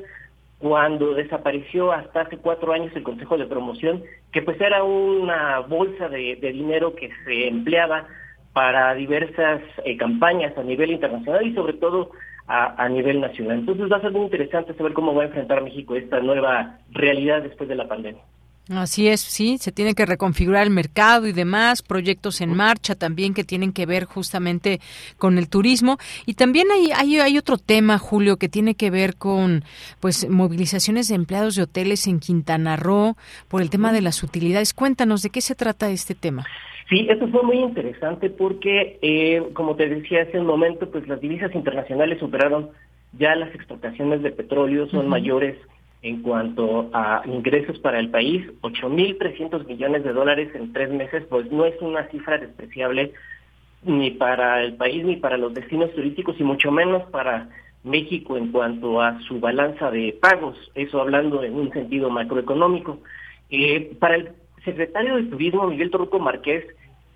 cuando 0.58 1.14
desapareció 1.14 1.92
hasta 1.92 2.22
hace 2.22 2.38
cuatro 2.38 2.72
años 2.72 2.90
el 2.96 3.04
Consejo 3.04 3.38
de 3.38 3.46
Promoción, 3.46 4.02
que 4.32 4.42
pues 4.42 4.60
era 4.60 4.82
una 4.82 5.60
bolsa 5.60 6.08
de, 6.08 6.36
dinero 6.36 6.96
que 6.96 7.10
se 7.24 7.46
empleaba 7.46 8.08
para 8.52 8.94
diversas 8.94 9.60
eh, 9.84 9.96
campañas 9.96 10.56
a 10.58 10.62
nivel 10.62 10.90
internacional 10.90 11.46
y 11.46 11.54
sobre 11.54 11.74
todo 11.74 12.10
a, 12.46 12.82
a, 12.82 12.88
nivel 12.88 13.20
nacional. 13.20 13.60
Entonces 13.60 13.90
va 13.90 13.96
a 13.96 14.00
ser 14.00 14.12
muy 14.12 14.22
interesante 14.22 14.74
saber 14.74 14.92
cómo 14.92 15.14
va 15.14 15.22
a 15.22 15.26
enfrentar 15.26 15.62
México 15.62 15.96
esta 15.96 16.20
nueva 16.20 16.78
realidad 16.90 17.42
después 17.42 17.68
de 17.68 17.74
la 17.74 17.88
pandemia. 17.88 18.22
Así 18.68 19.06
es, 19.06 19.20
sí, 19.20 19.58
se 19.58 19.70
tiene 19.70 19.94
que 19.94 20.04
reconfigurar 20.06 20.64
el 20.64 20.70
mercado 20.70 21.28
y 21.28 21.32
demás, 21.32 21.82
proyectos 21.82 22.40
en 22.40 22.52
marcha 22.52 22.96
también 22.96 23.32
que 23.32 23.44
tienen 23.44 23.72
que 23.72 23.86
ver 23.86 24.06
justamente 24.06 24.80
con 25.18 25.38
el 25.38 25.48
turismo. 25.48 25.98
Y 26.26 26.34
también 26.34 26.66
hay, 26.72 26.90
hay, 26.90 27.20
hay 27.20 27.38
otro 27.38 27.58
tema, 27.58 27.96
Julio, 27.98 28.38
que 28.38 28.48
tiene 28.48 28.74
que 28.74 28.90
ver 28.90 29.14
con 29.14 29.62
pues 30.00 30.28
movilizaciones 30.28 31.06
de 31.06 31.14
empleados 31.14 31.54
de 31.54 31.62
hoteles 31.62 32.08
en 32.08 32.18
Quintana 32.18 32.74
Roo 32.74 33.16
por 33.46 33.62
el 33.62 33.70
tema 33.70 33.92
de 33.92 34.02
las 34.02 34.24
utilidades. 34.24 34.74
Cuéntanos, 34.74 35.22
¿de 35.22 35.30
qué 35.30 35.42
se 35.42 35.54
trata 35.54 35.88
este 35.90 36.16
tema? 36.16 36.44
Sí, 36.88 37.06
esto 37.10 37.26
fue 37.28 37.42
muy 37.42 37.58
interesante 37.58 38.30
porque, 38.30 38.98
eh, 39.02 39.42
como 39.54 39.74
te 39.74 39.88
decía 39.88 40.22
hace 40.22 40.38
un 40.38 40.46
momento, 40.46 40.88
pues 40.90 41.06
las 41.08 41.20
divisas 41.20 41.52
internacionales 41.54 42.20
superaron 42.20 42.70
ya 43.18 43.34
las 43.34 43.52
exportaciones 43.54 44.22
de 44.22 44.30
petróleo, 44.30 44.88
son 44.88 45.08
mayores 45.08 45.56
en 46.02 46.22
cuanto 46.22 46.88
a 46.92 47.22
ingresos 47.26 47.78
para 47.80 47.98
el 47.98 48.10
país, 48.10 48.46
8.300 48.60 49.66
millones 49.66 50.04
de 50.04 50.12
dólares 50.12 50.54
en 50.54 50.72
tres 50.72 50.90
meses, 50.90 51.24
pues 51.28 51.50
no 51.50 51.64
es 51.64 51.74
una 51.80 52.06
cifra 52.10 52.38
despreciable 52.38 53.12
ni 53.82 54.12
para 54.12 54.62
el 54.62 54.74
país 54.74 55.04
ni 55.04 55.16
para 55.16 55.36
los 55.36 55.54
destinos 55.54 55.92
turísticos 55.92 56.36
y 56.38 56.44
mucho 56.44 56.70
menos 56.70 57.02
para 57.10 57.48
México 57.82 58.36
en 58.36 58.52
cuanto 58.52 59.00
a 59.00 59.20
su 59.22 59.40
balanza 59.40 59.90
de 59.90 60.16
pagos, 60.20 60.56
eso 60.74 61.00
hablando 61.00 61.42
en 61.42 61.54
un 61.54 61.72
sentido 61.72 62.10
macroeconómico. 62.10 63.00
Eh, 63.50 63.96
para 63.98 64.16
el 64.16 64.30
secretario 64.66 65.16
de 65.16 65.22
Turismo, 65.22 65.66
Miguel 65.66 65.90
Torruco 65.90 66.18
Márquez, 66.18 66.66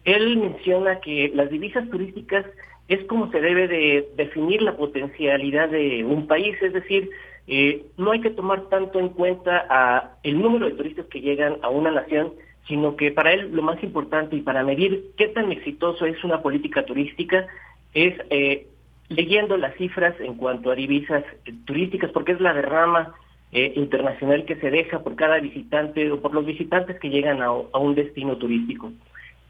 él 0.04 0.38
menciona 0.38 1.00
que 1.00 1.30
las 1.34 1.50
divisas 1.50 1.88
turísticas 1.90 2.46
es 2.88 3.04
como 3.04 3.30
se 3.30 3.40
debe 3.40 3.68
de 3.68 4.08
definir 4.16 4.62
la 4.62 4.76
potencialidad 4.76 5.68
de 5.68 6.02
un 6.04 6.26
país, 6.26 6.56
es 6.62 6.72
decir, 6.72 7.10
eh, 7.46 7.84
no 7.98 8.12
hay 8.12 8.20
que 8.20 8.30
tomar 8.30 8.68
tanto 8.68 8.98
en 8.98 9.10
cuenta 9.10 9.66
a 9.68 10.16
el 10.22 10.40
número 10.40 10.66
de 10.66 10.76
turistas 10.76 11.06
que 11.06 11.20
llegan 11.20 11.58
a 11.62 11.68
una 11.68 11.90
nación, 11.90 12.32
sino 12.66 12.96
que 12.96 13.10
para 13.10 13.32
él 13.32 13.50
lo 13.52 13.62
más 13.62 13.82
importante 13.82 14.36
y 14.36 14.40
para 14.40 14.64
medir 14.64 15.10
qué 15.16 15.28
tan 15.28 15.52
exitoso 15.52 16.06
es 16.06 16.22
una 16.24 16.40
política 16.42 16.84
turística 16.84 17.46
es 17.94 18.14
eh, 18.30 18.66
leyendo 19.08 19.56
las 19.56 19.74
cifras 19.76 20.14
en 20.20 20.34
cuanto 20.34 20.70
a 20.70 20.76
divisas 20.76 21.24
turísticas, 21.64 22.10
porque 22.12 22.32
es 22.32 22.40
la 22.40 22.54
derrama 22.54 23.14
internacional 23.52 24.44
que 24.44 24.56
se 24.56 24.70
deja 24.70 25.00
por 25.00 25.16
cada 25.16 25.40
visitante 25.40 26.10
o 26.12 26.20
por 26.20 26.34
los 26.34 26.46
visitantes 26.46 26.98
que 27.00 27.10
llegan 27.10 27.42
a, 27.42 27.52
un 27.52 27.94
destino 27.94 28.36
turístico. 28.36 28.92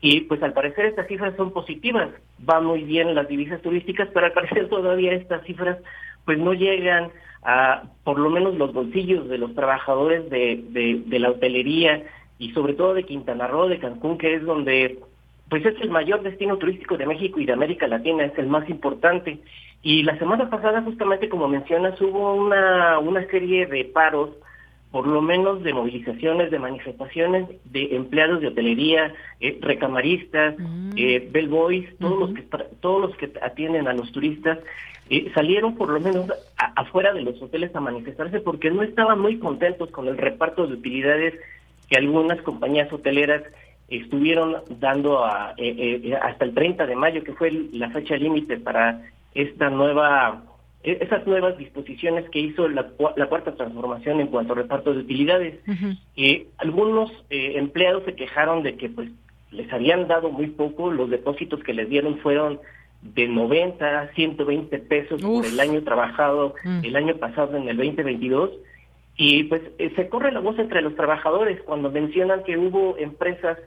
Y 0.01 0.23
pues 0.23 0.43
al 0.43 0.55
parecer 0.55 0.87
estas 0.87 1.07
cifras 1.07 1.37
son 1.37 1.53
positivas, 1.53 2.09
van 2.39 2.65
muy 2.65 2.83
bien 2.85 3.15
las 3.15 3.29
divisas 3.29 3.61
turísticas, 3.61 4.09
pero 4.15 4.27
al 4.27 4.33
parecer 4.33 4.69
todavía 4.71 5.13
estas 5.13 5.45
cifras 5.45 5.79
pues 6.25 6.39
no 6.39 6.55
llegan 6.55 7.11
a 7.43 7.85
por 8.05 8.19
lo 8.19 8.31
menos 8.31 8.55
los 8.57 8.73
bolsillos 8.73 9.29
de 9.29 9.39
los 9.39 9.55
trabajadores 9.55 10.29
de, 10.31 10.63
de, 11.07 11.19
la 11.19 11.31
hotelería 11.31 12.03
y 12.39 12.53
sobre 12.53 12.75
todo 12.75 12.95
de 12.95 13.05
Quintana 13.05 13.47
Roo, 13.47 13.69
de 13.69 13.79
Cancún, 13.79 14.19
que 14.19 14.35
es 14.35 14.43
donde 14.43 14.99
pues 15.49 15.65
es 15.67 15.75
el 15.81 15.91
mayor 15.91 16.23
destino 16.23 16.57
turístico 16.59 16.97
de 16.97 17.07
México 17.07 17.41
y 17.41 17.47
de 17.47 17.53
América 17.53 17.89
Latina, 17.89 18.25
es 18.25 18.39
el 18.39 18.47
más 18.47 18.69
importante. 18.71 19.41
Y 19.83 20.03
la 20.03 20.19
semana 20.19 20.51
pasada, 20.51 20.83
justamente 20.83 21.29
como 21.29 21.49
mencionas, 21.49 22.01
hubo 22.01 22.35
una, 22.35 22.99
una 22.99 23.27
serie 23.29 23.67
de 23.67 23.85
paros, 23.85 24.31
por 24.91 25.07
lo 25.07 25.23
menos 25.23 25.63
de 25.63 25.73
movilizaciones, 25.73 26.51
de 26.51 26.59
manifestaciones 26.59 27.49
de 27.65 27.95
empleados 27.97 28.41
de 28.41 28.49
hotelería, 28.49 29.15
eh, 29.41 29.59
recamaristas, 29.63 30.59
mm. 30.59 30.93
eh, 30.97 31.29
bellboys, 31.31 31.89
todos 31.99 32.19
los 32.19 32.35
que 32.35 32.43
todos 32.81 33.01
los 33.01 33.17
que 33.17 33.33
atienden 33.41 33.89
a 33.89 33.93
los 33.93 34.11
turistas, 34.13 34.59
salieron 35.35 35.77
por 35.77 35.89
lo 35.89 35.99
menos 36.01 36.27
afuera 36.77 37.13
de 37.13 37.23
los 37.23 37.41
hoteles 37.43 37.75
a 37.75 37.81
manifestarse 37.81 38.41
porque 38.41 38.71
no 38.71 38.83
estaban 38.83 39.21
muy 39.21 39.39
contentos 39.39 39.91
con 39.91 40.07
el 40.07 40.17
reparto 40.17 40.67
de 40.67 40.75
utilidades 40.75 41.35
que 41.89 41.97
algunas 41.97 42.41
compañías 42.43 42.93
hoteleras 42.93 43.43
estuvieron 43.89 44.57
dando 44.79 45.25
a, 45.25 45.53
eh, 45.57 46.01
eh, 46.05 46.15
hasta 46.23 46.45
el 46.45 46.55
30 46.55 46.87
de 46.87 46.95
mayo, 46.95 47.25
que 47.25 47.33
fue 47.33 47.51
la 47.73 47.91
fecha 47.91 48.17
límite 48.17 48.57
para 48.59 49.03
esta 49.35 49.71
nueva 49.71 50.43
e, 50.83 50.99
esas 51.01 51.27
nuevas 51.27 51.59
disposiciones 51.59 52.29
que 52.31 52.41
hizo 52.41 52.69
la, 52.69 52.89
cuarta 53.29 53.55
transformación 53.55 54.21
en 54.21 54.29
cuanto 54.29 54.53
a 54.53 54.57
reparto 54.57 54.93
de 54.93 55.01
utilidades. 55.01 55.61
Eh, 56.17 56.47
algunos 56.59 57.11
empleados 57.29 58.05
se 58.05 58.15
quejaron 58.15 58.63
de 58.63 58.77
que 58.77 58.89
pues 58.89 59.11
les 59.51 59.73
habían 59.73 60.07
dado 60.09 60.31
muy 60.31 60.47
poco, 60.49 60.91
los 60.91 61.11
depósitos 61.11 61.63
que 61.63 61.75
les 61.75 61.89
dieron 61.89 62.19
fueron 62.19 62.61
de 63.03 63.29
90 63.29 64.01
a 64.01 64.09
120 64.13 64.79
pesos 64.81 65.23
por 65.23 65.47
el 65.47 65.59
año 65.59 65.83
trabajado 65.83 66.55
mm. 66.63 66.85
el 66.85 66.97
año 66.97 67.17
pasado 67.17 67.57
en 67.57 67.69
el 67.69 67.77
2022 67.79 68.51
y 69.17 69.45
pues 69.45 69.63
eh, 69.79 69.93
se 69.97 70.09
corre 70.09 70.33
la 70.33 70.41
voz 70.41 70.59
entre 70.59 70.83
los 70.83 70.95
trabajadores 70.97 71.61
cuando 71.63 71.91
mencionan 71.91 72.43
que 72.45 72.57
hubo 72.57 72.97
empresas 72.99 73.59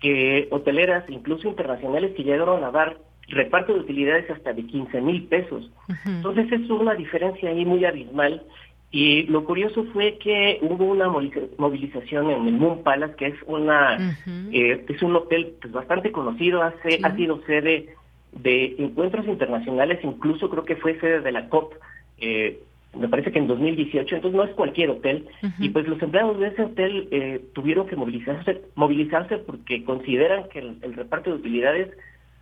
que 0.00 0.48
hoteleras, 0.50 1.08
incluso 1.08 1.48
internacionales, 1.48 2.12
que 2.16 2.24
llegaron 2.24 2.64
a 2.64 2.70
dar 2.72 2.98
reparto 3.28 3.74
de 3.74 3.80
utilidades 3.80 4.30
hasta 4.30 4.52
de 4.52 4.64
15 4.66 5.00
mil 5.00 5.24
pesos. 5.24 5.70
Entonces 6.04 6.50
es 6.52 6.68
una 6.70 6.94
diferencia 6.94 7.50
ahí 7.50 7.64
muy 7.64 7.84
abismal. 7.84 8.42
Y 8.90 9.22
lo 9.22 9.44
curioso 9.44 9.84
fue 9.94 10.18
que 10.18 10.58
hubo 10.60 10.84
una 10.84 11.08
movilización 11.08 12.30
en 12.30 12.46
el 12.46 12.54
Moon 12.54 12.82
Palace, 12.82 13.14
que 13.16 13.28
es 13.28 13.36
una 13.46 14.14
eh, 14.52 14.84
es 14.86 15.02
un 15.02 15.16
hotel 15.16 15.54
pues, 15.62 15.72
bastante 15.72 16.12
conocido, 16.12 16.62
hace, 16.62 17.00
ha 17.02 17.16
sido 17.16 17.40
sede 17.46 17.94
de 18.32 18.76
encuentros 18.78 19.26
internacionales, 19.26 19.98
incluso 20.02 20.50
creo 20.50 20.64
que 20.64 20.76
fue 20.76 21.00
sede 21.00 21.20
de 21.20 21.32
la 21.32 21.48
COP, 21.48 21.72
eh, 22.18 22.60
me 22.98 23.08
parece 23.08 23.32
que 23.32 23.38
en 23.38 23.46
2018, 23.46 24.16
entonces 24.16 24.36
no 24.36 24.44
es 24.44 24.50
cualquier 24.50 24.90
hotel, 24.90 25.26
y 25.58 25.70
pues 25.70 25.88
los 25.88 26.00
empleados 26.02 26.38
de 26.38 26.48
ese 26.48 26.62
hotel 26.62 27.08
eh, 27.10 27.42
tuvieron 27.54 27.86
que 27.86 27.96
movilizarse, 27.96 28.60
movilizarse 28.74 29.38
porque 29.38 29.84
consideran 29.84 30.50
que 30.50 30.58
el 30.58 30.94
reparto 30.94 31.30
de 31.30 31.36
utilidades 31.36 31.88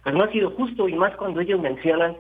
pues 0.03 0.15
no 0.15 0.25
ha 0.25 0.33
sido 0.33 0.51
justo 0.51 0.89
y 0.89 0.95
más 0.95 1.17
cuando 1.17 1.41
ellos 1.41 1.61
mencionan 1.61 2.17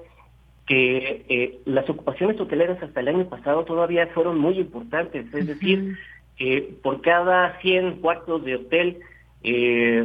que 0.66 1.24
eh, 1.28 1.59
las 1.65 1.89
ocupaciones 1.90 2.40
hoteleras 2.40 2.82
hasta 2.82 3.01
el 3.01 3.09
año 3.09 3.28
pasado 3.28 3.65
todavía 3.65 4.07
fueron 4.09 4.39
muy 4.39 4.59
importantes, 4.59 5.27
es 5.35 5.47
decir, 5.47 5.97
eh, 6.39 6.74
por 6.82 7.01
cada 7.02 7.59
100 7.61 7.97
cuartos 8.01 8.44
de 8.44 8.55
hotel, 8.55 8.98
eh, 9.43 10.05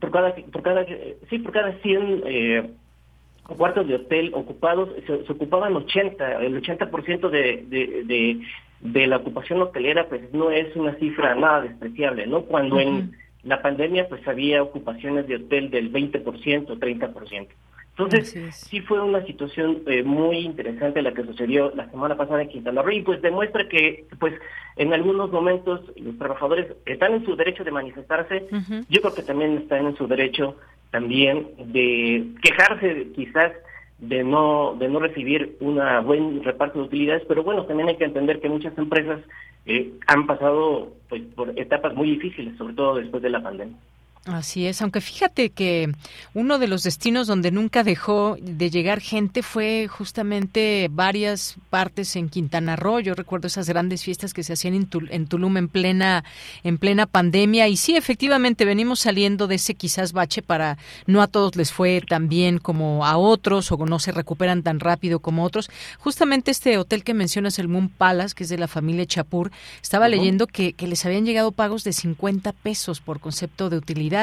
por 0.00 0.10
cada, 0.10 0.34
por 0.34 0.62
cada, 0.62 0.86
sí, 1.28 1.38
por 1.38 1.52
cada 1.52 1.72
100 1.80 2.22
eh, 2.26 2.70
cuartos 3.42 3.86
de 3.86 3.96
hotel 3.96 4.32
ocupados, 4.34 4.88
se, 5.06 5.32
ocupaban 5.32 5.76
80, 5.76 6.42
el 6.42 6.60
80% 6.60 7.30
de, 7.30 7.64
de, 7.68 8.04
de, 8.04 8.40
de 8.80 9.06
la 9.06 9.18
ocupación 9.18 9.62
hotelera, 9.62 10.08
pues 10.08 10.32
no 10.32 10.50
es 10.50 10.74
una 10.74 10.94
cifra 10.94 11.34
nada 11.34 11.62
despreciable, 11.62 12.26
¿no? 12.26 12.42
Cuando 12.42 12.80
en 12.80 13.12
la 13.42 13.62
pandemia 13.62 14.08
pues 14.08 14.26
había 14.26 14.62
ocupaciones 14.62 15.26
de 15.28 15.36
hotel 15.36 15.70
del 15.70 15.92
20%, 15.92 16.22
30%. 16.22 17.48
Entonces, 17.98 18.54
sí 18.54 18.80
fue 18.80 19.00
una 19.00 19.24
situación 19.26 19.82
eh, 19.86 20.04
muy 20.04 20.38
interesante 20.38 21.02
la 21.02 21.12
que 21.12 21.24
sucedió 21.24 21.72
la 21.74 21.90
semana 21.90 22.16
pasada 22.16 22.42
en 22.42 22.48
Quintana 22.48 22.80
Roo 22.80 22.92
y 22.92 23.02
pues 23.02 23.20
demuestra 23.20 23.68
que 23.68 24.06
pues 24.20 24.34
en 24.76 24.94
algunos 24.94 25.32
momentos 25.32 25.80
los 25.96 26.16
trabajadores 26.16 26.68
están 26.86 27.14
en 27.14 27.24
su 27.24 27.34
derecho 27.34 27.64
de 27.64 27.72
manifestarse, 27.72 28.46
yo 28.88 29.00
creo 29.00 29.14
que 29.14 29.22
también 29.22 29.58
están 29.58 29.84
en 29.84 29.96
su 29.96 30.06
derecho 30.06 30.56
también 30.92 31.48
de 31.58 32.24
quejarse 32.40 33.08
quizás 33.16 33.50
de 33.98 34.22
no 34.22 34.76
de 34.78 34.88
no 34.88 35.00
recibir 35.00 35.56
una 35.60 36.00
buen 36.00 36.42
reparto 36.44 36.78
de 36.78 36.84
utilidades, 36.86 37.24
pero 37.26 37.42
bueno, 37.42 37.64
también 37.66 37.88
hay 37.88 37.96
que 37.96 38.04
entender 38.04 38.40
que 38.40 38.48
muchas 38.48 38.76
empresas 38.78 39.20
eh, 39.66 39.92
han 40.06 40.26
pasado 40.26 40.92
pues 41.08 41.22
por 41.34 41.58
etapas 41.58 41.94
muy 41.94 42.10
difíciles, 42.10 42.56
sobre 42.56 42.74
todo 42.74 42.96
después 42.96 43.22
de 43.22 43.30
la 43.30 43.42
pandemia. 43.42 43.76
Así 44.24 44.66
es, 44.66 44.82
aunque 44.82 45.00
fíjate 45.00 45.50
que 45.50 45.90
uno 46.34 46.58
de 46.58 46.68
los 46.68 46.82
destinos 46.82 47.26
donde 47.26 47.50
nunca 47.50 47.82
dejó 47.82 48.36
de 48.40 48.68
llegar 48.68 49.00
gente 49.00 49.42
fue 49.42 49.88
justamente 49.88 50.88
varias 50.90 51.56
partes 51.70 52.14
en 52.14 52.28
Quintana 52.28 52.76
Roo. 52.76 53.00
Yo 53.00 53.14
recuerdo 53.14 53.46
esas 53.46 53.68
grandes 53.68 54.02
fiestas 54.02 54.34
que 54.34 54.42
se 54.42 54.52
hacían 54.52 54.74
en, 54.74 55.26
Tulum 55.26 55.56
en 55.56 55.68
plena 55.68 56.24
en 56.62 56.76
plena 56.76 57.06
pandemia 57.06 57.68
y 57.68 57.78
sí, 57.78 57.96
efectivamente 57.96 58.66
venimos 58.66 59.00
saliendo 59.00 59.46
de 59.46 59.54
ese 59.54 59.74
quizás 59.74 60.12
bache 60.12 60.42
para 60.42 60.76
no 61.06 61.22
a 61.22 61.26
todos 61.26 61.56
les 61.56 61.72
fue 61.72 62.02
tan 62.06 62.28
bien 62.28 62.58
como 62.58 63.06
a 63.06 63.16
otros 63.16 63.72
o 63.72 63.86
no 63.86 63.98
se 63.98 64.12
recuperan 64.12 64.62
tan 64.62 64.78
rápido 64.78 65.20
como 65.20 65.44
otros. 65.44 65.70
Justamente 65.98 66.50
este 66.50 66.76
hotel 66.76 67.02
que 67.02 67.14
mencionas, 67.14 67.58
el 67.58 67.68
Moon 67.68 67.88
Palace, 67.88 68.34
que 68.34 68.44
es 68.44 68.50
de 68.50 68.58
la 68.58 68.68
familia 68.68 69.06
Chapur, 69.06 69.50
estaba 69.80 70.08
leyendo 70.08 70.46
que, 70.46 70.74
que 70.74 70.86
les 70.86 71.06
habían 71.06 71.24
llegado 71.24 71.52
pagos 71.52 71.82
de 71.84 71.94
50 71.94 72.52
pesos 72.52 73.00
por 73.00 73.20
concepto 73.20 73.70
de 73.70 73.78
utilidad 73.78 74.17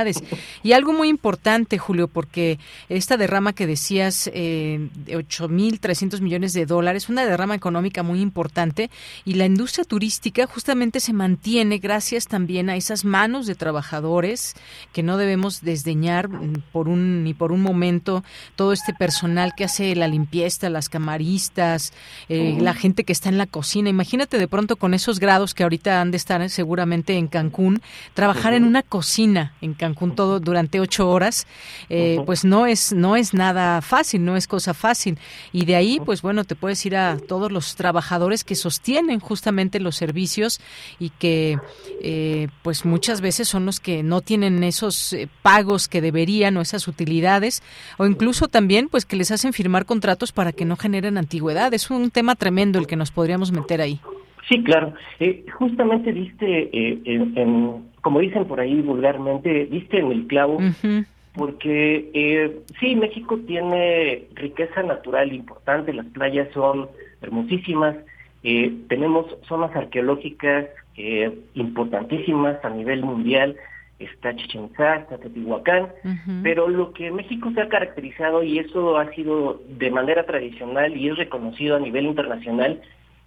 y 0.63 0.73
algo 0.73 0.93
muy 0.93 1.09
importante, 1.09 1.77
Julio, 1.77 2.07
porque 2.07 2.59
esta 2.89 3.17
derrama 3.17 3.53
que 3.53 3.67
decías 3.67 4.29
eh, 4.33 4.89
de 4.93 5.17
8.300 5.17 6.21
millones 6.21 6.53
de 6.53 6.65
dólares, 6.65 7.09
una 7.09 7.25
derrama 7.25 7.55
económica 7.55 8.03
muy 8.03 8.21
importante 8.21 8.89
y 9.23 9.35
la 9.35 9.45
industria 9.45 9.85
turística 9.85 10.47
justamente 10.47 10.99
se 10.99 11.13
mantiene 11.13 11.77
gracias 11.77 12.27
también 12.27 12.69
a 12.69 12.75
esas 12.75 13.05
manos 13.05 13.47
de 13.47 13.55
trabajadores 13.55 14.55
que 14.91 15.03
no 15.03 15.17
debemos 15.17 15.61
desdeñar 15.61 16.29
por 16.71 16.87
un 16.87 17.23
ni 17.23 17.33
por 17.33 17.51
un 17.51 17.61
momento 17.61 18.23
todo 18.55 18.73
este 18.73 18.93
personal 18.93 19.53
que 19.55 19.63
hace 19.63 19.95
la 19.95 20.07
limpieza, 20.07 20.69
las 20.69 20.89
camaristas, 20.89 21.93
eh, 22.29 22.57
la 22.59 22.73
gente 22.73 23.03
que 23.03 23.13
está 23.13 23.29
en 23.29 23.37
la 23.37 23.45
cocina. 23.45 23.89
Imagínate 23.89 24.37
de 24.37 24.47
pronto 24.47 24.75
con 24.75 24.93
esos 24.93 25.19
grados 25.19 25.53
que 25.53 25.63
ahorita 25.63 26.01
han 26.01 26.11
de 26.11 26.17
estar 26.17 26.49
seguramente 26.49 27.17
en 27.17 27.27
Cancún, 27.27 27.81
trabajar 28.13 28.53
en 28.53 28.63
una 28.63 28.81
cocina 28.81 29.53
en 29.61 29.73
Cancún 29.77 30.15
todo 30.15 30.39
durante 30.39 30.79
ocho 30.79 31.09
horas, 31.09 31.47
eh, 31.89 32.19
pues 32.25 32.45
no 32.45 32.65
es 32.65 32.93
no 32.93 33.15
es 33.15 33.33
nada 33.33 33.81
fácil, 33.81 34.25
no 34.25 34.35
es 34.35 34.47
cosa 34.47 34.73
fácil. 34.73 35.17
Y 35.51 35.65
de 35.65 35.75
ahí, 35.75 35.99
pues 36.03 36.21
bueno, 36.21 36.43
te 36.43 36.55
puedes 36.55 36.85
ir 36.85 36.95
a 36.95 37.17
todos 37.17 37.51
los 37.51 37.75
trabajadores 37.75 38.43
que 38.43 38.55
sostienen 38.55 39.19
justamente 39.19 39.79
los 39.79 39.95
servicios 39.95 40.59
y 40.99 41.09
que, 41.09 41.59
eh, 42.01 42.47
pues 42.63 42.85
muchas 42.85 43.21
veces 43.21 43.47
son 43.47 43.65
los 43.65 43.79
que 43.79 44.03
no 44.03 44.21
tienen 44.21 44.63
esos 44.63 45.13
eh, 45.13 45.27
pagos 45.41 45.87
que 45.87 46.01
deberían 46.01 46.57
o 46.57 46.61
esas 46.61 46.87
utilidades, 46.87 47.63
o 47.97 48.05
incluso 48.05 48.47
también, 48.47 48.89
pues 48.89 49.05
que 49.05 49.15
les 49.15 49.31
hacen 49.31 49.53
firmar 49.53 49.85
contratos 49.85 50.31
para 50.31 50.51
que 50.51 50.65
no 50.65 50.75
generen 50.75 51.17
antigüedad. 51.17 51.73
Es 51.73 51.89
un 51.89 52.11
tema 52.11 52.35
tremendo 52.35 52.79
el 52.79 52.87
que 52.87 52.95
nos 52.95 53.11
podríamos 53.11 53.51
meter 53.51 53.81
ahí. 53.81 53.99
Sí, 54.47 54.63
claro. 54.63 54.93
justamente 55.57 56.11
viste 56.11 56.69
en, 56.71 57.85
como 58.05 58.19
dicen 58.19 58.45
por 58.45 58.59
ahí 58.59 58.83
vulgarmente, 58.83 59.65
viste 59.65 59.97
en 59.97 60.11
el 60.11 60.27
clavo, 60.27 60.59
porque 61.33 62.11
eh, 62.13 62.59
sí, 62.79 62.95
México 62.95 63.39
tiene 63.47 64.27
riqueza 64.35 64.83
natural 64.83 65.33
importante, 65.33 65.91
las 65.91 66.05
playas 66.05 66.47
son 66.53 66.87
hermosísimas, 67.23 67.95
eh, 68.43 68.71
tenemos 68.89 69.25
zonas 69.47 69.75
arqueológicas 69.75 70.67
eh, 70.97 71.35
importantísimas 71.55 72.63
a 72.63 72.69
nivel 72.69 73.01
mundial, 73.01 73.55
está 73.97 74.35
Chichen 74.35 74.65
Itza, 74.65 74.97
está 74.97 75.17
Teotihuacán, 75.17 75.87
pero 76.43 76.67
lo 76.67 76.93
que 76.93 77.09
México 77.09 77.51
se 77.55 77.61
ha 77.61 77.69
caracterizado, 77.69 78.43
y 78.43 78.59
eso 78.59 78.99
ha 78.99 79.11
sido 79.15 79.63
de 79.67 79.89
manera 79.89 80.27
tradicional 80.27 80.95
y 80.95 81.09
es 81.09 81.17
reconocido 81.17 81.75
a 81.75 81.79
nivel 81.79 82.05
internacional, 82.05 82.83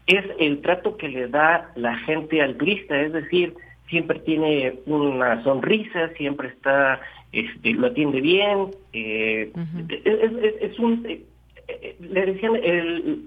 es 0.07 0.25
el 0.39 0.61
trato 0.61 0.97
que 0.97 1.09
le 1.09 1.27
da 1.27 1.73
la 1.75 1.97
gente 1.99 2.41
al 2.43 2.57
turista, 2.57 2.97
es 3.01 3.13
decir, 3.13 3.57
siempre 3.89 4.21
tiene 4.21 4.81
una 4.87 5.43
sonrisa, 5.43 6.09
siempre 6.17 6.49
está, 6.49 7.01
este, 7.33 7.73
lo 7.73 7.89
atiende 7.89 8.21
bien, 8.21 8.71
eh, 8.93 9.51
es, 10.61 10.79
un, 10.79 11.05
eh, 11.07 11.23
eh, 11.69 11.97
le 12.01 12.27
decían, 12.27 12.53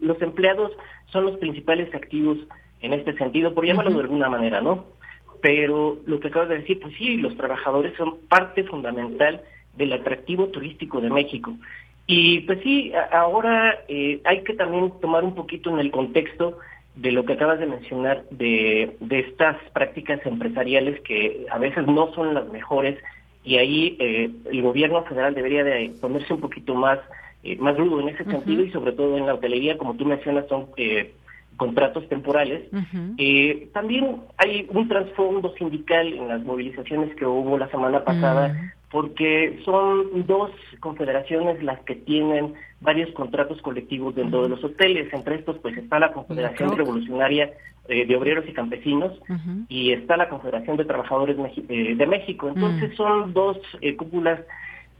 los 0.01 0.21
empleados 0.21 0.71
son 1.07 1.25
los 1.25 1.37
principales 1.37 1.93
activos 1.93 2.37
en 2.81 2.93
este 2.93 3.13
sentido, 3.13 3.53
por 3.53 3.65
llamarlo 3.65 3.91
de 3.91 4.01
alguna 4.01 4.29
manera, 4.29 4.61
¿no? 4.61 4.85
Pero 5.41 5.97
lo 6.05 6.19
que 6.19 6.27
acabas 6.27 6.49
de 6.49 6.59
decir, 6.59 6.79
pues 6.79 6.95
sí, 6.97 7.17
los 7.17 7.35
trabajadores 7.35 7.95
son 7.97 8.17
parte 8.27 8.63
fundamental 8.63 9.41
del 9.75 9.93
atractivo 9.93 10.47
turístico 10.47 11.01
de 11.01 11.09
México. 11.09 11.55
Y 12.05 12.41
pues 12.41 12.59
sí, 12.63 12.91
ahora 13.11 13.79
hay 14.25 14.43
que 14.43 14.53
también 14.53 14.91
tomar 14.99 15.23
un 15.23 15.33
poquito 15.33 15.69
en 15.71 15.79
el 15.79 15.91
contexto 15.91 16.59
de 16.95 17.11
lo 17.11 17.25
que 17.25 17.33
acabas 17.33 17.59
de 17.59 17.65
mencionar, 17.65 18.23
de, 18.31 18.97
de 18.99 19.19
estas 19.19 19.57
prácticas 19.73 20.25
empresariales 20.25 20.99
que 21.01 21.45
a 21.49 21.57
veces 21.57 21.87
no 21.87 22.13
son 22.13 22.33
las 22.33 22.47
mejores 22.49 22.97
y 23.43 23.57
ahí 23.57 23.97
eh, 23.99 24.29
el 24.51 24.61
gobierno 24.61 25.03
federal 25.03 25.33
debería 25.33 25.63
de 25.63 25.93
ponerse 25.99 26.33
un 26.33 26.41
poquito 26.41 26.75
más, 26.75 26.99
eh, 27.43 27.55
más 27.57 27.77
rudo 27.77 28.01
en 28.01 28.09
ese 28.09 28.23
sentido 28.25 28.63
y 28.63 28.71
sobre 28.71 28.91
todo 28.91 29.17
en 29.17 29.25
la 29.25 29.33
hotelería, 29.33 29.77
como 29.77 29.95
tú 29.95 30.05
mencionas, 30.05 30.47
son 30.47 30.67
eh, 30.77 31.13
contratos 31.61 32.09
temporales. 32.09 32.63
también 33.71 34.23
hay 34.37 34.67
un 34.73 34.87
trasfondo 34.87 35.53
sindical 35.59 36.07
en 36.07 36.27
las 36.27 36.41
movilizaciones 36.41 37.15
que 37.15 37.25
hubo 37.27 37.55
la 37.59 37.69
semana 37.69 38.03
pasada 38.03 38.73
porque 38.91 39.61
son 39.63 40.25
dos 40.25 40.51
confederaciones 40.79 41.63
las 41.63 41.79
que 41.81 41.95
tienen 41.95 42.53
varios 42.81 43.09
contratos 43.11 43.61
colectivos 43.61 44.15
dentro 44.15 44.43
de 44.43 44.49
los 44.49 44.63
hoteles. 44.63 45.13
Entre 45.13 45.35
estos, 45.35 45.57
pues 45.59 45.77
está 45.77 45.97
la 45.99 46.11
Confederación 46.11 46.75
Revolucionaria 46.75 47.51
eh, 47.87 48.05
de 48.05 48.15
Obreros 48.15 48.45
y 48.49 48.53
Campesinos 48.53 49.13
y 49.69 49.93
está 49.93 50.17
la 50.17 50.29
Confederación 50.29 50.77
de 50.77 50.85
Trabajadores 50.85 51.37
eh, 51.69 51.95
de 51.95 52.07
México. 52.07 52.49
Entonces 52.49 52.93
son 52.95 53.33
dos 53.33 53.57
eh, 53.79 53.95
cúpulas 53.95 54.39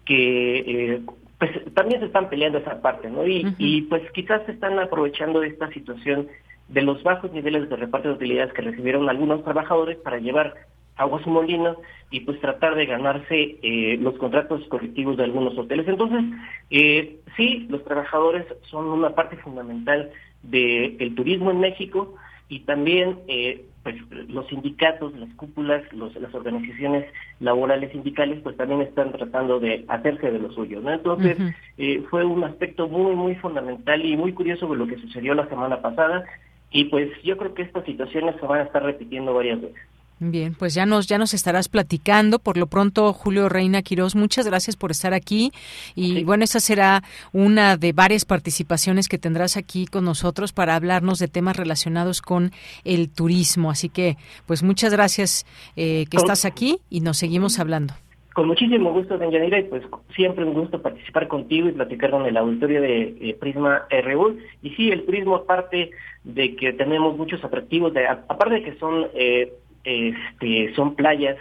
que 0.06 1.02
pues 1.38 1.52
también 1.74 2.00
se 2.00 2.06
están 2.06 2.30
peleando 2.30 2.60
esa 2.60 2.82
parte, 2.82 3.10
¿no? 3.10 3.26
Y, 3.26 3.56
y 3.58 3.82
pues 3.84 4.04
quizás 4.12 4.46
se 4.46 4.52
están 4.52 4.78
aprovechando 4.78 5.40
de 5.40 5.48
esta 5.48 5.68
situación 5.72 6.28
de 6.72 6.82
los 6.82 7.04
bajos 7.04 7.32
niveles 7.32 7.70
de 7.70 7.76
reparto 7.76 8.10
de 8.10 8.16
utilidades 8.16 8.54
que 8.54 8.62
recibieron 8.62 9.10
algunos 9.10 9.44
trabajadores 9.44 9.98
para 9.98 10.20
llevar 10.20 10.56
aguas 10.96 11.26
molinos 11.28 11.78
y 12.12 12.22
pues 12.22 12.40
tratar 12.40 12.76
de 12.76 12.86
ganarse 12.86 13.58
eh, 13.62 13.98
los 14.00 14.16
contratos 14.18 14.66
colectivos 14.68 15.18
de 15.18 15.24
algunos 15.24 15.58
hoteles. 15.58 15.88
Entonces, 15.88 16.24
eh, 16.70 17.20
sí, 17.36 17.68
los 17.70 17.84
trabajadores 17.84 18.46
son 18.70 18.88
una 18.88 19.16
parte 19.16 19.38
fundamental 19.38 20.12
del 20.44 21.14
turismo 21.16 21.52
en 21.52 21.60
México 21.60 22.16
y 22.50 22.62
también 22.62 23.20
eh, 23.28 23.66
pues 23.84 23.96
los 24.28 24.46
sindicatos, 24.48 25.14
las 25.18 25.34
cúpulas, 25.36 25.84
las 25.94 26.36
organizaciones 26.36 27.06
laborales 27.40 27.92
sindicales, 27.92 28.40
pues 28.44 28.58
también 28.58 28.82
están 28.82 29.12
tratando 29.12 29.60
de 29.60 29.86
hacerse 29.88 30.32
de 30.32 30.40
lo 30.40 30.52
suyo, 30.52 30.82
¿no? 30.82 30.92
Entonces, 30.92 31.38
eh, 31.78 32.04
fue 32.10 32.26
un 32.26 32.44
aspecto 32.44 32.88
muy, 32.88 33.16
muy 33.16 33.36
fundamental 33.36 34.06
y 34.06 34.18
muy 34.18 34.34
curioso 34.34 34.68
de 34.68 34.76
lo 34.76 34.86
que 34.86 34.98
sucedió 34.98 35.34
la 35.34 35.48
semana 35.48 35.82
pasada 35.82 36.26
y 36.72 36.86
pues 36.86 37.10
yo 37.24 37.38
creo 37.38 37.54
que 37.54 37.64
estas 37.64 37.86
situaciones 37.86 38.36
se 38.40 38.46
van 38.46 38.62
a 38.62 38.64
estar 38.64 38.84
repitiendo 38.84 39.34
varias 39.34 39.62
veces. 39.62 39.82
Bien, 40.24 40.54
pues 40.54 40.76
ya 40.76 40.86
nos 40.86 41.08
ya 41.08 41.18
nos 41.18 41.34
estarás 41.34 41.68
platicando. 41.68 42.38
Por 42.38 42.56
lo 42.56 42.68
pronto, 42.68 43.12
Julio 43.12 43.50
Reina 43.50 43.82
Quirós, 43.82 44.16
muchas 44.16 44.46
gracias 44.46 44.76
por 44.76 44.92
estar 44.92 45.16
aquí. 45.16 45.52
Y 45.96 46.24
bueno, 46.24 46.44
esa 46.44 46.60
será 46.60 47.02
una 47.34 47.76
de 47.76 47.92
varias 47.92 48.24
participaciones 48.24 49.10
que 49.10 49.18
tendrás 49.18 49.58
aquí 49.58 49.88
con 49.88 50.06
nosotros 50.06 50.54
para 50.54 50.76
hablarnos 50.76 51.18
de 51.18 51.28
temas 51.28 51.58
relacionados 51.58 52.22
con 52.22 52.52
el 52.84 53.10
turismo. 53.10 53.72
Así 53.72 53.90
que, 53.90 54.16
pues 54.46 54.62
muchas 54.62 54.94
gracias 54.94 55.48
eh, 55.76 56.06
que 56.08 56.18
estás 56.18 56.46
aquí 56.46 56.78
y 56.92 57.02
nos 57.02 57.18
seguimos 57.18 57.58
hablando. 57.58 57.96
Con 58.34 58.48
muchísimo 58.48 58.94
gusto, 58.94 59.20
Yanira, 59.20 59.60
y 59.60 59.64
pues 59.64 59.84
siempre 60.16 60.46
un 60.46 60.54
gusto 60.54 60.82
participar 60.82 61.28
contigo 61.28 61.68
y 61.68 61.74
platicar 61.74 62.12
con 62.12 62.26
el 62.26 62.38
auditorio 62.38 62.82
de 62.82 63.16
eh, 63.20 63.38
Prisma 63.40 63.86
RU. 63.90 64.38
Y 64.62 64.70
sí, 64.72 64.90
el 64.90 65.06
turismo, 65.06 65.36
aparte 65.36 65.92
de 66.24 66.56
que 66.56 66.72
tenemos 66.74 67.18
muchos 67.18 67.44
atractivos, 67.44 67.94
de, 67.94 68.08
aparte 68.08 68.56
de 68.56 68.64
que 68.64 68.76
son 68.76 69.08
eh, 69.14 69.52
este, 69.84 70.74
son 70.76 70.96
playas, 70.96 71.38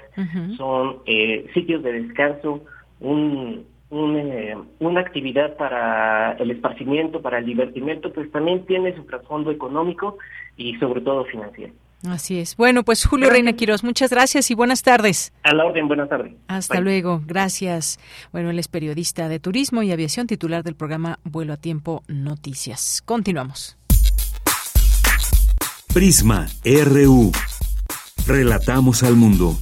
son 0.56 0.98
eh, 1.06 1.46
sitios 1.52 1.82
de 1.82 1.92
descanso, 1.92 2.62
un, 3.00 3.66
eh, 3.90 4.56
una 4.78 5.00
actividad 5.00 5.56
para 5.56 6.32
el 6.32 6.50
esparcimiento, 6.50 7.20
para 7.20 7.38
el 7.38 7.46
divertimiento, 7.46 8.12
pues 8.12 8.30
también 8.30 8.64
tiene 8.64 8.94
su 8.96 9.04
trasfondo 9.04 9.50
económico 9.50 10.16
y 10.56 10.76
sobre 10.76 11.02
todo 11.02 11.24
financiero. 11.24 11.72
Así 12.08 12.38
es. 12.38 12.56
Bueno, 12.56 12.82
pues 12.82 13.04
Julio 13.04 13.28
Reina 13.28 13.52
Quiroz, 13.52 13.84
muchas 13.84 14.10
gracias 14.10 14.50
y 14.50 14.54
buenas 14.54 14.82
tardes. 14.82 15.32
A 15.42 15.52
la 15.52 15.66
orden, 15.66 15.86
buenas 15.86 16.08
tardes. 16.08 16.32
Hasta 16.48 16.80
luego, 16.80 17.22
gracias. 17.26 17.98
Bueno, 18.32 18.50
él 18.50 18.58
es 18.58 18.68
periodista 18.68 19.28
de 19.28 19.38
turismo 19.38 19.82
y 19.82 19.92
aviación, 19.92 20.26
titular 20.26 20.64
del 20.64 20.76
programa 20.76 21.18
Vuelo 21.24 21.52
a 21.52 21.56
Tiempo 21.56 22.02
Noticias. 22.08 23.02
Continuamos. 23.04 23.76
Prisma 25.92 26.46
RU. 26.64 27.32
Relatamos 28.26 29.02
al 29.02 29.16
mundo. 29.16 29.58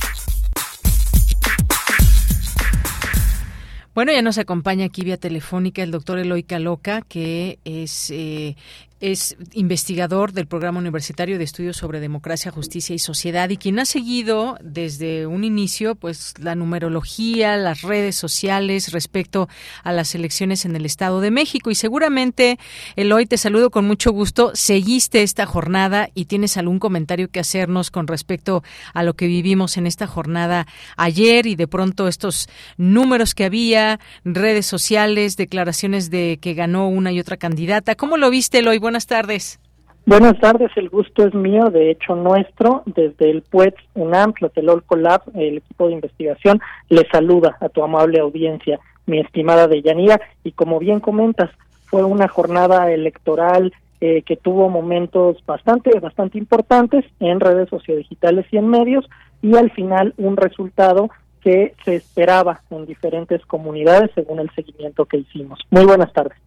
Bueno, 3.98 4.12
ya 4.12 4.22
nos 4.22 4.38
acompaña 4.38 4.84
aquí 4.84 5.02
vía 5.02 5.16
telefónica 5.16 5.82
el 5.82 5.90
doctor 5.90 6.20
Eloy 6.20 6.44
Caloca, 6.44 7.02
que 7.02 7.58
es 7.64 8.12
eh, 8.12 8.54
es 9.00 9.36
investigador 9.52 10.32
del 10.32 10.46
Programa 10.46 10.80
Universitario 10.80 11.38
de 11.38 11.44
Estudios 11.44 11.76
sobre 11.76 12.00
Democracia, 12.00 12.50
Justicia 12.50 12.94
y 12.94 12.98
Sociedad 12.98 13.48
y 13.50 13.56
quien 13.56 13.78
ha 13.78 13.84
seguido 13.84 14.58
desde 14.62 15.26
un 15.26 15.44
inicio 15.44 15.94
pues 15.94 16.34
la 16.38 16.54
numerología, 16.54 17.56
las 17.56 17.82
redes 17.82 18.16
sociales 18.16 18.92
respecto 18.92 19.48
a 19.84 19.92
las 19.92 20.14
elecciones 20.14 20.64
en 20.64 20.74
el 20.74 20.84
Estado 20.84 21.20
de 21.20 21.30
México 21.30 21.70
y 21.70 21.74
seguramente 21.74 22.58
Eloy 22.96 23.26
te 23.26 23.36
saludo 23.36 23.70
con 23.70 23.86
mucho 23.86 24.10
gusto, 24.10 24.50
seguiste 24.54 25.22
esta 25.22 25.46
jornada 25.46 26.10
y 26.14 26.24
tienes 26.24 26.56
algún 26.56 26.78
comentario 26.78 27.28
que 27.28 27.40
hacernos 27.40 27.90
con 27.90 28.06
respecto 28.06 28.64
a 28.94 29.02
lo 29.02 29.14
que 29.14 29.26
vivimos 29.26 29.76
en 29.76 29.86
esta 29.86 30.06
jornada 30.06 30.66
ayer 30.96 31.46
y 31.46 31.54
de 31.54 31.68
pronto 31.68 32.08
estos 32.08 32.48
números 32.76 33.34
que 33.34 33.44
había, 33.44 34.00
redes 34.24 34.66
sociales, 34.66 35.36
declaraciones 35.36 36.10
de 36.10 36.38
que 36.40 36.54
ganó 36.54 36.88
una 36.88 37.12
y 37.12 37.20
otra 37.20 37.36
candidata. 37.36 37.94
¿Cómo 37.94 38.16
lo 38.16 38.30
viste 38.30 38.58
Eloy? 38.58 38.78
Buenas 38.88 39.06
tardes. 39.06 39.60
Buenas 40.06 40.40
tardes, 40.40 40.70
el 40.76 40.88
gusto 40.88 41.26
es 41.26 41.34
mío, 41.34 41.68
de 41.68 41.90
hecho 41.90 42.16
nuestro, 42.16 42.84
desde 42.86 43.30
el 43.30 43.42
PUET 43.42 43.74
UNAM, 43.92 44.32
Tlatelolco 44.32 44.96
Lab, 44.96 45.24
el 45.34 45.58
equipo 45.58 45.88
de 45.88 45.92
investigación, 45.92 46.58
le 46.88 47.06
saluda 47.12 47.58
a 47.60 47.68
tu 47.68 47.82
amable 47.84 48.18
audiencia, 48.18 48.80
mi 49.04 49.20
estimada 49.20 49.68
Deyanira, 49.68 50.22
y 50.42 50.52
como 50.52 50.78
bien 50.78 51.00
comentas, 51.00 51.50
fue 51.84 52.02
una 52.02 52.28
jornada 52.28 52.90
electoral 52.90 53.74
eh, 54.00 54.22
que 54.22 54.36
tuvo 54.36 54.70
momentos 54.70 55.36
bastante, 55.44 55.90
bastante 56.00 56.38
importantes 56.38 57.04
en 57.20 57.40
redes 57.40 57.68
sociodigitales 57.68 58.46
y 58.50 58.56
en 58.56 58.68
medios, 58.68 59.04
y 59.42 59.54
al 59.54 59.70
final 59.72 60.14
un 60.16 60.38
resultado 60.38 61.10
que 61.42 61.74
se 61.84 61.96
esperaba 61.96 62.62
en 62.70 62.86
diferentes 62.86 63.44
comunidades 63.44 64.10
según 64.14 64.38
el 64.40 64.48
seguimiento 64.54 65.04
que 65.04 65.18
hicimos. 65.18 65.60
Muy 65.70 65.84
buenas 65.84 66.10
tardes. 66.14 66.38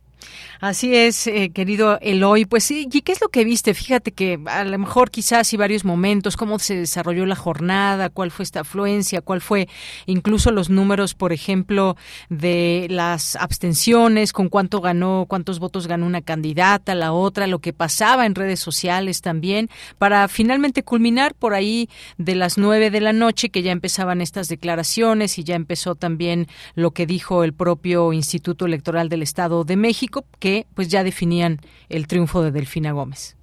Así 0.61 0.95
es, 0.95 1.25
eh, 1.25 1.49
querido 1.51 1.97
Eloy. 2.01 2.45
Pues 2.45 2.63
sí, 2.63 2.87
¿y 2.91 3.01
qué 3.01 3.13
es 3.13 3.19
lo 3.19 3.29
que 3.29 3.43
viste? 3.43 3.73
Fíjate 3.73 4.11
que 4.11 4.39
a 4.45 4.63
lo 4.63 4.77
mejor 4.77 5.09
quizás 5.09 5.51
y 5.53 5.57
varios 5.57 5.85
momentos, 5.85 6.37
cómo 6.37 6.59
se 6.59 6.75
desarrolló 6.75 7.25
la 7.25 7.35
jornada, 7.35 8.09
cuál 8.09 8.29
fue 8.29 8.43
esta 8.43 8.59
afluencia, 8.59 9.21
cuál 9.21 9.41
fue 9.41 9.67
incluso 10.05 10.51
los 10.51 10.69
números, 10.69 11.15
por 11.15 11.33
ejemplo, 11.33 11.97
de 12.29 12.85
las 12.91 13.35
abstenciones, 13.37 14.33
con 14.33 14.49
cuánto 14.49 14.81
ganó, 14.81 15.25
cuántos 15.27 15.57
votos 15.57 15.87
ganó 15.87 16.05
una 16.05 16.21
candidata, 16.21 16.93
la 16.93 17.11
otra, 17.11 17.47
lo 17.47 17.57
que 17.57 17.73
pasaba 17.73 18.27
en 18.27 18.35
redes 18.35 18.59
sociales 18.59 19.21
también, 19.21 19.67
para 19.97 20.27
finalmente 20.27 20.83
culminar 20.83 21.33
por 21.33 21.55
ahí 21.55 21.89
de 22.19 22.35
las 22.35 22.59
nueve 22.59 22.91
de 22.91 23.01
la 23.01 23.13
noche, 23.13 23.49
que 23.49 23.63
ya 23.63 23.71
empezaban 23.71 24.21
estas 24.21 24.47
declaraciones 24.47 25.39
y 25.39 25.43
ya 25.43 25.55
empezó 25.55 25.95
también 25.95 26.45
lo 26.75 26.91
que 26.91 27.07
dijo 27.07 27.43
el 27.43 27.53
propio 27.53 28.13
Instituto 28.13 28.67
Electoral 28.67 29.09
del 29.09 29.23
Estado 29.23 29.63
de 29.63 29.75
México, 29.75 30.23
que 30.37 30.50
pues 30.75 30.89
ya 30.89 31.03
definían 31.03 31.57
el 31.89 32.07
triunfo 32.07 32.41
de 32.41 32.51
Delfina 32.51 32.91
Gómez. 32.91 33.37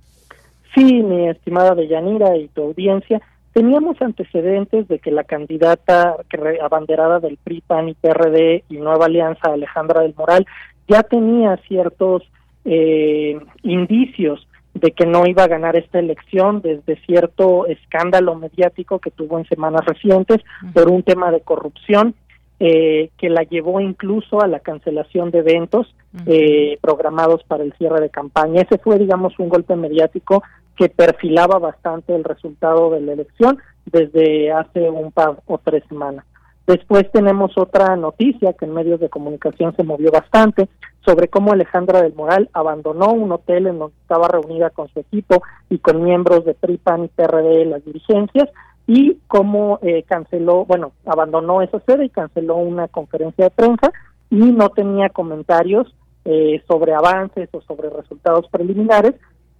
Sí, 0.74 0.84
mi 0.84 1.28
estimada 1.28 1.74
Deyanira 1.74 2.36
y 2.36 2.48
tu 2.48 2.62
audiencia, 2.62 3.20
teníamos 3.52 4.00
antecedentes 4.00 4.86
de 4.88 4.98
que 4.98 5.10
la 5.10 5.24
candidata 5.24 6.16
abanderada 6.62 7.20
del 7.20 7.38
PRI, 7.42 7.62
PAN 7.66 7.88
y 7.88 7.94
PRD 7.94 8.64
y 8.68 8.76
Nueva 8.76 9.06
Alianza, 9.06 9.52
Alejandra 9.52 10.02
del 10.02 10.14
Moral, 10.14 10.46
ya 10.86 11.02
tenía 11.02 11.56
ciertos 11.68 12.22
eh, 12.64 13.38
indicios 13.62 14.46
de 14.74 14.92
que 14.92 15.06
no 15.06 15.26
iba 15.26 15.44
a 15.44 15.48
ganar 15.48 15.76
esta 15.76 15.98
elección 15.98 16.60
desde 16.60 16.96
cierto 17.04 17.66
escándalo 17.66 18.34
mediático 18.34 18.98
que 18.98 19.10
tuvo 19.10 19.38
en 19.38 19.46
semanas 19.46 19.84
recientes 19.84 20.38
por 20.72 20.88
un 20.88 21.02
tema 21.02 21.30
de 21.30 21.40
corrupción 21.40 22.14
eh, 22.60 23.10
que 23.16 23.30
la 23.30 23.42
llevó 23.44 23.80
incluso 23.80 24.42
a 24.42 24.48
la 24.48 24.60
cancelación 24.60 25.30
de 25.30 25.38
eventos 25.38 25.94
eh, 26.26 26.76
programados 26.80 27.44
para 27.44 27.62
el 27.62 27.72
cierre 27.74 28.00
de 28.00 28.10
campaña. 28.10 28.62
Ese 28.62 28.78
fue, 28.78 28.98
digamos, 28.98 29.38
un 29.38 29.48
golpe 29.48 29.76
mediático 29.76 30.42
que 30.76 30.88
perfilaba 30.88 31.58
bastante 31.58 32.14
el 32.14 32.24
resultado 32.24 32.90
de 32.90 33.00
la 33.00 33.12
elección 33.12 33.58
desde 33.86 34.52
hace 34.52 34.90
un 34.90 35.12
par 35.12 35.40
o 35.46 35.58
tres 35.58 35.84
semanas. 35.88 36.24
Después 36.66 37.10
tenemos 37.12 37.56
otra 37.56 37.96
noticia 37.96 38.52
que 38.52 38.66
en 38.66 38.74
medios 38.74 39.00
de 39.00 39.08
comunicación 39.08 39.74
se 39.74 39.84
movió 39.84 40.10
bastante 40.10 40.68
sobre 41.00 41.28
cómo 41.28 41.52
Alejandra 41.52 42.02
del 42.02 42.14
Moral 42.14 42.50
abandonó 42.52 43.12
un 43.12 43.32
hotel 43.32 43.68
en 43.68 43.78
donde 43.78 43.96
estaba 44.02 44.28
reunida 44.28 44.68
con 44.68 44.88
su 44.88 45.00
equipo 45.00 45.42
y 45.70 45.78
con 45.78 46.04
miembros 46.04 46.44
de 46.44 46.52
PRI, 46.52 46.76
PAN 46.76 47.04
y 47.04 47.08
PRD 47.08 47.64
las 47.64 47.84
dirigencias 47.84 48.50
y 48.88 49.18
cómo 49.28 49.78
eh, 49.82 50.02
canceló, 50.04 50.64
bueno, 50.64 50.92
abandonó 51.04 51.60
esa 51.60 51.78
sede 51.80 52.06
y 52.06 52.08
canceló 52.08 52.56
una 52.56 52.88
conferencia 52.88 53.44
de 53.44 53.50
prensa 53.50 53.92
y 54.30 54.36
no 54.36 54.70
tenía 54.70 55.10
comentarios 55.10 55.94
eh, 56.24 56.62
sobre 56.66 56.94
avances 56.94 57.50
o 57.52 57.60
sobre 57.60 57.90
resultados 57.90 58.48
preliminares 58.48 59.14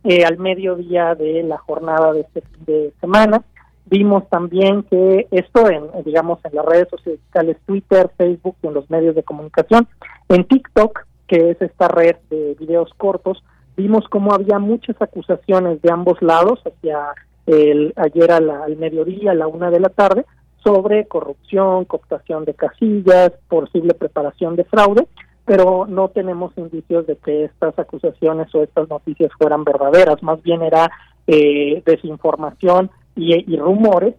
eh, 0.04 0.24
al 0.24 0.38
mediodía 0.38 1.14
de 1.14 1.42
la 1.42 1.58
jornada 1.58 2.14
de, 2.14 2.24
de 2.64 2.94
semana. 3.02 3.42
Vimos 3.84 4.26
también 4.30 4.84
que 4.84 5.28
esto, 5.30 5.68
en, 5.68 5.84
digamos, 6.04 6.38
en 6.46 6.54
las 6.54 6.64
redes 6.64 6.88
sociales, 6.88 7.58
Twitter, 7.66 8.10
Facebook 8.16 8.56
y 8.62 8.68
en 8.68 8.74
los 8.74 8.88
medios 8.88 9.14
de 9.14 9.24
comunicación, 9.24 9.86
en 10.30 10.44
TikTok, 10.44 11.00
que 11.26 11.50
es 11.50 11.60
esta 11.60 11.88
red 11.88 12.16
de 12.30 12.56
videos 12.58 12.90
cortos, 12.96 13.44
vimos 13.76 14.06
cómo 14.08 14.32
había 14.32 14.58
muchas 14.58 14.96
acusaciones 15.02 15.82
de 15.82 15.92
ambos 15.92 16.20
lados 16.22 16.60
hacia 16.64 17.12
el, 17.48 17.92
ayer 17.96 18.30
al 18.30 18.76
mediodía, 18.76 19.32
a 19.32 19.34
la 19.34 19.46
una 19.46 19.70
de 19.70 19.80
la 19.80 19.88
tarde, 19.88 20.24
sobre 20.62 21.06
corrupción, 21.06 21.84
cooptación 21.86 22.44
de 22.44 22.54
casillas, 22.54 23.32
posible 23.48 23.94
preparación 23.94 24.54
de 24.56 24.64
fraude, 24.64 25.06
pero 25.44 25.86
no 25.88 26.08
tenemos 26.08 26.52
indicios 26.56 27.06
de 27.06 27.16
que 27.16 27.44
estas 27.44 27.78
acusaciones 27.78 28.54
o 28.54 28.62
estas 28.62 28.88
noticias 28.88 29.30
fueran 29.38 29.64
verdaderas, 29.64 30.22
más 30.22 30.42
bien 30.42 30.62
era 30.62 30.90
eh, 31.26 31.82
desinformación 31.86 32.90
y, 33.16 33.56
rumores 33.56 34.14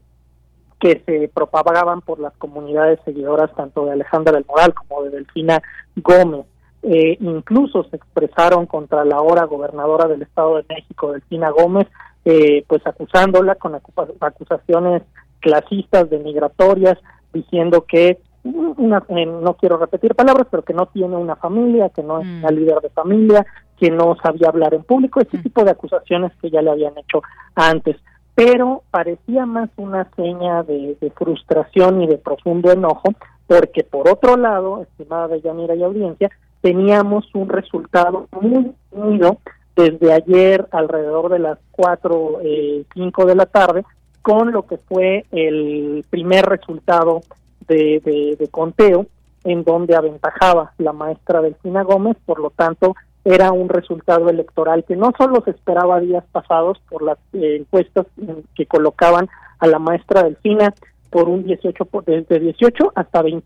que 0.79 1.03
se 1.05 1.29
propagaban 1.33 2.01
por 2.01 2.19
las 2.19 2.33
comunidades 2.37 2.99
seguidoras 3.05 3.53
tanto 3.55 3.85
de 3.85 3.91
Alejandra 3.91 4.33
del 4.33 4.45
Moral 4.45 4.73
como 4.73 5.03
de 5.03 5.11
Delfina 5.11 5.61
Gómez. 5.97 6.45
Eh, 6.81 7.17
incluso 7.19 7.83
se 7.83 7.97
expresaron 7.97 8.65
contra 8.65 9.03
la 9.03 9.17
ahora 9.17 9.43
gobernadora 9.43 10.07
del 10.07 10.21
Estado 10.21 10.57
de 10.57 10.65
México, 10.69 11.11
Delfina 11.11 11.49
Gómez, 11.49 11.87
eh, 12.29 12.63
pues 12.67 12.85
acusándola 12.85 13.55
con 13.55 13.73
acusaciones 13.75 15.01
clasistas, 15.39 16.09
denigratorias, 16.09 16.97
diciendo 17.33 17.85
que 17.87 18.19
una, 18.43 19.03
eh, 19.09 19.25
no 19.25 19.55
quiero 19.55 19.77
repetir 19.77 20.15
palabras, 20.15 20.47
pero 20.49 20.63
que 20.63 20.73
no 20.73 20.85
tiene 20.87 21.15
una 21.15 21.35
familia, 21.35 21.89
que 21.89 22.03
no 22.03 22.19
es 22.19 22.27
una 22.27 22.51
mm. 22.51 22.53
líder 22.53 22.79
de 22.81 22.89
familia, 22.89 23.45
que 23.77 23.89
no 23.89 24.15
sabía 24.21 24.49
hablar 24.49 24.73
en 24.73 24.83
público, 24.83 25.19
ese 25.19 25.37
mm. 25.37 25.43
tipo 25.43 25.63
de 25.63 25.71
acusaciones 25.71 26.31
que 26.41 26.49
ya 26.49 26.61
le 26.61 26.71
habían 26.71 26.97
hecho 26.97 27.21
antes. 27.55 27.97
pero 28.35 28.83
parecía 28.91 29.45
más 29.45 29.69
una 29.75 30.07
seña 30.15 30.63
de, 30.63 30.95
frustración 31.15 32.01
y 32.03 32.07
de 32.07 32.17
profundo 32.17 32.71
enojo, 32.71 33.09
porque 33.47 33.83
por 33.83 34.07
otro 34.07 34.37
lado, 34.37 34.83
estimada 34.83 35.27
Deyanira 35.27 35.75
y 35.75 35.83
audiencia, 35.83 36.29
teníamos 36.61 37.25
un 37.33 37.49
resultado 37.49 38.27
muy 38.31 38.71
unido 38.91 39.39
desde 39.75 40.13
ayer 40.13 40.67
alrededor 40.71 41.29
de 41.29 41.39
las 41.39 41.57
4, 41.71 42.39
eh, 42.43 42.83
5 42.93 43.25
de 43.25 43.35
la 43.35 43.45
tarde, 43.45 43.83
con 44.21 44.51
lo 44.51 44.63
que 44.63 44.77
fue 44.77 45.25
el 45.31 46.03
primer 46.09 46.45
resultado 46.45 47.21
de, 47.67 48.35
de, 48.37 48.47
conteo, 48.49 49.05
en 49.43 49.63
donde 49.63 49.95
aventajaba 49.95 50.73
la 50.77 50.91
maestra 50.91 51.41
Delfina 51.41 51.83
Gómez, 51.83 52.17
por 52.25 52.39
lo 52.39 52.49
tanto, 52.49 52.95
era 53.23 53.51
un 53.51 53.69
resultado 53.69 54.29
electoral 54.29 54.83
que 54.85 54.95
no 54.95 55.11
solo 55.17 55.41
se 55.45 55.51
esperaba 55.51 55.99
días 55.99 56.23
pasados 56.31 56.79
por 56.89 57.03
las 57.03 57.17
eh, 57.33 57.57
encuestas 57.59 58.07
que 58.55 58.65
colocaban 58.65 59.29
a 59.59 59.67
la 59.67 59.79
maestra 59.79 60.23
Delfina 60.23 60.73
por 61.09 61.29
un 61.29 61.43
18 61.43 61.87
desde 62.05 62.39
18 62.39 62.91
hasta 62.95 63.21
20% 63.23 63.43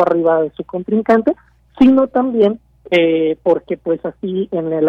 arriba 0.00 0.42
de 0.42 0.50
su 0.50 0.64
contrincante, 0.64 1.34
sino 1.78 2.06
también 2.08 2.60
eh, 2.90 3.36
porque 3.42 3.76
pues 3.76 4.04
así 4.04 4.48
en 4.52 4.72
el 4.72 4.88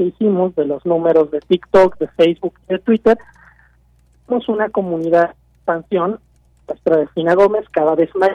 que 0.00 0.06
hicimos 0.06 0.54
de 0.54 0.64
los 0.64 0.86
números 0.86 1.30
de 1.30 1.40
TikTok, 1.40 1.98
de 1.98 2.08
Facebook 2.08 2.54
y 2.66 2.72
de 2.72 2.78
Twitter, 2.78 3.18
tenemos 4.24 4.48
una 4.48 4.70
comunidad 4.70 5.34
expansión, 5.56 6.18
nuestra 6.66 6.96
Delfina 6.96 7.34
Gómez, 7.34 7.66
cada 7.70 7.94
vez 7.94 8.08
más 8.16 8.30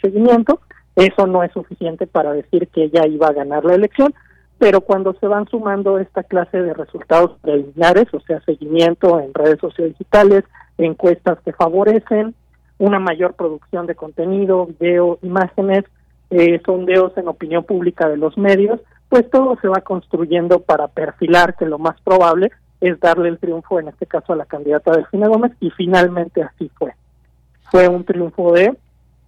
seguimiento, 0.00 0.60
eso 0.96 1.26
no 1.26 1.42
es 1.42 1.52
suficiente 1.52 2.06
para 2.06 2.32
decir 2.32 2.66
que 2.68 2.84
ella 2.84 3.06
iba 3.06 3.26
a 3.26 3.34
ganar 3.34 3.66
la 3.66 3.74
elección, 3.74 4.14
pero 4.58 4.80
cuando 4.80 5.12
se 5.20 5.26
van 5.26 5.46
sumando 5.48 5.98
esta 5.98 6.22
clase 6.22 6.62
de 6.62 6.72
resultados 6.72 7.38
preliminares, 7.42 8.06
o 8.14 8.20
sea, 8.20 8.40
seguimiento 8.46 9.20
en 9.20 9.34
redes 9.34 9.58
sociales 9.60 9.98
digitales, 9.98 10.44
encuestas 10.78 11.38
que 11.44 11.52
favorecen, 11.52 12.34
una 12.78 13.00
mayor 13.00 13.34
producción 13.34 13.86
de 13.86 13.96
contenido, 13.96 14.66
video, 14.78 15.18
imágenes, 15.20 15.84
eh, 16.30 16.58
sondeos 16.64 17.14
en 17.18 17.28
opinión 17.28 17.64
pública 17.64 18.08
de 18.08 18.16
los 18.16 18.38
medios, 18.38 18.80
pues 19.10 19.28
todo 19.28 19.58
se 19.60 19.68
va 19.68 19.80
construyendo 19.80 20.60
para 20.60 20.88
perfilar 20.88 21.56
que 21.56 21.66
lo 21.66 21.78
más 21.78 22.00
probable 22.00 22.52
es 22.80 22.98
darle 23.00 23.28
el 23.28 23.38
triunfo, 23.38 23.78
en 23.78 23.88
este 23.88 24.06
caso 24.06 24.32
a 24.32 24.36
la 24.36 24.46
candidata 24.46 24.92
Delfina 24.92 25.28
Gómez, 25.28 25.52
y 25.60 25.70
finalmente 25.70 26.42
así 26.42 26.70
fue. 26.78 26.94
Fue 27.70 27.88
un 27.88 28.04
triunfo 28.04 28.52
de, 28.52 28.74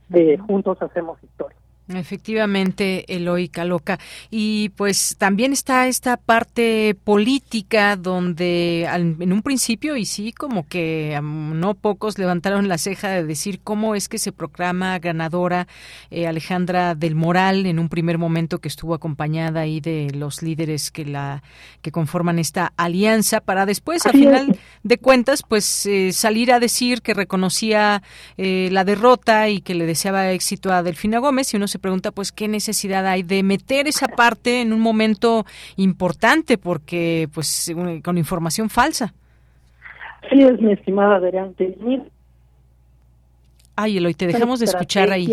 de 0.09 0.39
Juntos 0.39 0.81
Hacemos 0.81 1.23
Historia. 1.23 1.59
Efectivamente, 1.89 3.05
Eloy 3.15 3.49
Caloca. 3.49 3.99
Y 4.31 4.71
pues 4.71 5.17
también 5.19 5.53
está 5.53 5.89
esta 5.89 6.17
parte 6.17 6.97
política 7.05 7.97
donde 7.97 8.85
en 8.85 9.33
un 9.33 9.43
principio, 9.43 9.97
y 9.97 10.07
sí, 10.07 10.33
como 10.33 10.67
que 10.69 11.19
no 11.23 11.75
pocos 11.75 12.19
levantaron 12.19 12.69
la 12.69 12.79
ceja 12.79 13.09
de 13.11 13.25
decir 13.25 13.61
cómo 13.63 13.95
es 13.95 14.09
que 14.09 14.19
se 14.19 14.33
proclama 14.33 14.99
ganadora 14.99 15.67
eh, 16.11 16.27
Alejandra 16.27 16.95
del 16.95 17.15
Moral 17.15 17.67
en 17.67 17.79
un 17.79 17.89
primer 17.89 18.17
momento 18.17 18.61
que 18.61 18.69
estuvo 18.69 18.95
acompañada 18.95 19.61
ahí 19.61 19.81
de 19.81 20.11
los 20.15 20.43
líderes 20.43 20.91
que 20.91 21.05
la 21.05 21.43
que 21.83 21.91
conforman 21.91 22.39
esta 22.39 22.73
alianza 22.77 23.41
para 23.41 23.67
después, 23.67 24.07
a 24.07 24.11
final 24.11 24.59
de 24.83 24.99
cuentas, 24.99 25.43
pues 25.43 25.87
eh, 25.87 26.13
salir 26.13 26.53
a 26.53 26.61
decir 26.61 27.03
que 27.03 27.15
reconocía 27.15 28.03
eh, 28.37 28.69
la 28.71 28.85
derrota 28.85 29.49
y 29.49 29.61
que 29.61 29.75
le 29.75 29.87
deseaba 29.87 30.31
éxito 30.31 30.73
a 30.73 30.83
Delfina 30.83 31.19
Gómez 31.19 31.53
y 31.53 31.57
uno 31.57 31.67
se 31.73 31.78
pregunta 31.78 32.12
pues 32.12 32.32
qué 32.32 32.49
necesidad 32.49 33.07
hay 33.07 33.23
de 33.23 33.43
meter 33.43 33.89
esa 33.89 34.09
parte 34.09 34.61
en 34.61 34.73
un 34.73 34.81
momento 34.81 35.44
importante 35.77 36.59
porque 36.59 37.28
pues 37.32 37.73
con 38.05 38.19
información 38.19 38.69
falsa. 38.69 39.15
Sí 40.31 40.43
es, 40.43 40.61
mi 40.61 40.73
estimada 40.73 41.16
Adrián. 41.16 41.55
Ay, 43.74 43.97
Eloy, 43.97 44.15
te 44.15 44.27
dejamos 44.27 44.61
de 44.61 44.66
escuchar 44.66 45.11
ahí. 45.11 45.32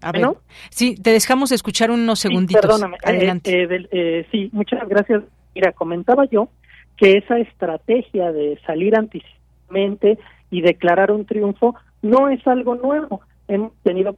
A 0.00 0.12
ver, 0.12 0.28
sí, 0.70 0.94
te 0.94 1.10
dejamos 1.10 1.50
de 1.50 1.56
escuchar 1.56 1.90
unos 1.90 2.18
segunditos. 2.18 2.62
perdóname. 2.62 2.96
Eh, 2.96 3.08
Adelante. 3.10 3.62
Eh, 3.62 3.88
eh, 3.90 4.26
sí, 4.30 4.48
muchas 4.52 4.88
gracias. 4.88 5.22
Mira, 5.54 5.72
comentaba 5.72 6.24
yo 6.26 6.48
que 6.96 7.18
esa 7.18 7.38
estrategia 7.38 8.32
de 8.32 8.58
salir 8.66 8.96
anticipadamente 8.96 10.18
y 10.50 10.62
declarar 10.62 11.10
un 11.10 11.26
triunfo 11.26 11.74
no 12.00 12.28
es 12.28 12.44
algo 12.46 12.74
nuevo. 12.76 13.20
Hemos 13.48 13.72
tenido 13.82 14.12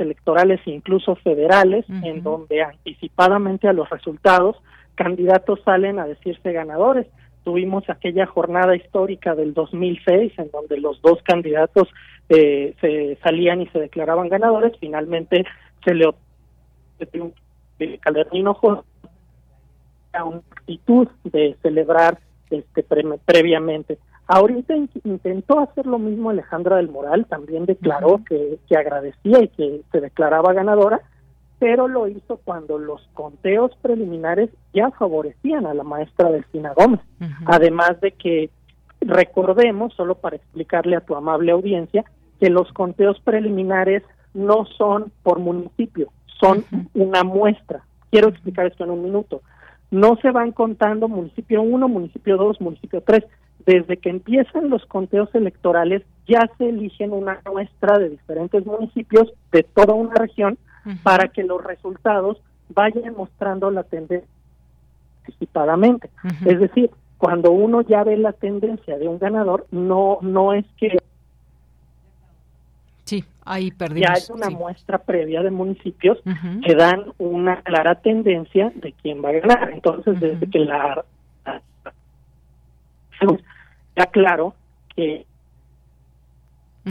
electorales 0.00 0.60
e 0.66 0.70
incluso 0.70 1.16
federales, 1.16 1.84
en 1.88 2.22
donde 2.22 2.62
anticipadamente 2.62 3.68
a 3.68 3.72
los 3.72 3.88
resultados 3.90 4.56
candidatos 4.94 5.60
salen 5.64 5.98
a 5.98 6.06
decirse 6.06 6.52
ganadores. 6.52 7.06
Tuvimos 7.44 7.88
aquella 7.88 8.26
jornada 8.26 8.76
histórica 8.76 9.34
del 9.34 9.54
2006 9.54 10.32
en 10.38 10.50
donde 10.50 10.78
los 10.78 11.00
dos 11.00 11.22
candidatos 11.22 11.88
eh, 12.28 12.74
se 12.80 13.18
salían 13.22 13.62
y 13.62 13.66
se 13.68 13.78
declaraban 13.78 14.28
ganadores. 14.28 14.72
Finalmente 14.78 15.44
se 15.84 15.94
le 15.94 16.10
de 17.78 17.98
Calderino 17.98 18.58
a 20.12 20.24
una 20.24 20.42
actitud 20.50 21.08
de 21.24 21.56
celebrar 21.62 22.18
este 22.50 22.84
previamente. 23.24 23.98
Ahorita 24.26 24.74
intentó 25.04 25.58
hacer 25.58 25.86
lo 25.86 25.98
mismo 25.98 26.30
Alejandra 26.30 26.76
del 26.76 26.88
Moral, 26.88 27.26
también 27.26 27.66
declaró 27.66 28.22
que, 28.28 28.58
que 28.68 28.76
agradecía 28.76 29.42
y 29.42 29.48
que 29.48 29.82
se 29.90 30.00
declaraba 30.00 30.52
ganadora, 30.52 31.00
pero 31.58 31.88
lo 31.88 32.08
hizo 32.08 32.38
cuando 32.38 32.78
los 32.78 33.06
conteos 33.12 33.72
preliminares 33.82 34.50
ya 34.72 34.90
favorecían 34.92 35.66
a 35.66 35.74
la 35.74 35.84
maestra 35.84 36.30
Delfina 36.30 36.72
Gómez. 36.74 37.00
Además 37.44 38.00
de 38.00 38.12
que 38.12 38.50
recordemos, 39.00 39.92
solo 39.94 40.14
para 40.14 40.36
explicarle 40.36 40.96
a 40.96 41.00
tu 41.00 41.14
amable 41.14 41.52
audiencia, 41.52 42.04
que 42.40 42.48
los 42.48 42.72
conteos 42.72 43.20
preliminares 43.20 44.02
no 44.32 44.64
son 44.78 45.12
por 45.22 45.38
municipio, 45.38 46.10
son 46.40 46.64
una 46.94 47.24
muestra. 47.24 47.84
Quiero 48.10 48.28
explicar 48.30 48.66
esto 48.66 48.84
en 48.84 48.90
un 48.90 49.02
minuto. 49.02 49.42
No 49.90 50.16
se 50.22 50.30
van 50.30 50.52
contando 50.52 51.08
municipio 51.08 51.60
1, 51.60 51.88
municipio 51.88 52.38
2, 52.38 52.60
municipio 52.60 53.02
3 53.02 53.24
desde 53.66 53.96
que 53.98 54.10
empiezan 54.10 54.70
los 54.70 54.84
conteos 54.86 55.34
electorales 55.34 56.02
ya 56.26 56.48
se 56.58 56.68
eligen 56.68 57.12
una 57.12 57.40
muestra 57.44 57.98
de 57.98 58.10
diferentes 58.10 58.64
municipios 58.64 59.32
de 59.52 59.62
toda 59.62 59.94
una 59.94 60.14
región 60.14 60.58
para 61.02 61.28
que 61.28 61.42
los 61.42 61.62
resultados 61.62 62.40
vayan 62.70 63.14
mostrando 63.16 63.70
la 63.70 63.82
tendencia 63.82 64.28
anticipadamente. 65.20 66.10
Es 66.46 66.60
decir, 66.60 66.90
cuando 67.18 67.50
uno 67.50 67.82
ya 67.82 68.02
ve 68.04 68.16
la 68.16 68.32
tendencia 68.32 68.96
de 68.96 69.08
un 69.08 69.18
ganador, 69.18 69.66
no 69.70 70.18
no 70.22 70.52
es 70.52 70.64
que 70.78 70.98
Sí, 73.04 73.24
ahí 73.44 73.72
perdimos. 73.72 74.08
Ya 74.08 74.14
hay 74.14 74.22
una 74.32 74.50
muestra 74.50 74.98
previa 74.98 75.42
de 75.42 75.50
municipios 75.50 76.18
que 76.64 76.74
dan 76.76 77.12
una 77.18 77.60
clara 77.62 77.96
tendencia 77.96 78.72
de 78.76 78.92
quién 78.92 79.22
va 79.22 79.30
a 79.30 79.32
ganar. 79.32 79.70
Entonces, 79.72 80.20
desde 80.20 80.48
que 80.48 80.60
la 80.60 81.04
ya 83.96 84.06
claro 84.06 84.54
que... 84.94 85.26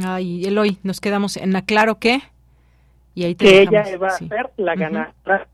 Ay, 0.04 0.46
Eloy, 0.46 0.78
nos 0.84 1.02
quedamos 1.02 1.38
en 1.38 1.54
la 1.54 1.64
claro 1.64 2.00
que... 2.00 2.22
Y 3.16 3.24
ahí 3.24 3.36
que 3.36 3.64
ella 3.64 3.84
va 3.98 4.08
a 4.08 4.12
ser 4.12 4.52
la 4.58 4.76
ganadora 4.76 5.48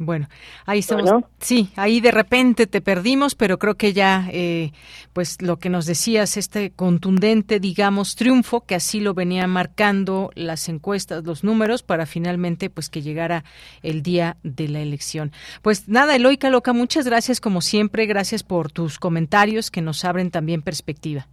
bueno, 0.00 0.28
ahí 0.64 0.78
estamos. 0.78 1.24
Sí, 1.40 1.70
ahí 1.76 2.00
de 2.00 2.10
repente 2.10 2.66
te 2.66 2.80
perdimos, 2.80 3.34
pero 3.34 3.58
creo 3.58 3.74
que 3.74 3.92
ya, 3.92 4.28
eh, 4.32 4.72
pues 5.12 5.42
lo 5.42 5.58
que 5.58 5.68
nos 5.68 5.84
decías, 5.84 6.38
este 6.38 6.70
contundente, 6.70 7.60
digamos, 7.60 8.16
triunfo, 8.16 8.62
que 8.62 8.74
así 8.74 9.00
lo 9.00 9.12
venían 9.12 9.50
marcando 9.50 10.30
las 10.34 10.70
encuestas, 10.70 11.22
los 11.24 11.44
números, 11.44 11.82
para 11.82 12.06
finalmente, 12.06 12.70
pues 12.70 12.88
que 12.88 13.02
llegara 13.02 13.44
el 13.82 14.02
día 14.02 14.38
de 14.42 14.68
la 14.68 14.80
elección. 14.80 15.32
Pues 15.60 15.86
nada, 15.86 16.16
Eloica 16.16 16.48
Loca, 16.48 16.72
muchas 16.72 17.04
gracias 17.04 17.38
como 17.38 17.60
siempre, 17.60 18.06
gracias 18.06 18.42
por 18.42 18.72
tus 18.72 18.98
comentarios 18.98 19.70
que 19.70 19.82
nos 19.82 20.06
abren 20.06 20.30
también 20.30 20.62
perspectiva. 20.62 21.26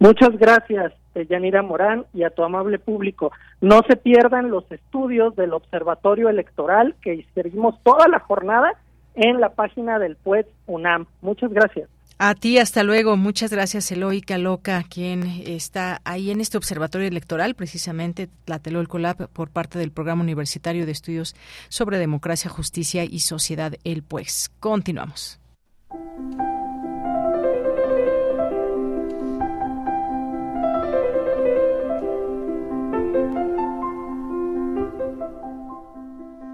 Muchas 0.00 0.36
gracias, 0.36 0.92
Yanira 1.26 1.62
Morán, 1.62 2.06
y 2.12 2.22
a 2.24 2.30
tu 2.30 2.42
amable 2.42 2.78
público. 2.78 3.32
No 3.60 3.80
se 3.88 3.96
pierdan 3.96 4.50
los 4.50 4.70
estudios 4.70 5.34
del 5.36 5.52
Observatorio 5.52 6.28
Electoral 6.28 6.94
que 7.02 7.26
seguimos 7.34 7.82
toda 7.82 8.08
la 8.08 8.20
jornada 8.20 8.72
en 9.14 9.40
la 9.40 9.50
página 9.50 9.98
del 9.98 10.16
PUED 10.16 10.46
UNAM. 10.66 11.06
Muchas 11.22 11.50
gracias. 11.50 11.88
A 12.20 12.34
ti, 12.34 12.58
hasta 12.58 12.82
luego. 12.82 13.16
Muchas 13.16 13.52
gracias, 13.52 13.92
Eloica 13.92 14.38
Loca, 14.38 14.82
quien 14.88 15.22
está 15.46 16.00
ahí 16.04 16.32
en 16.32 16.40
este 16.40 16.56
observatorio 16.56 17.06
electoral, 17.06 17.54
precisamente 17.54 18.28
Tlatelolco 18.44 18.98
por 19.32 19.50
parte 19.50 19.78
del 19.78 19.92
Programa 19.92 20.22
Universitario 20.22 20.84
de 20.84 20.92
Estudios 20.92 21.36
sobre 21.68 21.98
Democracia, 21.98 22.50
Justicia 22.50 23.04
y 23.04 23.20
Sociedad, 23.20 23.74
el 23.84 24.02
PUES. 24.02 24.50
Continuamos. 24.58 25.38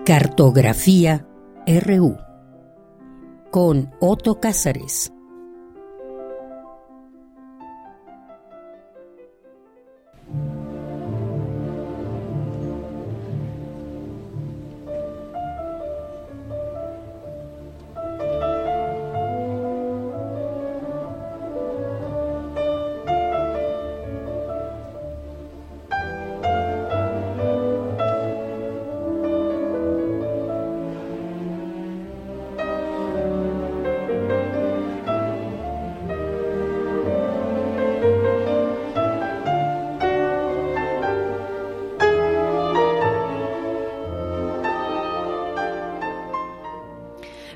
Cartografía 0.05 1.27
RU 1.67 2.19
con 3.51 3.91
Otto 4.01 4.39
Cázares. 4.39 5.14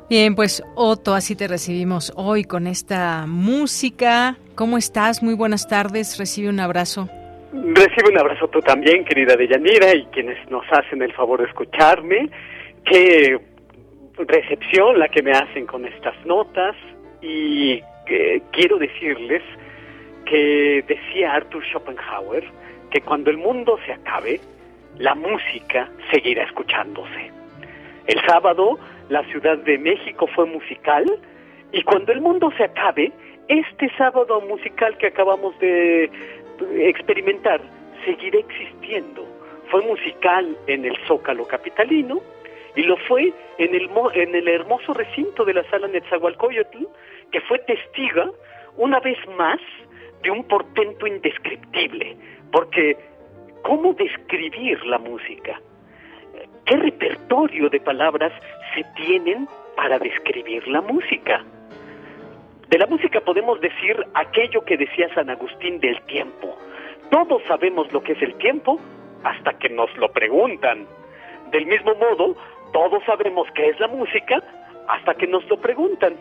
Bien, 0.09 0.35
pues 0.35 0.63
Otto, 0.75 1.13
así 1.13 1.37
te 1.37 1.49
recibimos 1.49 2.15
hoy 2.17 2.45
con 2.45 2.67
esta 2.67 3.27
música. 3.27 4.39
¿Cómo 4.55 4.79
estás? 4.79 5.23
Muy 5.23 5.35
buenas 5.35 5.69
tardes. 5.69 6.19
Recibe 6.19 6.49
un 6.49 6.61
abrazo. 6.61 7.11
Recibe 7.53 8.09
un 8.13 8.19
abrazo 8.19 8.49
tú 8.49 8.61
también, 8.61 9.05
querida 9.05 9.37
Deyanira, 9.37 9.95
y 9.95 10.07
quienes 10.07 10.39
nos 10.51 10.65
hacen 10.73 11.03
el 11.03 11.13
favor 11.13 11.43
de 11.43 11.49
escucharme. 11.49 12.31
Qué 12.87 13.39
recepción 14.17 14.99
la 14.99 15.09
que 15.09 15.23
me 15.23 15.33
hacen 15.33 15.67
con 15.67 15.85
estas 15.85 16.15
notas. 16.25 16.75
Y 17.21 17.83
eh, 18.07 18.41
quiero 18.51 18.79
decirles 18.79 19.43
que 20.25 20.85
decía 20.89 21.35
Arthur 21.35 21.63
Schopenhauer 21.67 22.45
que 22.91 23.03
cuando 23.03 23.29
el 23.29 23.37
mundo 23.37 23.79
se 23.85 23.93
acabe, 23.93 24.41
la 24.97 25.15
música 25.15 25.91
seguirá 26.11 26.45
escuchándose. 26.45 27.31
El 28.07 28.19
sábado 28.27 28.79
la 29.09 29.25
Ciudad 29.25 29.59
de 29.59 29.79
México 29.79 30.27
fue 30.35 30.47
musical 30.47 31.07
y 31.73 31.83
cuando 31.83 32.13
el 32.13 32.21
mundo 32.21 32.51
se 32.57 32.65
acabe, 32.65 33.13
este 33.49 33.91
sábado 33.97 34.41
musical 34.43 34.97
que 34.99 35.09
acabamos 35.09 35.59
de 35.59 36.11
experimentar 36.77 37.61
seguirá 38.05 38.39
existiendo. 38.39 39.27
Fue 39.71 39.83
musical 39.83 40.57
en 40.67 40.85
el 40.85 40.97
Zócalo 41.07 41.47
Capitalino 41.47 42.21
y 42.77 42.83
lo 42.83 42.97
fue 42.97 43.33
en 43.59 43.75
el, 43.75 43.91
en 44.15 44.35
el 44.35 44.49
hermoso 44.49 44.95
recinto 44.95 45.45
de 45.45 45.55
la 45.55 45.69
sala 45.71 45.89
Netzahualcoyotl, 45.89 46.87
que 47.33 47.41
fue 47.43 47.59
testiga 47.61 48.31
una 48.77 49.01
vez 49.01 49.19
más 49.37 49.59
de 50.23 50.31
un 50.31 50.45
portento 50.45 51.07
indescriptible, 51.07 52.17
porque 52.53 52.97
¿cómo 53.63 53.93
describir 53.95 54.85
la 54.87 54.99
música? 54.99 55.61
¿Qué 56.65 56.77
repertorio 56.77 57.69
de 57.71 57.81
palabras 57.81 58.33
tienen 58.97 59.49
para 59.77 59.99
describir 59.99 60.67
la 60.69 60.81
música? 60.81 61.45
De 62.69 62.79
la 62.79 62.87
música 62.87 63.21
podemos 63.21 63.61
decir 63.61 63.97
aquello 64.15 64.63
que 64.65 64.77
decía 64.77 65.09
San 65.15 65.31
Agustín 65.31 65.81
del 65.81 66.01
tiempo. 66.03 66.57
Todos 67.11 67.43
sabemos 67.49 67.91
lo 67.93 68.03
que 68.03 68.13
es 68.13 68.23
el 68.23 68.35
tiempo 68.35 68.79
hasta 69.25 69.55
que 69.55 69.71
nos 69.71 69.95
lo 69.97 70.11
preguntan. 70.13 70.87
Del 71.51 71.67
mismo 71.67 71.95
modo, 71.95 72.37
todos 72.73 73.03
sabemos 73.05 73.49
qué 73.55 73.71
es 73.71 73.81
la 73.81 73.89
música 73.89 74.43
hasta 74.87 75.15
que 75.15 75.27
nos 75.27 75.49
lo 75.49 75.59
preguntan. 75.59 76.15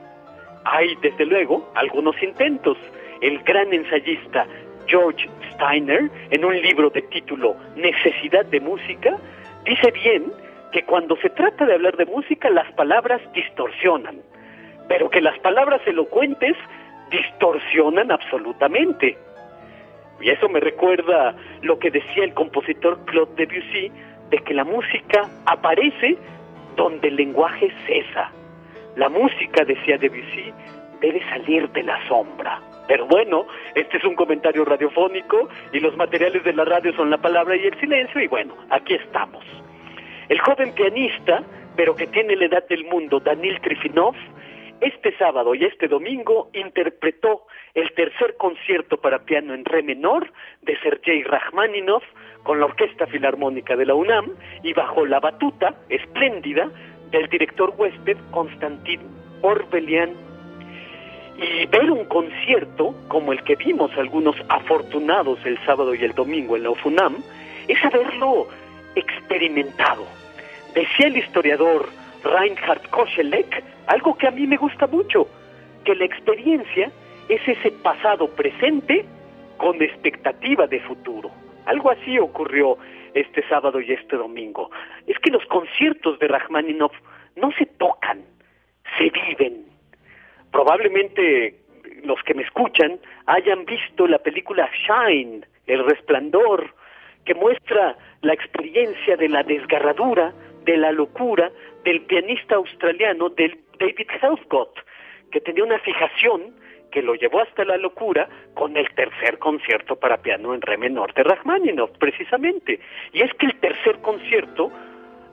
Hay, 0.63 0.95
desde 1.01 1.25
luego, 1.25 1.69
algunos 1.75 2.21
intentos. 2.23 2.77
El 3.21 3.39
gran 3.39 3.73
ensayista 3.73 4.45
George 4.85 5.29
Steiner, 5.51 6.09
en 6.31 6.45
un 6.45 6.61
libro 6.61 6.89
de 6.89 7.01
título 7.01 7.55
Necesidad 7.75 8.45
de 8.45 8.61
Música, 8.61 9.17
dice 9.65 9.91
bien 9.91 10.31
que 10.71 10.83
cuando 10.83 11.15
se 11.17 11.29
trata 11.29 11.65
de 11.65 11.73
hablar 11.73 11.97
de 11.97 12.05
música 12.05 12.49
las 12.49 12.71
palabras 12.73 13.21
distorsionan, 13.33 14.21
pero 14.87 15.09
que 15.09 15.21
las 15.21 15.37
palabras 15.39 15.81
elocuentes 15.85 16.55
distorsionan 17.09 18.11
absolutamente. 18.11 19.17
Y 20.19 20.29
eso 20.29 20.49
me 20.49 20.59
recuerda 20.59 21.35
lo 21.61 21.77
que 21.79 21.91
decía 21.91 22.23
el 22.23 22.33
compositor 22.33 23.05
Claude 23.05 23.45
Debussy, 23.45 23.91
de 24.29 24.37
que 24.39 24.53
la 24.53 24.63
música 24.63 25.29
aparece 25.45 26.17
donde 26.75 27.07
el 27.07 27.15
lenguaje 27.15 27.71
cesa. 27.85 28.31
La 28.95 29.09
música, 29.09 29.63
decía 29.63 29.97
Debussy, 29.97 30.51
debe 31.01 31.23
salir 31.29 31.69
de 31.69 31.83
la 31.83 31.99
sombra. 32.07 32.59
Pero 32.87 33.05
bueno, 33.05 33.45
este 33.75 33.97
es 33.97 34.03
un 34.05 34.15
comentario 34.15 34.65
radiofónico 34.65 35.49
y 35.71 35.79
los 35.79 35.95
materiales 35.97 36.43
de 36.43 36.53
la 36.53 36.65
radio 36.65 36.93
son 36.93 37.09
la 37.09 37.17
palabra 37.17 37.55
y 37.55 37.65
el 37.65 37.79
silencio 37.79 38.21
y 38.21 38.27
bueno, 38.27 38.55
aquí 38.69 38.95
estamos. 38.95 39.43
El 40.29 40.39
joven 40.39 40.73
pianista, 40.73 41.43
pero 41.75 41.95
que 41.95 42.07
tiene 42.07 42.35
la 42.35 42.45
edad 42.45 42.67
del 42.67 42.83
mundo, 42.85 43.19
Danil 43.19 43.61
Trifinov, 43.61 44.15
este 44.81 45.15
sábado 45.17 45.55
y 45.55 45.63
este 45.63 45.87
domingo 45.87 46.49
interpretó 46.53 47.47
el 47.73 47.91
tercer 47.93 48.35
concierto 48.37 48.97
para 48.97 49.19
piano 49.19 49.53
en 49.53 49.65
re 49.65 49.81
menor 49.81 50.31
de 50.61 50.77
Sergei 50.79 51.23
Rachmaninov 51.23 52.03
con 52.43 52.59
la 52.59 52.65
Orquesta 52.65 53.07
Filarmónica 53.07 53.75
de 53.75 53.85
la 53.85 53.95
UNAM 53.95 54.35
y 54.63 54.73
bajo 54.73 55.05
la 55.05 55.19
batuta 55.19 55.73
espléndida 55.89 56.69
del 57.09 57.27
director 57.27 57.73
huésped 57.77 58.17
Konstantin 58.31 58.99
Orbelian. 59.41 60.11
Y 61.37 61.65
ver 61.67 61.89
un 61.91 62.05
concierto 62.05 62.95
como 63.07 63.31
el 63.31 63.43
que 63.43 63.55
vimos 63.55 63.91
algunos 63.97 64.35
afortunados 64.49 65.39
el 65.45 65.57
sábado 65.65 65.95
y 65.95 66.03
el 66.03 66.13
domingo 66.13 66.55
en 66.55 66.63
la 66.63 66.71
UFUNAM 66.71 67.17
es 67.67 67.83
haberlo 67.83 68.47
experimentado. 68.99 70.05
Decía 70.73 71.07
el 71.07 71.17
historiador 71.17 71.89
Reinhard 72.23 72.89
Koselleck 72.89 73.63
algo 73.87 74.17
que 74.17 74.27
a 74.27 74.31
mí 74.31 74.45
me 74.45 74.57
gusta 74.57 74.87
mucho, 74.87 75.27
que 75.83 75.95
la 75.95 76.05
experiencia 76.05 76.91
es 77.29 77.47
ese 77.47 77.71
pasado 77.71 78.27
presente 78.29 79.05
con 79.57 79.81
expectativa 79.81 80.67
de 80.67 80.79
futuro. 80.81 81.31
Algo 81.65 81.91
así 81.91 82.17
ocurrió 82.19 82.77
este 83.13 83.47
sábado 83.47 83.81
y 83.81 83.91
este 83.91 84.15
domingo. 84.15 84.69
Es 85.05 85.17
que 85.19 85.31
los 85.31 85.45
conciertos 85.45 86.19
de 86.19 86.27
Rachmaninoff 86.27 86.93
no 87.35 87.51
se 87.53 87.65
tocan, 87.65 88.21
se 88.97 89.09
viven. 89.09 89.65
Probablemente 90.51 91.55
los 92.03 92.21
que 92.23 92.33
me 92.33 92.43
escuchan 92.43 92.99
hayan 93.25 93.65
visto 93.65 94.07
la 94.07 94.19
película 94.19 94.69
Shine, 94.71 95.45
El 95.65 95.85
Resplandor, 95.85 96.73
que 97.27 97.35
muestra 97.35 97.97
la 98.21 98.33
experiencia 98.33 99.17
de 99.17 99.27
la 99.27 99.43
desgarradura, 99.43 100.33
de 100.63 100.77
la 100.77 100.93
locura 100.93 101.51
del 101.83 102.01
pianista 102.03 102.55
australiano 102.55 103.27
del 103.27 103.59
David 103.77 104.07
Helfgott, 104.21 104.79
que 105.29 105.41
tenía 105.41 105.65
una 105.65 105.77
fijación 105.79 106.55
que 106.89 107.01
lo 107.01 107.15
llevó 107.15 107.41
hasta 107.41 107.65
la 107.65 107.75
locura 107.75 108.29
con 108.53 108.77
el 108.77 108.89
tercer 108.95 109.39
concierto 109.39 109.97
para 109.97 110.21
piano 110.21 110.53
en 110.53 110.61
re 110.61 110.77
menor 110.77 111.13
de 111.15 111.23
Rachmaninoff, 111.23 111.91
precisamente. 111.99 112.79
Y 113.11 113.21
es 113.21 113.33
que 113.33 113.47
el 113.47 113.55
tercer 113.55 113.99
concierto 113.99 114.71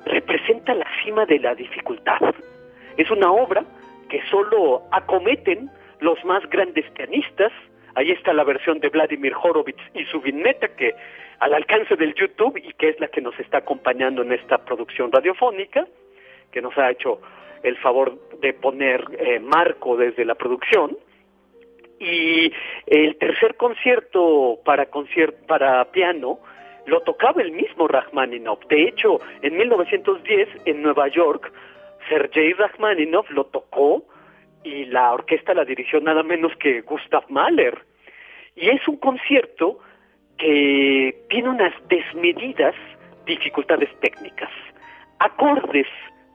representa 0.05 0.75
la 0.75 0.87
cima 1.05 1.25
de 1.27 1.39
la 1.39 1.55
dificultad. 1.55 2.19
Es 2.97 3.09
una 3.09 3.31
obra 3.31 3.65
que 4.09 4.21
solo 4.31 4.83
acometen 4.91 5.71
los 6.01 6.23
más 6.25 6.43
grandes 6.51 6.91
pianistas. 6.91 7.53
Ahí 7.95 8.11
está 8.11 8.33
la 8.33 8.45
versión 8.45 8.81
de 8.81 8.89
Vladimir 8.89 9.35
Horowitz 9.41 9.81
y 9.95 10.05
su 10.07 10.21
vineta 10.21 10.69
que 10.69 10.95
al 11.39 11.55
alcance 11.55 11.97
del 11.97 12.15
YouTube 12.15 12.57
y 12.57 12.73
que 12.75 12.89
es 12.89 13.01
la 13.01 13.09
que 13.09 13.21
nos 13.21 13.39
está 13.39 13.59
acompañando 13.59 14.23
en 14.23 14.33
esta 14.33 14.59
producción 14.59 15.13
radiofónica, 15.13 15.87
que 16.51 16.63
nos 16.63 16.77
ha 16.79 16.91
hecho 16.91 17.21
el 17.63 17.77
favor 17.79 18.19
de 18.41 18.53
poner 18.53 19.05
eh, 19.19 19.41
marco 19.41 19.97
desde 19.97 20.25
la 20.25 20.35
producción. 20.35 20.97
Y 21.99 22.53
el 22.87 23.17
tercer 23.17 23.57
concierto 23.57 24.59
para, 24.65 24.89
para 25.47 25.85
piano 25.93 26.41
lo 26.87 27.01
tocaba 27.01 27.43
el 27.43 27.53
mismo 27.53 27.89
Rachmaninoff. 27.89 28.61
De 28.69 28.89
hecho, 28.89 29.21
en 29.43 29.57
1910 29.57 30.49
en 30.67 30.83
Nueva 30.83 31.09
York, 31.09 31.53
Sergei 32.09 32.53
Rachmaninoff 32.53 33.31
lo 33.31 33.45
tocó 33.45 34.05
y 34.65 34.87
la 34.87 35.13
orquesta 35.13 35.55
la 35.55 35.65
dirigió 35.65 36.01
nada 36.01 36.23
menos 36.23 36.53
que 36.57 36.81
Gustav 36.81 37.25
Mahler. 37.29 37.79
Y 38.57 38.71
es 38.71 38.87
un 38.89 38.97
concierto 38.97 39.79
que 40.39 41.25
tiene 41.29 41.51
unas 41.51 41.73
desmedidas 41.89 42.75
dificultades 43.27 43.89
técnicas, 44.01 44.51
acordes 45.19 45.87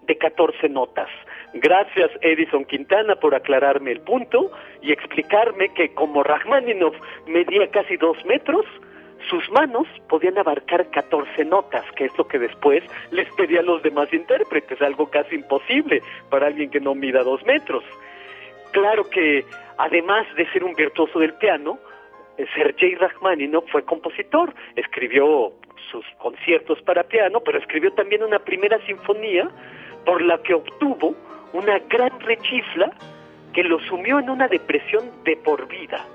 de 0.04 0.18
14 0.18 0.70
notas. 0.70 1.10
Gracias 1.54 2.12
Edison 2.22 2.66
Quintana 2.66 3.16
por 3.16 3.36
aclararme 3.36 3.92
el 3.92 4.02
punto 4.02 4.52
y 4.82 4.92
explicarme 4.92 5.70
que 5.74 5.94
como 5.94 6.24
Rachmaninoff 6.24 6.96
medía 7.28 7.70
casi 7.70 7.98
dos 7.98 8.24
metros, 8.26 8.66
sus 9.30 9.50
manos 9.52 9.88
podían 10.08 10.38
abarcar 10.38 10.90
14 10.90 11.46
notas, 11.46 11.84
que 11.96 12.06
es 12.06 12.18
lo 12.18 12.28
que 12.28 12.40
después 12.40 12.84
les 13.12 13.30
pedía 13.34 13.60
a 13.60 13.64
los 13.64 13.84
demás 13.84 14.12
intérpretes, 14.14 14.82
algo 14.82 15.10
casi 15.10 15.36
imposible 15.36 16.02
para 16.30 16.48
alguien 16.48 16.70
que 16.70 16.80
no 16.80 16.96
mida 16.96 17.24
dos 17.24 17.46
metros. 17.46 17.84
Claro 18.72 19.10
que, 19.10 19.46
además 19.78 20.28
de 20.36 20.50
ser 20.52 20.64
un 20.64 20.74
virtuoso 20.74 21.20
del 21.20 21.34
piano, 21.34 21.80
eh, 22.38 22.46
Sergei 22.56 22.96
Rachmaninoff 22.96 23.70
fue 23.72 23.84
compositor, 23.84 24.54
escribió 24.76 25.54
sus 25.92 26.06
conciertos 26.18 26.82
para 26.84 27.04
piano, 27.04 27.42
pero 27.42 27.58
escribió 27.58 27.92
también 27.94 28.24
una 28.24 28.40
primera 28.40 28.80
sinfonía 28.86 29.50
por 30.06 30.22
la 30.22 30.42
que 30.44 30.54
obtuvo 30.54 31.16
una 31.54 31.80
gran 31.80 32.20
rechifla 32.20 32.92
que 33.54 33.64
lo 33.64 33.80
sumió 33.80 34.20
en 34.20 34.30
una 34.30 34.48
depresión 34.48 35.12
de 35.24 35.36
por 35.38 35.68
vida. 35.68 36.06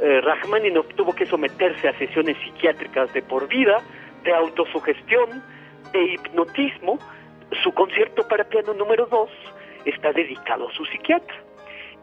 Eh, 0.00 0.20
Rachmaninoff 0.22 0.86
tuvo 0.94 1.14
que 1.14 1.26
someterse 1.26 1.88
a 1.88 1.98
sesiones 1.98 2.36
psiquiátricas 2.38 3.12
de 3.12 3.22
por 3.22 3.46
vida, 3.46 3.82
de 4.24 4.32
autosugestión, 4.32 5.42
de 5.92 6.14
hipnotismo. 6.14 6.98
Su 7.62 7.72
concierto 7.72 8.26
para 8.26 8.44
piano 8.44 8.74
número 8.74 9.06
2 9.06 9.30
está 9.84 10.12
dedicado 10.12 10.68
a 10.68 10.72
su 10.72 10.84
psiquiatra. 10.86 11.43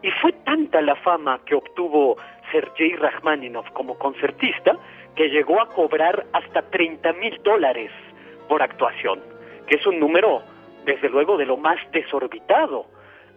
Y 0.02 0.10
fue 0.20 0.32
tanta 0.44 0.80
la 0.80 0.96
fama 0.96 1.40
que 1.44 1.54
obtuvo 1.54 2.16
Sergei 2.50 2.96
Rachmaninoff 2.96 3.70
como 3.70 3.98
concertista 3.98 4.76
que 5.14 5.28
llegó 5.28 5.60
a 5.60 5.68
cobrar 5.68 6.26
hasta 6.32 6.62
30 6.62 7.12
mil 7.14 7.40
dólares 7.42 7.90
por 8.48 8.62
actuación, 8.62 9.20
que 9.66 9.76
es 9.76 9.86
un 9.86 10.00
número, 10.00 10.42
desde 10.84 11.08
luego, 11.08 11.36
de 11.36 11.46
lo 11.46 11.56
más 11.56 11.78
desorbitado. 11.92 12.86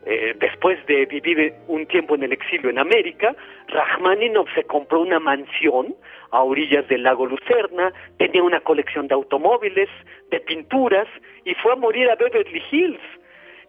Eh, 0.07 0.35
después 0.37 0.83
de 0.85 1.05
vivir 1.07 1.53
un 1.67 1.87
tiempo 1.87 2.13
en 2.13 2.23
el 2.23 2.31
exilio 2.31 2.69
en 2.69 2.77
América, 2.77 3.35
Rachmaninoff 3.67 4.47
se 4.53 4.63
compró 4.63 5.01
una 5.01 5.19
mansión 5.19 5.95
a 6.29 6.43
orillas 6.43 6.87
del 6.87 7.03
lago 7.03 7.25
Lucerna, 7.25 7.91
tenía 8.17 8.43
una 8.43 8.59
colección 8.59 9.07
de 9.07 9.15
automóviles, 9.15 9.89
de 10.29 10.39
pinturas, 10.41 11.07
y 11.43 11.55
fue 11.55 11.73
a 11.73 11.75
morir 11.75 12.09
a 12.09 12.15
Beverly 12.15 12.61
Hills. 12.71 13.01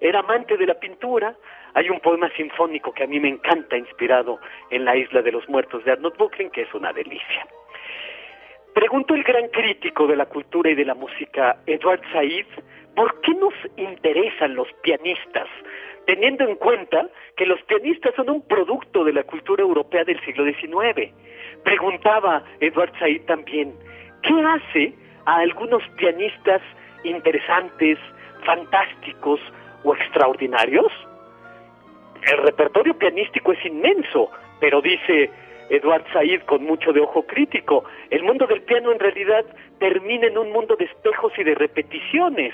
Era 0.00 0.20
amante 0.20 0.56
de 0.58 0.66
la 0.66 0.74
pintura. 0.74 1.34
Hay 1.76 1.90
un 1.90 2.00
poema 2.00 2.30
sinfónico 2.30 2.94
que 2.94 3.04
a 3.04 3.06
mí 3.06 3.20
me 3.20 3.28
encanta, 3.28 3.76
inspirado 3.76 4.40
en 4.70 4.86
la 4.86 4.96
Isla 4.96 5.20
de 5.20 5.30
los 5.30 5.46
Muertos 5.46 5.84
de 5.84 5.92
Arnold 5.92 6.16
Bucklin, 6.16 6.48
que 6.48 6.62
es 6.62 6.72
una 6.72 6.90
delicia. 6.90 7.46
Preguntó 8.72 9.14
el 9.14 9.22
gran 9.22 9.48
crítico 9.48 10.06
de 10.06 10.16
la 10.16 10.24
cultura 10.24 10.70
y 10.70 10.74
de 10.74 10.86
la 10.86 10.94
música, 10.94 11.58
Edward 11.66 12.00
Said, 12.12 12.46
¿por 12.94 13.20
qué 13.20 13.34
nos 13.34 13.52
interesan 13.76 14.54
los 14.54 14.72
pianistas? 14.80 15.48
Teniendo 16.06 16.44
en 16.44 16.56
cuenta 16.56 17.10
que 17.36 17.44
los 17.44 17.60
pianistas 17.64 18.14
son 18.14 18.30
un 18.30 18.40
producto 18.48 19.04
de 19.04 19.12
la 19.12 19.24
cultura 19.24 19.62
europea 19.62 20.04
del 20.04 20.18
siglo 20.24 20.46
XIX. 20.46 21.12
Preguntaba 21.62 22.42
Edward 22.60 22.98
Said 22.98 23.26
también, 23.26 23.74
¿qué 24.22 24.32
hace 24.32 24.94
a 25.26 25.40
algunos 25.40 25.82
pianistas 25.98 26.62
interesantes, 27.04 27.98
fantásticos 28.46 29.40
o 29.84 29.94
extraordinarios? 29.94 30.90
El 32.26 32.38
repertorio 32.38 32.98
pianístico 32.98 33.52
es 33.52 33.64
inmenso, 33.64 34.30
pero 34.58 34.82
dice 34.82 35.30
Eduard 35.70 36.04
Said 36.12 36.42
con 36.42 36.64
mucho 36.64 36.92
de 36.92 37.00
ojo 37.00 37.24
crítico. 37.24 37.84
El 38.10 38.24
mundo 38.24 38.46
del 38.46 38.62
piano 38.62 38.90
en 38.90 38.98
realidad 38.98 39.44
termina 39.78 40.26
en 40.26 40.36
un 40.36 40.50
mundo 40.50 40.74
de 40.76 40.86
espejos 40.86 41.32
y 41.38 41.44
de 41.44 41.54
repeticiones. 41.54 42.52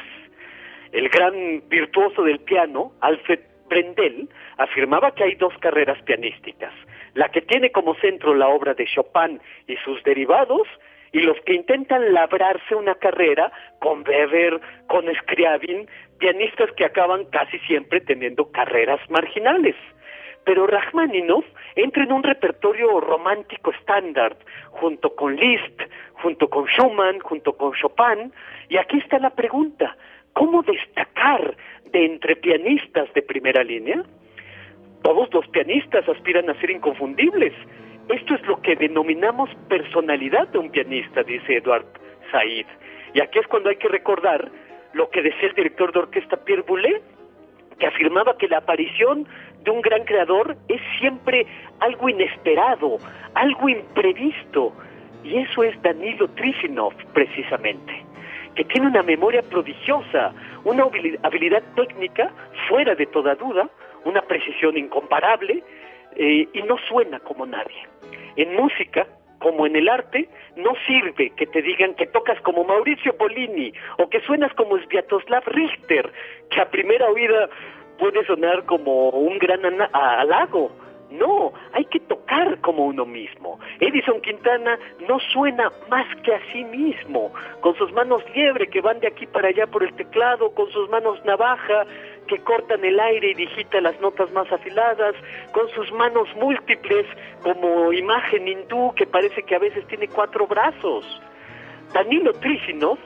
El 0.93 1.09
gran 1.09 1.63
virtuoso 1.71 2.23
del 2.23 2.41
piano, 2.41 2.93
Alfred 3.01 3.41
Brendel, 3.69 4.29
afirmaba 4.59 5.13
que 5.13 5.25
hay 5.25 5.35
dos 5.37 5.55
carreras 5.59 6.03
pianísticas, 6.03 6.75
la 7.15 7.31
que 7.31 7.41
tiene 7.41 7.73
como 7.73 7.95
centro 7.95 8.35
la 8.35 8.49
obra 8.49 8.75
de 8.75 8.85
Chopin 8.85 9.41
y 9.67 9.77
sus 9.77 10.03
derivados, 10.03 10.69
y 11.13 11.21
los 11.21 11.39
que 11.43 11.55
intentan 11.55 12.13
labrarse 12.13 12.75
una 12.75 12.95
carrera 12.95 13.53
con 13.81 14.07
Weber, 14.07 14.61
con 14.87 15.05
Scriabin, 15.23 15.89
pianistas 16.19 16.71
que 16.73 16.85
acaban 16.85 17.27
casi 17.27 17.59
siempre 17.61 18.01
teniendo 18.01 18.51
carreras 18.51 19.01
marginales 19.11 19.77
pero 20.45 20.67
Rachmaninoff 20.67 21.45
entra 21.77 22.05
en 22.05 22.13
un 22.13 22.23
repertorio 22.23 23.01
romántico 23.01 23.71
estándar, 23.71 24.37
junto 24.71 25.15
con 25.15 25.37
Liszt, 25.37 25.81
junto 26.15 26.49
con 26.49 26.67
Schumann, 26.67 27.21
junto 27.21 27.57
con 27.57 27.73
Chopin, 27.75 28.33
y 28.69 28.77
aquí 28.77 28.99
está 28.99 29.19
la 29.19 29.31
pregunta, 29.31 29.97
¿cómo 30.33 30.63
destacar 30.63 31.57
de 31.93 32.07
entre 32.07 32.37
pianistas 32.37 33.13
de 33.15 33.23
primera 33.23 33.63
línea? 33.63 34.03
Todos 35.03 35.33
los 35.33 35.47
pianistas 35.49 36.09
aspiran 36.09 36.49
a 36.49 36.61
ser 36.61 36.71
inconfundibles. 36.71 37.53
Esto 38.09 38.35
es 38.35 38.47
lo 38.47 38.61
que 38.61 38.77
denominamos 38.77 39.49
personalidad 39.69 40.49
de 40.49 40.59
un 40.59 40.71
pianista, 40.71 41.23
dice 41.23 41.57
Eduard 41.57 41.87
Said. 42.31 42.67
Y 43.15 43.21
aquí 43.21 43.39
es 43.39 43.47
cuando 43.47 43.71
hay 43.71 43.77
que 43.77 43.89
recordar 43.89 44.51
lo 44.93 45.09
que 45.11 45.23
decía 45.23 45.49
el 45.49 45.55
director 45.55 45.93
de 45.93 46.01
orquesta 46.01 46.37
Pierre 46.37 46.63
Boulez, 46.63 47.03
que 47.79 47.87
afirmaba 47.87 48.37
que 48.37 48.49
la 48.49 48.59
aparición 48.59 49.27
de 49.63 49.71
un 49.71 49.81
gran 49.81 50.05
creador 50.05 50.57
es 50.69 50.81
siempre 50.99 51.47
algo 51.81 52.09
inesperado, 52.09 52.99
algo 53.35 53.69
imprevisto. 53.69 54.73
Y 55.25 55.39
eso 55.39 55.63
es 55.63 55.81
Danilo 55.83 56.29
Trifinov, 56.29 56.95
precisamente, 57.15 58.05
que 58.57 58.65
tiene 58.65 58.89
una 58.89 59.03
memoria 59.03 59.43
prodigiosa, 59.43 60.35
una 60.65 60.85
habilidad 61.23 61.63
técnica 61.77 62.33
fuera 62.69 62.95
de 62.95 63.07
toda 63.07 63.37
duda, 63.37 63.69
una 64.05 64.23
precisión 64.23 64.77
incomparable 64.77 65.63
eh, 66.17 66.49
y 66.53 66.63
no 66.63 66.77
suena 66.89 67.21
como 67.21 67.47
nadie. 67.47 67.89
En 68.37 68.55
música, 68.55 69.07
como 69.43 69.67
en 69.67 69.77
el 69.77 69.89
arte, 69.89 70.29
no 70.57 70.73
sirve 70.87 71.31
que 71.31 71.47
te 71.47 71.61
digan 71.61 71.95
que 71.95 72.07
tocas 72.07 72.41
como 72.43 72.65
Mauricio 72.65 73.17
Polini 73.17 73.73
o 73.99 74.09
que 74.09 74.21
suenas 74.21 74.53
como 74.55 74.79
Sviatoslav 74.79 75.43
Richter, 75.47 76.11
que 76.49 76.61
a 76.61 76.71
primera 76.71 77.09
oída 77.11 77.51
puede 77.99 78.25
sonar 78.25 78.65
como 78.65 79.11
un 79.11 79.39
gran 79.39 79.61
halago. 79.93 80.71
No, 81.11 81.53
hay 81.75 81.85
que 81.85 82.01
tocar 82.01 82.59
como 82.63 82.87
uno 82.87 83.05
mismo. 83.05 83.61
Edison 83.81 84.23
Quintana 84.23 84.79
no 85.07 85.19
suena 85.33 85.71
más 85.91 86.07
que 86.23 86.35
a 86.35 86.41
sí 86.53 86.65
mismo, 86.65 87.35
con 87.61 87.77
sus 87.77 87.93
manos 87.93 88.23
liebre 88.35 88.69
que 88.69 88.81
van 88.81 88.99
de 89.01 89.09
aquí 89.09 89.27
para 89.27 89.49
allá 89.49 89.67
por 89.67 89.83
el 89.83 89.93
teclado, 89.95 90.55
con 90.55 90.71
sus 90.71 90.89
manos 90.89 91.23
navaja 91.27 91.85
que 92.27 92.39
cortan 92.39 92.85
el 92.85 92.99
aire 92.99 93.31
y 93.31 93.35
digitan 93.35 93.85
las 93.85 94.01
notas 94.01 94.31
más 94.33 94.51
afiladas, 94.53 95.15
con 95.53 95.69
sus 95.71 95.91
manos 95.93 96.29
múltiples 96.37 97.07
como 97.43 97.93
imagen 97.93 98.49
hindú 98.49 98.95
que 98.95 99.07
parece 99.07 99.43
que 99.43 99.55
a 99.55 99.59
veces 99.59 99.87
tiene 99.87 100.09
cuatro 100.09 100.47
brazos. 100.47 101.05
Danilo 101.93 102.33
Trisinov 102.35 102.99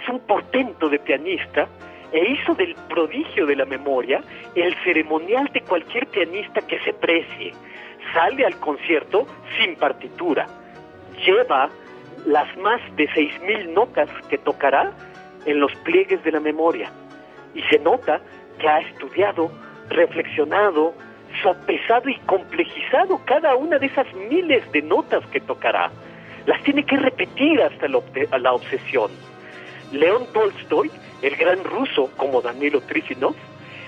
es 0.00 0.08
un 0.08 0.20
portento 0.20 0.88
de 0.88 0.98
pianista 0.98 1.68
e 2.12 2.32
hizo 2.32 2.54
del 2.54 2.74
prodigio 2.88 3.44
de 3.46 3.56
la 3.56 3.66
memoria 3.66 4.22
el 4.54 4.74
ceremonial 4.82 5.48
de 5.52 5.60
cualquier 5.62 6.06
pianista 6.06 6.60
que 6.62 6.78
se 6.80 6.94
precie. 6.94 7.52
Sale 8.14 8.46
al 8.46 8.58
concierto 8.60 9.26
sin 9.58 9.76
partitura, 9.76 10.46
lleva 11.24 11.68
las 12.24 12.56
más 12.56 12.80
de 12.96 13.08
seis 13.12 13.32
mil 13.42 13.74
notas 13.74 14.08
que 14.28 14.38
tocará 14.38 14.92
en 15.44 15.60
los 15.60 15.74
pliegues 15.84 16.22
de 16.24 16.32
la 16.32 16.40
memoria 16.40 16.90
y 17.54 17.62
se 17.64 17.78
nota 17.78 18.20
que 18.58 18.68
ha 18.68 18.80
estudiado, 18.80 19.50
reflexionado, 19.88 20.94
sopesado 21.42 22.08
y 22.08 22.16
complejizado 22.26 23.20
cada 23.24 23.54
una 23.56 23.78
de 23.78 23.86
esas 23.86 24.12
miles 24.14 24.70
de 24.72 24.82
notas 24.82 25.24
que 25.26 25.40
tocará. 25.40 25.90
Las 26.46 26.62
tiene 26.62 26.84
que 26.84 26.96
repetir 26.96 27.62
hasta 27.62 27.88
la 27.88 28.52
obsesión. 28.52 29.10
León 29.92 30.24
Tolstoy 30.32 30.90
el 31.22 31.36
gran 31.36 31.64
ruso 31.64 32.10
como 32.16 32.40
Danilo 32.40 32.80
Trisinov, 32.80 33.34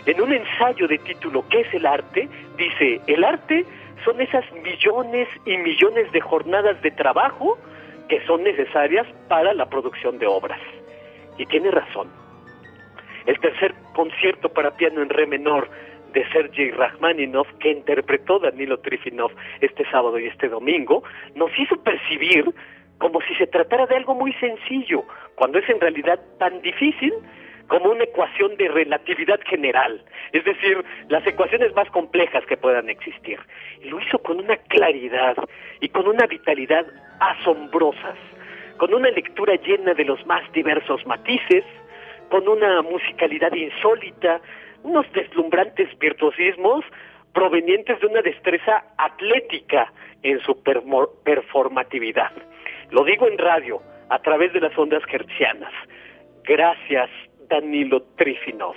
en 0.07 0.21
un 0.21 0.33
ensayo 0.33 0.89
de 0.89 0.99
título 0.99 1.45
¿Qué 1.49 1.61
es 1.61 1.75
el 1.75 1.87
arte? 1.87 2.29
dice, 2.57 3.01
el 3.07 3.25
arte 3.25 3.65
son 4.05 4.21
esas 4.21 4.45
millones 4.53 5.29
y 5.45 5.57
millones 5.59 6.11
de 6.13 6.21
jornadas 6.21 6.81
de 6.83 6.91
trabajo 6.91 7.59
que 8.09 8.25
son 8.27 8.43
necesarias 8.43 9.07
para 9.29 9.55
la 9.55 9.67
producción 9.67 10.19
de 10.19 10.27
obras. 10.27 10.61
Y 11.39 11.47
tiene 11.47 11.71
razón. 11.71 12.09
El 13.27 13.39
tercer 13.41 13.75
concierto 13.95 14.49
para 14.49 14.77
piano 14.77 15.03
en 15.03 15.09
re 15.09 15.27
menor 15.27 15.69
de 16.13 16.27
Sergei 16.33 16.71
Rachmaninoff, 16.71 17.49
que 17.61 17.71
interpretó 17.71 18.39
Danilo 18.39 18.79
Trifinov 18.81 19.31
este 19.61 19.89
sábado 19.91 20.19
y 20.19 20.27
este 20.27 20.49
domingo, 20.49 21.03
nos 21.35 21.51
hizo 21.59 21.77
percibir 21.83 22.53
como 22.99 23.21
si 23.23 23.35
se 23.37 23.47
tratara 23.47 23.87
de 23.87 23.97
algo 23.97 24.15
muy 24.15 24.33
sencillo, 24.35 25.05
cuando 25.35 25.59
es 25.59 25.69
en 25.71 25.81
realidad 25.81 26.21
tan 26.39 26.61
difícil 26.61 27.15
como 27.67 27.91
una 27.91 28.05
ecuación 28.05 28.57
de 28.57 28.69
relatividad 28.69 29.41
general, 29.47 30.05
es 30.33 30.45
decir, 30.45 30.85
las 31.09 31.27
ecuaciones 31.27 31.75
más 31.75 31.89
complejas 31.91 32.45
que 32.47 32.57
puedan 32.57 32.91
existir. 32.91 33.39
Lo 33.85 34.01
hizo 34.01 34.19
con 34.19 34.41
una 34.41 34.57
claridad 34.57 35.37
y 35.81 35.89
con 35.89 36.09
una 36.09 36.27
vitalidad 36.27 36.85
asombrosas, 37.21 38.19
con 38.77 38.93
una 38.93 39.09
lectura 39.11 39.55
llena 39.55 39.95
de 39.95 40.05
los 40.05 40.27
más 40.27 40.43
diversos 40.53 41.07
matices, 41.07 41.65
con 42.31 42.49
una 42.49 42.81
musicalidad 42.83 43.53
insólita, 43.53 44.41
unos 44.83 45.11
deslumbrantes 45.13 45.89
virtuosismos 45.99 46.85
provenientes 47.35 48.01
de 48.01 48.07
una 48.07 48.23
destreza 48.23 48.85
atlética 48.97 49.93
en 50.23 50.41
su 50.41 50.63
performatividad. 51.25 52.33
Lo 52.91 53.05
digo 53.05 53.29
en 53.29 53.39
radio, 53.39 53.83
a 54.09 54.19
través 54.21 54.53
de 54.53 54.61
las 54.61 54.77
ondas 54.77 55.03
hertzianas. 55.11 55.73
Gracias, 56.45 57.11
Danilo 57.49 58.03
Trifinov. 58.17 58.75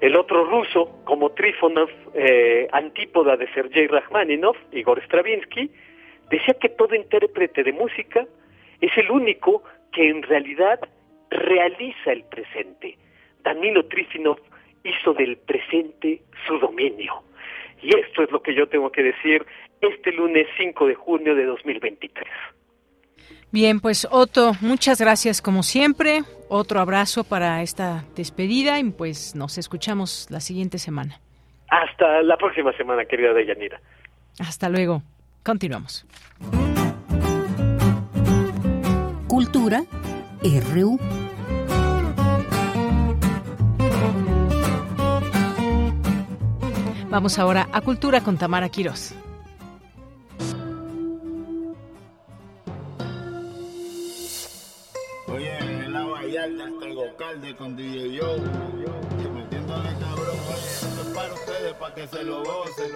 El 0.00 0.16
otro 0.16 0.44
ruso, 0.44 1.00
como 1.04 1.30
Trifonov, 1.30 1.88
eh, 2.14 2.68
antípoda 2.72 3.36
de 3.36 3.50
Sergei 3.52 3.86
Rachmaninov, 3.86 4.56
Igor 4.72 5.02
Stravinsky, 5.04 5.70
decía 6.30 6.54
que 6.60 6.68
todo 6.68 6.94
intérprete 6.94 7.62
de 7.62 7.72
música 7.72 8.26
es 8.80 8.96
el 8.98 9.10
único 9.10 9.62
que 9.92 10.08
en 10.08 10.22
realidad 10.22 10.80
realiza 11.34 12.12
el 12.12 12.24
presente. 12.24 12.96
Danilo 13.42 13.86
Trifinov 13.86 14.38
hizo 14.84 15.12
del 15.12 15.36
presente 15.36 16.22
su 16.46 16.58
dominio. 16.58 17.22
Y 17.82 17.88
esto 17.98 18.22
es 18.22 18.30
lo 18.30 18.42
que 18.42 18.54
yo 18.54 18.66
tengo 18.68 18.90
que 18.90 19.02
decir 19.02 19.44
este 19.80 20.12
lunes 20.12 20.46
5 20.56 20.86
de 20.86 20.94
junio 20.94 21.34
de 21.34 21.44
2023. 21.44 22.26
Bien, 23.50 23.80
pues 23.80 24.08
Otto, 24.10 24.52
muchas 24.60 25.00
gracias 25.00 25.40
como 25.42 25.62
siempre. 25.62 26.22
Otro 26.48 26.80
abrazo 26.80 27.24
para 27.24 27.62
esta 27.62 28.04
despedida 28.16 28.80
y 28.80 28.90
pues 28.90 29.36
nos 29.36 29.58
escuchamos 29.58 30.28
la 30.30 30.40
siguiente 30.40 30.78
semana. 30.78 31.20
Hasta 31.68 32.22
la 32.22 32.36
próxima 32.36 32.72
semana, 32.76 33.04
querida 33.04 33.32
Deyanira. 33.32 33.80
Hasta 34.40 34.68
luego. 34.68 35.02
Continuamos. 35.44 36.06
Cultura 39.28 39.82
RU. 40.42 41.23
Vamos 47.14 47.38
ahora 47.38 47.68
a 47.70 47.80
Cultura 47.80 48.22
con 48.22 48.36
Tamara 48.36 48.68
Quirós. 48.68 49.14
Oye, 55.28 55.58
en 55.60 55.92
la 55.92 56.06
Vallarta 56.06 56.64
tengo 56.80 57.16
calde 57.16 57.54
con 57.54 57.76
DJ 57.76 58.14
Yo. 58.14 58.36
Metiéndole 59.32 59.90
cabrón, 60.00 60.38
oye, 60.48 60.66
esto 60.66 61.02
es 61.02 61.08
para 61.14 61.34
ustedes, 61.34 61.74
para 61.74 61.94
que 61.94 62.08
se 62.08 62.24
lo 62.24 62.42
gocen. 62.42 62.90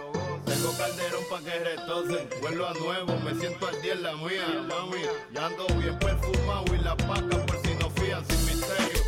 Tengo 0.45 0.73
calderón 0.77 1.23
para 1.31 1.45
que 1.45 1.59
retocen. 1.61 2.29
Vuelvo 2.41 2.67
a 2.67 2.75
nuevo, 2.75 3.21
me 3.25 3.35
siento 3.37 3.69
al 3.69 3.81
día 3.83 3.93
en 3.93 4.03
la 4.03 4.17
mía, 4.17 4.67
mami. 4.69 5.03
Ya 5.33 5.47
ando 5.47 5.65
bien 5.79 5.97
perfumado 5.97 6.65
y 6.75 6.79
la 6.79 6.97
paca 6.97 7.47
por 7.47 7.57
si 7.63 7.73
no 7.77 7.89
fían 7.91 8.25
sin 8.27 8.47
misterio. 8.47 9.08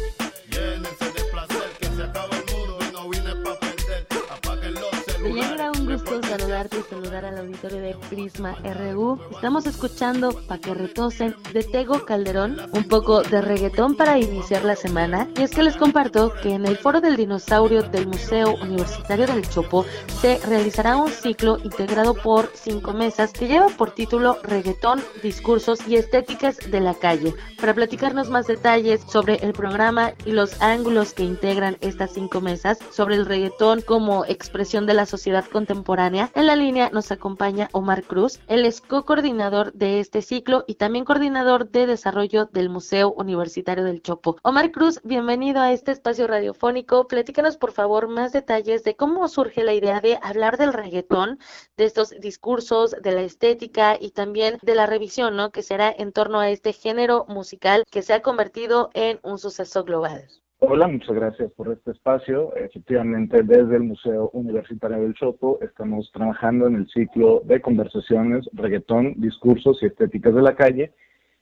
Saludarte 6.31 6.79
y 6.79 6.83
saludar 6.89 7.25
al 7.25 7.39
auditorio 7.39 7.81
de 7.81 7.97
Prisma 8.09 8.57
RU. 8.63 9.19
Estamos 9.33 9.67
escuchando 9.67 10.31
Pa' 10.47 10.59
que 10.59 10.75
retosen 10.75 11.35
de 11.53 11.65
Tego 11.65 12.05
Calderón, 12.05 12.57
un 12.73 12.85
poco 12.85 13.23
de 13.23 13.41
reggaetón 13.41 13.97
para 13.97 14.17
iniciar 14.17 14.65
la 14.65 14.77
semana. 14.77 15.27
Y 15.37 15.43
es 15.43 15.51
que 15.51 15.65
les 15.65 15.77
comparto 15.77 16.33
que 16.41 16.55
en 16.55 16.67
el 16.67 16.77
Foro 16.77 17.01
del 17.01 17.17
Dinosaurio 17.17 17.83
del 17.83 18.07
Museo 18.07 18.55
Universitario 18.63 19.27
del 19.27 19.49
Chopo 19.49 19.85
se 20.21 20.39
realizará 20.47 20.97
un 20.97 21.11
ciclo 21.11 21.59
integrado 21.65 22.15
por 22.15 22.53
cinco 22.55 22.93
mesas 22.93 23.33
que 23.33 23.49
lleva 23.49 23.67
por 23.67 23.91
título 23.91 24.39
Reggaetón, 24.45 25.03
Discursos 25.25 25.81
y 25.89 25.97
Estéticas 25.97 26.59
de 26.71 26.81
la 26.81 26.95
Calle. 26.95 27.35
Para 27.61 27.75
platicarnos 27.75 28.31
más 28.31 28.47
detalles 28.47 29.01
sobre 29.03 29.35
el 29.37 29.53
programa 29.53 30.13
y 30.25 30.31
los 30.31 30.63
ángulos 30.63 31.13
que 31.13 31.25
integran 31.25 31.77
estas 31.81 32.13
cinco 32.13 32.41
mesas 32.41 32.79
sobre 32.93 33.17
el 33.17 33.27
reggaetón 33.27 33.81
como 33.83 34.25
expresión 34.27 34.87
de 34.87 34.95
la 34.95 35.07
sociedad 35.07 35.45
contemporánea, 35.47 36.20
en 36.35 36.47
la 36.47 36.57
línea 36.57 36.91
nos 36.91 37.13
acompaña 37.13 37.71
Omar 37.73 38.03
Cruz. 38.03 38.41
Él 38.47 38.67
es 38.67 38.81
co-coordinador 38.81 39.73
de 39.73 40.01
este 40.01 40.21
ciclo 40.21 40.65
y 40.67 40.75
también 40.75 41.05
coordinador 41.05 41.71
de 41.71 41.87
desarrollo 41.87 42.47
del 42.47 42.69
Museo 42.69 43.13
Universitario 43.13 43.85
del 43.85 44.03
Chopo. 44.03 44.37
Omar 44.43 44.71
Cruz, 44.71 45.01
bienvenido 45.03 45.63
a 45.63 45.73
este 45.73 45.93
espacio 45.93 46.27
radiofónico. 46.27 47.07
Platícanos, 47.07 47.57
por 47.57 47.73
favor, 47.73 48.09
más 48.09 48.33
detalles 48.33 48.85
de 48.85 48.97
cómo 48.97 49.29
surge 49.29 49.65
la 49.65 49.73
idea 49.73 50.01
de 50.01 50.19
hablar 50.21 50.59
del 50.59 50.73
reggaetón, 50.73 51.39
de 51.77 51.85
estos 51.85 52.11
discursos, 52.21 52.95
de 53.01 53.13
la 53.13 53.23
estética 53.23 53.97
y 53.99 54.11
también 54.11 54.59
de 54.61 54.75
la 54.75 54.87
revisión, 54.87 55.37
¿no? 55.37 55.51
Que 55.53 55.63
será 55.63 55.95
en 55.97 56.13
torno 56.13 56.41
a 56.41 56.51
este 56.51 56.73
género 56.73 57.25
musical 57.29 57.85
que 57.91 58.03
se 58.03 58.13
ha 58.13 58.21
convertido 58.21 58.91
en 58.95 59.21
un 59.23 59.39
suceso 59.39 59.85
global. 59.85 60.29
Hola, 60.63 60.89
muchas 60.89 61.15
gracias 61.15 61.51
por 61.53 61.73
este 61.73 61.93
espacio. 61.93 62.55
Efectivamente, 62.55 63.43
desde 63.43 63.77
el 63.77 63.83
Museo 63.83 64.29
Universitario 64.35 64.99
del 64.99 65.15
Chopo 65.15 65.59
estamos 65.63 66.13
trabajando 66.13 66.67
en 66.67 66.75
el 66.75 66.87
ciclo 66.89 67.41
de 67.47 67.63
conversaciones, 67.63 68.47
reggaetón, 68.53 69.15
discursos 69.17 69.83
y 69.83 69.87
estéticas 69.87 70.35
de 70.35 70.43
la 70.43 70.55
calle, 70.55 70.93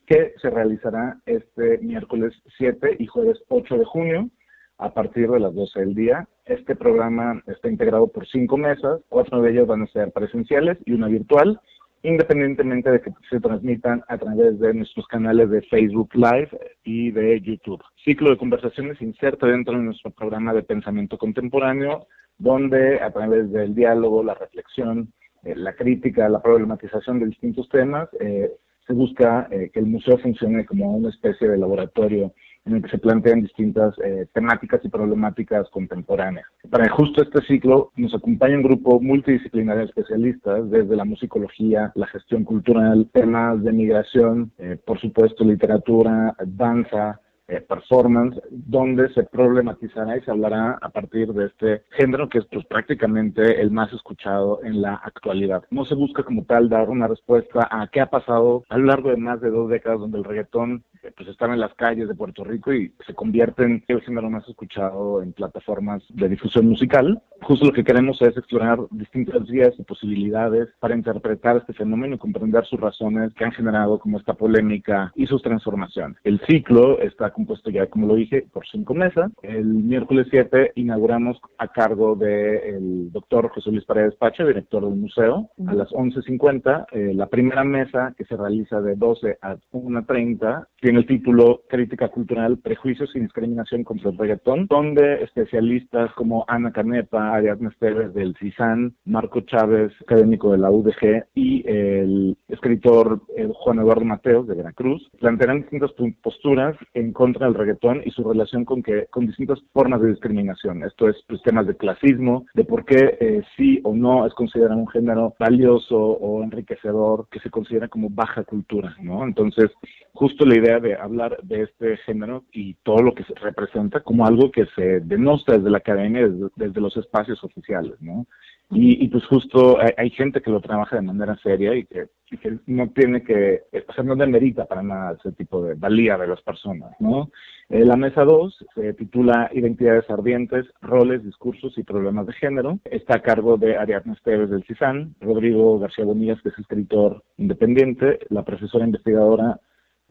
que 0.06 0.34
se 0.40 0.50
realizará 0.50 1.18
este 1.26 1.78
miércoles 1.78 2.32
7 2.58 2.94
y 3.00 3.06
jueves 3.06 3.42
8 3.48 3.78
de 3.78 3.84
junio 3.86 4.30
a 4.78 4.94
partir 4.94 5.28
de 5.28 5.40
las 5.40 5.52
12 5.52 5.80
del 5.80 5.96
día. 5.96 6.28
Este 6.44 6.76
programa 6.76 7.42
está 7.48 7.68
integrado 7.68 8.06
por 8.06 8.24
cinco 8.28 8.56
mesas, 8.56 9.00
cuatro 9.08 9.42
de 9.42 9.50
ellas 9.50 9.66
van 9.66 9.82
a 9.82 9.88
ser 9.88 10.12
presenciales 10.12 10.78
y 10.84 10.92
una 10.92 11.08
virtual 11.08 11.60
independientemente 12.02 12.90
de 12.90 13.00
que 13.00 13.12
se 13.28 13.40
transmitan 13.40 14.04
a 14.08 14.18
través 14.18 14.58
de 14.58 14.74
nuestros 14.74 15.06
canales 15.08 15.50
de 15.50 15.62
Facebook 15.62 16.10
Live 16.14 16.50
y 16.84 17.10
de 17.10 17.40
YouTube. 17.40 17.82
Ciclo 18.04 18.30
de 18.30 18.38
conversaciones 18.38 19.00
inserta 19.02 19.46
dentro 19.46 19.74
de 19.74 19.84
nuestro 19.84 20.10
programa 20.10 20.52
de 20.52 20.62
pensamiento 20.62 21.18
contemporáneo, 21.18 22.06
donde 22.38 23.00
a 23.00 23.10
través 23.10 23.50
del 23.50 23.74
diálogo, 23.74 24.22
la 24.22 24.34
reflexión, 24.34 25.12
eh, 25.44 25.54
la 25.56 25.74
crítica, 25.74 26.28
la 26.28 26.42
problematización 26.42 27.18
de 27.18 27.26
distintos 27.26 27.68
temas, 27.68 28.08
eh, 28.20 28.52
se 28.86 28.92
busca 28.92 29.48
eh, 29.50 29.70
que 29.72 29.80
el 29.80 29.86
museo 29.86 30.18
funcione 30.18 30.64
como 30.64 30.96
una 30.96 31.10
especie 31.10 31.48
de 31.48 31.58
laboratorio 31.58 32.32
en 32.68 32.76
el 32.76 32.82
que 32.82 32.90
se 32.90 32.98
plantean 32.98 33.42
distintas 33.42 33.94
eh, 34.04 34.26
temáticas 34.32 34.80
y 34.84 34.88
problemáticas 34.88 35.68
contemporáneas. 35.70 36.46
Para 36.70 36.88
justo 36.90 37.22
este 37.22 37.40
ciclo 37.42 37.92
nos 37.96 38.14
acompaña 38.14 38.56
un 38.56 38.62
grupo 38.62 39.00
multidisciplinario 39.00 39.82
de 39.82 39.88
especialistas 39.88 40.70
desde 40.70 40.96
la 40.96 41.04
musicología, 41.04 41.92
la 41.94 42.06
gestión 42.06 42.44
cultural, 42.44 43.08
temas 43.12 43.62
de 43.62 43.72
migración, 43.72 44.52
eh, 44.58 44.78
por 44.84 45.00
supuesto 45.00 45.44
literatura, 45.44 46.36
danza, 46.44 47.20
eh, 47.50 47.62
performance, 47.62 48.38
donde 48.50 49.08
se 49.14 49.22
problematizará 49.22 50.18
y 50.18 50.20
se 50.20 50.30
hablará 50.30 50.78
a 50.82 50.90
partir 50.90 51.32
de 51.32 51.46
este 51.46 51.82
género 51.92 52.28
que 52.28 52.40
es 52.40 52.44
pues, 52.44 52.66
prácticamente 52.66 53.62
el 53.62 53.70
más 53.70 53.90
escuchado 53.94 54.60
en 54.64 54.82
la 54.82 54.96
actualidad. 54.96 55.64
No 55.70 55.86
se 55.86 55.94
busca 55.94 56.24
como 56.24 56.44
tal 56.44 56.68
dar 56.68 56.90
una 56.90 57.08
respuesta 57.08 57.66
a 57.70 57.86
qué 57.86 58.02
ha 58.02 58.10
pasado 58.10 58.64
a 58.68 58.76
lo 58.76 58.84
largo 58.84 59.08
de 59.08 59.16
más 59.16 59.40
de 59.40 59.48
dos 59.48 59.70
décadas 59.70 59.98
donde 59.98 60.18
el 60.18 60.24
reggaetón 60.24 60.84
pues 61.16 61.28
están 61.28 61.52
en 61.52 61.60
las 61.60 61.74
calles 61.74 62.08
de 62.08 62.14
Puerto 62.14 62.44
Rico 62.44 62.72
y 62.72 62.92
se 63.06 63.14
convierte 63.14 63.64
en 63.64 63.84
el 63.88 64.00
género 64.02 64.30
más 64.30 64.48
escuchado 64.48 65.22
en 65.22 65.32
plataformas 65.32 66.02
de 66.10 66.28
difusión 66.28 66.68
musical. 66.68 67.22
Justo 67.42 67.66
lo 67.66 67.72
que 67.72 67.84
queremos 67.84 68.20
es 68.22 68.36
explorar 68.36 68.78
distintas 68.90 69.46
vías 69.46 69.74
y 69.78 69.82
posibilidades 69.82 70.68
para 70.80 70.94
interpretar 70.94 71.56
este 71.56 71.72
fenómeno 71.72 72.16
y 72.16 72.18
comprender 72.18 72.64
sus 72.66 72.80
razones 72.80 73.32
que 73.34 73.44
han 73.44 73.52
generado 73.52 73.98
como 73.98 74.18
esta 74.18 74.34
polémica 74.34 75.12
y 75.14 75.26
sus 75.26 75.42
transformaciones. 75.42 76.18
El 76.24 76.40
ciclo 76.46 77.00
está 77.00 77.30
compuesto 77.30 77.70
ya, 77.70 77.86
como 77.86 78.06
lo 78.06 78.14
dije, 78.14 78.46
por 78.52 78.66
cinco 78.66 78.94
mesas. 78.94 79.30
El 79.42 79.66
miércoles 79.66 80.26
7 80.30 80.72
inauguramos 80.74 81.40
a 81.58 81.68
cargo 81.68 82.16
del 82.16 83.10
doctor 83.12 83.48
José 83.48 83.70
Luis 83.70 83.84
Paredes 83.84 84.14
Pache, 84.16 84.44
director 84.44 84.84
del 84.84 84.96
museo, 84.96 85.50
a 85.66 85.74
las 85.74 85.88
11.50. 85.90 86.86
Eh, 86.92 87.12
la 87.14 87.26
primera 87.26 87.64
mesa 87.64 88.14
que 88.16 88.24
se 88.24 88.36
realiza 88.36 88.80
de 88.80 88.96
12 88.96 89.38
a 89.40 89.56
1.30 89.72 90.66
tiene 90.88 91.00
el 91.00 91.06
título 91.06 91.64
Crítica 91.68 92.08
Cultural, 92.08 92.56
Prejuicios 92.60 93.14
y 93.14 93.20
Discriminación 93.20 93.84
contra 93.84 94.08
el 94.08 94.16
Reggaetón, 94.16 94.68
donde 94.68 95.22
especialistas 95.22 96.10
como 96.14 96.46
Ana 96.48 96.72
Canepa, 96.72 97.34
Ariadne 97.34 97.68
Esteves 97.68 98.14
del 98.14 98.34
CISAN, 98.38 98.94
Marco 99.04 99.42
Chávez, 99.42 99.92
académico 100.00 100.50
de 100.50 100.56
la 100.56 100.70
UDG, 100.70 101.26
y 101.34 101.62
el 101.68 102.38
escritor 102.48 103.20
eh, 103.36 103.50
Juan 103.52 103.80
Eduardo 103.80 104.06
Mateos 104.06 104.46
de 104.46 104.54
Veracruz, 104.54 105.06
plantearán 105.20 105.60
distintas 105.60 105.90
posturas 106.22 106.74
en 106.94 107.12
contra 107.12 107.44
del 107.44 107.54
reggaetón 107.54 108.00
y 108.06 108.10
su 108.10 108.26
relación 108.26 108.64
con 108.64 108.82
que 108.82 109.08
con 109.10 109.26
distintas 109.26 109.58
formas 109.74 110.00
de 110.00 110.08
discriminación. 110.08 110.84
Esto 110.84 111.10
es 111.10 111.16
pues, 111.28 111.42
temas 111.42 111.66
de 111.66 111.76
clasismo, 111.76 112.46
de 112.54 112.64
por 112.64 112.86
qué 112.86 113.18
eh, 113.20 113.42
sí 113.58 113.78
o 113.84 113.94
no 113.94 114.26
es 114.26 114.32
considerado 114.32 114.80
un 114.80 114.88
género 114.88 115.34
valioso 115.38 115.98
o 115.98 116.42
enriquecedor 116.42 117.28
que 117.30 117.40
se 117.40 117.50
considera 117.50 117.88
como 117.88 118.08
baja 118.08 118.42
cultura, 118.44 118.96
¿no? 119.02 119.22
Entonces, 119.24 119.70
justo 120.14 120.46
la 120.46 120.56
idea 120.56 120.77
de 120.80 120.94
hablar 120.94 121.38
de 121.42 121.62
este 121.62 121.96
género 121.98 122.44
y 122.52 122.74
todo 122.82 123.02
lo 123.02 123.14
que 123.14 123.24
se 123.24 123.34
representa 123.34 124.00
como 124.00 124.26
algo 124.26 124.50
que 124.50 124.66
se 124.74 125.00
denosta 125.00 125.56
desde 125.56 125.70
la 125.70 125.78
academia, 125.78 126.28
desde, 126.28 126.48
desde 126.56 126.80
los 126.80 126.96
espacios 126.96 127.42
oficiales, 127.44 128.00
¿no? 128.00 128.26
Y, 128.70 129.02
y 129.02 129.08
pues 129.08 129.24
justo 129.24 129.80
hay, 129.80 129.92
hay, 129.96 130.10
gente 130.10 130.42
que 130.42 130.50
lo 130.50 130.60
trabaja 130.60 130.96
de 130.96 131.02
manera 131.02 131.38
seria 131.42 131.74
y 131.74 131.86
que, 131.86 132.08
y 132.30 132.36
que 132.36 132.58
no 132.66 132.90
tiene 132.90 133.22
que, 133.22 133.62
o 133.88 133.92
sea, 133.94 134.04
no 134.04 134.14
demerita 134.14 134.66
para 134.66 134.82
nada 134.82 135.16
ese 135.18 135.32
tipo 135.32 135.62
de 135.62 135.74
valía 135.74 136.18
de 136.18 136.26
las 136.26 136.42
personas, 136.42 136.92
¿no? 137.00 137.30
Eh, 137.70 137.84
la 137.84 137.96
mesa 137.96 138.24
2 138.24 138.66
se 138.74 138.92
titula 138.92 139.50
Identidades 139.54 140.08
ardientes, 140.10 140.66
roles, 140.82 141.24
discursos 141.24 141.78
y 141.78 141.82
problemas 141.82 142.26
de 142.26 142.34
género. 142.34 142.78
Está 142.84 143.16
a 143.16 143.22
cargo 143.22 143.56
de 143.56 143.76
Ariadna 143.76 144.12
Esteves 144.12 144.50
del 144.50 144.64
CISAN, 144.64 145.14
Rodrigo 145.20 145.78
García 145.78 146.04
Bonillas, 146.04 146.40
que 146.42 146.50
es 146.50 146.58
escritor 146.58 147.24
independiente, 147.38 148.18
la 148.28 148.44
profesora 148.44 148.84
investigadora 148.84 149.60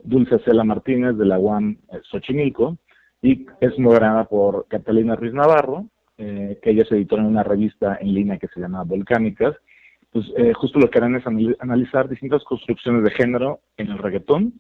Dulce 0.04 0.40
Cela 0.40 0.64
Martínez 0.64 1.18
de 1.18 1.26
la 1.26 1.40
UAM 1.40 1.78
eh, 1.92 2.00
Xochimilco, 2.04 2.78
y 3.22 3.46
es 3.62 3.78
moderada 3.80 4.26
por 4.26 4.68
Catalina 4.68 5.16
Ruiz 5.16 5.34
Navarro, 5.34 5.88
eh, 6.18 6.60
que 6.62 6.72
ella 6.72 6.86
se 6.86 6.96
editó 6.96 7.18
en 7.18 7.26
una 7.26 7.44
revista 7.44 7.98
en 8.00 8.14
línea 8.14 8.38
que 8.38 8.48
se 8.48 8.60
llama 8.60 8.84
Volcánicas, 8.84 9.56
pues 10.12 10.26
eh, 10.38 10.54
justo 10.54 10.80
lo 10.80 10.90
que 10.90 10.98
harán 11.00 11.16
es 11.16 11.24
analizar 11.60 12.10
distintas 12.10 12.44
construcciones 12.44 13.04
de 13.04 13.12
género 13.12 13.60
en 13.78 13.90
el 13.90 13.98
reggaetón, 13.98 14.54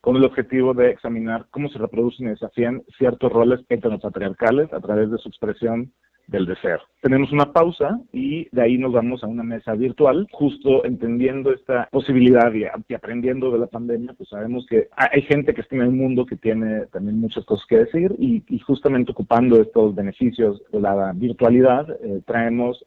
con 0.00 0.16
el 0.16 0.24
objetivo 0.24 0.74
de 0.74 0.90
examinar 0.90 1.46
cómo 1.50 1.68
se 1.68 1.78
reproducen 1.78 2.26
y 2.26 2.30
desafían 2.30 2.82
ciertos 2.98 3.32
roles 3.32 3.60
heteropatriarcales 3.68 4.72
a 4.72 4.80
través 4.80 5.10
de 5.10 5.18
su 5.18 5.28
expresión 5.28 5.92
del 6.26 6.46
deseo. 6.46 6.78
Tenemos 7.00 7.32
una 7.32 7.52
pausa 7.52 8.00
y 8.12 8.48
de 8.54 8.62
ahí 8.62 8.78
nos 8.78 8.92
vamos 8.92 9.24
a 9.24 9.26
una 9.26 9.42
mesa 9.42 9.74
virtual, 9.74 10.28
justo 10.32 10.84
entendiendo 10.84 11.52
esta 11.52 11.88
posibilidad 11.90 12.52
y, 12.52 12.64
aprendiendo 12.94 13.50
de 13.50 13.58
la 13.58 13.66
pandemia, 13.66 14.14
pues 14.16 14.28
sabemos 14.28 14.66
que 14.68 14.88
hay 14.96 15.22
gente 15.22 15.52
que 15.52 15.62
está 15.62 15.76
en 15.76 15.82
el 15.82 15.90
mundo 15.90 16.24
que 16.26 16.36
tiene 16.36 16.86
también 16.86 17.18
muchas 17.18 17.44
cosas 17.44 17.66
que 17.66 17.78
decir 17.78 18.14
y, 18.18 18.44
y 18.48 18.58
justamente 18.60 19.12
ocupando 19.12 19.60
estos 19.60 19.94
beneficios 19.94 20.62
de 20.72 20.80
la 20.80 21.12
virtualidad, 21.14 21.90
eh, 22.02 22.22
traemos 22.26 22.84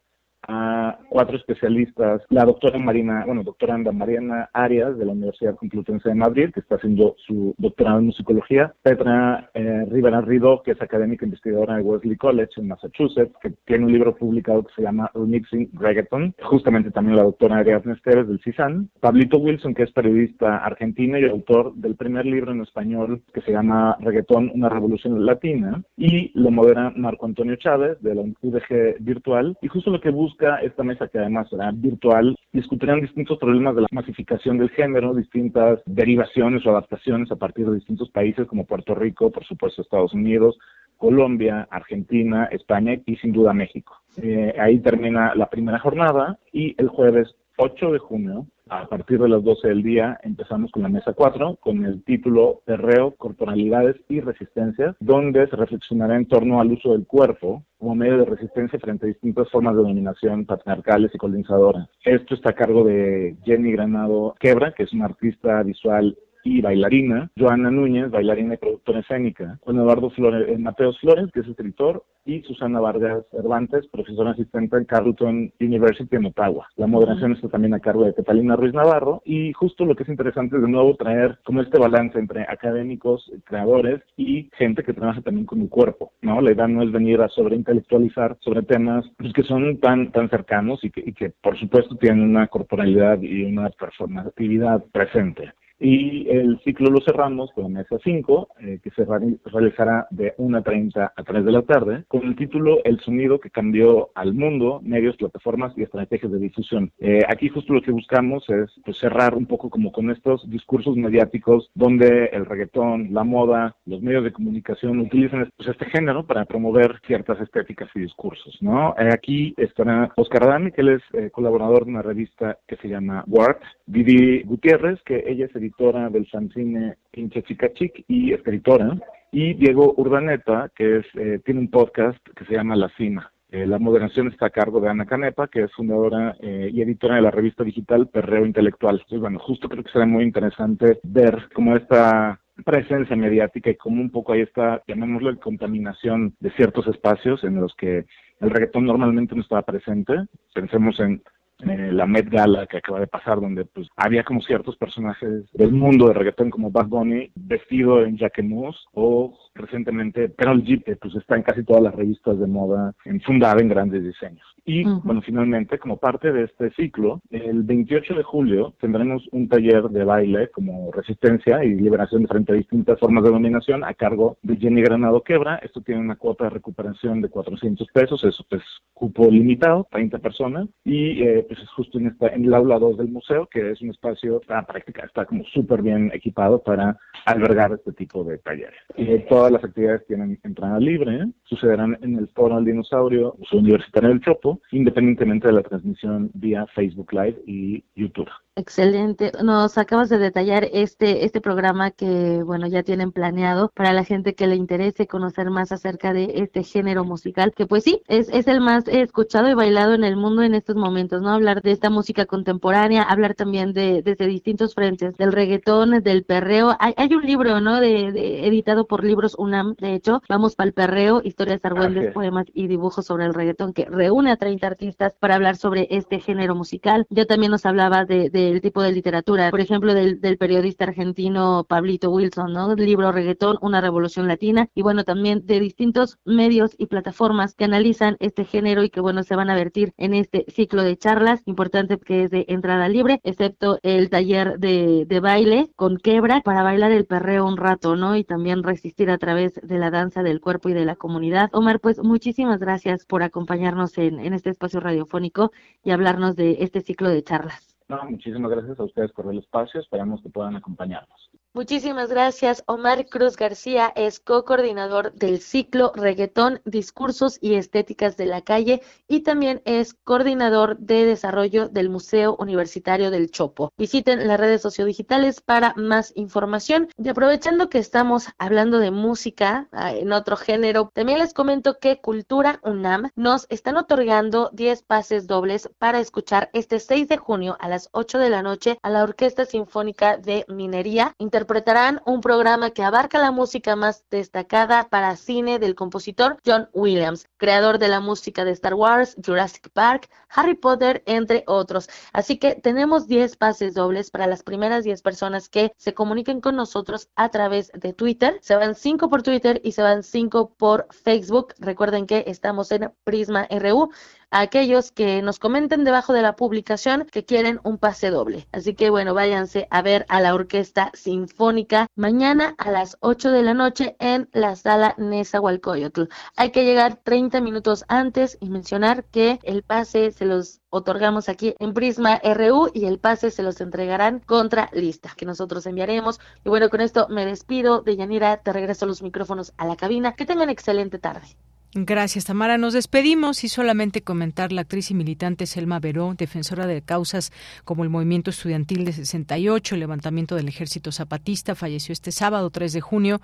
a 0.47 0.99
cuatro 1.09 1.37
especialistas, 1.37 2.21
la 2.29 2.45
doctora 2.45 2.77
Marina, 2.79 3.23
bueno, 3.25 3.43
doctora 3.43 3.77
Mariana 3.77 4.49
Arias 4.53 4.97
de 4.97 5.05
la 5.05 5.13
Universidad 5.13 5.55
Complutense 5.55 6.09
de 6.09 6.15
Madrid, 6.15 6.51
que 6.53 6.59
está 6.59 6.75
haciendo 6.75 7.15
su 7.25 7.55
doctorado 7.57 7.99
en 7.99 8.07
musicología, 8.07 8.73
Petra 8.83 9.49
eh, 9.53 9.85
Rivera 9.89 10.21
Rido, 10.21 10.61
que 10.63 10.71
es 10.71 10.81
académica 10.81 11.25
investigadora 11.25 11.77
de 11.77 11.83
Wesley 11.83 12.17
College 12.17 12.51
en 12.57 12.67
Massachusetts, 12.67 13.35
que 13.41 13.51
tiene 13.65 13.85
un 13.85 13.93
libro 13.93 14.15
publicado 14.15 14.63
que 14.63 14.73
se 14.75 14.81
llama 14.81 15.11
Remixing 15.13 15.69
Reggaeton, 15.73 16.35
justamente 16.43 16.91
también 16.91 17.17
la 17.17 17.23
doctora 17.23 17.57
Ariadna 17.57 17.93
Esteves 17.93 18.27
del 18.27 18.41
CISAN, 18.41 18.89
Pablito 18.99 19.37
Wilson, 19.37 19.73
que 19.73 19.83
es 19.83 19.91
periodista 19.91 20.57
argentino 20.57 21.17
y 21.17 21.25
autor 21.25 21.73
del 21.75 21.95
primer 21.95 22.25
libro 22.25 22.51
en 22.51 22.61
español 22.61 23.21
que 23.33 23.41
se 23.41 23.51
llama 23.51 23.97
Reggaeton, 23.99 24.51
una 24.53 24.69
revolución 24.69 25.25
latina, 25.25 25.81
y 25.97 26.31
lo 26.39 26.51
modera 26.51 26.91
Marco 26.95 27.25
Antonio 27.25 27.55
Chávez 27.55 28.01
de 28.01 28.15
la 28.15 28.21
UDG 28.21 28.97
Virtual, 28.99 29.57
y 29.61 29.67
justo 29.67 29.91
lo 29.91 30.01
que 30.01 30.09
busca 30.09 30.34
esta 30.61 30.83
mesa 30.83 31.07
que 31.07 31.19
además 31.19 31.49
será 31.49 31.71
virtual, 31.71 32.35
discutirán 32.51 33.01
distintos 33.01 33.37
problemas 33.37 33.75
de 33.75 33.81
la 33.81 33.87
masificación 33.91 34.57
del 34.57 34.69
género, 34.69 35.13
distintas 35.13 35.79
derivaciones 35.85 36.65
o 36.65 36.71
adaptaciones 36.71 37.31
a 37.31 37.35
partir 37.35 37.67
de 37.67 37.75
distintos 37.75 38.09
países 38.09 38.47
como 38.47 38.65
Puerto 38.65 38.95
Rico, 38.95 39.31
por 39.31 39.45
supuesto 39.45 39.81
Estados 39.81 40.13
Unidos, 40.13 40.57
Colombia, 40.97 41.67
Argentina, 41.71 42.45
España 42.51 42.97
y 43.05 43.15
sin 43.17 43.33
duda 43.33 43.53
México. 43.53 43.97
Eh, 44.21 44.53
ahí 44.59 44.79
termina 44.79 45.35
la 45.35 45.49
primera 45.49 45.79
jornada 45.79 46.39
y 46.51 46.75
el 46.77 46.87
jueves 46.87 47.35
8 47.57 47.91
de 47.91 47.99
junio 47.99 48.47
a 48.69 48.87
partir 48.87 49.19
de 49.19 49.29
las 49.29 49.43
12 49.43 49.67
del 49.67 49.83
día 49.83 50.19
empezamos 50.23 50.71
con 50.71 50.83
la 50.83 50.89
mesa 50.89 51.13
4 51.13 51.57
con 51.61 51.85
el 51.85 52.03
título 52.03 52.61
Perreo, 52.65 53.15
Corporalidades 53.15 53.95
y 54.09 54.21
Resistencias, 54.21 54.95
donde 54.99 55.47
se 55.47 55.55
reflexionará 55.55 56.15
en 56.15 56.27
torno 56.27 56.59
al 56.59 56.71
uso 56.71 56.93
del 56.93 57.05
cuerpo 57.05 57.63
como 57.77 57.95
medio 57.95 58.17
de 58.17 58.25
resistencia 58.25 58.79
frente 58.79 59.05
a 59.05 59.09
distintas 59.09 59.49
formas 59.51 59.75
de 59.75 59.83
dominación 59.83 60.45
patriarcales 60.45 61.11
y 61.13 61.17
colonizadoras. 61.17 61.87
Esto 62.03 62.33
está 62.33 62.51
a 62.51 62.55
cargo 62.55 62.83
de 62.83 63.35
Jenny 63.43 63.71
Granado 63.71 64.33
Quebra, 64.39 64.73
que 64.73 64.83
es 64.83 64.93
una 64.93 65.05
artista 65.05 65.61
visual 65.61 66.17
y 66.45 66.61
bailarina, 66.61 67.31
Joana 67.37 67.71
Núñez, 67.71 68.11
bailarina 68.11 68.53
y 68.53 68.57
productora 68.57 68.99
escénica, 68.99 69.59
con 69.65 69.77
Eduardo 69.77 70.11
Flores, 70.11 70.47
eh, 70.47 70.57
Mateos 70.59 70.97
Flores, 70.99 71.31
que 71.33 71.39
es 71.39 71.47
escritor, 71.47 72.05
y 72.23 72.41
Susana 72.41 72.79
Vargas 72.79 73.23
Cervantes, 73.31 73.87
profesora 73.87 74.31
asistente 74.31 74.77
en 74.77 74.85
Carleton 74.85 75.51
University 75.59 76.15
en 76.15 76.25
Ottawa. 76.25 76.67
La 76.75 76.87
moderación 76.87 77.33
está 77.33 77.49
también 77.49 77.73
a 77.73 77.79
cargo 77.79 78.03
de 78.03 78.13
Catalina 78.13 78.55
Ruiz 78.55 78.73
Navarro 78.73 79.21
y 79.25 79.53
justo 79.53 79.85
lo 79.85 79.95
que 79.95 80.03
es 80.03 80.09
interesante 80.09 80.55
es 80.55 80.61
de 80.61 80.67
nuevo 80.67 80.95
traer 80.95 81.37
como 81.43 81.61
este 81.61 81.79
balance 81.79 82.17
entre 82.17 82.41
académicos, 82.43 83.31
creadores 83.43 84.01
y 84.17 84.49
gente 84.57 84.83
que 84.83 84.93
trabaja 84.93 85.21
también 85.21 85.45
con 85.45 85.61
el 85.61 85.69
cuerpo, 85.69 86.13
¿no? 86.21 86.41
La 86.41 86.51
idea 86.51 86.67
no 86.67 86.81
es 86.81 86.91
venir 86.91 87.21
a 87.21 87.29
sobreintelectualizar 87.29 88.37
sobre 88.41 88.63
temas 88.63 89.05
pues, 89.17 89.33
que 89.33 89.43
son 89.43 89.79
tan, 89.79 90.11
tan 90.11 90.29
cercanos 90.29 90.83
y 90.83 90.89
que, 90.89 91.03
y 91.05 91.13
que 91.13 91.31
por 91.41 91.59
supuesto 91.59 91.95
tienen 91.95 92.21
una 92.21 92.47
corporalidad 92.47 93.21
y 93.21 93.43
una 93.43 93.69
performatividad 93.69 94.83
presente. 94.91 95.53
Y 95.79 96.29
el 96.29 96.59
ciclo 96.63 96.89
lo 96.89 97.01
cerramos 97.01 97.51
con 97.51 97.63
la 97.63 97.79
mesa 97.79 97.97
5, 98.01 98.47
eh, 98.61 98.79
que 98.81 98.91
se 98.91 99.05
realizará 99.05 100.07
de 100.09 100.35
1.30 100.37 101.11
a 101.15 101.23
3 101.23 101.45
de 101.45 101.51
la 101.51 101.63
tarde, 101.63 102.05
con 102.07 102.23
el 102.23 102.35
título 102.35 102.83
El 102.83 102.99
sonido 103.01 103.39
que 103.39 103.49
cambió 103.49 104.09
al 104.15 104.33
mundo, 104.33 104.79
medios, 104.83 105.17
plataformas 105.17 105.73
y 105.77 105.83
estrategias 105.83 106.31
de 106.31 106.39
difusión. 106.39 106.91
Eh, 106.99 107.21
aquí 107.27 107.49
justo 107.49 107.73
lo 107.73 107.81
que 107.81 107.91
buscamos 107.91 108.49
es 108.49 108.71
pues, 108.85 108.97
cerrar 108.97 109.35
un 109.35 109.45
poco 109.45 109.69
como 109.69 109.91
con 109.91 110.11
estos 110.11 110.49
discursos 110.49 110.95
mediáticos 110.95 111.69
donde 111.73 112.25
el 112.31 112.45
reggaetón, 112.45 113.13
la 113.13 113.23
moda, 113.23 113.75
los 113.85 114.01
medios 114.01 114.23
de 114.23 114.31
comunicación 114.31 114.99
utilizan 114.99 115.49
pues, 115.57 115.69
este 115.69 115.85
género 115.85 116.25
para 116.25 116.45
promover 116.45 117.01
ciertas 117.05 117.39
estéticas 117.41 117.89
y 117.95 117.99
discursos. 117.99 118.57
¿no? 118.61 118.95
Eh, 118.97 119.09
aquí 119.11 119.53
estará 119.57 120.11
Oscar 120.15 120.43
Adami, 120.43 120.71
que 120.71 120.81
él 120.81 120.89
es 120.89 121.31
colaborador 121.31 121.85
de 121.85 121.91
una 121.91 122.01
revista 122.01 122.57
que 122.67 122.77
se 122.77 122.87
llama 122.87 123.23
Wart, 123.27 123.61
Didi 123.85 124.43
Gutiérrez, 124.43 125.01
que 125.03 125.23
ella 125.27 125.45
es 125.45 125.55
editora 125.65 126.09
del 126.09 126.27
fanzine 126.27 126.97
Pinche 127.11 127.43
Chica 127.43 127.71
Chic 127.73 128.05
y 128.07 128.33
escritora, 128.33 128.97
y 129.31 129.53
Diego 129.55 129.93
Urdaneta, 129.97 130.71
que 130.75 130.97
es, 130.97 131.05
eh, 131.15 131.41
tiene 131.43 131.59
un 131.59 131.69
podcast 131.69 132.17
que 132.35 132.45
se 132.45 132.53
llama 132.53 132.75
La 132.75 132.89
Cima. 132.97 133.31
Eh, 133.51 133.65
la 133.65 133.79
moderación 133.79 134.27
está 134.27 134.47
a 134.47 134.49
cargo 134.49 134.79
de 134.79 134.89
Ana 134.89 135.05
Canepa, 135.05 135.47
que 135.47 135.63
es 135.63 135.71
fundadora 135.73 136.35
eh, 136.39 136.69
y 136.71 136.81
editora 136.81 137.15
de 137.15 137.21
la 137.21 137.31
revista 137.31 137.63
digital 137.63 138.07
Perreo 138.07 138.45
Intelectual. 138.45 138.95
Entonces, 138.95 139.19
bueno, 139.19 139.39
justo 139.39 139.67
creo 139.67 139.83
que 139.83 139.91
será 139.91 140.05
muy 140.05 140.23
interesante 140.23 140.99
ver 141.03 141.49
cómo 141.53 141.75
esta 141.75 142.39
presencia 142.63 143.15
mediática 143.15 143.69
y 143.69 143.75
cómo 143.75 144.01
un 144.01 144.09
poco 144.09 144.33
ahí 144.33 144.41
está, 144.41 144.81
llamémoslo, 144.87 145.37
contaminación 145.39 146.35
de 146.39 146.51
ciertos 146.51 146.87
espacios 146.87 147.43
en 147.43 147.59
los 147.59 147.75
que 147.75 148.05
el 148.39 148.49
reggaetón 148.49 148.85
normalmente 148.85 149.35
no 149.35 149.41
estaba 149.41 149.63
presente. 149.63 150.13
Pensemos 150.53 150.99
en 150.99 151.21
eh, 151.59 151.91
la 151.91 152.05
Met 152.05 152.29
Gala 152.29 152.67
que 152.67 152.77
acaba 152.77 152.99
de 152.99 153.07
pasar, 153.07 153.39
donde 153.39 153.65
pues 153.65 153.87
había 153.95 154.23
como 154.23 154.41
ciertos 154.41 154.75
personajes 154.77 155.51
del 155.53 155.71
mundo 155.71 156.07
de 156.07 156.13
reggaetón 156.13 156.49
como 156.49 156.71
Bad 156.71 156.87
Bunny 156.87 157.31
vestido 157.35 158.03
en 158.03 158.17
Jacquemus 158.17 158.87
o 158.93 159.37
recientemente 159.55 160.33
Carol 160.35 160.63
G, 160.63 160.83
que 160.83 160.95
pues 160.97 161.15
está 161.15 161.35
en 161.35 161.43
casi 161.43 161.63
todas 161.63 161.81
las 161.81 161.95
revistas 161.95 162.37
de 162.39 162.47
moda, 162.47 162.93
fundada 163.25 163.61
en 163.61 163.69
grandes 163.69 164.03
diseños. 164.03 164.45
Y 164.67 164.83
bueno, 164.83 165.21
finalmente, 165.21 165.77
como 165.77 165.97
parte 165.97 166.31
de 166.31 166.43
este 166.43 166.71
ciclo, 166.71 167.21
el 167.29 167.63
28 167.63 168.15
de 168.15 168.23
julio 168.23 168.73
tendremos 168.79 169.27
un 169.31 169.47
taller 169.47 169.83
de 169.89 170.03
baile 170.03 170.49
como 170.49 170.91
resistencia 170.91 171.63
y 171.63 171.75
liberación 171.75 172.27
frente 172.27 172.51
a 172.51 172.55
distintas 172.55 172.99
formas 172.99 173.23
de 173.23 173.29
dominación 173.29 173.83
a 173.83 173.93
cargo 173.93 174.37
de 174.41 174.57
Jenny 174.57 174.81
Granado 174.81 175.21
Quebra. 175.21 175.57
Esto 175.57 175.81
tiene 175.81 176.01
una 176.01 176.15
cuota 176.15 176.45
de 176.45 176.49
recuperación 176.49 177.21
de 177.21 177.29
400 177.29 177.87
pesos, 177.93 178.23
eso 178.23 178.43
es 178.49 178.63
cupo 178.93 179.29
limitado, 179.29 179.87
30 179.91 180.17
personas, 180.17 180.67
y 180.83 181.21
eh, 181.21 181.45
pues 181.47 181.59
es 181.59 181.69
justo 181.69 181.99
en, 181.99 182.07
esta, 182.07 182.29
en 182.29 182.45
el 182.45 182.53
aula 182.53 182.79
2 182.79 182.97
del 182.97 183.09
museo, 183.09 183.47
que 183.47 183.71
es 183.71 183.81
un 183.81 183.91
espacio, 183.91 184.41
está 184.41 184.65
práctica, 184.65 185.05
está 185.05 185.25
como 185.25 185.43
súper 185.45 185.83
bien 185.83 186.09
equipado 186.11 186.63
para 186.63 186.97
albergar 187.25 187.73
este 187.73 187.91
tipo 187.93 188.23
de 188.23 188.39
talleres. 188.39 188.79
Y 188.97 189.19
todas 189.45 189.61
las 189.61 189.69
actividades 189.69 190.07
tienen 190.07 190.39
entrada 190.43 190.79
libre, 190.79 191.27
sucederán 191.43 191.99
en 192.01 192.17
el 192.17 192.27
Foro 192.29 192.55
del 192.55 192.65
Dinosaurio, 192.65 193.35
Museo 193.37 193.59
Universitario 193.59 194.09
del 194.09 194.21
Chopo, 194.21 194.59
independientemente 194.71 195.47
de 195.47 195.53
la 195.53 195.61
transmisión 195.61 196.31
vía 196.33 196.65
Facebook 196.73 197.13
Live 197.13 197.43
y 197.45 197.83
YouTube. 197.95 198.29
Excelente. 198.57 199.33
Nos 199.43 199.77
acabas 199.77 200.07
de 200.07 200.17
detallar 200.17 200.69
este 200.71 201.25
este 201.25 201.41
programa 201.41 201.91
que 201.91 202.41
bueno 202.41 202.67
ya 202.67 202.83
tienen 202.83 203.11
planeado 203.11 203.69
para 203.75 203.91
la 203.91 204.05
gente 204.05 204.33
que 204.33 204.47
le 204.47 204.55
interese 204.55 205.07
conocer 205.07 205.49
más 205.49 205.73
acerca 205.73 206.13
de 206.13 206.31
este 206.35 206.63
género 206.63 207.03
musical 207.03 207.53
que 207.53 207.65
pues 207.65 207.83
sí 207.83 208.01
es, 208.07 208.29
es 208.29 208.47
el 208.47 208.61
más 208.61 208.87
escuchado 208.87 209.49
y 209.49 209.55
bailado 209.55 209.93
en 209.93 210.05
el 210.05 210.15
mundo 210.15 210.41
en 210.41 210.53
estos 210.55 210.77
momentos, 210.77 211.21
¿no? 211.21 211.31
Hablar 211.31 211.63
de 211.63 211.71
esta 211.71 211.89
música 211.89 212.25
contemporánea, 212.25 213.03
hablar 213.03 213.35
también 213.35 213.73
de 213.73 214.01
desde 214.01 214.25
distintos 214.25 214.73
frentes, 214.73 215.17
del 215.17 215.33
reggaetón, 215.33 216.01
del 216.01 216.23
perreo. 216.23 216.77
Hay, 216.79 216.93
hay 216.95 217.13
un 217.13 217.23
libro, 217.25 217.59
¿no? 217.59 217.81
De, 217.81 218.47
editado 218.47 218.87
por 218.87 219.03
Libros 219.03 219.35
UNAM, 219.37 219.75
de 219.79 219.95
hecho, 219.95 220.21
vamos 220.29 220.55
para 220.55 220.69
el 220.69 220.73
perreo, 220.73 221.21
historias 221.21 221.59
argüendes, 221.65 222.13
poemas 222.13 222.45
y 222.53 222.67
dibujos 222.67 223.05
sobre 223.05 223.25
el 223.25 223.33
reggaetón 223.33 223.73
que 223.73 223.83
reúne 223.83 224.31
a 224.31 224.37
30 224.37 224.65
artistas 224.65 225.13
para 225.19 225.35
hablar 225.35 225.57
sobre 225.57 225.89
este 225.91 226.21
género 226.21 226.55
musical. 226.55 227.05
Yo 227.09 227.27
también 227.27 227.51
nos 227.51 227.65
hablaba 227.65 228.05
de, 228.05 228.29
de 228.29 228.44
del 228.51 228.61
tipo 228.61 228.81
de 228.81 228.91
literatura, 228.91 229.51
por 229.51 229.59
ejemplo, 229.59 229.93
del, 229.93 230.21
del 230.21 230.37
periodista 230.37 230.85
argentino 230.85 231.65
Pablito 231.67 232.09
Wilson, 232.11 232.53
¿no? 232.53 232.71
El 232.71 232.85
libro 232.85 233.11
Reggaetón, 233.11 233.57
una 233.61 233.81
revolución 233.81 234.27
latina, 234.27 234.69
y 234.73 234.81
bueno, 234.81 235.03
también 235.03 235.45
de 235.45 235.59
distintos 235.59 236.17
medios 236.25 236.75
y 236.77 236.87
plataformas 236.87 237.55
que 237.55 237.65
analizan 237.65 238.17
este 238.19 238.45
género 238.45 238.83
y 238.83 238.89
que 238.89 239.01
bueno, 239.01 239.23
se 239.23 239.35
van 239.35 239.49
a 239.49 239.55
vertir 239.55 239.93
en 239.97 240.13
este 240.13 240.45
ciclo 240.47 240.83
de 240.83 240.97
charlas, 240.97 241.41
importante 241.45 241.97
que 241.97 242.23
es 242.23 242.31
de 242.31 242.45
entrada 242.47 242.87
libre, 242.89 243.19
excepto 243.23 243.79
el 243.83 244.09
taller 244.09 244.59
de, 244.59 245.05
de 245.07 245.19
baile 245.19 245.69
con 245.75 245.97
quebra 245.97 246.41
para 246.41 246.63
bailar 246.63 246.91
el 246.91 247.05
perreo 247.05 247.45
un 247.45 247.57
rato, 247.57 247.95
¿no? 247.95 248.15
Y 248.15 248.23
también 248.23 248.63
resistir 248.63 249.09
a 249.09 249.17
través 249.17 249.59
de 249.61 249.77
la 249.77 249.91
danza 249.91 250.23
del 250.23 250.41
cuerpo 250.41 250.69
y 250.69 250.73
de 250.73 250.85
la 250.85 250.95
comunidad. 250.95 251.49
Omar, 251.53 251.79
pues 251.79 251.99
muchísimas 251.99 252.59
gracias 252.59 253.05
por 253.05 253.23
acompañarnos 253.23 253.97
en, 253.97 254.19
en 254.19 254.33
este 254.33 254.49
espacio 254.49 254.79
radiofónico 254.79 255.51
y 255.83 255.91
hablarnos 255.91 256.35
de 256.35 256.57
este 256.61 256.81
ciclo 256.81 257.09
de 257.09 257.23
charlas. 257.23 257.74
No, 257.87 258.03
muchísimas 258.09 258.51
gracias 258.51 258.79
a 258.79 258.83
ustedes 258.83 259.11
por 259.11 259.31
el 259.31 259.39
espacio, 259.39 259.79
esperamos 259.79 260.21
que 260.21 260.29
puedan 260.29 260.55
acompañarnos. 260.55 261.29
Muchísimas 261.55 262.09
gracias. 262.09 262.65
Omar 262.67 263.05
Cruz 263.07 263.37
García 263.37 263.93
es 263.95 264.19
co-coordinador 264.19 265.13
del 265.13 265.39
ciclo 265.39 265.93
Reggaetón, 265.95 266.59
Discursos 266.65 267.37
y 267.39 267.53
Estéticas 267.53 268.17
de 268.17 268.25
la 268.25 268.41
Calle 268.41 268.81
y 269.07 269.21
también 269.21 269.61
es 269.63 269.93
coordinador 269.93 270.77
de 270.79 271.05
desarrollo 271.05 271.69
del 271.69 271.89
Museo 271.89 272.35
Universitario 272.39 273.09
del 273.09 273.31
Chopo. 273.31 273.71
Visiten 273.77 274.27
las 274.27 274.37
redes 274.37 274.61
sociodigitales 274.63 275.39
para 275.39 275.73
más 275.77 276.11
información. 276.17 276.89
Y 276.97 277.07
aprovechando 277.07 277.69
que 277.69 277.79
estamos 277.79 278.27
hablando 278.37 278.79
de 278.79 278.91
música 278.91 279.69
ah, 279.71 279.93
en 279.93 280.11
otro 280.11 280.35
género, 280.35 280.91
también 280.93 281.19
les 281.19 281.33
comento 281.33 281.79
que 281.79 282.01
Cultura 282.01 282.59
UNAM 282.63 283.11
nos 283.15 283.47
están 283.47 283.77
otorgando 283.77 284.49
10 284.51 284.81
pases 284.81 285.25
dobles 285.25 285.69
para 285.77 286.01
escuchar 286.01 286.49
este 286.51 286.81
6 286.81 287.07
de 287.07 287.15
junio 287.15 287.55
a 287.61 287.69
las 287.69 287.87
8 287.93 288.19
de 288.19 288.29
la 288.29 288.43
noche 288.43 288.77
a 288.81 288.89
la 288.89 289.03
Orquesta 289.03 289.45
Sinfónica 289.45 290.17
de 290.17 290.43
Minería 290.49 291.15
interpretarán 291.45 292.01
un 292.07 292.21
programa 292.21 292.71
que 292.71 292.81
abarca 292.81 293.19
la 293.19 293.29
música 293.29 293.75
más 293.75 294.03
destacada 294.09 294.89
para 294.89 295.15
cine 295.15 295.59
del 295.59 295.75
compositor 295.75 296.37
John 296.43 296.69
Williams, 296.73 297.27
creador 297.37 297.77
de 297.77 297.87
la 297.87 297.99
música 297.99 298.43
de 298.43 298.49
Star 298.49 298.73
Wars, 298.73 299.15
Jurassic 299.23 299.69
Park, 299.69 300.09
Harry 300.29 300.55
Potter, 300.55 301.03
entre 301.05 301.43
otros. 301.45 301.87
Así 302.13 302.39
que 302.39 302.55
tenemos 302.55 303.05
10 303.07 303.37
pases 303.37 303.75
dobles 303.75 304.09
para 304.09 304.25
las 304.25 304.41
primeras 304.41 304.85
10 304.85 305.03
personas 305.03 305.47
que 305.47 305.71
se 305.77 305.93
comuniquen 305.93 306.41
con 306.41 306.55
nosotros 306.55 307.09
a 307.15 307.29
través 307.29 307.71
de 307.75 307.93
Twitter. 307.93 308.39
Se 308.41 308.55
van 308.55 308.73
5 308.73 309.07
por 309.07 309.21
Twitter 309.21 309.61
y 309.63 309.73
se 309.73 309.83
van 309.83 310.01
5 310.01 310.55
por 310.57 310.87
Facebook. 310.89 311.53
Recuerden 311.59 312.07
que 312.07 312.23
estamos 312.25 312.71
en 312.71 312.91
Prisma 313.03 313.47
RU 313.51 313.91
a 314.31 314.41
aquellos 314.41 314.91
que 314.91 315.21
nos 315.21 315.39
comenten 315.39 315.83
debajo 315.83 316.13
de 316.13 316.21
la 316.21 316.35
publicación 316.35 317.05
que 317.11 317.25
quieren 317.25 317.59
un 317.63 317.77
pase 317.77 318.09
doble. 318.09 318.47
Así 318.51 318.73
que 318.73 318.89
bueno, 318.89 319.13
váyanse 319.13 319.67
a 319.71 319.81
ver 319.81 320.05
a 320.09 320.21
la 320.21 320.33
Orquesta 320.33 320.91
Sinfónica 320.93 321.87
mañana 321.95 322.55
a 322.57 322.71
las 322.71 322.97
8 323.01 323.31
de 323.31 323.43
la 323.43 323.53
noche 323.53 323.95
en 323.99 324.29
la 324.33 324.55
sala 324.55 324.95
Nezahualcóyotl. 324.97 326.03
Hay 326.35 326.51
que 326.51 326.65
llegar 326.65 326.99
30 327.03 327.41
minutos 327.41 327.85
antes 327.87 328.37
y 328.39 328.49
mencionar 328.49 329.05
que 329.05 329.39
el 329.43 329.63
pase 329.63 330.11
se 330.11 330.25
los 330.25 330.61
otorgamos 330.69 331.29
aquí 331.29 331.55
en 331.59 331.73
Prisma 331.73 332.19
RU 332.23 332.69
y 332.73 332.85
el 332.85 332.99
pase 332.99 333.31
se 333.31 333.43
los 333.43 333.61
entregarán 333.61 334.19
contra 334.19 334.69
lista 334.73 335.13
que 335.15 335.25
nosotros 335.25 335.65
enviaremos. 335.65 336.19
Y 336.43 336.49
bueno, 336.49 336.69
con 336.69 336.81
esto 336.81 337.07
me 337.09 337.25
despido 337.25 337.81
de 337.81 337.95
Yanira, 337.95 338.37
te 338.37 338.51
regreso 338.51 338.85
los 338.85 339.01
micrófonos 339.01 339.53
a 339.57 339.65
la 339.65 339.75
cabina. 339.75 340.15
Que 340.15 340.25
tengan 340.25 340.49
excelente 340.49 340.99
tarde. 340.99 341.37
Gracias, 341.77 342.23
Tamara. 342.23 342.57
Nos 342.57 342.71
despedimos 342.71 343.43
y 343.43 343.49
solamente 343.49 344.01
comentar 344.01 344.53
la 344.53 344.61
actriz 344.61 344.91
y 344.91 344.93
militante 344.93 345.45
Selma 345.45 345.81
Veró, 345.81 346.13
defensora 346.17 346.67
de 346.67 346.81
causas 346.81 347.33
como 347.65 347.83
el 347.83 347.89
movimiento 347.89 348.29
estudiantil 348.29 348.85
de 348.85 348.93
68, 348.93 349.75
el 349.75 349.81
levantamiento 349.81 350.35
del 350.35 350.47
ejército 350.47 350.93
zapatista, 350.93 351.53
falleció 351.53 351.91
este 351.91 352.13
sábado 352.13 352.49
3 352.49 352.71
de 352.71 352.79
junio 352.79 353.19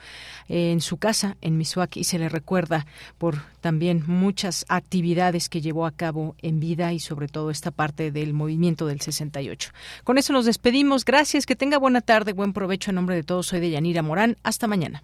en 0.50 0.82
su 0.82 0.98
casa 0.98 1.38
en 1.40 1.58
Misuac 1.58 1.96
y 1.96 2.04
se 2.04 2.20
le 2.20 2.28
recuerda 2.28 2.86
por 3.18 3.42
también 3.62 4.04
muchas 4.06 4.66
actividades 4.68 5.48
que 5.48 5.62
llevó 5.62 5.86
a 5.86 5.92
cabo 5.92 6.36
en 6.42 6.60
vida 6.60 6.92
y 6.92 7.00
sobre 7.00 7.30
todo 7.30 7.52
esta 7.52 7.72
parte 7.72 8.12
del 8.12 8.34
movimiento 8.34 8.86
del 8.86 9.00
68. 9.00 9.72
Con 10.04 10.18
eso 10.18 10.34
nos 10.34 10.44
despedimos. 10.44 11.06
Gracias, 11.06 11.46
que 11.46 11.56
tenga 11.56 11.78
buena 11.78 12.02
tarde, 12.02 12.34
buen 12.34 12.52
provecho 12.52 12.92
en 12.92 12.96
nombre 12.96 13.16
de 13.16 13.24
todos. 13.24 13.48
Soy 13.48 13.62
de 13.62 13.70
Yanira 13.70 14.02
Morán. 14.02 14.36
Hasta 14.44 14.68
mañana. 14.68 15.04